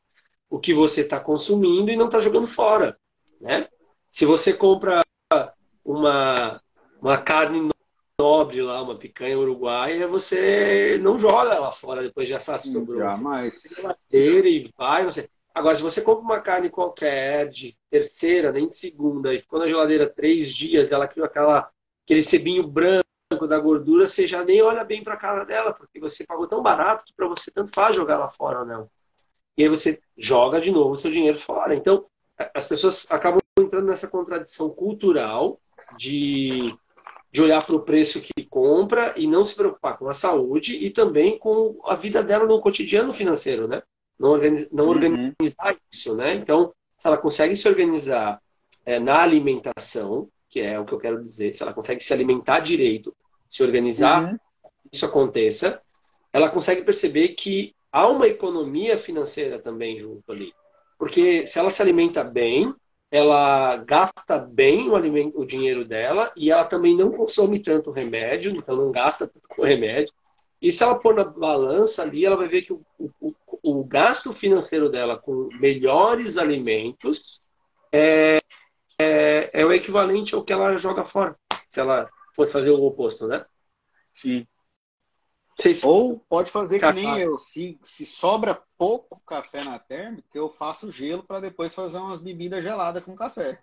o 0.49 0.59
que 0.59 0.75
você 0.75 1.01
está 1.01 1.19
consumindo 1.19 1.91
e 1.91 1.97
não 1.97 2.07
está 2.07 2.21
jogando 2.21 2.47
fora, 2.47 2.97
né? 3.41 3.69
Se 4.11 4.27
você 4.27 4.53
compra 4.53 5.01
uma, 5.85 6.61
uma 7.01 7.19
carne 7.19 7.73
nobre 8.21 8.63
lá, 8.63 8.83
uma 8.83 8.97
picanha 8.97 9.39
uruguaia, 9.39 10.07
você 10.07 10.99
não 11.03 11.19
joga 11.19 11.55
ela 11.55 11.73
fora 11.73 12.03
depois 12.03 12.29
de 12.29 12.35
assar 12.35 12.61
sobrou. 12.61 13.01
Jamais. 13.01 13.65
e 14.13 14.71
vai, 14.77 15.05
você... 15.05 15.29
Agora, 15.55 15.77
se 15.77 15.83
você 15.83 16.01
compra 16.01 16.23
uma 16.23 16.41
carne 16.41 16.71
qualquer, 16.71 17.49
de 17.49 17.75
terceira, 17.91 18.53
nem 18.53 18.69
de 18.69 18.77
segunda, 18.77 19.35
e 19.35 19.41
ficou 19.41 19.59
na 19.59 19.69
geladeira 19.69 20.09
três 20.09 20.51
dias, 20.51 20.93
ela 20.93 21.09
criou 21.09 21.27
aquela, 21.27 21.71
aquele 22.05 22.23
sebinho 22.23 22.67
branco 22.67 23.03
da 23.49 23.59
gordura, 23.59 24.07
você 24.07 24.27
já 24.27 24.45
nem 24.45 24.61
olha 24.63 24.85
bem 24.85 25.03
para 25.03 25.15
a 25.15 25.19
cara 25.19 25.45
dela, 25.45 25.73
porque 25.73 25.99
você 25.99 26.25
pagou 26.25 26.47
tão 26.47 26.63
barato 26.63 27.05
que 27.05 27.15
para 27.15 27.27
você 27.27 27.51
tanto 27.51 27.73
faz 27.75 27.97
jogar 27.97 28.19
lá 28.19 28.29
fora 28.29 28.61
ou 28.61 28.67
não. 28.67 28.91
E 29.57 29.63
aí 29.63 29.69
você 29.69 30.01
joga 30.17 30.61
de 30.61 30.71
novo 30.71 30.91
o 30.91 30.97
seu 30.97 31.11
dinheiro 31.11 31.39
fora. 31.39 31.75
Então, 31.75 32.07
as 32.55 32.67
pessoas 32.67 33.11
acabam 33.11 33.41
entrando 33.59 33.87
nessa 33.87 34.09
contradição 34.09 34.71
cultural 34.71 35.61
de, 35.97 36.75
de 37.31 37.43
olhar 37.43 37.65
para 37.65 37.77
o 37.77 37.83
preço 37.83 38.21
que 38.21 38.45
compra 38.45 39.15
e 39.17 39.27
não 39.27 39.45
se 39.45 39.55
preocupar 39.55 39.99
com 39.99 40.09
a 40.09 40.15
saúde 40.15 40.85
e 40.85 40.91
também 40.91 41.39
com 41.39 41.81
a 41.85 41.95
vida 41.95 42.23
dela 42.23 42.47
no 42.47 42.61
cotidiano 42.61 43.13
financeiro, 43.13 43.69
né? 43.69 43.83
não, 44.23 44.31
organizar, 44.31 44.69
não 44.73 44.85
uhum. 44.85 44.91
organizar 44.91 45.77
isso, 45.93 46.15
né? 46.15 46.35
Então, 46.35 46.73
se 46.97 47.09
ela 47.09 47.19
consegue 47.19 47.57
se 47.57 47.69
organizar 47.69 48.41
é, 48.87 49.01
na 49.01 49.21
alimentação, 49.21 50.29
que 50.53 50.61
é 50.61 50.79
o 50.79 50.85
que 50.85 50.93
eu 50.93 50.99
quero 50.99 51.25
dizer, 51.25 51.55
se 51.55 51.63
ela 51.63 51.73
consegue 51.73 52.05
se 52.05 52.13
alimentar 52.13 52.61
direito, 52.61 53.17
se 53.49 53.63
organizar, 53.63 54.31
uhum. 54.31 54.39
isso 54.93 55.07
aconteça, 55.07 55.81
ela 56.31 56.51
consegue 56.51 56.83
perceber 56.83 57.29
que 57.29 57.75
há 57.91 58.07
uma 58.07 58.27
economia 58.27 58.99
financeira 58.99 59.59
também 59.59 59.99
junto 59.99 60.31
ali. 60.31 60.53
Porque 60.99 61.47
se 61.47 61.59
ela 61.59 61.71
se 61.71 61.81
alimenta 61.81 62.23
bem, 62.23 62.73
ela 63.11 63.79
gasta 63.79 64.39
bem 64.39 64.91
o, 64.91 64.95
alimento, 64.95 65.41
o 65.41 65.47
dinheiro 65.47 65.87
dela 65.87 66.31
e 66.37 66.51
ela 66.51 66.67
também 66.67 66.95
não 66.95 67.11
consome 67.11 67.59
tanto 67.59 67.91
remédio, 67.91 68.55
então 68.55 68.77
não 68.77 68.93
gasta 68.93 69.27
tanto 69.27 69.49
com 69.49 69.63
remédio. 69.63 70.13
E 70.61 70.71
se 70.71 70.83
ela 70.83 70.99
pôr 70.99 71.15
na 71.15 71.25
balança 71.25 72.03
ali, 72.03 72.27
ela 72.27 72.37
vai 72.37 72.49
ver 72.49 72.63
que 72.63 72.75
o, 72.75 72.83
o, 72.99 73.35
o 73.63 73.85
gasto 73.85 74.35
financeiro 74.35 74.91
dela 74.91 75.17
com 75.19 75.49
melhores 75.59 76.37
alimentos 76.37 77.41
é, 77.91 78.42
é, 78.99 79.51
é, 79.53 79.65
o 79.65 79.73
equivalente 79.73 80.35
ao 80.35 80.45
que 80.45 80.53
ela 80.53 80.77
joga 80.77 81.05
fora, 81.05 81.37
se 81.69 81.81
ela 81.81 82.09
for 82.35 82.51
fazer 82.51 82.71
o 82.71 82.83
oposto, 82.83 83.27
né? 83.27 83.45
Sim. 84.15 84.47
Se... 85.61 85.87
Ou 85.87 86.19
pode 86.29 86.51
fazer 86.51 86.81
que 86.81 86.93
nem 86.93 87.21
eu, 87.21 87.37
se, 87.37 87.79
se 87.85 88.07
sobra 88.07 88.61
pouco 88.79 89.21
café 89.27 89.63
na 89.63 89.79
térmica, 89.79 90.29
eu 90.35 90.49
faço 90.49 90.91
gelo 90.91 91.23
para 91.23 91.41
depois 91.41 91.75
fazer 91.75 91.99
umas 91.99 92.21
bebidas 92.21 92.65
geladas 92.65 93.05
com 93.05 93.15
café. 93.15 93.61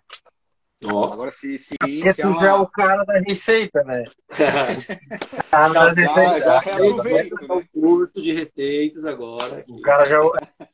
Oh. 0.82 1.04
Agora, 1.04 1.30
se, 1.30 1.58
se, 1.58 1.76
Porque 1.78 2.12
se 2.12 2.22
é 2.22 2.26
uma... 2.26 2.40
já 2.40 2.48
é 2.48 2.54
o 2.54 2.66
cara 2.66 3.04
da 3.04 3.18
receita, 3.18 3.84
né? 3.84 4.04
cara 5.50 5.74
já, 5.74 5.84
da 5.84 5.92
receita. 5.92 6.40
Já 6.40 6.60
reaproveito. 6.60 7.34
Né? 7.34 7.46
O 7.50 7.80
curso 7.80 8.22
de 8.22 8.32
receitas 8.32 9.04
agora. 9.04 9.62
O 9.68 9.80
cara 9.82 10.06
já 10.06 10.16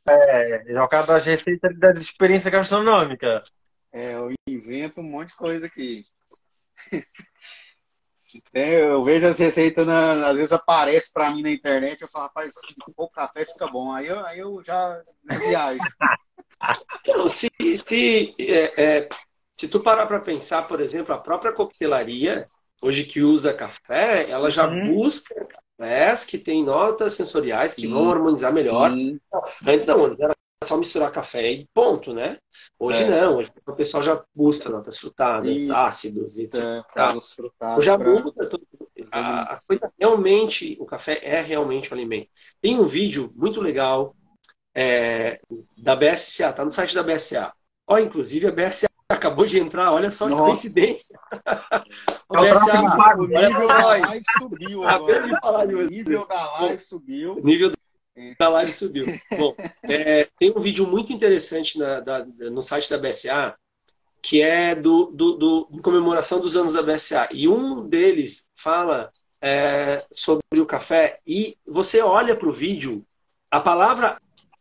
é, 0.09 0.63
já 0.65 0.79
é 0.79 0.81
o 0.81 0.87
cara 0.87 1.05
da 1.07 1.17
receita 1.17 1.73
da 1.73 1.91
experiência 1.91 2.49
gastronômica. 2.49 3.43
É, 3.97 4.13
eu 4.13 4.31
invento 4.47 5.01
um 5.01 5.03
monte 5.03 5.29
de 5.29 5.35
coisa 5.35 5.65
aqui. 5.65 6.05
eu 8.53 9.03
vejo 9.03 9.25
as 9.25 9.39
receitas, 9.39 9.87
na, 9.87 10.27
às 10.27 10.35
vezes 10.35 10.51
aparece 10.51 11.11
para 11.11 11.31
mim 11.31 11.41
na 11.41 11.49
internet, 11.49 12.01
eu 12.01 12.07
falo, 12.07 12.25
rapaz, 12.25 12.53
se 12.53 12.75
pouco 12.95 13.11
café 13.11 13.43
fica 13.43 13.65
bom. 13.65 13.91
Aí 13.91 14.05
eu, 14.05 14.23
aí 14.23 14.37
eu 14.37 14.63
já 14.63 15.01
viajo. 15.49 15.79
se, 17.39 17.77
se 17.77 18.35
é, 18.37 18.83
é, 18.83 19.09
se 19.59 19.67
tu 19.67 19.81
parar 19.81 20.05
para 20.05 20.19
pensar, 20.19 20.67
por 20.67 20.79
exemplo, 20.79 21.15
a 21.15 21.17
própria 21.17 21.51
coquetelaria, 21.51 22.45
hoje 22.79 23.03
que 23.03 23.21
usa 23.21 23.51
café, 23.51 24.29
ela 24.29 24.51
já 24.51 24.67
uhum. 24.67 24.93
busca 24.93 25.33
cafés 25.43 26.23
que 26.23 26.37
têm 26.37 26.63
notas 26.63 27.15
sensoriais 27.15 27.73
que 27.73 27.81
Sim. 27.81 27.93
vão 27.93 28.11
harmonizar 28.11 28.53
melhor. 28.53 28.91
Sim. 28.91 29.19
Antes 29.65 29.87
não, 29.87 30.05
era 30.19 30.36
só 30.63 30.77
misturar 30.77 31.11
café 31.11 31.51
e 31.51 31.67
ponto, 31.73 32.13
né? 32.13 32.37
Hoje 32.79 33.03
é. 33.03 33.09
não, 33.09 33.37
hoje 33.37 33.51
o 33.65 33.73
pessoal 33.73 34.03
já 34.03 34.23
busca 34.33 34.69
notas 34.69 34.97
frutadas, 34.97 35.69
ácidos, 35.69 36.37
etc. 36.37 36.59
É, 36.59 36.83
frutados 37.35 37.85
já 37.85 37.97
pra... 37.97 38.09
muda 38.09 38.49
tudo. 38.49 38.67
A, 39.11 39.53
a 39.53 39.57
coisa 39.65 39.91
realmente, 39.97 40.75
o 40.79 40.85
café 40.85 41.19
é 41.23 41.41
realmente 41.41 41.93
um 41.93 41.97
alimento. 41.97 42.29
Tem 42.61 42.79
um 42.79 42.85
vídeo 42.85 43.31
muito 43.35 43.61
legal 43.61 44.15
é, 44.75 45.39
da 45.77 45.95
BSCA, 45.95 46.51
tá 46.51 46.65
no 46.65 46.71
site 46.71 46.95
da 46.95 47.03
BSA. 47.03 47.53
Ó, 47.87 47.97
inclusive 47.99 48.47
a 48.47 48.51
BSA 48.51 48.87
acabou 49.09 49.45
de 49.45 49.59
entrar, 49.59 49.93
olha 49.93 50.11
só 50.11 50.27
Nossa. 50.27 50.41
que 50.41 50.47
coincidência. 50.47 51.19
o, 52.27 52.35
BSA, 52.35 52.81
nível 53.27 53.67
da 53.67 53.85
live 53.85 54.25
subiu 54.37 54.83
agora. 54.83 55.25
O 55.25 55.83
nível 55.87 56.27
da 56.27 56.59
live 56.61 56.83
subiu. 56.83 57.37
O 57.37 57.43
nível 57.43 57.71
da 58.39 58.49
live 58.49 58.71
subiu. 58.71 59.05
Bom, 59.37 59.55
é, 59.83 60.27
tem 60.39 60.51
um 60.55 60.61
vídeo 60.61 60.87
muito 60.87 61.13
interessante 61.13 61.77
na, 61.77 61.99
da, 61.99 62.25
no 62.25 62.61
site 62.61 62.89
da 62.89 62.97
BSA, 62.97 63.55
que 64.21 64.41
é 64.41 64.75
do, 64.75 65.11
do, 65.11 65.33
do, 65.33 65.67
de 65.71 65.81
comemoração 65.81 66.39
dos 66.39 66.55
anos 66.55 66.73
da 66.73 66.83
BSA. 66.83 67.29
E 67.31 67.47
um 67.47 67.87
deles 67.87 68.49
fala 68.55 69.11
é, 69.41 70.05
sobre 70.13 70.59
o 70.59 70.65
café. 70.65 71.19
E 71.25 71.55
você 71.65 72.01
olha 72.01 72.35
para 72.35 72.49
o 72.49 72.53
vídeo, 72.53 73.05
a 73.49 73.59
palavra 73.59 74.19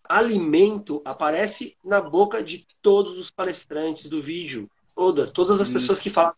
alimento 0.08 1.02
aparece 1.04 1.76
na 1.84 2.00
boca 2.00 2.42
de 2.42 2.66
todos 2.80 3.18
os 3.18 3.30
palestrantes 3.30 4.08
do 4.08 4.22
vídeo. 4.22 4.70
Todas, 4.94 5.32
todas 5.32 5.60
as 5.60 5.68
pessoas 5.68 6.00
que 6.00 6.08
falam 6.08 6.34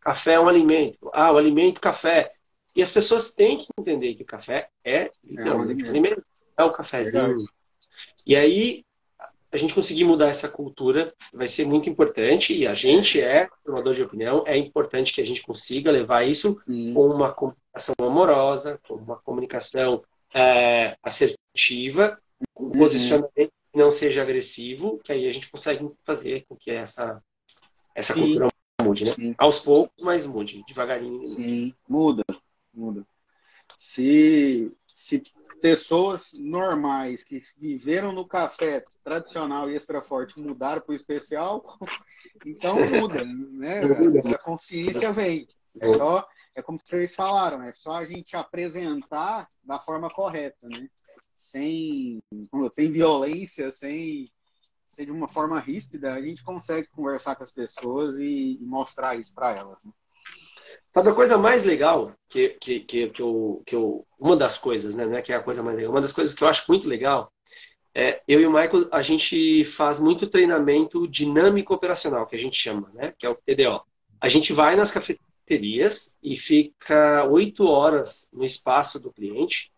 café 0.00 0.34
é 0.34 0.40
um 0.40 0.48
alimento. 0.48 1.10
Ah, 1.12 1.32
o 1.32 1.36
alimento, 1.36 1.80
café. 1.80 2.30
E 2.74 2.82
as 2.82 2.92
pessoas 2.92 3.34
têm 3.34 3.58
que 3.58 3.66
entender 3.78 4.14
que 4.14 4.22
o 4.22 4.26
café 4.26 4.70
é 4.84 5.10
é 5.36 5.52
um 5.52 5.62
alimento. 5.62 6.24
É 6.60 6.64
o 6.64 6.72
cafezinho. 6.72 7.44
E 8.26 8.36
aí, 8.36 8.84
a 9.52 9.56
gente 9.56 9.74
conseguir 9.74 10.04
mudar 10.04 10.28
essa 10.28 10.48
cultura 10.48 11.12
vai 11.32 11.48
ser 11.48 11.66
muito 11.66 11.88
importante. 11.90 12.56
E 12.56 12.66
a 12.66 12.74
gente 12.74 13.20
é 13.20 13.48
formador 13.64 13.94
de 13.94 14.02
opinião. 14.02 14.44
É 14.46 14.56
importante 14.56 15.12
que 15.12 15.20
a 15.20 15.26
gente 15.26 15.42
consiga 15.42 15.90
levar 15.90 16.26
isso 16.26 16.60
Sim. 16.64 16.94
com 16.94 17.08
uma 17.08 17.32
comunicação 17.32 17.94
amorosa, 18.00 18.80
com 18.86 18.94
uma 18.94 19.16
comunicação 19.16 20.02
é, 20.34 20.96
assertiva 21.02 22.18
um 22.58 22.66
uhum. 22.66 22.72
posicionamento 22.72 23.52
que 23.72 23.78
não 23.78 23.90
seja 23.90 24.22
agressivo, 24.22 24.98
que 25.04 25.12
aí 25.12 25.28
a 25.28 25.32
gente 25.32 25.50
consegue 25.50 25.88
fazer 26.04 26.44
com 26.48 26.56
que 26.56 26.70
essa, 26.70 27.22
essa 27.94 28.14
cultura 28.14 28.48
mude, 28.82 29.04
né? 29.04 29.14
Sim. 29.14 29.34
Aos 29.38 29.58
poucos, 29.60 29.94
mas 30.02 30.26
mude, 30.26 30.62
devagarinho. 30.66 31.26
Sim, 31.26 31.74
muda, 31.88 32.24
muda. 32.72 33.06
Se, 33.76 34.70
se 34.94 35.22
pessoas 35.60 36.32
normais 36.34 37.22
que 37.22 37.40
viveram 37.58 38.12
no 38.12 38.26
café 38.26 38.84
tradicional 39.04 39.70
e 39.70 39.76
extra 39.76 40.00
forte 40.00 40.38
mudaram 40.40 40.80
para 40.80 40.92
o 40.92 40.94
especial, 40.94 41.78
então 42.44 42.76
muda, 42.88 43.24
né? 43.24 43.80
Essa 44.18 44.38
consciência 44.38 45.12
vem. 45.12 45.48
É 45.78 45.96
só, 45.96 46.26
é 46.54 46.62
como 46.62 46.78
vocês 46.82 47.14
falaram, 47.14 47.62
é 47.62 47.72
só 47.72 47.92
a 47.92 48.04
gente 48.04 48.36
apresentar 48.36 49.48
da 49.62 49.78
forma 49.78 50.10
correta, 50.10 50.68
né? 50.68 50.88
sem, 51.36 52.22
sem 52.74 52.92
violência, 52.92 53.70
sem 53.70 54.30
ser 54.86 55.06
de 55.06 55.12
uma 55.12 55.28
forma 55.28 55.58
ríspida, 55.58 56.12
a 56.12 56.20
gente 56.20 56.42
consegue 56.42 56.88
conversar 56.88 57.36
com 57.36 57.44
as 57.44 57.52
pessoas 57.52 58.18
e, 58.18 58.58
e 58.60 58.64
mostrar 58.66 59.16
isso 59.16 59.32
para 59.32 59.54
elas. 59.56 59.82
Né? 59.84 59.92
Sabe 60.92 61.10
a 61.10 61.14
coisa 61.14 61.38
mais 61.38 61.64
legal 61.64 62.12
que, 62.28 62.50
que, 62.60 62.80
que, 62.80 63.10
que, 63.10 63.22
eu, 63.22 63.62
que 63.66 63.74
eu. 63.76 64.06
Uma 64.18 64.36
das 64.36 64.58
coisas, 64.58 64.96
né? 64.96 65.06
Não 65.06 65.16
é 65.16 65.22
que 65.22 65.32
é 65.32 65.36
a 65.36 65.42
coisa 65.42 65.62
mais 65.62 65.76
legal. 65.76 65.92
Uma 65.92 66.00
das 66.00 66.12
coisas 66.12 66.34
que 66.34 66.42
eu 66.42 66.48
acho 66.48 66.64
muito 66.68 66.88
legal 66.88 67.32
é 67.94 68.22
eu 68.26 68.40
e 68.40 68.46
o 68.46 68.52
Michael, 68.52 68.88
a 68.92 69.02
gente 69.02 69.64
faz 69.64 69.98
muito 69.98 70.26
treinamento 70.28 71.08
dinâmico 71.08 71.74
operacional, 71.74 72.26
que 72.26 72.36
a 72.36 72.38
gente 72.38 72.56
chama, 72.56 72.90
né? 72.94 73.14
Que 73.18 73.26
é 73.26 73.30
o 73.30 73.34
TDO. 73.34 73.82
A 74.20 74.28
gente 74.28 74.52
vai 74.52 74.76
nas 74.76 74.90
cafeterias 74.90 76.16
e 76.22 76.36
fica 76.36 77.24
oito 77.24 77.66
horas 77.66 78.28
no 78.32 78.44
espaço 78.44 79.00
do 79.00 79.12
cliente 79.12 79.72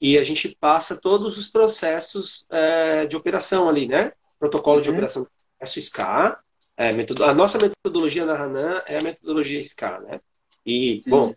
e 0.00 0.18
a 0.18 0.24
gente 0.24 0.54
passa 0.60 1.00
todos 1.00 1.38
os 1.38 1.48
processos 1.48 2.44
é, 2.50 3.06
de 3.06 3.16
operação 3.16 3.68
ali, 3.68 3.88
né? 3.88 4.12
Protocolo 4.38 4.76
uhum. 4.76 4.82
de 4.82 4.90
operação 4.90 5.26
processo 5.58 5.80
SCA. 5.80 6.38
É, 6.76 6.90
a 6.90 7.34
nossa 7.34 7.58
metodologia 7.58 8.24
na 8.24 8.34
Hanan 8.34 8.82
é 8.86 8.98
a 8.98 9.02
metodologia 9.02 9.66
SCA, 9.68 9.98
né? 10.00 10.20
E, 10.64 11.02
bom, 11.06 11.34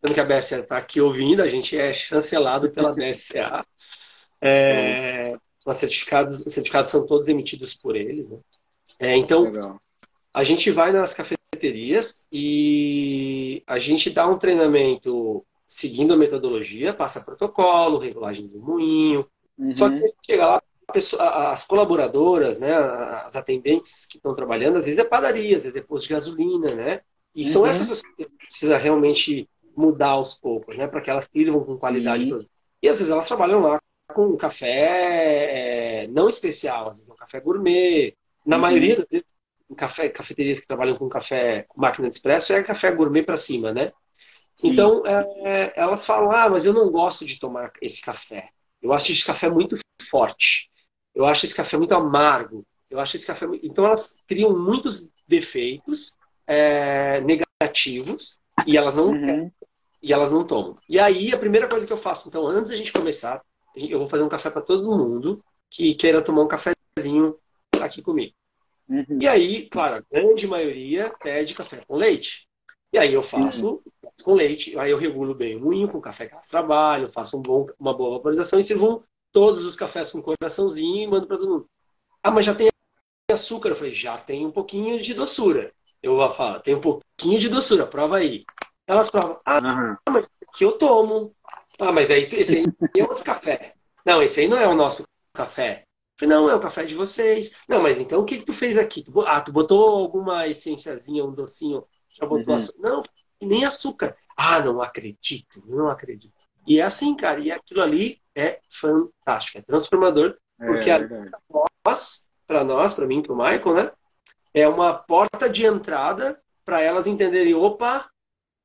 sendo 0.00 0.14
que 0.14 0.20
a 0.20 0.24
BSA 0.24 0.60
está 0.60 0.78
aqui 0.78 1.00
ouvindo, 1.00 1.42
a 1.42 1.48
gente 1.48 1.78
é 1.78 1.92
chancelado 1.92 2.70
pela 2.70 2.92
BSA. 2.92 3.64
É, 4.40 5.36
os 5.64 5.76
certificados, 5.76 6.44
os 6.44 6.52
certificados 6.52 6.90
são 6.90 7.06
todos 7.06 7.28
emitidos 7.28 7.74
por 7.74 7.94
eles, 7.94 8.28
né? 8.30 8.38
É, 8.98 9.16
então, 9.16 9.42
Legal. 9.42 9.80
a 10.32 10.44
gente 10.44 10.70
vai 10.70 10.92
nas 10.92 11.12
cafeterias 11.12 12.06
e 12.32 13.62
a 13.66 13.78
gente 13.78 14.10
dá 14.10 14.26
um 14.26 14.38
treinamento 14.38 15.44
seguindo 15.66 16.12
a 16.12 16.16
metodologia, 16.16 16.92
passa 16.92 17.20
protocolo, 17.20 17.98
regulagem 17.98 18.48
do 18.48 18.58
moinho. 18.60 19.26
Uhum. 19.56 19.74
Só 19.74 19.88
que 19.88 19.96
a 19.96 19.98
gente 20.00 20.16
chega 20.26 20.46
lá, 20.46 20.62
pessoa, 20.90 21.50
as 21.50 21.64
colaboradoras, 21.64 22.60
né, 22.60 22.74
as 22.74 23.36
atendentes 23.36 24.06
que 24.06 24.16
estão 24.16 24.34
trabalhando, 24.34 24.78
às 24.78 24.86
vezes 24.86 25.00
é 25.00 25.04
padaria, 25.04 25.56
às 25.56 25.64
vezes 25.64 25.76
é 25.76 25.80
posto 25.80 26.08
de 26.08 26.14
gasolina, 26.14 26.74
né? 26.74 27.00
E 27.34 27.44
uhum. 27.44 27.48
são 27.48 27.66
essas 27.66 27.86
pessoas 27.86 28.14
que 28.16 28.28
precisa 28.46 28.76
realmente 28.76 29.48
mudar 29.76 30.10
aos 30.10 30.34
poucos, 30.34 30.76
né, 30.76 30.86
para 30.86 31.00
que 31.00 31.10
elas 31.10 31.28
sirvam 31.32 31.64
com 31.64 31.78
qualidade. 31.78 32.28
E 32.82 32.88
às 32.88 32.98
vezes 32.98 33.12
elas 33.12 33.26
trabalham 33.26 33.60
lá 33.60 33.80
com 34.12 34.36
café 34.36 36.04
é, 36.04 36.06
não 36.08 36.28
especial, 36.28 36.90
assim, 36.90 37.04
um 37.08 37.14
café 37.14 37.40
gourmet. 37.40 38.16
Na 38.44 38.56
uhum. 38.56 38.62
maioria 38.62 38.96
das 38.96 39.06
vezes, 39.08 39.26
café, 39.76 40.08
cafeterias 40.08 40.58
que 40.58 40.66
trabalham 40.66 40.96
com 40.96 41.08
café 41.08 41.64
com 41.68 41.80
máquina 41.80 42.08
de 42.08 42.14
expresso 42.14 42.52
é 42.52 42.62
café 42.62 42.90
gourmet 42.90 43.22
para 43.22 43.36
cima, 43.36 43.72
né? 43.72 43.92
Então, 44.62 45.02
é, 45.06 45.72
elas 45.74 46.04
falam, 46.04 46.30
ah, 46.32 46.48
mas 46.50 46.66
eu 46.66 46.72
não 46.72 46.90
gosto 46.90 47.24
de 47.24 47.38
tomar 47.38 47.72
esse 47.80 48.00
café. 48.02 48.50
Eu 48.82 48.92
acho 48.92 49.12
esse 49.12 49.24
café 49.24 49.48
muito 49.48 49.78
forte. 50.10 50.70
Eu 51.20 51.26
acho 51.26 51.44
esse 51.44 51.54
café 51.54 51.76
muito 51.76 51.94
amargo. 51.94 52.64
Eu 52.88 52.98
acho 52.98 53.16
esse 53.16 53.26
café 53.26 53.46
muito... 53.46 53.64
Então, 53.66 53.84
elas 53.84 54.16
criam 54.26 54.58
muitos 54.58 55.10
defeitos 55.28 56.16
é, 56.46 57.20
negativos 57.20 58.40
e 58.66 58.76
elas 58.76 58.96
não 58.96 59.10
uhum. 59.10 59.50
e 60.02 60.12
elas 60.12 60.32
não 60.32 60.44
tomam. 60.44 60.78
E 60.88 60.98
aí, 60.98 61.30
a 61.32 61.38
primeira 61.38 61.68
coisa 61.68 61.86
que 61.86 61.92
eu 61.92 61.98
faço, 61.98 62.28
então, 62.28 62.46
antes 62.46 62.70
da 62.70 62.76
gente 62.76 62.92
começar, 62.92 63.42
eu 63.76 63.98
vou 63.98 64.08
fazer 64.08 64.22
um 64.22 64.30
café 64.30 64.48
para 64.48 64.62
todo 64.62 64.96
mundo 64.96 65.44
que 65.68 65.94
queira 65.94 66.22
tomar 66.22 66.42
um 66.42 66.48
cafezinho 66.48 67.36
aqui 67.82 68.00
comigo. 68.00 68.32
Uhum. 68.88 69.18
E 69.20 69.28
aí, 69.28 69.68
claro, 69.68 69.96
a 69.96 70.04
grande 70.10 70.46
maioria 70.46 71.12
pede 71.22 71.54
café 71.54 71.82
com 71.86 71.96
leite. 71.96 72.48
E 72.92 72.98
aí 72.98 73.12
eu 73.12 73.22
faço 73.22 73.82
com 74.24 74.34
leite, 74.34 74.76
aí 74.78 74.90
eu 74.90 74.98
regulo 74.98 75.34
bem 75.34 75.56
o 75.56 75.60
moinho 75.60 75.86
com 75.86 76.00
café 76.00 76.26
que 76.26 76.32
elas 76.32 76.48
trabalham, 76.48 77.12
faço 77.12 77.38
um 77.38 77.42
bom, 77.42 77.66
uma 77.78 77.94
boa 77.94 78.16
vaporização 78.16 78.58
e 78.58 78.64
sirvo 78.64 79.04
todos 79.32 79.64
os 79.64 79.76
cafés 79.76 80.10
com 80.10 80.22
coraçãozinho 80.22 81.04
e 81.04 81.06
mando 81.06 81.26
para 81.26 81.38
todo 81.38 81.50
mundo. 81.50 81.70
Ah, 82.22 82.30
mas 82.30 82.46
já 82.46 82.54
tem 82.54 82.68
açúcar? 83.32 83.70
Eu 83.70 83.76
falei, 83.76 83.94
já 83.94 84.18
tem 84.18 84.46
um 84.46 84.50
pouquinho 84.50 85.00
de 85.00 85.14
doçura. 85.14 85.72
Eu 86.02 86.16
vou 86.16 86.34
falar, 86.34 86.60
tem 86.60 86.74
um 86.74 86.80
pouquinho 86.80 87.38
de 87.38 87.48
doçura, 87.48 87.86
prova 87.86 88.16
aí. 88.16 88.44
Elas 88.86 89.10
provam, 89.10 89.40
ah, 89.44 89.58
uhum. 89.58 90.12
mas 90.12 90.26
que 90.56 90.64
eu 90.64 90.72
tomo. 90.72 91.34
Ah, 91.78 91.92
mas 91.92 92.10
aí 92.10 92.28
esse 92.32 92.58
aí 92.58 92.64
é 92.96 93.02
outro 93.02 93.24
café. 93.24 93.74
Não, 94.04 94.22
esse 94.22 94.40
aí 94.40 94.48
não 94.48 94.58
é 94.58 94.66
o 94.66 94.74
nosso 94.74 95.02
café. 95.32 95.84
Eu 95.84 96.28
falei, 96.28 96.36
não, 96.36 96.50
é 96.50 96.54
o 96.54 96.60
café 96.60 96.84
de 96.84 96.94
vocês. 96.94 97.54
Não, 97.68 97.82
mas 97.82 97.98
então 97.98 98.20
o 98.20 98.24
que, 98.24 98.38
que 98.38 98.44
tu 98.44 98.52
fez 98.52 98.76
aqui? 98.76 99.04
Ah, 99.26 99.40
tu 99.40 99.52
botou 99.52 99.88
alguma 99.88 100.46
essenciazinha, 100.48 101.24
um 101.24 101.32
docinho? 101.32 101.84
Já 102.18 102.26
botou 102.26 102.54
uhum. 102.54 102.56
açúcar? 102.56 102.80
Não, 102.80 103.02
nem 103.40 103.64
açúcar. 103.64 104.16
Ah, 104.36 104.60
não 104.60 104.82
acredito, 104.82 105.62
não 105.66 105.88
acredito. 105.88 106.39
E 106.66 106.80
é 106.80 106.82
assim, 106.82 107.16
cara, 107.16 107.40
e 107.40 107.50
aquilo 107.50 107.82
ali 107.82 108.20
é 108.34 108.60
fantástico, 108.68 109.58
é 109.58 109.62
transformador, 109.62 110.36
é, 110.60 110.66
porque 110.66 110.90
é, 110.90 111.08
nós, 111.84 112.28
para 112.46 112.62
nós, 112.64 112.94
para 112.94 113.06
mim, 113.06 113.22
para 113.22 113.32
o 113.32 113.36
Michael, 113.36 113.74
né, 113.74 113.92
é 114.52 114.68
uma 114.68 114.94
porta 114.94 115.48
de 115.48 115.64
entrada 115.64 116.40
para 116.64 116.80
elas 116.80 117.06
entenderem, 117.06 117.54
opa, 117.54 118.08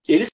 eles 0.07 0.29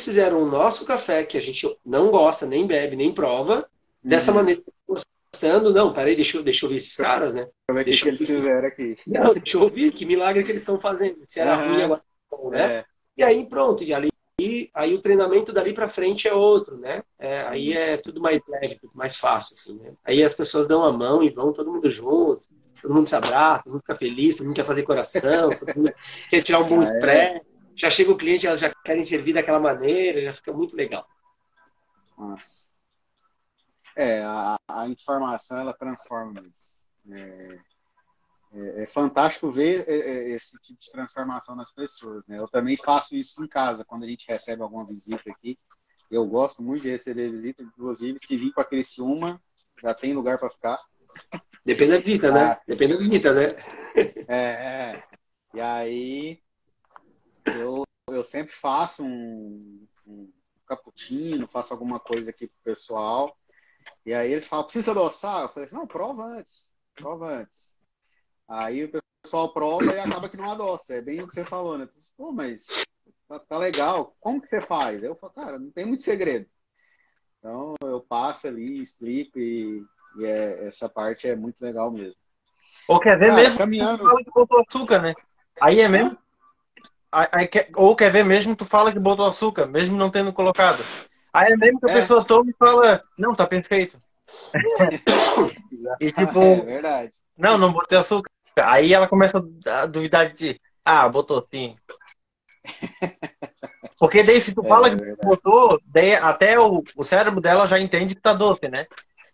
fizeram 0.00 0.42
o 0.42 0.46
nosso 0.46 0.84
café, 0.84 1.24
que 1.24 1.36
a 1.36 1.40
gente 1.40 1.76
não 1.84 2.10
gosta, 2.10 2.46
nem 2.46 2.66
bebe, 2.66 2.96
nem 2.96 3.12
prova, 3.12 3.68
dessa 4.02 4.30
uhum. 4.30 4.38
maneira 4.38 4.62
gostando. 4.86 5.72
Não, 5.72 5.92
peraí, 5.92 6.16
deixa 6.16 6.38
eu, 6.38 6.42
deixa 6.42 6.64
eu 6.64 6.70
ver 6.70 6.76
esses 6.76 6.96
caras, 6.96 7.34
né? 7.34 7.48
Como 7.66 7.78
é 7.78 7.84
que, 7.84 7.96
que 7.96 8.08
eles 8.08 8.26
fizeram 8.26 8.68
aqui? 8.68 8.96
Não, 9.06 9.34
deixa 9.34 9.56
eu 9.56 9.62
ouvir, 9.62 9.92
que 9.92 10.06
milagre 10.06 10.42
que 10.44 10.50
eles 10.50 10.62
estão 10.62 10.80
fazendo. 10.80 11.18
Se 11.28 11.40
era 11.40 11.58
uhum. 11.58 11.72
ruim, 11.72 11.82
agora 11.82 12.02
bom, 12.30 12.50
né? 12.50 12.78
É. 12.78 12.84
E 13.16 13.22
aí, 13.22 13.46
pronto, 13.46 13.82
e 13.82 13.92
ali 13.92 14.08
aí 14.78 14.94
o 14.94 15.02
treinamento 15.02 15.52
dali 15.52 15.74
para 15.74 15.88
frente 15.88 16.28
é 16.28 16.32
outro, 16.32 16.76
né? 16.76 17.02
É, 17.18 17.40
aí 17.48 17.72
é 17.72 17.96
tudo 17.96 18.20
mais 18.20 18.40
leve, 18.46 18.78
tudo 18.78 18.92
mais 18.94 19.16
fácil, 19.16 19.56
assim, 19.56 19.74
né? 19.76 19.92
Aí 20.04 20.22
as 20.22 20.36
pessoas 20.36 20.68
dão 20.68 20.84
a 20.84 20.92
mão 20.92 21.20
e 21.20 21.30
vão 21.30 21.52
todo 21.52 21.72
mundo 21.72 21.90
junto, 21.90 22.42
todo 22.80 22.94
mundo 22.94 23.08
se 23.08 23.16
abraça, 23.16 23.64
todo 23.64 23.72
mundo 23.72 23.80
fica 23.80 23.96
feliz, 23.96 24.36
todo 24.36 24.46
mundo 24.46 24.54
quer 24.54 24.64
fazer 24.64 24.84
coração, 24.84 25.50
todo 25.50 25.76
mundo 25.76 25.92
quer 26.30 26.44
tirar 26.44 26.60
um 26.60 26.68
bom 26.68 26.80
ah, 26.80 27.00
pré. 27.00 27.38
É? 27.38 27.40
Já 27.74 27.90
chega 27.90 28.12
o 28.12 28.16
cliente, 28.16 28.46
elas 28.46 28.60
já 28.60 28.72
querem 28.84 29.02
servir 29.02 29.32
daquela 29.32 29.58
maneira, 29.58 30.22
já 30.22 30.32
fica 30.32 30.52
muito 30.52 30.76
legal. 30.76 31.04
Nossa. 32.16 32.68
É, 33.96 34.22
a, 34.22 34.56
a 34.68 34.86
informação 34.86 35.58
ela 35.58 35.72
transforma 35.72 36.40
isso. 36.40 36.84
É, 37.10 37.58
é, 38.52 38.82
é 38.82 38.86
fantástico 38.86 39.50
ver 39.50 39.84
é, 39.88 39.94
é, 39.94 40.30
esse 40.30 40.58
tipo 40.58 40.80
de 40.80 40.90
transformação 40.90 41.54
nas 41.54 41.72
pessoas. 41.72 42.26
Né? 42.26 42.38
Eu 42.38 42.48
também 42.48 42.76
faço 42.76 43.14
isso 43.14 43.42
em 43.42 43.48
casa, 43.48 43.84
quando 43.84 44.04
a 44.04 44.06
gente 44.06 44.26
recebe 44.28 44.62
alguma 44.62 44.86
visita 44.86 45.30
aqui. 45.30 45.58
Eu 46.10 46.26
gosto 46.26 46.62
muito 46.62 46.82
de 46.82 46.90
receber 46.90 47.30
visita, 47.30 47.62
inclusive 47.62 48.18
se 48.20 48.36
vir 48.36 48.52
para 48.52 48.64
Criciúma, 48.64 49.40
já 49.82 49.92
tem 49.92 50.14
lugar 50.14 50.38
para 50.38 50.50
ficar. 50.50 50.78
Depende 51.64 51.92
da 51.92 51.98
visita, 51.98 52.32
né? 52.32 52.40
Ah, 52.40 52.60
Depende 52.66 52.94
da 52.94 52.98
visita, 52.98 53.34
né? 53.34 53.46
É, 54.26 54.36
é. 54.36 55.04
E 55.54 55.60
aí 55.60 56.42
eu, 57.46 57.82
eu 58.08 58.24
sempre 58.24 58.52
faço 58.52 59.04
um, 59.04 59.86
um 60.06 60.32
cappuccino, 60.66 61.48
faço 61.48 61.72
alguma 61.72 62.00
coisa 62.00 62.30
aqui 62.30 62.46
pro 62.46 62.56
pessoal. 62.64 63.36
E 64.06 64.14
aí 64.14 64.32
eles 64.32 64.46
falam, 64.46 64.64
precisa 64.64 64.92
adoçar? 64.92 65.42
Eu 65.42 65.48
falei 65.50 65.66
assim, 65.66 65.76
não, 65.76 65.86
prova 65.86 66.24
antes, 66.24 66.70
prova 66.94 67.40
antes. 67.40 67.74
Aí 68.48 68.84
o 68.84 69.02
pessoal 69.22 69.52
prova 69.52 69.84
e 69.84 69.98
acaba 69.98 70.28
que 70.28 70.36
não 70.36 70.50
adoça. 70.50 70.94
É 70.94 71.02
bem 71.02 71.20
o 71.20 71.28
que 71.28 71.34
você 71.34 71.44
falou, 71.44 71.76
né? 71.76 71.86
Pô, 72.16 72.32
mas 72.32 72.66
tá, 73.28 73.38
tá 73.38 73.58
legal. 73.58 74.16
Como 74.18 74.40
que 74.40 74.48
você 74.48 74.62
faz? 74.62 75.02
Eu 75.02 75.14
falo, 75.14 75.32
cara, 75.34 75.58
não 75.58 75.70
tem 75.70 75.84
muito 75.84 76.02
segredo. 76.02 76.46
Então 77.38 77.74
eu 77.82 78.00
passo 78.00 78.48
ali, 78.48 78.82
explico 78.82 79.38
e, 79.38 79.84
e 80.18 80.24
é, 80.24 80.66
essa 80.66 80.88
parte 80.88 81.28
é 81.28 81.36
muito 81.36 81.60
legal 81.60 81.90
mesmo. 81.90 82.18
Ou 82.88 82.98
quer 82.98 83.18
ver 83.18 83.28
cara, 83.28 83.40
mesmo 83.42 83.58
caminhando... 83.58 83.98
tu 83.98 84.08
fala 84.08 84.24
que 84.24 84.30
botou 84.30 84.64
açúcar, 84.66 85.02
né? 85.02 85.14
Aí 85.60 85.80
é 85.80 85.88
mesmo? 85.88 86.16
Aí, 87.10 87.46
quer, 87.46 87.70
ou 87.74 87.94
quer 87.94 88.10
ver 88.10 88.24
mesmo 88.24 88.56
tu 88.56 88.64
fala 88.64 88.92
que 88.92 88.98
botou 88.98 89.26
açúcar, 89.26 89.66
mesmo 89.66 89.96
não 89.96 90.10
tendo 90.10 90.32
colocado. 90.32 90.82
Aí 91.32 91.52
é 91.52 91.56
mesmo 91.56 91.80
que 91.80 91.90
a 91.90 91.92
é. 91.92 92.00
pessoa 92.00 92.24
toma 92.24 92.50
e 92.50 92.54
fala, 92.54 93.02
não, 93.16 93.34
tá 93.34 93.46
perfeito. 93.46 94.00
e 96.00 96.12
tipo, 96.12 96.40
é 96.40 96.60
verdade. 96.60 97.12
Não, 97.36 97.56
não 97.56 97.72
botei 97.72 97.96
açúcar. 97.96 98.30
Aí 98.64 98.92
ela 98.92 99.08
começa 99.08 99.42
a 99.66 99.86
duvidar 99.86 100.32
de 100.32 100.60
ah, 100.84 101.08
botou 101.08 101.46
sim. 101.50 101.76
Porque 103.98 104.22
daí 104.22 104.42
se 104.42 104.54
tu 104.54 104.62
é, 104.64 104.68
fala 104.68 104.88
é 104.88 104.96
que 104.96 105.16
botou, 105.16 105.80
daí 105.84 106.14
até 106.14 106.58
o, 106.58 106.82
o 106.96 107.04
cérebro 107.04 107.40
dela 107.40 107.66
já 107.66 107.78
entende 107.78 108.14
que 108.14 108.20
tá 108.20 108.32
doce, 108.32 108.68
né? 108.68 108.86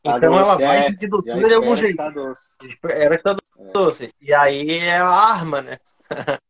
Tá 0.03 0.19
então 0.19 0.33
doce, 0.33 0.43
ela 0.43 0.59
vai 0.59 0.87
é, 0.87 0.93
doçura 0.93 1.49
de 1.49 1.55
algum 1.55 1.77
jeito. 1.77 1.97
Tá 1.97 2.11
doce. 2.11 2.57
Era 2.83 3.17
que 3.17 3.23
tá 3.23 3.37
doce. 3.73 4.13
E 4.21 4.35
aí 4.35 4.79
é 4.79 4.99
a 4.99 5.09
arma, 5.09 5.63
né? 5.63 5.79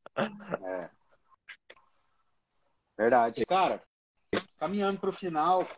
é. 0.64 0.90
Verdade. 2.96 3.44
Cara, 3.46 3.82
caminhando 4.58 5.00
para 5.00 5.10
o 5.10 5.12
final, 5.12 5.68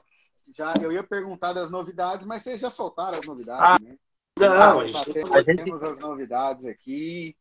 já 0.55 0.75
eu 0.81 0.93
ia 0.93 1.03
perguntar 1.03 1.53
das 1.53 1.71
novidades, 1.71 2.27
mas 2.27 2.43
vocês 2.43 2.61
já 2.61 2.71
soltaram 2.71 3.19
as 3.19 3.27
novidades, 3.27 3.65
ah, 3.65 3.79
né? 3.83 3.97
Não, 4.39 4.81
a 4.81 4.87
gente, 4.87 5.13
temos, 5.13 5.33
a 5.33 5.43
gente, 5.43 5.65
temos 5.65 5.83
as 5.83 5.99
novidades 5.99 6.67
aqui. 6.67 7.35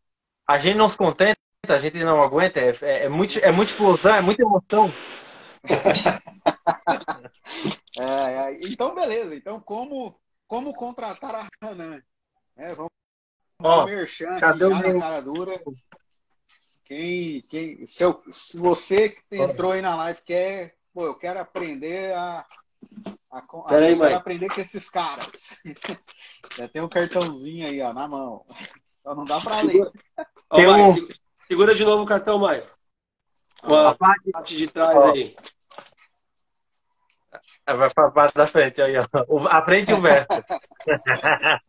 A 0.47 0.57
gente 0.57 0.77
não 0.77 0.87
se 0.87 0.97
contenta, 0.97 1.37
a 1.67 1.77
gente 1.77 2.01
não 2.03 2.23
aguenta, 2.23 2.59
é, 2.59 2.71
é, 2.81 3.05
é 3.05 3.09
muito, 3.09 3.37
é 3.39 3.51
muita 3.51 3.73
explosão, 3.73 4.15
é 4.15 4.21
muita 4.21 4.43
emoção. 4.43 4.93
é, 7.97 8.03
é, 8.03 8.63
então, 8.63 8.95
beleza. 8.95 9.35
Então, 9.35 9.59
como, 9.59 10.17
como 10.47 10.73
contratar 10.73 11.35
a 11.35 11.49
Hanan? 11.61 12.01
É, 12.55 12.73
vamos 12.73 12.91
Ó, 13.59 13.83
oh, 13.83 13.85
merchan 13.85 14.39
cadê 14.39 14.65
o 14.65 14.75
meu... 14.75 14.99
cara 14.99 15.21
dura. 15.21 15.61
Quem, 16.83 17.41
quem, 17.43 17.87
se, 17.87 18.03
eu, 18.03 18.21
se 18.31 18.57
você 18.57 19.09
que 19.09 19.37
entrou 19.37 19.71
aí 19.71 19.81
na 19.81 19.95
live 19.95 20.21
quer, 20.21 20.75
pô, 20.93 21.05
eu 21.05 21.15
quero 21.15 21.39
aprender 21.39 22.13
a, 22.13 22.45
a, 23.35 23.39
a 23.39 23.77
aí, 23.77 23.97
quero 23.97 24.15
aprender 24.15 24.47
com 24.47 24.61
esses 24.61 24.89
caras. 24.89 25.49
Já 26.55 26.69
tem 26.69 26.81
um 26.81 26.87
cartãozinho 26.87 27.67
aí, 27.67 27.81
ó, 27.81 27.91
na 27.93 28.07
mão. 28.07 28.45
Só 28.99 29.13
não 29.13 29.25
dá 29.25 29.41
para 29.41 29.59
ler. 29.61 29.91
Ó, 30.49 30.61
um... 30.61 30.95
segura 31.45 31.75
de 31.75 31.83
novo 31.83 32.03
o 32.03 32.07
cartão, 32.07 32.39
Maio. 32.39 32.63
Uma 33.61 33.89
a 33.89 33.95
parte, 33.95 34.31
parte 34.31 34.55
de 34.55 34.67
trás 34.67 34.97
aí. 34.97 35.35
Vai 37.65 37.89
pra 37.93 38.11
parte 38.11 38.35
da 38.35 38.47
frente, 38.47 38.81
aí, 38.81 38.93
ó. 38.97 39.05
A 39.49 39.61
frente 39.65 39.91
e 39.91 39.93
o 39.93 40.01
verso. 40.01 40.27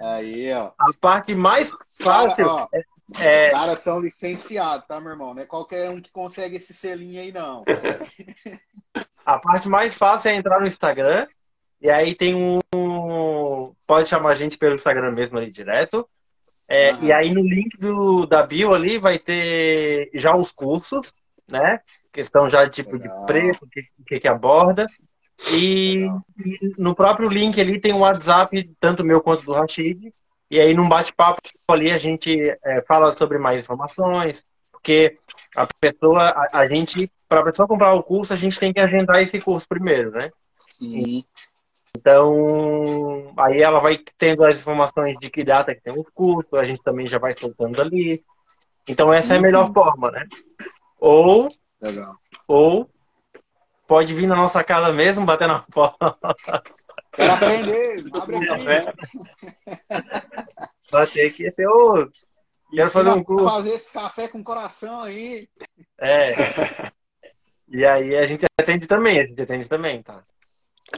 Aí, 0.00 0.52
ó. 0.52 0.72
A 0.78 0.92
parte 1.00 1.34
mais 1.34 1.70
fácil. 2.02 2.46
Cara, 2.46 2.48
ó, 2.48 2.68
é... 3.16 3.50
caras 3.50 3.80
são 3.80 4.00
licenciados, 4.00 4.86
tá, 4.86 5.00
meu 5.00 5.10
irmão? 5.10 5.34
Não 5.34 5.42
é 5.42 5.46
qualquer 5.46 5.90
um 5.90 6.00
que 6.00 6.10
consegue 6.10 6.56
esse 6.56 6.72
selinho 6.72 7.20
aí, 7.20 7.32
não. 7.32 7.64
A 9.24 9.38
parte 9.38 9.68
mais 9.68 9.94
fácil 9.94 10.30
é 10.30 10.34
entrar 10.34 10.60
no 10.60 10.66
Instagram. 10.66 11.26
E 11.80 11.90
aí 11.90 12.14
tem 12.14 12.34
um. 12.34 13.74
Pode 13.86 14.08
chamar 14.08 14.30
a 14.30 14.34
gente 14.34 14.56
pelo 14.56 14.74
Instagram 14.74 15.12
mesmo 15.12 15.38
ali 15.38 15.50
direto. 15.50 16.08
É. 16.66 16.94
E 16.96 17.12
aí 17.12 17.32
no 17.32 17.42
link 17.42 17.76
do, 17.78 18.24
da 18.26 18.42
bio 18.42 18.72
ali 18.72 18.96
vai 18.96 19.18
ter 19.18 20.10
já 20.14 20.34
os 20.34 20.50
cursos, 20.50 21.12
né? 21.46 21.80
Questão 22.10 22.48
já 22.48 22.64
de 22.64 22.70
tipo 22.70 22.96
Legal. 22.96 23.20
de 23.20 23.26
preço, 23.26 23.58
o 23.62 23.68
que, 23.68 23.82
que, 24.06 24.20
que 24.20 24.28
aborda. 24.28 24.86
E, 25.52 26.06
e, 26.44 26.72
no 26.78 26.94
próprio 26.94 27.28
link 27.28 27.60
ali 27.60 27.80
tem 27.80 27.92
o 27.92 27.96
um 27.96 28.00
WhatsApp, 28.00 28.70
tanto 28.80 29.04
meu 29.04 29.20
quanto 29.20 29.44
do 29.44 29.52
Rashid. 29.52 30.10
E 30.50 30.60
aí, 30.60 30.72
num 30.74 30.88
bate-papo 30.88 31.40
ali, 31.68 31.90
a 31.90 31.98
gente 31.98 32.32
é, 32.64 32.82
fala 32.86 33.12
sobre 33.12 33.38
mais 33.38 33.62
informações, 33.62 34.44
porque 34.70 35.18
a 35.56 35.66
pessoa, 35.80 36.28
a, 36.28 36.58
a 36.60 36.68
gente, 36.68 37.10
para 37.28 37.40
a 37.40 37.44
pessoa 37.44 37.68
comprar 37.68 37.92
o 37.94 38.02
curso, 38.02 38.32
a 38.32 38.36
gente 38.36 38.58
tem 38.58 38.72
que 38.72 38.80
agendar 38.80 39.22
esse 39.22 39.40
curso 39.40 39.68
primeiro, 39.68 40.10
né? 40.10 40.30
Sim. 40.70 41.24
Então, 41.96 43.32
aí 43.36 43.62
ela 43.62 43.78
vai 43.78 43.98
tendo 44.18 44.44
as 44.44 44.58
informações 44.58 45.16
de 45.20 45.30
que 45.30 45.44
data 45.44 45.74
que 45.74 45.80
tem 45.80 45.96
o 45.96 46.04
curso, 46.12 46.56
a 46.56 46.64
gente 46.64 46.82
também 46.82 47.06
já 47.06 47.18
vai 47.18 47.32
soltando 47.38 47.80
ali. 47.80 48.22
Então, 48.88 49.12
essa 49.12 49.34
é 49.34 49.38
a 49.38 49.40
melhor 49.40 49.68
uhum. 49.68 49.72
forma, 49.72 50.10
né? 50.10 50.26
Ou, 50.98 51.48
Legal. 51.80 52.16
ou 52.48 52.90
Pode 53.86 54.14
vir 54.14 54.26
na 54.26 54.34
nossa 54.34 54.64
casa 54.64 54.92
mesmo, 54.92 55.26
bater 55.26 55.46
na 55.46 55.60
porta. 55.60 56.16
Quero 57.12 57.32
aprender, 57.32 58.04
abre 58.14 58.36
aqui. 58.48 58.64
Vai 60.90 61.06
ter 61.06 61.30
que 61.32 61.50
ser 61.50 61.68
o. 61.68 62.08
Quero 62.74 62.90
fazer 62.90 63.10
um 63.10 63.24
curso. 63.24 63.44
Fazer 63.44 63.72
esse 63.74 63.90
café 63.90 64.28
com 64.28 64.42
coração 64.42 65.00
aí. 65.00 65.48
É. 65.98 66.32
E 67.66 67.84
aí 67.84 68.14
a 68.14 68.26
gente 68.26 68.44
atende 68.60 68.86
também, 68.86 69.18
a 69.18 69.26
gente 69.26 69.42
atende 69.42 69.68
também, 69.68 70.00
tá? 70.02 70.22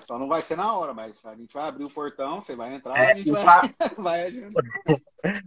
Só 0.03 0.19
não 0.19 0.29
vai 0.29 0.43
ser 0.43 0.57
na 0.57 0.77
hora, 0.77 0.93
mas 0.93 1.25
a 1.25 1.35
gente 1.35 1.55
vai 1.55 1.69
abrir 1.69 1.85
o 1.85 1.91
portão, 1.91 2.41
você 2.41 2.55
vai 2.55 2.75
entrar, 2.75 2.99
é, 2.99 3.13
a 3.13 3.15
gente 3.15 3.31
vai, 3.31 3.75
vai 3.97 4.33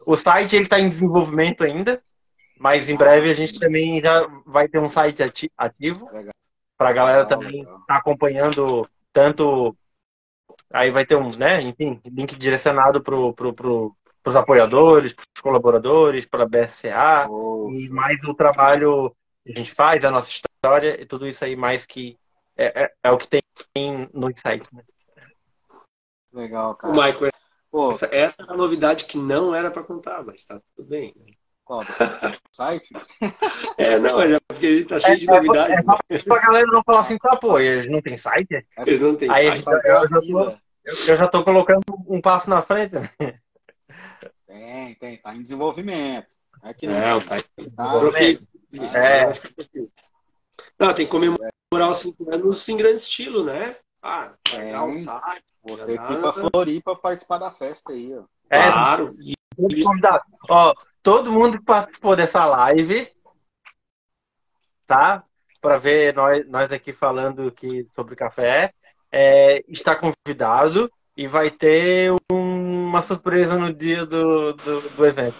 O 0.05 0.15
site 0.15 0.55
ele 0.55 0.63
está 0.63 0.79
em 0.79 0.89
desenvolvimento 0.89 1.63
ainda, 1.63 2.01
mas 2.57 2.89
em 2.89 2.95
breve 2.95 3.29
a 3.29 3.33
gente 3.33 3.59
também 3.59 4.01
já 4.01 4.25
vai 4.45 4.67
ter 4.67 4.79
um 4.79 4.89
site 4.89 5.21
ativo. 5.57 6.09
Para 6.77 6.89
a 6.89 6.93
galera 6.93 7.25
também 7.25 7.61
estar 7.61 7.79
tá 7.85 7.97
acompanhando 7.97 8.89
tanto 9.13 9.75
aí 10.71 10.91
vai 10.91 11.05
ter 11.05 11.15
um, 11.15 11.35
né, 11.35 11.61
enfim, 11.61 11.99
link 12.05 12.35
direcionado 12.35 13.01
pro, 13.01 13.33
pro, 13.33 13.53
pro, 13.53 13.95
os 14.25 14.35
apoiadores, 14.35 15.13
para 15.13 15.23
os 15.23 15.41
colaboradores, 15.41 16.25
para 16.25 16.43
a 16.43 16.47
BSCA 16.47 17.27
oh. 17.29 17.71
e 17.71 17.89
mais 17.89 18.21
o 18.23 18.33
trabalho 18.33 19.15
que 19.45 19.53
a 19.53 19.55
gente 19.57 19.73
faz, 19.73 20.03
a 20.03 20.11
nossa 20.11 20.29
história 20.29 21.01
e 21.01 21.05
tudo 21.05 21.27
isso 21.27 21.43
aí 21.43 21.55
mais 21.55 21.85
que 21.85 22.17
é, 22.57 22.83
é, 22.83 22.93
é 23.03 23.11
o 23.11 23.17
que 23.17 23.27
tem 23.27 23.41
no 24.13 24.29
site. 24.35 24.67
Né? 24.73 24.83
Legal, 26.33 26.75
cara. 26.75 26.93
O 26.93 26.95
Michael, 26.95 27.31
Pô. 27.71 27.97
essa 28.11 28.43
é 28.43 28.51
a 28.51 28.57
novidade 28.57 29.05
que 29.05 29.17
não 29.17 29.55
era 29.55 29.71
para 29.71 29.83
contar, 29.83 30.23
mas 30.23 30.45
tá 30.45 30.59
tudo 30.75 30.89
bem. 30.89 31.13
Né? 31.15 31.33
Qual? 31.63 31.81
site? 32.51 32.89
É, 33.77 33.97
não, 33.97 34.21
é 34.21 34.37
porque 34.47 34.65
ele 34.65 34.85
tá 34.85 34.99
cheio 34.99 35.13
é, 35.13 35.17
de 35.17 35.25
novidades. 35.27 35.85
É, 36.09 36.15
é 36.15 36.23
pra 36.23 36.39
galera 36.39 36.67
não 36.67 36.83
falar 36.83 37.01
assim, 37.01 37.17
tá, 37.17 37.37
pô, 37.37 37.59
eles 37.59 37.89
não 37.89 38.01
tem 38.01 38.17
site? 38.17 38.53
É, 38.53 38.65
eles 38.81 39.01
não 39.01 39.15
tem 39.15 39.31
Aí, 39.31 39.45
site. 39.55 39.63
Eu, 39.65 39.73
eu, 39.73 40.09
já 40.09 40.21
tô, 40.21 40.57
eu 41.07 41.15
já 41.15 41.27
tô 41.27 41.43
colocando 41.43 41.83
um 42.07 42.19
passo 42.19 42.49
na 42.49 42.61
frente. 42.61 42.95
Né? 42.95 43.39
Tem, 44.49 44.95
tem, 44.95 45.17
tá 45.17 45.35
em 45.35 45.43
desenvolvimento. 45.43 46.35
É 46.63 46.73
que 46.73 46.87
não, 46.87 46.95
não 46.99 47.21
tá, 47.21 47.43
tá, 47.77 48.99
é. 48.99 49.31
Não, 50.79 50.93
tem 50.95 51.05
que 51.05 51.11
comemorar 51.11 51.91
os 51.91 51.99
cinco 51.99 52.33
anos 52.33 52.67
em 52.67 52.75
grande 52.75 52.97
estilo, 52.97 53.43
né? 53.43 53.75
Ah, 54.01 54.33
pegar 54.43 54.85
o 54.85 54.93
site. 54.93 55.45
Você 55.63 55.93
aqui 55.93 56.17
pra 56.17 56.33
Floripa 56.33 56.95
participar 56.95 57.37
da 57.37 57.51
festa 57.51 57.93
aí, 57.93 58.17
ó. 58.17 58.23
É, 58.49 58.71
claro. 58.71 59.15
E, 59.21 59.35
ó, 60.49 60.73
todo 61.03 61.31
mundo 61.31 61.59
que 61.59 61.65
participou 61.65 62.15
dessa 62.15 62.43
live, 62.43 63.07
tá? 64.87 65.23
Para 65.61 65.77
ver 65.77 66.15
nós, 66.15 66.49
nós 66.49 66.73
aqui 66.73 66.91
falando 66.91 67.49
aqui 67.49 67.87
sobre 67.93 68.15
café, 68.15 68.73
é, 69.11 69.63
está 69.67 69.95
convidado 69.95 70.91
e 71.15 71.27
vai 71.27 71.51
ter 71.51 72.11
um, 72.31 72.38
uma 72.89 73.01
surpresa 73.01 73.57
no 73.57 73.73
dia 73.73 74.05
do, 74.05 74.53
do, 74.53 74.89
do 74.89 75.05
evento. 75.05 75.37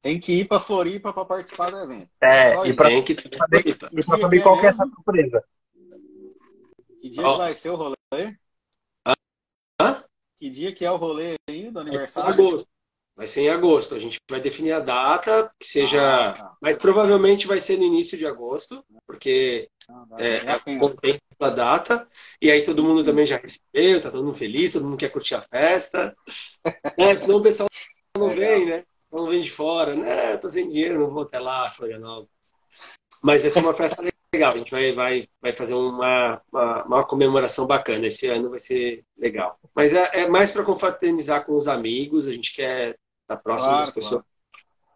Tem 0.00 0.18
que 0.18 0.40
ir 0.40 0.46
para 0.46 0.60
Floripa 0.60 1.12
para 1.12 1.24
participar 1.24 1.70
do 1.70 1.78
evento. 1.78 2.10
É, 2.20 2.66
e 2.66 2.72
para 2.72 2.90
saber, 2.90 3.78
saber 4.04 4.42
qual 4.42 4.58
é 4.60 4.66
essa 4.66 4.86
surpresa. 4.86 5.44
Que 7.00 7.10
dia 7.10 7.28
oh. 7.28 7.36
vai 7.36 7.54
ser 7.54 7.70
o 7.70 7.76
rolê? 7.76 8.36
Hã? 9.80 10.04
Que 10.40 10.50
dia 10.50 10.72
que 10.72 10.84
é 10.84 10.90
o 10.90 10.96
rolê 10.96 11.34
aí 11.48 11.70
do 11.70 11.80
aniversário? 11.80 12.66
Vai 13.14 13.26
ser 13.26 13.42
em 13.42 13.50
agosto. 13.50 13.94
A 13.94 13.98
gente 13.98 14.18
vai 14.28 14.40
definir 14.40 14.72
a 14.72 14.80
data, 14.80 15.52
que 15.58 15.66
seja. 15.66 16.00
Ah, 16.02 16.32
tá. 16.32 16.56
Mas 16.60 16.78
provavelmente 16.78 17.46
vai 17.46 17.60
ser 17.60 17.76
no 17.76 17.84
início 17.84 18.16
de 18.16 18.26
agosto, 18.26 18.84
porque 19.06 19.68
ah, 19.88 20.04
é, 20.18 20.58
contempla 20.78 21.20
a 21.30 21.31
data. 21.50 22.08
E 22.40 22.50
aí 22.50 22.64
todo 22.64 22.82
mundo 22.82 23.04
também 23.04 23.26
já 23.26 23.36
recebeu, 23.36 24.00
tá 24.00 24.10
todo 24.10 24.24
mundo 24.24 24.36
feliz, 24.36 24.72
todo 24.72 24.84
mundo 24.84 24.96
quer 24.96 25.10
curtir 25.10 25.34
a 25.34 25.42
festa. 25.42 26.16
é, 26.98 27.20
senão 27.20 27.36
o 27.38 27.42
pessoal 27.42 27.68
não 28.16 28.30
vem, 28.30 28.66
né? 28.66 28.84
Não 29.10 29.28
vem 29.28 29.40
de 29.40 29.50
fora, 29.50 29.94
né? 29.94 30.36
Tô 30.38 30.48
sem 30.48 30.68
dinheiro, 30.68 30.98
não 30.98 31.10
vou 31.10 31.22
até 31.22 31.38
lá, 31.38 31.70
Florianópolis. 31.70 32.30
Mas 33.22 33.44
é 33.44 33.52
uma 33.54 33.74
festa 33.74 34.02
legal. 34.34 34.54
A 34.54 34.58
gente 34.58 34.70
vai, 34.70 34.92
vai, 34.92 35.28
vai 35.40 35.54
fazer 35.54 35.74
uma, 35.74 36.40
uma, 36.50 36.84
uma, 36.84 37.04
comemoração 37.04 37.66
bacana. 37.66 38.06
Esse 38.06 38.26
ano 38.28 38.50
vai 38.50 38.58
ser 38.58 39.04
legal. 39.16 39.58
Mas 39.74 39.94
é, 39.94 40.22
é 40.22 40.28
mais 40.28 40.50
para 40.50 40.64
confraternizar 40.64 41.44
com 41.44 41.56
os 41.56 41.68
amigos. 41.68 42.26
A 42.26 42.32
gente 42.32 42.54
quer 42.54 42.96
estar 43.22 43.36
próximo 43.36 43.70
claro, 43.70 43.84
das 43.84 43.94
pessoas 43.94 44.22
claro. 44.22 44.26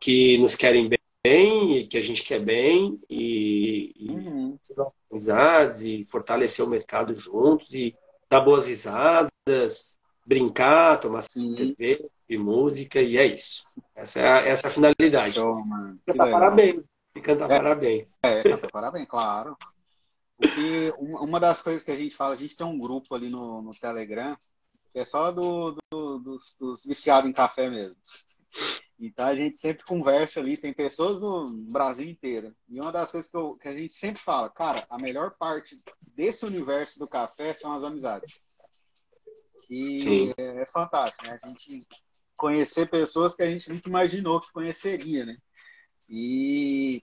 que 0.00 0.38
nos 0.38 0.56
querem 0.56 0.88
bem 0.88 0.95
e 1.26 1.86
que 1.86 1.98
a 1.98 2.02
gente 2.02 2.22
quer 2.22 2.40
bem 2.40 3.00
e, 3.08 3.92
e 3.96 4.10
uhum. 4.10 4.58
amizades 5.10 5.82
e 5.82 6.04
fortalecer 6.04 6.64
o 6.64 6.68
mercado 6.68 7.14
juntos 7.16 7.72
e 7.74 7.94
dar 8.28 8.40
boas 8.40 8.66
risadas, 8.66 9.98
brincar, 10.26 10.98
tomar 11.00 11.22
cerveja 11.22 12.08
e 12.28 12.36
música 12.36 13.00
e 13.00 13.16
é 13.16 13.26
isso. 13.26 13.62
Essa 13.94 14.20
é 14.20 14.28
a, 14.28 14.38
essa 14.40 14.66
é 14.66 14.70
a 14.70 14.72
finalidade. 14.72 15.34
Show, 15.34 15.64
mano. 15.64 15.98
parabéns. 16.16 16.82
E 17.14 17.20
cantar 17.20 17.50
é, 17.50 17.56
parabéns. 17.56 18.08
É, 18.22 18.42
cantar 18.42 18.70
parabéns, 18.70 19.08
claro. 19.08 19.56
Porque 20.36 20.92
uma 20.98 21.40
das 21.40 21.62
coisas 21.62 21.82
que 21.82 21.90
a 21.90 21.96
gente 21.96 22.14
fala, 22.14 22.34
a 22.34 22.36
gente 22.36 22.56
tem 22.56 22.66
um 22.66 22.78
grupo 22.78 23.14
ali 23.14 23.30
no, 23.30 23.62
no 23.62 23.74
Telegram, 23.74 24.36
que 24.92 24.98
é 24.98 25.04
só 25.04 25.32
do, 25.32 25.78
do, 25.90 26.18
dos, 26.18 26.54
dos 26.58 26.84
viciados 26.84 27.28
em 27.28 27.32
café 27.32 27.70
mesmo. 27.70 27.96
Então 28.98 29.26
a 29.26 29.34
gente 29.34 29.58
sempre 29.58 29.84
conversa 29.84 30.40
ali, 30.40 30.56
tem 30.56 30.72
pessoas 30.72 31.20
no 31.20 31.46
Brasil 31.70 32.08
inteiro. 32.08 32.54
E 32.68 32.80
uma 32.80 32.90
das 32.90 33.10
coisas 33.10 33.30
que, 33.30 33.36
eu, 33.36 33.56
que, 33.56 33.68
a 33.68 33.74
gente 33.74 33.94
sempre 33.94 34.22
fala, 34.22 34.48
cara, 34.48 34.86
a 34.88 34.98
melhor 34.98 35.36
parte 35.38 35.76
desse 36.00 36.46
universo 36.46 36.98
do 36.98 37.06
café 37.06 37.52
são 37.54 37.72
as 37.72 37.84
amizades. 37.84 38.48
E 39.68 40.32
é, 40.38 40.62
é, 40.62 40.66
fantástico, 40.66 41.26
né? 41.26 41.38
A 41.42 41.48
gente 41.48 41.86
conhecer 42.36 42.88
pessoas 42.88 43.34
que 43.34 43.42
a 43.42 43.50
gente 43.50 43.68
nunca 43.68 43.88
imaginou 43.88 44.40
que 44.40 44.52
conheceria, 44.52 45.26
né? 45.26 45.36
E 46.08 47.02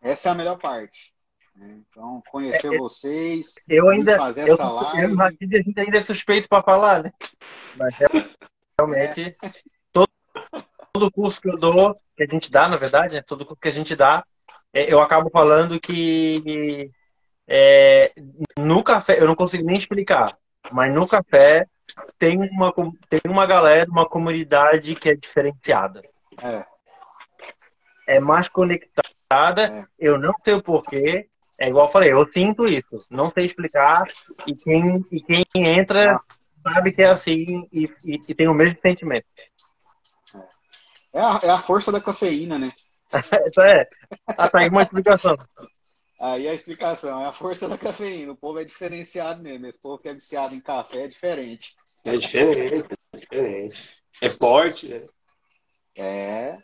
essa 0.00 0.28
é 0.28 0.32
a 0.32 0.34
melhor 0.34 0.58
parte. 0.58 1.12
Né? 1.56 1.80
Então, 1.88 2.22
conhecer 2.30 2.72
é, 2.72 2.78
vocês, 2.78 3.54
eu 3.68 3.88
ainda, 3.88 4.16
fazer 4.16 4.48
eu, 4.48 4.54
essa 4.54 4.70
live. 4.70 5.12
Eu, 5.12 5.22
a 5.22 5.30
gente 5.30 5.80
ainda 5.80 5.98
é 5.98 6.02
suspeito 6.02 6.48
para 6.48 6.62
falar, 6.62 7.02
né? 7.02 7.12
Mas 7.76 7.94
realmente, 8.78 9.36
é. 9.42 9.52
Todo, 10.92 11.10
curso 11.10 11.40
que 11.40 11.48
eu 11.48 11.56
dou, 11.56 11.94
que 12.16 12.24
a 12.24 12.26
gente 12.26 12.50
dá, 12.50 12.68
na 12.68 12.76
verdade, 12.76 13.14
né? 13.14 13.22
todo 13.22 13.44
curso 13.44 13.60
que 13.60 13.68
a 13.68 13.72
gente 13.72 13.94
dá, 13.96 14.24
é, 14.72 14.92
eu 14.92 15.00
acabo 15.00 15.30
falando 15.30 15.80
que 15.80 16.90
é, 17.46 18.12
no 18.58 18.82
café, 18.82 19.20
eu 19.20 19.26
não 19.26 19.34
consigo 19.34 19.64
nem 19.64 19.76
explicar, 19.76 20.36
mas 20.70 20.92
no 20.92 21.06
café 21.06 21.66
tem 22.18 22.38
uma, 22.38 22.72
tem 23.08 23.20
uma 23.26 23.46
galera, 23.46 23.90
uma 23.90 24.08
comunidade 24.08 24.94
que 24.94 25.08
é 25.08 25.14
diferenciada. 25.14 26.02
É 26.42 26.64
é 28.08 28.18
mais 28.18 28.48
conectada. 28.48 29.62
É. 29.62 29.84
Eu 29.98 30.18
não 30.18 30.32
sei 30.42 30.54
o 30.54 30.62
porquê. 30.62 31.28
É 31.60 31.68
igual 31.68 31.86
eu 31.86 31.92
falei, 31.92 32.12
eu 32.12 32.26
sinto 32.32 32.64
isso. 32.64 32.98
Não 33.10 33.30
sei 33.30 33.44
explicar. 33.44 34.04
E 34.46 34.54
quem, 34.54 35.04
e 35.12 35.20
quem 35.20 35.44
entra 35.54 36.14
ah. 36.14 36.20
sabe 36.62 36.92
que 36.92 37.02
é 37.02 37.08
assim 37.08 37.68
e, 37.70 37.84
e, 38.04 38.18
e, 38.28 38.34
tem 38.34 38.48
o 38.48 38.54
mesmo 38.54 38.78
sentimento. 38.80 39.26
É 41.18 41.20
a, 41.20 41.40
é 41.42 41.50
a 41.50 41.58
força 41.58 41.90
da 41.90 42.00
cafeína, 42.00 42.60
né? 42.60 42.70
Isso 43.50 43.60
é. 43.60 43.88
Ah, 44.28 44.48
tá 44.48 44.60
aí 44.60 44.68
uma 44.68 44.82
explicação. 44.82 45.36
Aí 46.20 46.46
a 46.46 46.54
explicação 46.54 47.20
é 47.20 47.26
a 47.26 47.32
força 47.32 47.68
da 47.68 47.76
cafeína. 47.76 48.32
O 48.32 48.36
povo 48.36 48.60
é 48.60 48.64
diferenciado 48.64 49.42
mesmo. 49.42 49.66
Esse 49.66 49.80
povo 49.80 49.98
que 49.98 50.08
é 50.08 50.14
viciado 50.14 50.54
em 50.54 50.60
café 50.60 51.04
é 51.04 51.08
diferente. 51.08 51.74
É 52.04 52.16
diferente, 52.16 52.86
é 53.12 53.18
diferente. 53.18 54.02
É 54.22 54.36
forte, 54.36 54.86
né? 54.86 55.02
É. 55.96 56.58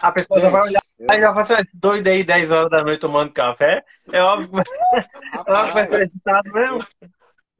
A 0.00 0.12
pessoa 0.12 0.40
já 0.40 0.50
vai 0.50 0.68
olhar 0.68 0.82
e 1.00 1.20
já 1.20 1.32
vai 1.32 1.44
ser 1.44 1.68
doido 1.74 2.06
aí 2.06 2.22
10 2.22 2.52
horas 2.52 2.70
da 2.70 2.84
noite 2.84 3.00
tomando 3.00 3.32
café. 3.32 3.84
É 4.12 4.22
óbvio 4.22 4.48
que 4.48 4.54
vai 5.44 5.88
ser 5.88 6.02
excitado 6.06 6.52
mesmo. 6.52 6.86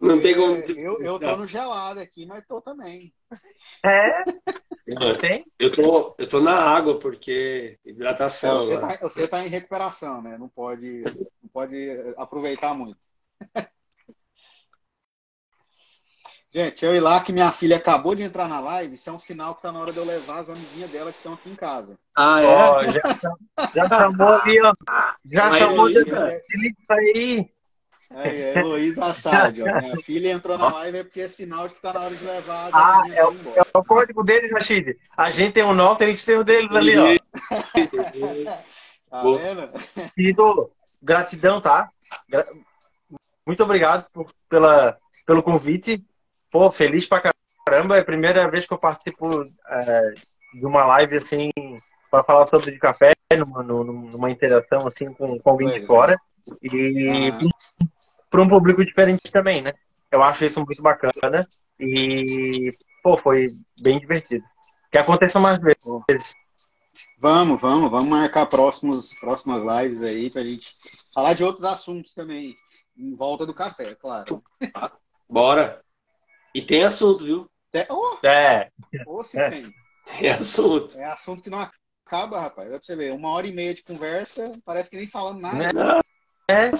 Não 0.00 0.20
tem 0.20 0.34
como. 0.34 0.56
eu, 0.56 1.02
eu 1.02 1.18
tô 1.18 1.36
no 1.36 1.46
gelado 1.46 2.00
aqui, 2.00 2.26
mas 2.26 2.46
tô 2.46 2.60
também. 2.60 3.12
É, 3.84 4.24
tem. 5.20 5.44
Eu 5.58 5.72
tô, 5.72 6.14
eu 6.18 6.28
tô 6.28 6.40
na 6.40 6.54
água, 6.54 6.98
porque 6.98 7.78
É, 7.82 7.90
hidratação 7.90 8.56
você, 8.58 8.74
agora. 8.74 8.98
tá, 8.98 9.08
você 9.08 9.28
tá 9.28 9.44
em 9.44 9.48
recuperação, 9.48 10.22
né? 10.22 10.38
Não 10.38 10.48
pode, 10.48 11.02
não 11.42 11.48
pode 11.52 11.90
aproveitar 12.16 12.74
muito. 12.74 12.98
Gente, 16.52 16.84
eu 16.84 16.94
ir 16.96 17.00
lá 17.00 17.22
que 17.22 17.32
minha 17.32 17.52
filha 17.52 17.76
acabou 17.76 18.14
de 18.14 18.22
entrar 18.22 18.48
na 18.48 18.58
live, 18.60 18.94
isso 18.94 19.08
é 19.08 19.12
um 19.12 19.18
sinal 19.18 19.54
que 19.54 19.62
tá 19.62 19.70
na 19.70 19.78
hora 19.78 19.92
de 19.92 19.98
eu 20.00 20.04
levar 20.04 20.40
as 20.40 20.50
amiguinhas 20.50 20.90
dela 20.90 21.12
que 21.12 21.18
estão 21.18 21.32
aqui 21.32 21.48
em 21.48 21.54
casa. 21.54 21.96
Ah, 22.16 22.40
Ó, 22.44 22.84
já, 22.86 23.00
já 23.74 23.88
chamou 23.88 24.28
ali, 24.28 24.60
ó. 24.62 24.72
Já 25.24 25.50
Aí, 25.52 25.58
chamou 25.58 25.88
de 25.88 26.04
cara. 26.06 26.40
Felipe 26.50 26.82
aí. 26.90 27.50
Aí, 28.12 28.42
é 28.42 28.58
Heloísa 28.58 29.04
Assad, 29.06 29.60
ó. 29.62 29.80
Minha 29.80 29.96
filha 30.02 30.32
entrou 30.32 30.58
na 30.58 30.72
live 30.72 30.98
é 30.98 31.04
porque 31.04 31.20
é 31.20 31.28
sinal 31.28 31.68
de 31.68 31.74
que 31.74 31.80
tá 31.80 31.92
na 31.92 32.00
hora 32.00 32.14
de 32.16 32.24
levar 32.24 32.70
Ah, 32.72 33.02
é 33.12 33.24
o, 33.24 33.32
é 33.56 33.62
o 33.78 33.84
código 33.84 34.24
deles, 34.24 34.50
Rachid. 34.50 34.96
A 35.16 35.30
gente 35.30 35.52
tem 35.54 35.62
o 35.62 35.72
nosso, 35.72 36.02
eles 36.02 36.24
têm 36.24 36.36
o 36.36 36.44
deles 36.44 36.74
ali, 36.74 36.96
ó. 36.98 37.14
Tá 39.10 39.22
vendo? 39.22 39.66
Querido, 40.14 40.70
gratidão, 41.02 41.60
tá? 41.60 41.88
Gra- 42.28 42.44
Muito 43.44 43.62
obrigado 43.64 44.08
por- 44.12 44.30
pela, 44.48 44.96
pelo 45.26 45.42
convite. 45.42 46.04
Pô, 46.50 46.70
feliz 46.70 47.06
pra 47.06 47.20
caramba. 47.66 47.96
É 47.96 48.00
a 48.00 48.04
primeira 48.04 48.48
vez 48.48 48.66
que 48.66 48.72
eu 48.72 48.78
participo 48.78 49.42
é, 49.68 50.14
de 50.54 50.64
uma 50.64 50.84
live 50.86 51.16
assim 51.16 51.50
para 52.08 52.22
falar 52.22 52.46
sobre 52.46 52.70
de 52.70 52.78
café, 52.78 53.12
numa, 53.36 53.62
numa 53.64 54.30
interação 54.30 54.86
assim 54.86 55.12
com, 55.12 55.38
com 55.40 55.50
alguém 55.50 55.68
de 55.80 55.84
fora. 55.86 56.16
E 56.62 57.32
Ah. 57.32 57.38
Para 58.30 58.42
um 58.42 58.48
público 58.48 58.84
diferente 58.84 59.30
também, 59.30 59.60
né? 59.60 59.74
Eu 60.10 60.22
acho 60.22 60.44
isso 60.44 60.64
muito 60.64 60.82
bacana. 60.82 61.46
E, 61.78 62.68
pô, 63.02 63.16
foi 63.16 63.46
bem 63.80 63.98
divertido. 63.98 64.44
Que 64.90 64.98
aconteça 64.98 65.38
mais 65.38 65.58
vezes. 65.58 66.34
Vamos, 67.18 67.60
vamos, 67.60 67.90
vamos 67.90 68.08
marcar 68.08 68.46
próximos, 68.46 69.14
próximas 69.18 69.62
lives 69.62 70.02
aí 70.02 70.30
pra 70.30 70.42
gente 70.42 70.74
falar 71.14 71.34
de 71.34 71.44
outros 71.44 71.64
assuntos 71.64 72.14
também, 72.14 72.56
em 72.96 73.14
volta 73.14 73.44
do 73.46 73.54
café, 73.54 73.94
claro. 73.94 74.42
Bora. 75.28 75.82
E 76.54 76.62
tem 76.62 76.84
assunto, 76.84 77.24
viu? 77.24 77.50
Oh, 77.88 78.26
É, 78.26 78.70
ou 79.06 79.22
se 79.22 79.38
É. 79.38 79.48
tem. 79.50 79.72
Tem 80.18 80.30
assunto. 80.32 80.98
É 80.98 81.04
assunto 81.04 81.42
que 81.42 81.50
não 81.50 81.60
acaba, 81.60 82.40
rapaz. 82.40 82.68
Vai 82.68 82.78
pra 82.78 82.84
você 82.84 82.96
ver, 82.96 83.12
uma 83.12 83.30
hora 83.30 83.46
e 83.46 83.52
meia 83.52 83.72
de 83.72 83.84
conversa, 83.84 84.52
parece 84.64 84.90
que 84.90 84.96
nem 84.96 85.06
falando 85.06 85.40
nada. 85.40 85.56
Né? 85.56 85.72
Não, 85.72 86.00
é. 86.48 86.70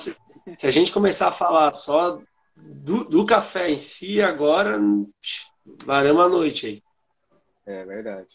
Se 0.59 0.67
a 0.67 0.71
gente 0.71 0.93
começar 0.93 1.29
a 1.29 1.33
falar 1.37 1.73
só 1.73 2.21
do, 2.57 3.05
do 3.05 3.25
café 3.27 3.71
em 3.71 3.79
si, 3.79 4.21
agora 4.21 4.79
varamos 5.85 6.23
a 6.25 6.29
noite 6.29 6.67
aí. 6.67 6.83
É 7.67 7.85
verdade. 7.85 8.29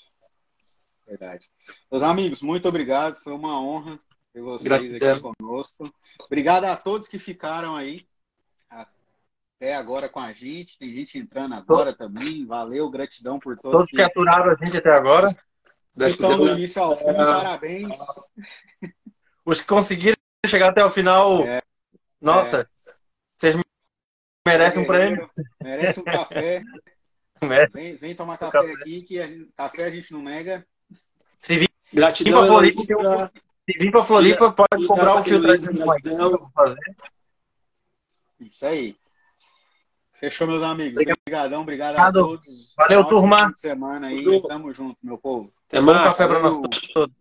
Verdade. 1.07 1.49
Meus 1.91 2.03
amigos, 2.03 2.41
muito 2.41 2.68
obrigado. 2.68 3.18
Foi 3.18 3.34
uma 3.34 3.61
honra 3.61 3.99
ter 4.34 4.41
vocês 4.41 4.64
Gratidão. 4.68 5.14
aqui 5.18 5.34
conosco. 5.40 5.94
Obrigado 6.22 6.65
a 6.65 6.76
todos 6.76 7.07
que 7.07 7.19
ficaram 7.19 7.76
aí 7.76 8.07
até 8.69 9.76
agora 9.76 10.10
com 10.10 10.19
a 10.19 10.34
gente. 10.34 10.77
Tem 10.80 10.94
gente 10.94 11.18
entrando 11.18 11.53
agora 11.56 11.94
também. 11.94 12.45
Valeu, 12.45 12.90
gratidão 12.90 13.40
por 13.40 13.56
todos, 13.57 13.72
Todos 13.72 13.88
que 13.88 14.02
aturaram 14.02 14.52
a 14.52 14.56
gente 14.65 14.77
até 14.77 14.91
agora. 14.91 15.27
que 15.98 16.03
estão 16.06 16.38
do 16.38 16.49
início 16.49 16.82
ao 16.82 16.98
fim. 16.98 17.06
Parabéns. 17.14 17.98
Os 19.45 19.61
que 19.61 19.68
conseguiram 19.68 20.18
chegar 20.45 20.69
até 20.72 20.84
o 20.84 20.90
final, 20.90 21.44
É. 21.44 21.61
nossa, 22.26 22.70
vocês 23.38 23.56
merecem 24.46 24.82
um 24.84 24.86
prêmio. 24.88 25.30
Merece 25.64 26.00
um 26.00 26.04
café. 26.04 26.62
Vem, 27.74 27.96
vem 27.98 28.16
tomar 28.16 28.38
café 28.40 28.58
aqui, 28.72 29.04
que 29.04 29.20
a 29.20 29.28
gente- 29.28 29.52
café 29.56 29.84
a 29.84 29.92
gente 29.92 30.12
não 30.12 30.24
nega. 30.24 30.66
Se 31.40 31.58
vir 31.58 31.70
Gratidão, 31.94 32.40
Pra 32.40 32.48
Floripa, 32.48 32.82
um- 32.82 33.28
se 33.28 33.78
vir 33.78 33.92
pra 33.92 34.04
Floripa, 34.04 34.52
pode 34.52 34.88
comprar 34.88 35.22
o 35.22 35.24
eu 35.28 36.40
vou 36.40 36.50
fazer. 36.56 36.80
Isso 38.40 38.66
aí. 38.66 38.98
Fechou, 40.14 40.48
meus 40.48 40.64
amigos. 40.64 40.98
Obrigadão, 41.00 41.62
obrigado 41.62 41.98
a 41.98 42.12
todos. 42.12 42.74
Valeu, 42.76 43.02
Um 43.02 43.10
turma. 43.10 43.48
fim 43.48 43.54
de 43.54 43.60
semana 43.60 44.08
aí. 44.08 44.24
Tudo. 44.24 44.48
Tamo 44.48 44.74
junto, 44.74 44.98
meu 45.04 45.18
povo. 45.18 45.54
Até 45.68 45.80
mais. 45.82 46.04
café 46.04 46.28
pra 46.28 46.40
nós 46.40 46.56
todos. 46.94 47.16